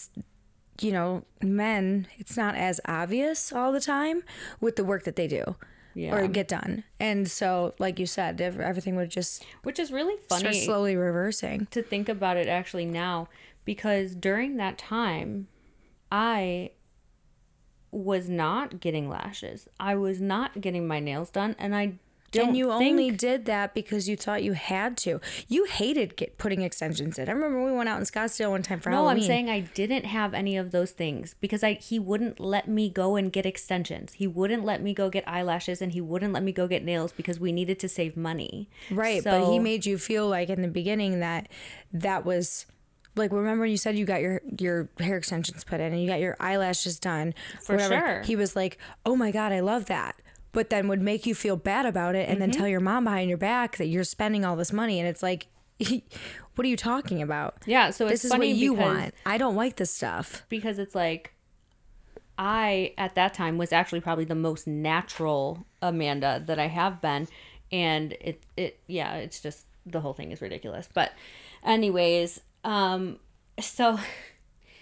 you 0.81 0.91
know, 0.91 1.23
men, 1.41 2.07
it's 2.19 2.37
not 2.37 2.53
as 2.55 2.79
obvious 2.85 3.51
all 3.51 3.71
the 3.71 3.81
time 3.81 4.21
with 4.61 4.75
the 4.75 4.85
work 4.85 5.03
that 5.05 5.15
they 5.15 5.27
do 5.27 5.55
Yeah. 5.95 6.15
or 6.15 6.27
get 6.27 6.47
done. 6.47 6.83
And 6.99 7.29
so, 7.29 7.73
like 7.79 7.99
you 7.99 8.05
said, 8.05 8.41
everything 8.41 8.95
would 8.95 9.09
just 9.09 9.45
Which 9.63 9.79
is 9.79 9.91
really 9.91 10.15
funny 10.29 10.65
slowly 10.65 10.95
reversing. 10.95 11.67
to 11.71 11.81
think 11.83 12.09
about 12.09 12.37
it 12.37 12.47
actually 12.47 12.85
now 12.85 13.27
because 13.65 14.15
during 14.15 14.57
that 14.57 14.77
time 14.77 15.47
I 16.11 16.71
was 17.91 18.27
not 18.27 18.79
getting 18.79 19.07
lashes. 19.09 19.67
I 19.79 19.95
was 19.95 20.19
not 20.19 20.61
getting 20.61 20.87
my 20.87 20.99
nails 20.99 21.29
done 21.29 21.55
and 21.59 21.75
I 21.75 21.99
don't 22.33 22.49
and 22.49 22.57
you 22.57 22.65
think 22.77 22.91
only 22.91 23.11
did 23.11 23.45
that 23.45 23.73
because 23.73 24.09
you 24.09 24.17
thought 24.17 24.43
you 24.43 24.53
had 24.53 24.97
to. 24.97 25.21
You 25.47 25.65
hated 25.65 26.15
get 26.15 26.37
putting 26.37 26.61
extensions 26.61 27.17
in. 27.17 27.29
I 27.29 27.31
remember 27.31 27.63
we 27.63 27.71
went 27.71 27.87
out 27.89 27.99
in 27.99 28.05
Scottsdale 28.05 28.49
one 28.49 28.63
time 28.63 28.79
for 28.79 28.89
No, 28.89 28.97
Halloween. 28.97 29.17
No, 29.17 29.21
I'm 29.21 29.27
saying 29.27 29.49
I 29.49 29.59
didn't 29.61 30.05
have 30.05 30.33
any 30.33 30.57
of 30.57 30.71
those 30.71 30.91
things 30.91 31.35
because 31.39 31.63
I 31.63 31.73
he 31.73 31.99
wouldn't 31.99 32.39
let 32.39 32.67
me 32.67 32.89
go 32.89 33.15
and 33.15 33.31
get 33.31 33.45
extensions. 33.45 34.13
He 34.13 34.27
wouldn't 34.27 34.65
let 34.65 34.81
me 34.81 34.93
go 34.93 35.09
get 35.09 35.27
eyelashes 35.27 35.81
and 35.81 35.91
he 35.93 36.01
wouldn't 36.01 36.33
let 36.33 36.43
me 36.43 36.51
go 36.51 36.67
get 36.67 36.83
nails 36.83 37.11
because 37.11 37.39
we 37.39 37.51
needed 37.51 37.79
to 37.79 37.89
save 37.89 38.17
money. 38.17 38.69
right, 38.91 39.23
but 39.23 39.51
he 39.51 39.59
made 39.59 39.85
you 39.85 39.97
feel 39.97 40.27
like 40.27 40.49
in 40.49 40.61
the 40.61 40.67
beginning 40.67 41.19
that 41.19 41.47
that 41.91 42.25
was 42.25 42.65
like 43.15 43.31
remember 43.31 43.61
when 43.61 43.69
you 43.69 43.77
said 43.77 43.95
you 43.95 44.05
got 44.05 44.21
your 44.21 44.41
your 44.59 44.89
hair 44.99 45.17
extensions 45.17 45.63
put 45.63 45.79
in 45.79 45.93
and 45.93 46.01
you 46.01 46.07
got 46.07 46.19
your 46.19 46.35
eyelashes 46.39 46.99
done 46.99 47.33
For 47.61 47.77
sure. 47.77 48.21
He 48.23 48.35
was 48.35 48.55
like, 48.55 48.77
"Oh 49.05 49.15
my 49.15 49.29
god, 49.31 49.51
I 49.51 49.59
love 49.59 49.85
that." 49.85 50.15
But 50.53 50.69
then 50.69 50.87
would 50.87 51.01
make 51.01 51.25
you 51.25 51.35
feel 51.35 51.57
bad 51.57 51.85
about 51.85 52.15
it 52.15 52.29
and 52.29 52.37
Mm-hmm. 52.37 52.39
then 52.39 52.51
tell 52.51 52.67
your 52.67 52.79
mom 52.79 53.03
behind 53.03 53.27
your 53.27 53.37
back 53.37 53.75
that 53.77 53.87
you're 53.87 54.03
spending 54.05 54.45
all 54.45 54.55
this 54.55 54.71
money 54.71 54.99
and 54.99 55.07
it's 55.09 55.21
like 55.21 55.47
what 56.55 56.65
are 56.65 56.69
you 56.69 56.77
talking 56.77 57.21
about? 57.21 57.57
Yeah, 57.65 57.89
so 57.89 58.05
it's 58.05 58.21
this 58.21 58.25
is 58.25 58.31
what 58.37 58.47
you 58.47 58.73
want. 58.73 59.13
I 59.25 59.37
don't 59.37 59.55
like 59.55 59.75
this 59.75 59.91
stuff. 59.91 60.45
because 60.49 60.79
it's 60.79 60.95
like 60.95 61.33
I 62.37 62.93
at 62.97 63.15
that 63.15 63.33
time 63.33 63.57
was 63.57 63.71
actually 63.71 64.01
probably 64.01 64.25
the 64.25 64.35
most 64.35 64.65
natural 64.67 65.65
Amanda 65.81 66.41
that 66.45 66.57
I 66.59 66.67
have 66.67 67.01
been 67.01 67.27
and 67.71 68.13
it 68.21 68.43
it 68.55 68.79
yeah, 68.87 69.15
it's 69.15 69.39
just 69.41 69.65
the 69.85 69.99
whole 70.01 70.13
thing 70.13 70.31
is 70.31 70.41
ridiculous. 70.41 70.87
But 70.93 71.11
anyways, 71.63 72.39
um 72.63 73.17
so 73.59 73.99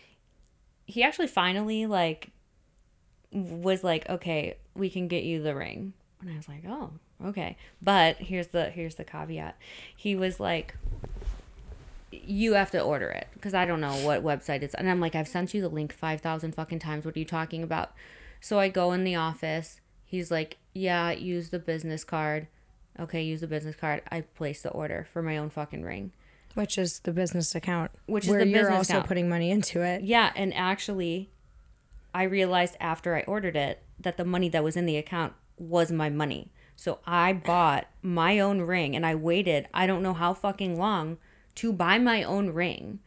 he 0.86 1.04
actually 1.04 1.28
finally 1.28 1.86
like 1.86 2.30
was 3.32 3.84
like, 3.84 4.10
"Okay, 4.10 4.56
we 4.76 4.90
can 4.90 5.08
get 5.08 5.24
you 5.24 5.42
the 5.42 5.56
ring." 5.56 5.94
And 6.22 6.30
I 6.32 6.36
was 6.38 6.48
like, 6.48 6.64
"Oh, 6.68 6.92
okay." 7.26 7.58
But 7.82 8.18
here's 8.18 8.48
the 8.48 8.70
here's 8.70 8.96
the 8.96 9.04
caveat. 9.04 9.58
He 9.96 10.16
was 10.16 10.40
like, 10.40 10.76
you 12.12 12.54
have 12.54 12.70
to 12.72 12.82
order 12.82 13.08
it 13.10 13.28
because 13.34 13.54
I 13.54 13.66
don't 13.66 13.80
know 13.80 13.94
what 14.06 14.24
website 14.24 14.62
it's. 14.64 14.74
And 14.76 14.90
I'm 14.90 15.00
like, 15.00 15.16
I've 15.16 15.28
sent 15.30 15.54
you 15.54 15.62
the 15.62 15.70
link 15.70 15.94
5,000 15.94 16.54
fucking 16.54 16.80
times. 16.80 17.06
What 17.06 17.16
are 17.16 17.20
you 17.20 17.26
talking 17.26 17.64
about? 17.64 17.94
So 18.42 18.60
I 18.60 18.68
go 18.68 18.92
in 18.92 19.04
the 19.06 19.16
office. 19.16 19.80
He's 20.06 20.30
like, 20.30 20.58
"Yeah, 20.74 21.12
use 21.12 21.50
the 21.52 21.60
business 21.60 22.04
card." 22.04 22.48
Okay, 23.00 23.22
use 23.24 23.40
the 23.40 23.48
business 23.48 23.78
card. 23.78 24.02
I 24.12 24.22
place 24.22 24.62
the 24.62 24.72
order 24.72 25.08
for 25.14 25.22
my 25.22 25.38
own 25.38 25.50
fucking 25.50 25.84
ring. 25.84 26.12
Which 26.54 26.78
is 26.78 27.00
the 27.00 27.14
business 27.14 27.56
account. 27.56 27.92
Which 28.08 28.26
is 28.26 28.30
where 28.32 28.40
the 28.40 28.48
you're 28.48 28.60
business 28.64 28.78
also 28.78 28.94
account. 28.96 29.08
putting 29.08 29.30
money 29.30 29.50
into 29.50 29.82
it. 29.82 30.04
Yeah, 30.04 30.34
and 30.36 30.54
actually, 30.54 31.30
I 32.14 32.24
realized 32.24 32.76
after 32.80 33.16
I 33.16 33.22
ordered 33.22 33.56
it 33.56 33.84
that 34.00 34.18
the 34.18 34.26
money 34.26 34.50
that 34.50 34.64
was 34.64 34.76
in 34.76 34.86
the 34.86 34.98
account 34.98 35.34
was 35.58 35.92
my 35.92 36.10
money. 36.10 36.52
So 36.76 37.00
I 37.06 37.34
bought 37.34 37.88
my 38.02 38.40
own 38.40 38.62
ring 38.62 38.96
and 38.96 39.06
I 39.06 39.16
waited, 39.16 39.68
I 39.74 39.86
don't 39.86 40.02
know 40.02 40.14
how 40.14 40.34
fucking 40.34 40.80
long, 40.80 41.18
to 41.56 41.72
buy 41.72 42.00
my 42.00 42.24
own 42.24 42.50
ring. 42.52 43.00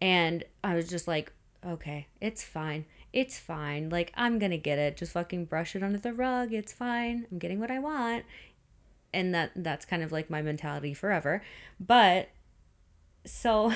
And 0.00 0.44
I 0.62 0.74
was 0.74 0.88
just 0.88 1.08
like, 1.08 1.32
okay, 1.66 2.06
it's 2.20 2.44
fine. 2.44 2.84
It's 3.12 3.38
fine. 3.38 3.88
Like, 3.88 4.12
I'm 4.14 4.38
gonna 4.38 4.58
get 4.58 4.78
it. 4.78 4.96
Just 4.96 5.12
fucking 5.12 5.46
brush 5.46 5.74
it 5.74 5.82
under 5.82 5.98
the 5.98 6.12
rug. 6.12 6.52
It's 6.52 6.72
fine. 6.72 7.26
I'm 7.30 7.38
getting 7.38 7.58
what 7.58 7.70
I 7.70 7.78
want. 7.78 8.24
And 9.12 9.34
that 9.34 9.52
that's 9.56 9.84
kind 9.86 10.02
of 10.02 10.12
like 10.12 10.30
my 10.30 10.42
mentality 10.42 10.94
forever. 10.94 11.42
But 11.80 12.28
so 13.24 13.72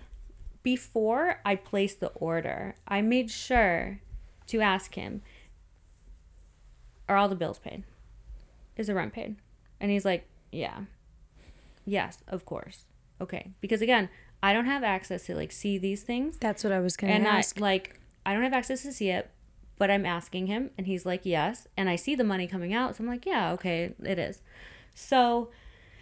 before 0.62 1.40
I 1.44 1.56
placed 1.56 2.00
the 2.00 2.08
order, 2.08 2.74
I 2.86 3.02
made 3.02 3.30
sure 3.30 4.00
to 4.48 4.60
ask 4.60 4.94
him, 4.94 5.22
Are 7.08 7.16
all 7.16 7.28
the 7.28 7.36
bills 7.36 7.58
paid? 7.58 7.84
Is 8.76 8.86
the 8.88 8.94
rent 8.94 9.12
paid? 9.12 9.36
And 9.80 9.90
he's 9.90 10.04
like, 10.04 10.26
Yeah. 10.52 10.80
Yes, 11.84 12.18
of 12.28 12.44
course. 12.44 12.84
Okay. 13.20 13.52
Because 13.60 13.80
again, 13.82 14.08
I 14.42 14.52
don't 14.52 14.66
have 14.66 14.84
access 14.84 15.26
to 15.26 15.34
like 15.34 15.50
see 15.52 15.78
these 15.78 16.02
things. 16.02 16.36
That's 16.38 16.62
what 16.62 16.72
I 16.72 16.80
was 16.80 16.96
going 16.96 17.12
And 17.12 17.24
to 17.24 17.30
I 17.30 17.38
ask. 17.38 17.58
like 17.60 17.98
I 18.26 18.34
don't 18.34 18.42
have 18.42 18.52
access 18.52 18.82
to 18.82 18.92
see 18.92 19.08
it, 19.10 19.30
but 19.78 19.90
I'm 19.90 20.04
asking 20.06 20.46
him 20.48 20.70
and 20.76 20.86
he's 20.86 21.06
like, 21.06 21.22
Yes. 21.24 21.66
And 21.76 21.88
I 21.88 21.96
see 21.96 22.14
the 22.14 22.24
money 22.24 22.46
coming 22.46 22.74
out. 22.74 22.96
So 22.96 23.04
I'm 23.04 23.08
like, 23.08 23.26
Yeah, 23.26 23.52
okay, 23.52 23.94
it 24.04 24.18
is. 24.18 24.40
So 24.94 25.50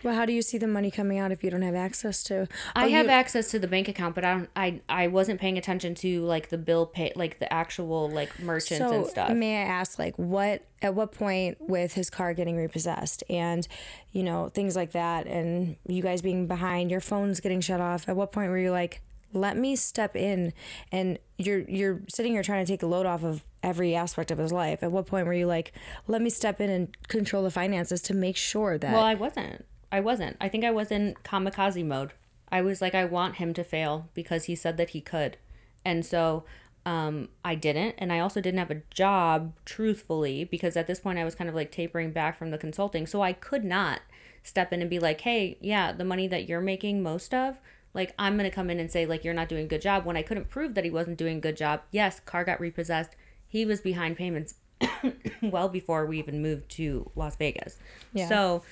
well, 0.06 0.14
how 0.14 0.24
do 0.24 0.32
you 0.32 0.40
see 0.40 0.56
the 0.56 0.66
money 0.68 0.90
coming 0.90 1.18
out 1.18 1.32
if 1.32 1.42
you 1.44 1.50
don't 1.50 1.62
have 1.62 1.74
access 1.74 2.22
to? 2.24 2.46
I 2.74 2.86
Oh, 2.86 2.88
have 2.88 3.06
you- 3.06 3.12
access 3.12 3.50
to 3.50 3.58
the 3.58 3.66
bank 3.66 3.88
account, 3.88 4.14
but 4.14 4.24
I 4.24 4.34
don't. 4.34 4.50
I 4.56 4.80
I 4.88 5.08
wasn't 5.08 5.40
paying 5.40 5.58
attention 5.58 5.94
to 5.96 6.22
like 6.22 6.48
the 6.48 6.56
bill 6.58 6.86
pay, 6.86 7.12
like 7.16 7.40
the 7.40 7.52
actual 7.52 8.08
like 8.08 8.38
merchants 8.40 8.80
and 8.92 9.06
stuff. 9.06 9.30
May 9.32 9.56
I 9.58 9.66
ask, 9.66 9.98
like, 9.98 10.16
what 10.16 10.62
at 10.80 10.94
what 10.94 11.10
point 11.12 11.58
with 11.60 11.94
his 11.94 12.08
car 12.08 12.32
getting 12.34 12.56
repossessed 12.56 13.24
and, 13.28 13.66
you 14.12 14.22
know, 14.22 14.48
things 14.48 14.76
like 14.76 14.92
that, 14.92 15.26
and 15.26 15.76
you 15.88 16.02
guys 16.02 16.22
being 16.22 16.46
behind, 16.46 16.90
your 16.90 17.00
phone's 17.00 17.40
getting 17.40 17.60
shut 17.60 17.80
off. 17.80 18.08
At 18.08 18.14
what 18.16 18.30
point 18.30 18.50
were 18.50 18.58
you 18.58 18.70
like, 18.70 19.00
let 19.32 19.56
me 19.56 19.74
step 19.74 20.14
in, 20.14 20.52
and 20.92 21.18
you're 21.36 21.60
you're 21.68 22.00
sitting 22.08 22.32
here 22.32 22.42
trying 22.44 22.64
to 22.64 22.70
take 22.72 22.80
the 22.80 22.86
load 22.86 23.06
off 23.06 23.24
of 23.24 23.44
every 23.62 23.96
aspect 23.96 24.30
of 24.30 24.38
his 24.38 24.52
life. 24.52 24.84
At 24.84 24.92
what 24.92 25.06
point 25.06 25.26
were 25.26 25.34
you 25.34 25.46
like, 25.46 25.72
let 26.06 26.22
me 26.22 26.30
step 26.30 26.60
in 26.60 26.70
and 26.70 26.96
control 27.08 27.42
the 27.42 27.50
finances 27.50 28.00
to 28.02 28.14
make 28.14 28.36
sure 28.36 28.78
that 28.78 28.92
well, 28.92 29.02
I 29.02 29.14
wasn't. 29.14 29.64
I 29.90 30.00
wasn't. 30.00 30.36
I 30.40 30.48
think 30.48 30.64
I 30.64 30.70
was 30.70 30.90
in 30.90 31.14
kamikaze 31.24 31.84
mode. 31.84 32.12
I 32.50 32.60
was 32.60 32.80
like, 32.80 32.94
I 32.94 33.04
want 33.04 33.36
him 33.36 33.54
to 33.54 33.64
fail 33.64 34.08
because 34.14 34.44
he 34.44 34.54
said 34.54 34.76
that 34.76 34.90
he 34.90 35.00
could, 35.00 35.36
and 35.84 36.04
so 36.06 36.44
um, 36.84 37.28
I 37.44 37.56
didn't. 37.56 37.96
And 37.98 38.12
I 38.12 38.20
also 38.20 38.40
didn't 38.40 38.60
have 38.60 38.70
a 38.70 38.82
job, 38.90 39.52
truthfully, 39.64 40.44
because 40.44 40.76
at 40.76 40.86
this 40.86 41.00
point 41.00 41.18
I 41.18 41.24
was 41.24 41.34
kind 41.34 41.50
of 41.50 41.56
like 41.56 41.72
tapering 41.72 42.12
back 42.12 42.38
from 42.38 42.50
the 42.50 42.58
consulting, 42.58 43.06
so 43.06 43.22
I 43.22 43.32
could 43.32 43.64
not 43.64 44.00
step 44.42 44.72
in 44.72 44.80
and 44.80 44.88
be 44.88 45.00
like, 45.00 45.22
hey, 45.22 45.58
yeah, 45.60 45.92
the 45.92 46.04
money 46.04 46.28
that 46.28 46.48
you're 46.48 46.60
making 46.60 47.02
most 47.02 47.34
of. 47.34 47.58
Like 47.92 48.14
I'm 48.18 48.36
gonna 48.36 48.50
come 48.50 48.70
in 48.70 48.78
and 48.78 48.90
say 48.90 49.06
like 49.06 49.24
you're 49.24 49.34
not 49.34 49.48
doing 49.48 49.64
a 49.64 49.68
good 49.68 49.80
job 49.80 50.04
when 50.04 50.16
I 50.16 50.22
couldn't 50.22 50.50
prove 50.50 50.74
that 50.74 50.84
he 50.84 50.90
wasn't 50.90 51.16
doing 51.16 51.38
a 51.38 51.40
good 51.40 51.56
job. 51.56 51.80
Yes, 51.90 52.20
car 52.20 52.44
got 52.44 52.60
repossessed. 52.60 53.16
He 53.48 53.64
was 53.64 53.80
behind 53.80 54.16
payments 54.16 54.54
well 55.42 55.68
before 55.68 56.06
we 56.06 56.18
even 56.18 56.42
moved 56.42 56.70
to 56.72 57.10
Las 57.16 57.36
Vegas. 57.36 57.78
Yeah. 58.12 58.28
So, 58.28 58.62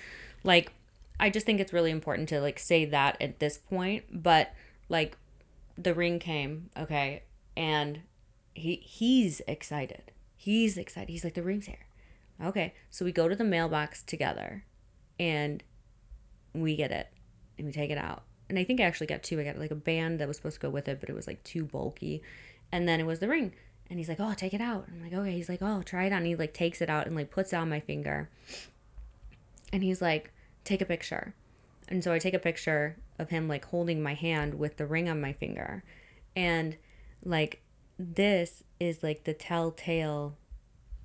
like, 0.45 0.73
I 1.19 1.31
just 1.31 1.47
think 1.47 1.61
it's 1.61 1.73
really 1.73 1.91
important 1.91 2.29
to 2.31 2.41
like 2.41 2.59
say 2.59 2.85
that 2.87 3.21
at 3.21 3.39
this 3.39 3.59
point. 3.59 4.05
But 4.11 4.53
like, 4.89 5.17
the 5.77 5.95
ring 5.95 6.19
came, 6.19 6.71
okay, 6.77 7.23
and 7.57 8.01
he 8.55 8.77
he's 8.77 9.41
excited. 9.47 10.13
He's 10.37 10.77
excited. 10.77 11.09
He's 11.09 11.25
like, 11.25 11.35
the 11.35 11.43
ring's 11.43 11.67
here. 11.67 11.87
Okay, 12.43 12.75
so 12.91 13.05
we 13.05 13.13
go 13.13 13.29
to 13.29 13.37
the 13.37 13.45
mailbox 13.45 14.03
together, 14.03 14.65
and 15.19 15.63
we 16.53 16.77
get 16.77 16.91
it, 16.91 17.09
and 17.59 17.67
we 17.67 17.73
take 17.73 17.91
it 17.91 17.99
out. 17.99 18.25
And 18.49 18.59
I 18.59 18.65
think 18.65 18.81
I 18.81 18.85
actually 18.85 19.07
got 19.07 19.23
two. 19.23 19.41
I 19.41 19.45
got 19.45 19.59
like 19.59 19.71
a 19.71 19.77
band 19.77 20.21
that 20.21 20.29
was 20.29 20.37
supposed 20.37 20.57
to 20.57 20.61
go 20.61 20.71
with 20.71 20.89
it, 20.89 21.01
but 21.01 21.09
it 21.09 21.15
was 21.15 21.27
like 21.27 21.43
too 21.45 21.65
bulky. 21.65 22.23
And 22.73 22.89
then 22.89 23.01
it 23.01 23.07
was 23.07 23.21
the 23.21 23.29
ring. 23.29 23.55
And 23.89 23.99
he's 23.99 24.09
like, 24.09 24.21
"Oh, 24.21 24.35
take 24.35 24.55
it 24.55 24.61
out." 24.61 24.87
I'm 24.91 25.03
like, 25.03 25.13
"Okay." 25.13 25.33
He's 25.33 25.49
like, 25.49 25.63
"Oh, 25.63 25.83
try 25.83 26.05
it 26.05 26.13
on." 26.13 26.25
he 26.25 26.35
like 26.35 26.55
takes 26.55 26.81
it 26.81 26.91
out 26.91 27.07
and 27.07 27.15
like 27.15 27.31
puts 27.31 27.53
it 27.53 27.57
on 27.57 27.69
my 27.69 27.81
finger. 27.81 28.29
And 29.73 29.83
he's 29.83 30.03
like, 30.03 30.34
"Take 30.65 30.81
a 30.81 30.87
picture." 30.87 31.35
And 31.89 32.03
so 32.03 32.13
I 32.13 32.19
take 32.19 32.35
a 32.35 32.39
picture 32.39 32.97
of 33.19 33.31
him 33.31 33.47
like 33.49 33.67
holding 33.67 34.03
my 34.03 34.15
hand 34.15 34.55
with 34.55 34.77
the 34.77 34.87
ring 34.87 35.09
on 35.09 35.21
my 35.21 35.33
finger. 35.33 35.85
And 36.35 36.77
like 37.23 37.61
this 37.99 38.65
is 38.81 39.03
like 39.03 39.25
the 39.25 39.35
telltale 39.35 40.37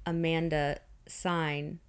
Amanda 0.06 0.80
sign. 1.08 1.80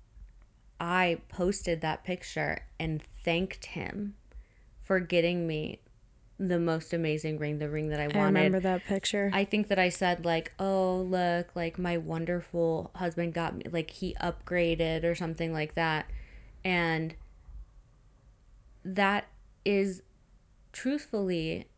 I 0.78 1.20
posted 1.28 1.80
that 1.82 2.04
picture 2.04 2.60
and 2.78 3.02
thanked 3.24 3.66
him 3.66 4.14
for 4.82 4.98
getting 4.98 5.46
me 5.46 5.80
the 6.38 6.58
most 6.58 6.94
amazing 6.94 7.38
ring, 7.38 7.58
the 7.58 7.68
ring 7.68 7.90
that 7.90 8.00
I 8.00 8.06
wanted. 8.06 8.18
I 8.18 8.24
remember 8.44 8.60
that 8.60 8.84
picture. 8.84 9.30
I 9.32 9.44
think 9.44 9.68
that 9.68 9.78
I 9.78 9.90
said 9.90 10.24
like, 10.24 10.52
"Oh, 10.58 10.96
look, 11.02 11.54
like 11.54 11.78
my 11.78 11.98
wonderful 11.98 12.90
husband 12.94 13.34
got 13.34 13.54
me 13.54 13.64
like 13.70 13.90
he 13.90 14.14
upgraded 14.20 15.04
or 15.04 15.14
something 15.14 15.52
like 15.52 15.74
that." 15.74 16.10
And 16.64 17.14
that 18.84 19.28
is 19.64 20.02
truthfully 20.72 21.68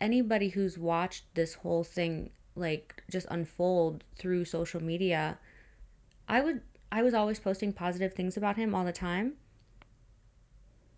anybody 0.00 0.50
who's 0.50 0.78
watched 0.78 1.24
this 1.34 1.54
whole 1.54 1.84
thing 1.84 2.30
like 2.54 3.02
just 3.10 3.26
unfold 3.30 4.04
through 4.16 4.44
social 4.44 4.82
media, 4.82 5.38
I 6.28 6.40
would 6.40 6.60
I 6.90 7.02
was 7.02 7.14
always 7.14 7.38
posting 7.38 7.72
positive 7.72 8.14
things 8.14 8.36
about 8.36 8.56
him 8.56 8.74
all 8.74 8.84
the 8.84 8.92
time. 8.92 9.34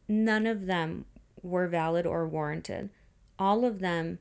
None 0.08 0.46
of 0.46 0.66
them 0.66 1.04
were 1.42 1.66
valid 1.66 2.06
or 2.06 2.26
warranted. 2.26 2.90
All 3.38 3.64
of 3.64 3.80
them 3.80 4.18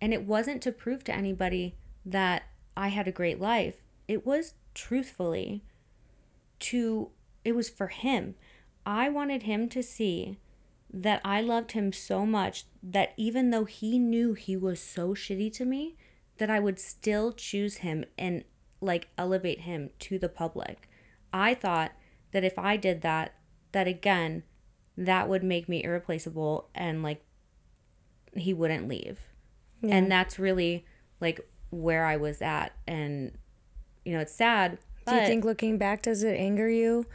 and 0.00 0.12
it 0.12 0.24
wasn't 0.24 0.62
to 0.62 0.72
prove 0.72 1.04
to 1.04 1.14
anybody 1.14 1.74
that 2.04 2.44
I 2.76 2.88
had 2.88 3.08
a 3.08 3.12
great 3.12 3.40
life. 3.40 3.76
It 4.06 4.24
was 4.24 4.54
truthfully 4.74 5.64
to, 6.60 7.10
it 7.44 7.56
was 7.56 7.68
for 7.68 7.88
him. 7.88 8.36
I 8.86 9.08
wanted 9.08 9.42
him 9.42 9.68
to 9.70 9.82
see 9.82 10.38
that 10.92 11.20
I 11.24 11.40
loved 11.40 11.72
him 11.72 11.92
so 11.92 12.24
much 12.24 12.64
that 12.82 13.12
even 13.16 13.50
though 13.50 13.64
he 13.64 13.98
knew 13.98 14.34
he 14.34 14.56
was 14.56 14.80
so 14.80 15.10
shitty 15.10 15.52
to 15.54 15.64
me, 15.64 15.96
that 16.38 16.50
I 16.50 16.60
would 16.60 16.78
still 16.78 17.32
choose 17.32 17.78
him 17.78 18.04
and 18.16 18.44
like 18.80 19.08
elevate 19.18 19.60
him 19.62 19.90
to 19.98 20.18
the 20.18 20.28
public. 20.28 20.88
I 21.32 21.54
thought 21.54 21.92
that 22.32 22.44
if 22.44 22.58
I 22.58 22.76
did 22.76 23.02
that, 23.02 23.34
that 23.72 23.88
again, 23.88 24.44
that 24.96 25.28
would 25.28 25.42
make 25.42 25.68
me 25.68 25.82
irreplaceable 25.84 26.70
and 26.74 27.02
like 27.02 27.22
he 28.34 28.54
wouldn't 28.54 28.88
leave. 28.88 29.18
Yeah. 29.82 29.96
And 29.96 30.10
that's 30.10 30.38
really 30.38 30.86
like 31.20 31.40
where 31.70 32.06
I 32.06 32.16
was 32.16 32.40
at. 32.40 32.72
And, 32.86 33.32
you 34.04 34.12
know, 34.12 34.20
it's 34.20 34.34
sad. 34.34 34.78
Do 35.06 35.14
you 35.14 35.26
think 35.26 35.44
looking 35.44 35.78
back, 35.78 36.02
does 36.02 36.22
it 36.22 36.36
anger 36.38 36.68
you 36.68 37.06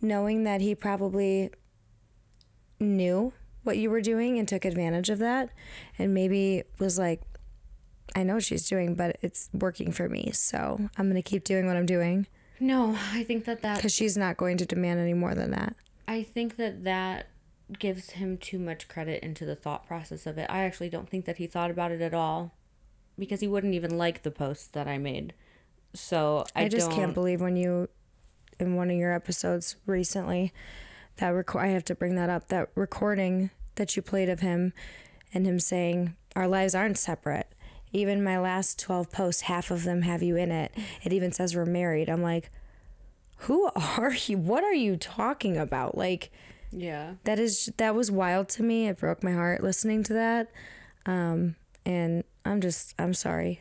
knowing 0.00 0.44
that 0.44 0.60
he 0.60 0.74
probably 0.74 1.50
knew 2.80 3.32
what 3.62 3.78
you 3.78 3.90
were 3.90 4.00
doing 4.00 4.38
and 4.38 4.46
took 4.46 4.64
advantage 4.64 5.10
of 5.10 5.18
that 5.18 5.50
and 5.98 6.12
maybe 6.12 6.64
was 6.78 6.98
like, 6.98 7.22
I 8.14 8.22
know 8.22 8.34
what 8.34 8.44
she's 8.44 8.68
doing, 8.68 8.94
but 8.94 9.16
it's 9.22 9.48
working 9.52 9.90
for 9.90 10.08
me. 10.08 10.30
So 10.32 10.78
I'm 10.96 11.06
going 11.06 11.22
to 11.22 11.22
keep 11.22 11.44
doing 11.44 11.66
what 11.66 11.76
I'm 11.76 11.86
doing 11.86 12.26
no, 12.60 12.96
I 13.12 13.24
think 13.24 13.44
that 13.44 13.62
that 13.62 13.76
because 13.76 13.94
she's 13.94 14.16
not 14.16 14.36
going 14.36 14.56
to 14.58 14.66
demand 14.66 15.00
any 15.00 15.14
more 15.14 15.34
than 15.34 15.50
that. 15.50 15.74
I 16.06 16.22
think 16.22 16.56
that 16.56 16.84
that 16.84 17.28
gives 17.78 18.10
him 18.10 18.36
too 18.36 18.58
much 18.58 18.88
credit 18.88 19.22
into 19.22 19.44
the 19.44 19.56
thought 19.56 19.86
process 19.86 20.26
of 20.26 20.38
it. 20.38 20.46
I 20.48 20.64
actually 20.64 20.90
don't 20.90 21.08
think 21.08 21.24
that 21.24 21.38
he 21.38 21.46
thought 21.46 21.70
about 21.70 21.90
it 21.90 22.00
at 22.00 22.14
all 22.14 22.54
because 23.18 23.40
he 23.40 23.48
wouldn't 23.48 23.74
even 23.74 23.96
like 23.96 24.22
the 24.22 24.30
posts 24.30 24.68
that 24.68 24.86
I 24.86 24.98
made. 24.98 25.34
So 25.94 26.44
I, 26.54 26.64
I, 26.64 26.68
just 26.68 26.90
can't 26.90 27.14
believe 27.14 27.40
when 27.40 27.56
you, 27.56 27.88
in 28.58 28.76
one 28.76 28.90
of 28.90 28.96
your 28.96 29.12
episodes 29.12 29.76
recently, 29.86 30.52
that 31.16 31.28
record, 31.28 31.60
I 31.60 31.66
have 31.68 31.84
to 31.86 31.94
bring 31.94 32.16
that 32.16 32.30
up, 32.30 32.48
that 32.48 32.68
recording 32.74 33.50
that 33.76 33.96
you 33.96 34.02
played 34.02 34.28
of 34.28 34.40
him 34.40 34.72
and 35.32 35.46
him 35.46 35.58
saying, 35.60 36.14
Our 36.36 36.48
lives 36.48 36.74
aren't 36.74 36.98
separate. 36.98 37.48
Even 37.92 38.24
my 38.24 38.38
last 38.38 38.78
12 38.80 39.10
posts, 39.12 39.42
half 39.42 39.70
of 39.70 39.84
them 39.84 40.02
have 40.02 40.22
you 40.22 40.36
in 40.36 40.50
it. 40.50 40.72
It 41.04 41.12
even 41.12 41.30
says 41.30 41.54
we're 41.54 41.64
married. 41.64 42.08
I'm 42.08 42.22
like, 42.22 42.50
who 43.38 43.70
are 43.76 44.12
you? 44.26 44.38
What 44.38 44.64
are 44.64 44.74
you 44.74 44.96
talking 44.96 45.56
about? 45.56 45.96
Like, 45.96 46.30
Yeah. 46.72 47.14
that 47.24 47.38
is 47.38 47.72
that 47.76 47.94
was 47.94 48.10
wild 48.10 48.48
to 48.50 48.62
me. 48.64 48.88
It 48.88 48.98
broke 48.98 49.22
my 49.22 49.32
heart 49.32 49.62
listening 49.62 50.02
to 50.04 50.12
that. 50.14 50.50
Um, 51.06 51.54
and 51.86 52.24
I'm 52.44 52.60
just 52.60 52.94
I'm 52.98 53.14
sorry. 53.14 53.60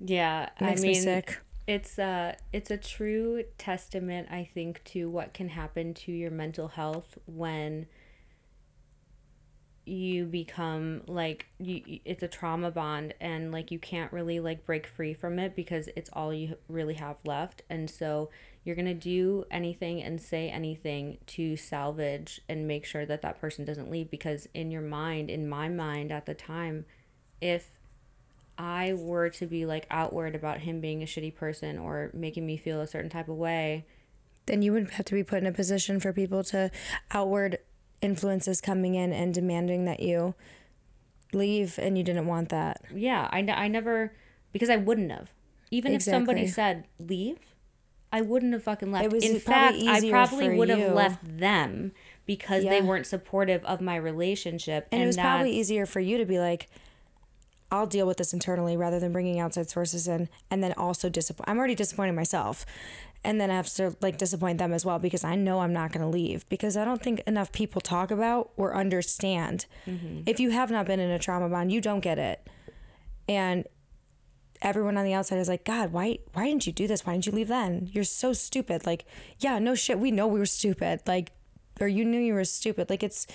Yeah. 0.00 0.48
It 0.58 0.64
makes 0.64 0.80
I 0.80 0.82
mean, 0.82 0.92
me 0.92 1.00
sick. 1.00 1.38
It's 1.66 1.98
a 1.98 2.36
it's 2.52 2.70
a 2.70 2.76
true 2.76 3.44
testament 3.56 4.26
i 4.30 4.48
think 4.52 4.82
to 4.84 5.08
what 5.08 5.32
can 5.32 5.48
happen 5.48 5.94
to 5.94 6.10
your 6.10 6.30
mental 6.30 6.68
health 6.68 7.16
when 7.26 7.86
you 9.84 10.24
become 10.24 11.02
like 11.08 11.46
you 11.58 11.82
it's 12.04 12.22
a 12.22 12.28
trauma 12.28 12.70
bond 12.70 13.14
and 13.20 13.50
like 13.50 13.72
you 13.72 13.78
can't 13.78 14.12
really 14.12 14.38
like 14.38 14.64
break 14.64 14.86
free 14.86 15.12
from 15.12 15.38
it 15.38 15.56
because 15.56 15.88
it's 15.96 16.10
all 16.12 16.32
you 16.32 16.56
really 16.68 16.94
have 16.94 17.16
left. 17.24 17.62
And 17.68 17.90
so 17.90 18.30
you're 18.64 18.76
going 18.76 18.86
to 18.86 18.94
do 18.94 19.44
anything 19.50 20.00
and 20.02 20.20
say 20.20 20.48
anything 20.48 21.18
to 21.26 21.56
salvage 21.56 22.40
and 22.48 22.68
make 22.68 22.84
sure 22.84 23.04
that 23.06 23.22
that 23.22 23.40
person 23.40 23.64
doesn't 23.64 23.90
leave 23.90 24.08
because 24.08 24.46
in 24.54 24.70
your 24.70 24.82
mind 24.82 25.30
in 25.30 25.48
my 25.48 25.68
mind 25.68 26.12
at 26.12 26.26
the 26.26 26.34
time 26.34 26.84
if 27.40 27.72
I 28.58 28.94
were 28.94 29.30
to 29.30 29.46
be 29.46 29.66
like 29.66 29.86
outward 29.90 30.34
about 30.34 30.60
him 30.60 30.80
being 30.80 31.02
a 31.02 31.06
shitty 31.06 31.34
person 31.34 31.78
or 31.78 32.10
making 32.12 32.46
me 32.46 32.56
feel 32.56 32.80
a 32.80 32.86
certain 32.86 33.10
type 33.10 33.28
of 33.28 33.36
way, 33.36 33.86
then 34.46 34.62
you 34.62 34.72
would 34.72 34.90
have 34.90 35.06
to 35.06 35.14
be 35.14 35.22
put 35.22 35.38
in 35.38 35.46
a 35.46 35.52
position 35.52 36.00
for 36.00 36.12
people 36.12 36.44
to 36.44 36.70
outward 37.12 37.58
influences 38.00 38.60
coming 38.60 38.94
in 38.94 39.12
and 39.12 39.32
demanding 39.32 39.84
that 39.84 40.00
you 40.00 40.34
leave 41.32 41.78
and 41.78 41.96
you 41.96 42.04
didn't 42.04 42.26
want 42.26 42.50
that. 42.50 42.82
Yeah, 42.94 43.28
I, 43.30 43.40
I 43.40 43.68
never 43.68 44.12
because 44.52 44.68
I 44.68 44.76
wouldn't 44.76 45.10
have. 45.10 45.32
Even 45.70 45.94
exactly. 45.94 46.12
if 46.12 46.18
somebody 46.18 46.46
said 46.46 46.84
leave, 46.98 47.38
I 48.12 48.20
wouldn't 48.20 48.52
have 48.52 48.62
fucking 48.62 48.92
left. 48.92 49.12
In 49.14 49.40
fact, 49.40 49.78
I 49.80 50.10
probably 50.10 50.56
would 50.56 50.68
have 50.68 50.92
left 50.92 51.38
them 51.38 51.92
because 52.26 52.64
yeah. 52.64 52.70
they 52.70 52.82
weren't 52.82 53.06
supportive 53.06 53.64
of 53.64 53.80
my 53.80 53.96
relationship. 53.96 54.86
And, 54.92 55.00
and 55.00 55.02
it 55.04 55.06
was 55.06 55.16
probably 55.16 55.52
easier 55.52 55.86
for 55.86 56.00
you 56.00 56.18
to 56.18 56.26
be 56.26 56.38
like, 56.38 56.68
I'll 57.72 57.86
deal 57.86 58.06
with 58.06 58.18
this 58.18 58.34
internally 58.34 58.76
rather 58.76 59.00
than 59.00 59.12
bringing 59.12 59.40
outside 59.40 59.70
sources 59.70 60.06
in 60.06 60.28
and 60.50 60.62
then 60.62 60.74
also 60.74 61.08
disappoint. 61.08 61.48
I'm 61.48 61.58
already 61.58 61.74
disappointing 61.74 62.14
myself. 62.14 62.66
And 63.24 63.40
then 63.40 63.50
I 63.50 63.54
have 63.54 63.72
to 63.74 63.96
like 64.02 64.18
disappoint 64.18 64.58
them 64.58 64.74
as 64.74 64.84
well 64.84 64.98
because 64.98 65.24
I 65.24 65.36
know 65.36 65.60
I'm 65.60 65.72
not 65.72 65.90
going 65.90 66.02
to 66.02 66.08
leave 66.08 66.46
because 66.50 66.76
I 66.76 66.84
don't 66.84 67.00
think 67.00 67.20
enough 67.20 67.50
people 67.50 67.80
talk 67.80 68.10
about 68.10 68.50
or 68.56 68.74
understand. 68.76 69.64
Mm-hmm. 69.86 70.22
If 70.26 70.38
you 70.38 70.50
have 70.50 70.70
not 70.70 70.86
been 70.86 71.00
in 71.00 71.10
a 71.10 71.18
trauma 71.18 71.48
bond, 71.48 71.72
you 71.72 71.80
don't 71.80 72.00
get 72.00 72.18
it. 72.18 72.46
And 73.26 73.64
everyone 74.60 74.98
on 74.98 75.04
the 75.04 75.14
outside 75.14 75.38
is 75.38 75.48
like, 75.48 75.64
God, 75.64 75.92
why 75.92 76.18
why 76.34 76.46
didn't 76.46 76.66
you 76.66 76.72
do 76.72 76.86
this? 76.86 77.06
Why 77.06 77.14
didn't 77.14 77.26
you 77.26 77.32
leave 77.32 77.48
then? 77.48 77.88
You're 77.90 78.04
so 78.04 78.34
stupid. 78.34 78.84
Like, 78.84 79.06
yeah, 79.38 79.58
no 79.58 79.74
shit. 79.74 79.98
We 79.98 80.10
know 80.10 80.26
we 80.26 80.40
were 80.40 80.44
stupid. 80.44 81.00
Like, 81.06 81.30
or 81.80 81.88
you 81.88 82.04
knew 82.04 82.20
you 82.20 82.34
were 82.34 82.44
stupid. 82.44 82.90
Like 82.90 83.02
it's 83.02 83.26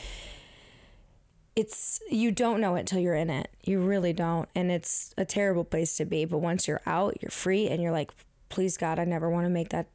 it's 1.58 2.00
you 2.08 2.32
don't 2.32 2.62
know 2.62 2.76
it 2.76 2.86
till 2.86 3.00
you're 3.00 3.16
in 3.16 3.32
it. 3.32 3.50
You 3.64 3.80
really 3.80 4.14
don't. 4.14 4.48
And 4.54 4.72
it's 4.72 5.12
a 5.18 5.26
terrible 5.26 5.64
place 5.64 5.98
to 5.98 6.06
be. 6.06 6.24
But 6.24 6.38
once 6.38 6.68
you're 6.68 6.84
out, 6.86 7.18
you're 7.20 7.32
free 7.32 7.68
and 7.68 7.82
you're 7.82 7.92
like, 7.92 8.12
please 8.50 8.78
God, 8.78 9.00
I 9.00 9.06
never 9.06 9.28
want 9.28 9.48
to 9.48 9.50
make 9.50 9.70
that 9.70 9.88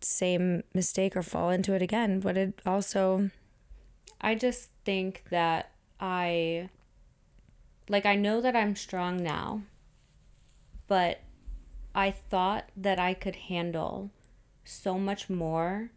same 0.00 0.62
mistake 0.72 1.14
or 1.14 1.22
fall 1.22 1.50
into 1.50 1.74
it 1.74 1.82
again. 1.82 2.20
But 2.20 2.38
it 2.38 2.62
also 2.64 3.30
I 4.22 4.36
just 4.36 4.70
think 4.86 5.24
that 5.28 5.72
I 6.00 6.70
like 7.90 8.06
I 8.06 8.16
know 8.16 8.40
that 8.40 8.56
I'm 8.56 8.74
strong 8.74 9.22
now, 9.22 9.64
but 10.88 11.20
I 11.94 12.10
thought 12.10 12.70
that 12.74 12.98
I 12.98 13.12
could 13.12 13.36
handle 13.36 14.10
so 14.64 14.98
much 14.98 15.28
more 15.28 15.90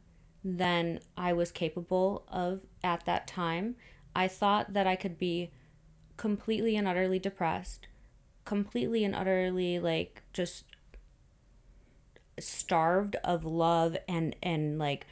than 0.43 0.99
I 1.15 1.31
was 1.31 1.53
capable 1.53 2.25
of 2.27 2.61
at 2.83 3.05
that 3.05 3.27
time. 3.27 3.77
I 4.19 4.27
thought 4.27 4.73
that 4.73 4.85
I 4.85 4.97
could 4.97 5.17
be 5.17 5.49
completely 6.17 6.75
and 6.75 6.85
utterly 6.85 7.19
depressed, 7.19 7.87
completely 8.43 9.05
and 9.05 9.15
utterly 9.15 9.79
like 9.79 10.23
just 10.33 10.65
starved 12.37 13.15
of 13.23 13.45
love 13.45 13.95
and 14.09 14.35
and 14.43 14.77
like 14.77 15.07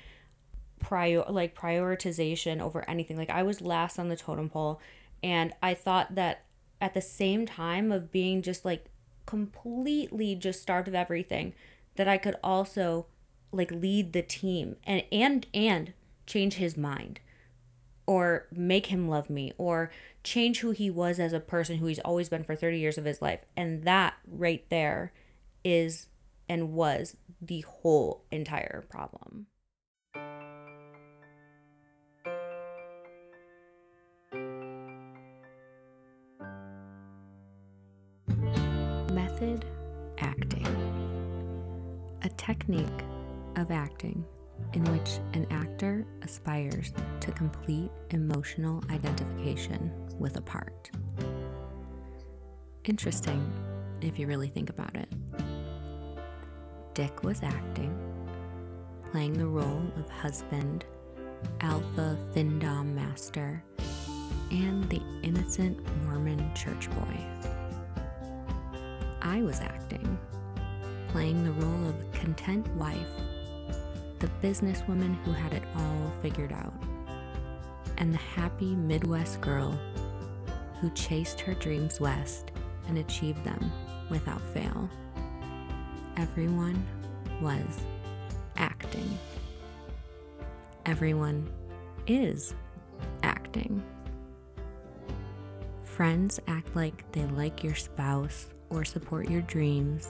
prior 0.82 1.24
like 1.30 1.56
prioritization 1.56 2.60
over 2.60 2.84
anything. 2.90 3.16
Like 3.16 3.30
I 3.30 3.44
was 3.44 3.62
last 3.62 3.98
on 3.98 4.10
the 4.10 4.18
totem 4.18 4.50
pole 4.50 4.82
and 5.24 5.54
I 5.64 5.74
thought 5.74 6.16
that 6.16 6.44
at 6.82 6.94
the 6.94 7.00
same 7.02 7.46
time 7.46 7.94
of 7.94 8.12
being 8.12 8.42
just 8.42 8.66
like 8.66 8.88
completely 9.26 10.36
just 10.36 10.62
starved 10.62 10.90
of 10.90 10.96
everything 10.96 11.54
that 11.96 12.10
I 12.10 12.18
could 12.18 12.36
also 12.44 13.06
like 13.54 13.72
lead 13.72 14.12
the 14.12 14.22
team 14.22 14.76
and 14.84 15.06
and 15.14 15.48
and 15.54 15.94
change 16.26 16.56
his 16.56 16.76
mind 16.76 17.22
or 18.08 18.48
make 18.52 18.88
him 18.88 19.10
love 19.10 19.30
me 19.30 19.52
or 19.58 19.92
change 20.24 20.62
who 20.62 20.72
he 20.72 20.90
was 20.90 21.20
as 21.20 21.34
a 21.34 21.40
person 21.40 21.78
who 21.78 21.86
he's 21.86 22.00
always 22.00 22.30
been 22.30 22.44
for 22.44 22.56
30 22.56 22.80
years 22.80 22.98
of 22.98 23.06
his 23.06 23.22
life. 23.22 23.42
And 23.56 23.84
that 23.84 24.16
right 24.26 24.66
there 24.70 25.12
is 25.64 26.08
and 26.50 26.74
was 26.74 27.18
the 27.42 27.62
whole 27.62 28.24
entire 28.32 28.86
problem. 28.90 29.48
Method 39.14 39.66
acting. 40.20 40.66
A 42.24 42.30
technique 42.30 42.88
of 43.58 43.72
acting 43.72 44.26
in 44.74 44.84
which 44.86 45.20
an 45.34 45.48
actor 45.52 46.06
aspires 46.22 46.92
to 47.20 47.32
complete 47.32 47.90
emotional 48.12 48.84
identification 48.90 49.92
with 50.20 50.38
a 50.38 50.42
part. 50.42 50.90
Interesting 52.86 53.52
if 54.02 54.20
you 54.20 54.28
really 54.28 54.48
think 54.50 54.70
about 54.70 54.96
it. 54.96 55.10
Dick 56.94 57.24
was 57.24 57.42
acting, 57.44 57.96
playing 59.12 59.34
the 59.34 59.46
role 59.46 59.84
of 59.98 60.10
husband, 60.10 60.86
alpha 61.62 62.18
findom 62.34 62.94
master, 62.94 63.64
and 64.52 64.90
the 64.90 65.02
innocent 65.24 65.78
Mormon 66.04 66.54
church 66.56 66.90
boy. 66.92 67.18
I 69.22 69.42
was 69.42 69.60
acting, 69.60 70.18
playing 71.10 71.44
the 71.44 71.52
role 71.52 71.90
of 71.90 72.12
content 72.14 72.68
wife 72.76 72.98
the 74.20 74.30
businesswoman 74.42 75.16
who 75.24 75.32
had 75.32 75.54
it 75.54 75.64
all 75.76 76.12
figured 76.22 76.52
out, 76.52 76.74
and 77.98 78.14
the 78.14 78.18
happy 78.18 78.76
Midwest 78.76 79.42
girl 79.42 79.78
who 80.82 80.90
chased 80.92 81.40
her 81.42 81.54
dreams 81.54 82.00
west 82.00 82.52
and 82.88 82.98
achieved 82.98 83.44
them 83.44 83.72
without 84.10 84.42
fail. 84.54 84.90
Everyone 86.18 86.84
was 87.42 87.80
acting. 88.56 89.18
Everyone 90.86 91.48
is 92.08 92.56
acting. 93.24 93.84
Friends 95.84 96.40
act 96.48 96.76
like 96.76 97.12
they 97.12 97.26
like 97.26 97.64
your 97.64 97.76
spouse 97.76 98.50
or 98.70 98.86
support 98.86 99.30
your 99.30 99.42
dreams. 99.42 100.10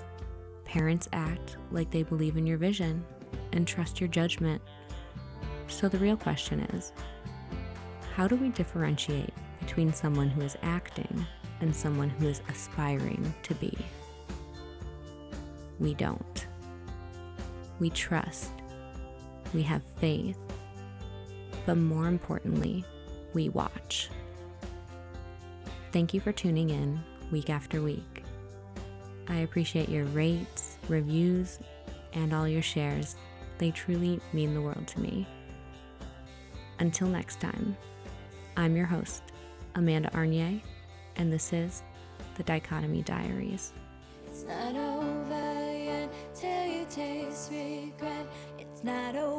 Parents 0.65 1.07
act 1.13 1.57
like 1.71 1.89
they 1.91 2.03
believe 2.03 2.37
in 2.37 2.45
your 2.45 2.57
vision 2.57 3.03
and 3.51 3.67
trust 3.67 3.99
your 3.99 4.09
judgment. 4.09 4.61
So 5.67 5.89
the 5.89 5.97
real 5.97 6.17
question 6.17 6.61
is 6.73 6.93
how 8.15 8.27
do 8.27 8.35
we 8.35 8.49
differentiate 8.49 9.33
between 9.59 9.93
someone 9.93 10.29
who 10.29 10.41
is 10.41 10.57
acting 10.63 11.25
and 11.61 11.75
someone 11.75 12.09
who 12.09 12.27
is 12.27 12.41
aspiring 12.49 13.33
to 13.43 13.53
be? 13.55 13.77
We 15.79 15.93
don't. 15.93 16.47
We 17.79 17.89
trust. 17.91 18.51
We 19.53 19.61
have 19.63 19.83
faith. 19.97 20.37
But 21.65 21.77
more 21.77 22.07
importantly, 22.07 22.83
we 23.33 23.49
watch. 23.49 24.09
Thank 25.91 26.13
you 26.13 26.19
for 26.19 26.31
tuning 26.31 26.69
in 26.69 26.99
week 27.31 27.49
after 27.49 27.81
week. 27.81 28.23
I 29.27 29.37
appreciate 29.37 29.89
your 29.89 30.05
rates, 30.05 30.77
reviews, 30.87 31.59
and 32.13 32.33
all 32.33 32.47
your 32.47 32.61
shares. 32.61 33.15
They 33.57 33.71
truly 33.71 34.19
mean 34.33 34.53
the 34.53 34.61
world 34.61 34.87
to 34.87 34.99
me. 34.99 35.27
Until 36.79 37.07
next 37.07 37.39
time, 37.39 37.75
I'm 38.55 38.75
your 38.75 38.85
host, 38.85 39.23
Amanda 39.75 40.09
Arnier, 40.13 40.61
and 41.15 41.33
this 41.33 41.53
is 41.53 41.81
the 42.35 42.43
Dichotomy 42.43 43.01
Diaries. 43.01 43.73
It's 44.27 44.43
not 44.43 44.75
over 44.75 45.73
yet 45.73 46.13
till 46.35 46.65
you 46.65 46.85
taste 46.89 47.51
regret. 47.51 48.27
It's 48.59 48.83
not 48.83 49.15
over. 49.15 49.36